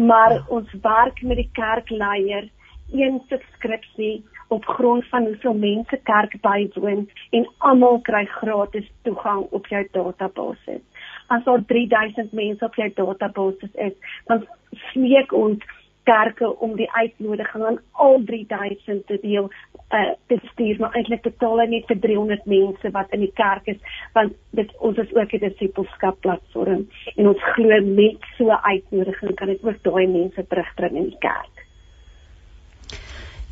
maar 0.00 0.32
ja. 0.32 0.44
ons 0.48 0.72
werk 0.82 1.22
met 1.22 1.36
die 1.36 1.50
kerkleier. 1.52 2.48
Een 2.92 3.20
subskripsie 3.28 4.24
op 4.50 4.64
grond 4.64 5.08
van 5.08 5.24
hoeveel 5.24 5.54
mense 5.54 6.00
kerk 6.02 6.36
bywoon 6.42 7.08
en 7.30 7.48
almal 7.58 8.00
kry 8.00 8.24
gratis 8.24 8.90
toegang 9.02 9.46
op 9.50 9.66
jou 9.66 9.82
database. 9.92 10.80
As 11.26 11.44
daar 11.44 11.64
3000 11.66 12.32
mense 12.32 12.64
op 12.64 12.74
jou 12.74 12.90
database 12.94 13.68
is, 13.72 13.94
dan 14.26 14.46
smeek 14.90 15.32
ons 15.32 15.62
kerke 16.02 16.48
om 16.58 16.74
die 16.76 16.90
uitnodiging 16.92 17.64
aan 17.64 17.78
al 17.92 18.22
3000 18.24 19.06
te 19.06 19.18
deel 19.22 19.50
uh 19.94 20.10
te 20.26 20.38
stuur 20.50 20.80
maar 20.80 20.94
eintlik 20.98 21.22
betaal 21.22 21.62
hy 21.62 21.66
net 21.70 21.88
vir 21.90 21.98
300 22.04 22.46
mense 22.52 22.92
wat 22.96 23.14
in 23.16 23.24
die 23.26 23.32
kerk 23.42 23.66
is 23.72 23.80
want 24.18 24.36
dit 24.58 24.74
ons 24.88 24.98
is 25.04 25.14
ook 25.14 25.34
'n 25.34 25.42
disipelskap 25.46 26.20
platform 26.26 26.86
en 27.16 27.32
ons 27.32 27.48
glo 27.54 27.80
met 28.02 28.30
so 28.36 28.50
'n 28.50 28.64
uitnodiging 28.74 29.34
kan 29.34 29.52
dit 29.54 29.64
ook 29.64 29.82
daai 29.82 30.06
mense 30.06 30.46
terugbring 30.46 30.96
in 30.96 31.10
die 31.10 31.22
kerk. 31.28 31.66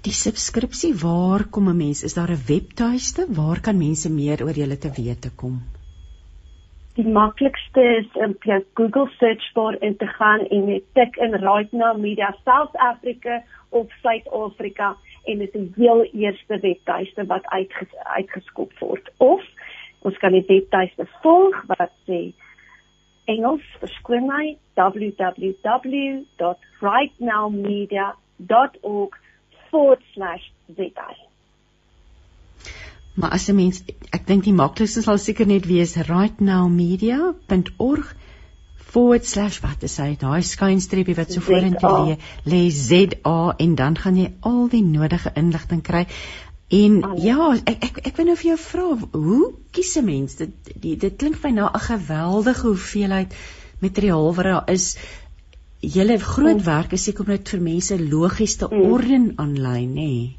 Die 0.08 0.16
subskripsie 0.16 0.94
waar 1.02 1.42
kom 1.52 1.68
'n 1.68 1.76
mens? 1.76 2.02
Is 2.02 2.14
daar 2.14 2.30
'n 2.30 2.44
webtuiste 2.46 3.26
waar 3.28 3.60
kan 3.60 3.76
mense 3.78 4.10
meer 4.10 4.42
oor 4.44 4.56
julle 4.56 4.78
te 4.78 4.90
wete 4.96 5.30
kom? 5.36 5.60
die 6.98 7.08
maklikste 7.08 7.82
is 7.98 8.06
om 8.12 8.30
op 8.30 8.42
jou 8.42 8.64
Google 8.74 9.10
search 9.18 9.52
bar 9.52 9.76
in 9.80 9.96
te 9.96 10.06
gaan 10.06 10.40
en 10.40 10.64
net 10.66 10.82
tik 10.92 11.16
in 11.16 11.34
Right 11.34 11.72
Now 11.72 11.98
Media 11.98 12.36
South 12.44 12.76
Africa 12.76 13.44
of 13.68 13.86
Suid-Afrika 14.02 14.96
en 15.24 15.38
dit 15.38 15.54
is 15.54 15.68
die 15.74 15.84
heel 15.84 16.02
eerste 16.04 16.58
webtuiste 16.58 17.26
wat 17.26 17.46
uitges 17.46 17.94
uitgeskop 18.02 18.72
word. 18.78 19.10
Of 19.16 19.42
ons 20.02 20.18
kan 20.18 20.32
die 20.32 20.44
webtuiste 20.48 21.06
volg 21.22 21.62
wat 21.66 21.92
sê 22.06 22.32
Engels 23.24 23.62
verskoon 23.78 24.26
my 24.26 24.56
www.rightnowmedia.org/za 29.72 31.28
Maar 33.18 33.30
as 33.30 33.48
'n 33.48 33.54
mens 33.54 33.82
ek 34.10 34.26
dink 34.26 34.44
die 34.44 34.52
maklikste 34.52 35.02
sal 35.02 35.18
seker 35.18 35.46
net 35.46 35.66
wees 35.66 35.94
rightnowmedia.org 36.08 38.14
forward 38.92 39.26
slash 39.26 39.60
wat 39.60 39.82
is 39.88 39.96
hy? 39.96 40.16
Daai 40.20 40.42
skynstreepie 40.42 41.16
wat 41.18 41.32
so 41.32 41.40
vorentoe 41.40 41.98
lê 42.06 42.16
lê 42.52 42.70
ZA 42.70 43.54
en 43.64 43.74
dan 43.74 43.98
gaan 43.98 44.16
jy 44.16 44.32
al 44.40 44.68
die 44.74 44.84
nodige 44.84 45.32
inligting 45.34 45.82
kry. 45.82 46.06
En 46.68 47.02
ja 47.24 47.56
ek 47.64 47.84
ek 47.88 47.98
ek 48.06 48.16
wil 48.16 48.26
nou 48.30 48.36
vir 48.36 48.50
jou 48.50 48.58
vra 48.68 48.86
hoe 49.12 49.52
kies 49.72 49.96
'n 49.96 50.04
mens? 50.04 50.34
Dit 50.36 50.50
dit 50.80 51.16
klink 51.16 51.36
vir 51.36 51.50
my 51.50 51.56
na 51.56 51.70
'n 51.74 51.86
geweldige 51.90 52.66
hoeveelheid 52.66 53.34
materiaal 53.80 54.34
wat 54.34 54.44
daar 54.44 54.70
is 54.70 54.96
julle 55.80 56.18
groot 56.18 56.64
werk 56.66 56.92
is 56.92 57.04
seker 57.04 57.26
om 57.26 57.32
dit 57.36 57.54
vir 57.54 57.64
mense 57.70 58.02
logies 58.02 58.56
te 58.58 58.68
mm. 58.70 58.92
orden 58.92 59.32
aanlyn 59.38 59.94
nê? 59.94 60.10
Nee 60.12 60.36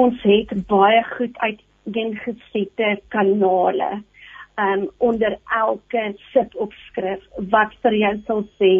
ons 0.00 0.22
het 0.24 0.52
baie 0.70 1.00
goed 1.16 1.36
uiteengesette 1.44 2.88
kanale 3.14 3.90
um 4.60 4.86
onder 5.08 5.36
elke 5.56 6.02
sitopskrif 6.32 7.22
wat 7.54 7.74
vir 7.84 7.96
jou 8.02 8.12
sal 8.28 8.42
sê 8.60 8.72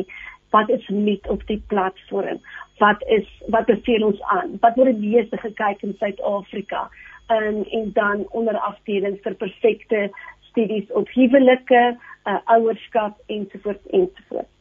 wat 0.54 0.72
is 0.74 0.86
nuut 0.90 1.28
op 1.30 1.44
die 1.46 1.60
platform? 1.72 2.40
Wat 2.80 3.04
is 3.16 3.28
wat 3.54 3.68
beveel 3.68 4.06
ons 4.08 4.22
aan? 4.34 4.56
Wat 4.64 4.78
word 4.80 4.98
die 4.98 5.12
meeste 5.12 5.38
gekyk 5.38 5.84
in 5.86 5.94
Suid-Afrika? 6.00 6.88
Um, 7.30 7.60
en 7.78 7.92
dan 7.94 8.24
onder 8.40 8.58
afdelings 8.58 9.20
vir 9.22 9.36
perfekte 9.38 10.00
studies 10.48 10.90
op 10.98 11.12
huwelike 11.14 11.82
uh, 11.92 12.40
ouerskap 12.56 13.20
ensovoorts 13.36 13.94
ensovoorts 14.00 14.59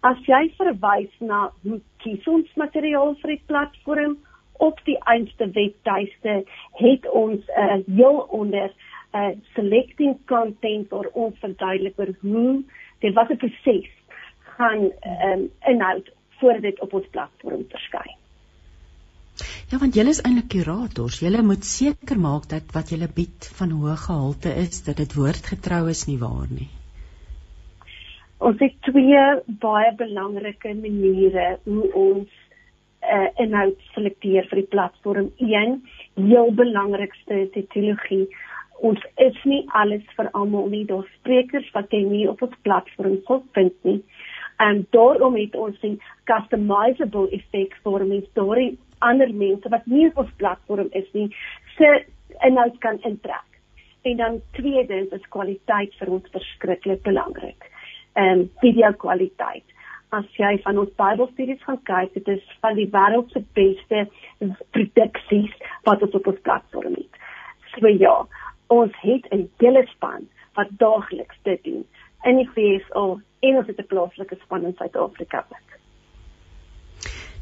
as 0.00 0.18
jy 0.26 0.42
verwys 0.56 1.14
na 1.20 1.50
hoe 1.62 1.80
kies 2.02 2.26
ons 2.26 2.50
materiaal 2.56 3.14
vir 3.22 3.34
die 3.34 3.44
platform 3.50 4.16
op 4.68 4.78
die 4.86 4.98
eindste 5.10 5.50
webtuiste 5.54 6.44
het 6.82 7.08
ons 7.22 7.42
'n 7.46 7.80
uh, 7.80 7.96
heel 7.96 8.18
onder 8.40 8.70
'n 8.70 9.18
uh, 9.18 9.34
selecting 9.54 10.18
content 10.26 10.88
vir 10.88 11.10
ons 11.12 11.38
verduidelik 11.38 11.98
oor 11.98 12.12
hoe 12.20 12.62
dit 13.00 13.14
was 13.14 13.30
'n 13.30 13.36
proses 13.36 13.90
gaan 14.56 14.90
um, 15.28 15.50
inhoud 15.66 16.10
voordat 16.38 16.62
dit 16.62 16.80
op 16.80 16.92
ons 16.92 17.06
platform 17.10 17.64
verskyn. 17.68 18.16
Ja, 19.70 19.78
want 19.78 19.94
julle 19.94 20.08
is 20.08 20.22
eintlik 20.22 20.48
kurators. 20.48 21.20
Julle 21.20 21.42
moet 21.42 21.64
seker 21.64 22.18
maak 22.18 22.48
dat 22.48 22.72
wat 22.72 22.90
julle 22.90 23.08
bied 23.14 23.50
van 23.58 23.70
hoë 23.70 23.96
gehalte 24.06 24.54
is, 24.54 24.82
dat 24.82 24.96
dit 24.96 25.14
woordgetrou 25.14 25.88
is 25.88 26.06
nie 26.06 26.18
waar 26.18 26.46
nie. 26.50 26.70
Ons 28.38 28.60
het 28.62 28.74
twee 28.86 29.22
baie 29.62 29.94
belangrike 29.98 30.74
maniere 30.78 31.46
hoe 31.64 31.88
ons 31.98 32.28
uh, 33.02 33.28
inhoud 33.42 33.80
selekteer 33.94 34.46
vir 34.50 34.62
die 34.62 34.70
platform. 34.74 35.32
Een 35.42 35.80
heel 36.14 36.52
belangrikste 36.54 37.42
is 37.44 37.50
die 37.56 37.66
teologie. 37.74 38.26
Ons 38.78 39.02
is 39.16 39.38
nie 39.44 39.64
alles 39.80 40.06
vir 40.16 40.30
almal 40.38 40.70
nie. 40.70 40.84
Daar's 40.86 41.10
sprekers 41.18 41.70
wat 41.74 41.90
jy 41.94 42.04
nie 42.06 42.26
op 42.30 42.44
ons 42.46 42.58
platform 42.62 43.18
sal 43.26 43.42
vind 43.58 43.74
nie. 43.88 43.98
En 44.62 44.84
daarom 44.94 45.38
het 45.38 45.54
ons 45.54 45.78
die 45.82 45.96
customizable 46.30 47.26
effek 47.34 47.74
vir 47.82 48.06
mense 48.06 48.30
storie 48.30 48.76
ander 48.98 49.30
mense 49.34 49.70
wat 49.70 49.86
nie 49.86 50.06
op 50.10 50.24
ons 50.24 50.36
platform 50.42 50.88
is 50.98 51.06
nie, 51.14 51.28
se 51.76 51.90
inhoud 52.46 52.78
kan 52.82 53.00
intrek. 53.06 53.44
En 54.06 54.16
dan 54.16 54.40
tweedens 54.56 55.12
is 55.14 55.30
kwaliteit 55.34 55.94
vir 56.00 56.12
ons 56.18 56.34
verskriklik 56.34 57.02
belangrik. 57.06 57.66
Ehm 58.18 58.40
um, 58.40 58.50
video 58.60 58.92
kwaliteit 58.98 59.64
as 60.16 60.28
jy 60.38 60.54
van 60.64 60.78
ons 60.80 60.92
Bybelstudies 60.96 61.62
gaan 61.66 61.80
kyk, 61.88 62.14
dit 62.16 62.28
is 62.38 62.44
van 62.62 62.76
die 62.78 62.88
wêreld 62.92 63.32
se 63.32 63.42
beste 63.56 64.06
prediksies 64.76 65.54
wat 65.88 66.02
ons 66.06 66.16
op 66.16 66.30
ons 66.32 66.40
platform 66.46 66.96
het. 66.96 67.18
So 67.74 67.92
ja, 67.92 68.14
ons 68.72 68.94
het 69.02 69.28
'n 69.32 69.48
hele 69.60 69.84
span 69.94 70.28
wat 70.56 70.68
daagliks 70.78 71.36
dit 71.44 71.64
doen 71.64 71.84
in 72.24 72.36
die 72.36 72.50
VSA 72.54 73.06
en 73.40 73.56
ons 73.56 73.66
het 73.66 73.78
'n 73.78 73.86
plaaslike 73.92 74.36
span 74.42 74.64
in 74.64 74.74
Suid-Afrika. 74.78 75.44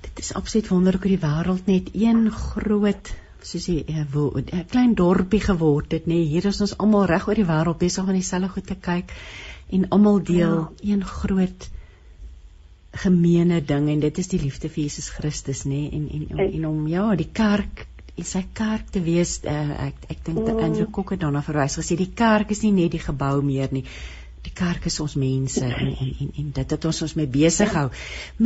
Dit 0.03 0.19
is 0.19 0.35
absoluut 0.35 0.69
wonderlik 0.69 1.03
hoe 1.03 1.17
die 1.17 1.27
wêreld 1.29 1.67
net 1.67 1.95
een 1.95 2.31
groot 2.31 3.15
soos 3.41 3.69
'n 3.69 3.85
uh, 3.89 4.67
klein 4.69 4.95
dorpie 4.95 5.41
geword 5.41 5.93
het, 5.93 6.07
nê. 6.07 6.15
Nee, 6.15 6.25
hier 6.25 6.45
is 6.47 6.61
ons 6.61 6.79
almal 6.79 7.07
reg 7.07 7.29
oor 7.29 7.35
die 7.35 7.45
wêreld 7.45 7.79
besig 7.79 8.05
om 8.05 8.13
dieselfde 8.13 8.49
goed 8.49 8.67
te 8.67 8.75
kyk 8.75 9.13
en 9.71 9.89
almal 9.89 10.23
deel 10.23 10.55
ja. 10.55 10.95
een 10.95 11.05
groot 11.05 11.71
gemeene 12.97 13.61
ding 13.65 13.89
en 13.93 14.01
dit 14.01 14.19
is 14.19 14.31
die 14.33 14.41
liefde 14.41 14.71
vir 14.73 14.87
Jesus 14.87 15.11
Christus 15.13 15.65
nê 15.67 15.83
nee? 15.83 15.91
en 15.93 16.09
en 16.09 16.29
en, 16.31 16.53
en 16.53 16.67
om 16.67 16.87
ja 16.89 17.09
die 17.19 17.29
kerk 17.33 17.87
en 18.17 18.25
sy 18.25 18.47
kerk 18.57 18.93
te 18.95 19.03
wees 19.05 19.39
uh, 19.45 19.89
ek 19.89 20.07
ek 20.15 20.23
dink 20.29 20.47
dat 20.47 20.63
Andrew 20.65 20.89
Cook 20.91 21.13
het 21.15 21.25
daarna 21.25 21.43
verwys 21.45 21.77
gesê 21.81 21.99
die 22.01 22.13
kerk 22.17 22.55
is 22.55 22.63
nie 22.65 22.73
net 22.79 22.95
die 22.97 23.03
gebou 23.03 23.35
meer 23.45 23.75
nie 23.77 23.85
die 24.47 24.55
kerk 24.55 24.87
is 24.89 24.97
ons 25.03 25.17
mense 25.19 25.65
en 25.67 25.93
en 25.93 26.15
en, 26.25 26.33
en 26.41 26.51
dit 26.59 26.75
het 26.77 26.89
ons 26.91 27.03
ons 27.09 27.15
mee 27.21 27.31
besig 27.37 27.77
hou 27.77 27.87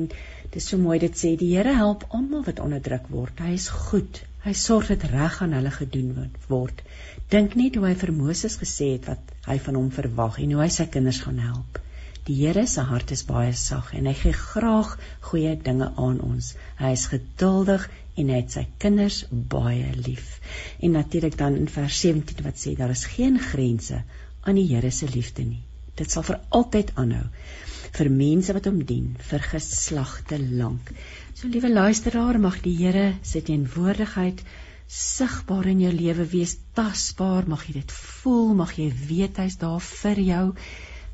Dis 0.53 0.65
so 0.71 0.79
mooi 0.81 0.95
dit 1.01 1.17
sê 1.21 1.29
die 1.37 1.47
Here 1.51 1.73
help 1.77 2.03
almal 2.17 2.41
wat 2.45 2.59
onderdruk 2.63 3.09
word. 3.13 3.41
Hy 3.45 3.51
is 3.53 3.67
goed. 3.69 4.21
Hy 4.41 4.53
sorg 4.57 4.87
dit 4.89 5.03
reg 5.11 5.35
aan 5.45 5.51
hulle 5.53 5.69
gedoen 5.75 6.31
word. 6.49 6.79
Dink 7.29 7.53
net 7.59 7.77
hoe 7.77 7.85
hy 7.85 7.91
vir 8.03 8.11
Moses 8.15 8.55
gesê 8.57 8.87
het 8.95 9.05
wat 9.11 9.35
hy 9.45 9.59
van 9.67 9.77
hom 9.77 9.91
verwag 9.93 10.39
en 10.41 10.55
hoe 10.55 10.63
hy 10.63 10.69
sy 10.73 10.87
kinders 10.95 11.19
gaan 11.25 11.37
help. 11.43 11.77
Die 12.25 12.39
Here 12.39 12.65
se 12.71 12.87
hart 12.89 13.13
is 13.13 13.23
baie 13.29 13.53
sag 13.61 13.93
en 13.99 14.09
hy 14.09 14.15
gee 14.23 14.33
graag 14.39 14.95
goeie 15.29 15.53
dinge 15.69 15.91
aan 16.07 16.17
ons. 16.31 16.55
Hy 16.81 16.95
is 16.97 17.05
geduldig 17.13 17.85
en 18.17 18.33
hy 18.33 18.41
het 18.41 18.57
sy 18.57 18.65
kinders 18.81 19.21
baie 19.53 19.93
lief. 20.01 20.39
En 20.81 20.97
natuurlik 20.97 21.37
dan 21.37 21.61
in 21.61 21.69
vers 21.77 22.01
17 22.07 22.41
wat 22.47 22.57
sê 22.57 22.73
daar 22.79 22.97
is 22.97 23.05
geen 23.13 23.37
grense 23.51 24.01
aan 24.41 24.57
die 24.57 24.69
Here 24.73 24.89
se 24.89 25.13
liefde 25.13 25.45
nie. 25.45 25.61
Dit 25.93 26.09
sal 26.09 26.25
vir 26.25 26.41
altyd 26.49 26.95
aanhou 26.97 27.27
vir 27.97 28.09
mense 28.13 28.53
wat 28.55 28.69
hom 28.69 28.81
dien 28.85 29.13
vir 29.29 29.45
geslagte 29.51 30.39
lank. 30.39 30.91
So 31.33 31.47
liewe 31.47 31.71
luisteraar, 31.71 32.39
mag 32.39 32.61
die 32.65 32.75
Here 32.77 33.13
se 33.23 33.41
teenwoordigheid 33.41 34.43
sigbaar 34.89 35.69
in 35.69 35.83
jou 35.85 35.91
lewe 35.93 36.25
wees, 36.31 36.55
tasbaar, 36.73 37.45
mag 37.47 37.65
jy 37.67 37.79
dit 37.79 37.91
voel, 38.21 38.55
mag 38.57 38.73
jy 38.77 38.87
weet 39.09 39.37
hy's 39.37 39.59
daar 39.61 39.83
vir 39.85 40.23
jou 40.25 40.45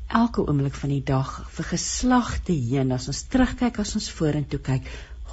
elke 0.06 0.44
oomblik 0.46 0.76
van 0.78 0.92
die 0.94 1.02
dag 1.02 1.30
vir 1.56 1.66
geslagte 1.72 2.54
heen 2.54 2.94
as 2.94 3.08
ons 3.10 3.24
terugkyk 3.32 3.80
as 3.82 3.96
ons 3.98 4.08
vorentoe 4.14 4.60
kyk 4.62 4.86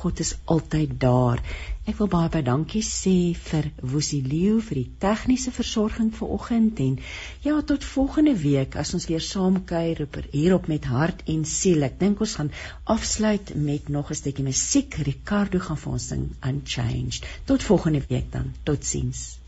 God 0.04 0.20
is 0.20 0.34
altyd 0.52 0.96
daar. 1.00 1.40
Ek 1.88 1.98
wil 2.00 2.10
baie 2.12 2.30
baie 2.32 2.46
dankie 2.48 2.82
sê 2.88 3.14
vir 3.50 3.70
Woesie 3.94 4.22
Leo 4.24 4.62
vir 4.70 4.80
die 4.80 4.92
tegniese 5.04 5.52
versorging 5.56 6.14
vir 6.18 6.34
oggend 6.38 6.80
en 6.86 6.98
ja 7.44 7.58
tot 7.72 7.88
volgende 7.92 8.34
week 8.42 8.78
as 8.84 8.94
ons 8.98 9.08
weer 9.12 9.24
saam 9.28 9.62
kuier 9.74 10.04
hierop 10.32 10.68
met 10.72 10.88
hart 10.96 11.24
en 11.36 11.44
siel. 11.56 11.84
Ek 11.88 12.00
dink 12.00 12.24
ons 12.24 12.36
gaan 12.40 12.52
afsluit 12.98 13.56
met 13.70 13.92
nog 13.98 14.12
'n 14.12 14.22
stukkie 14.24 14.48
musiek. 14.48 15.00
Ricardo 15.12 15.60
gaan 15.60 15.84
vir 15.86 15.94
ons 15.94 16.08
sing 16.14 16.28
Unchanged. 16.52 17.32
Tot 17.46 17.70
volgende 17.72 18.04
week 18.10 18.32
dan. 18.32 18.54
Totsiens. 18.64 19.43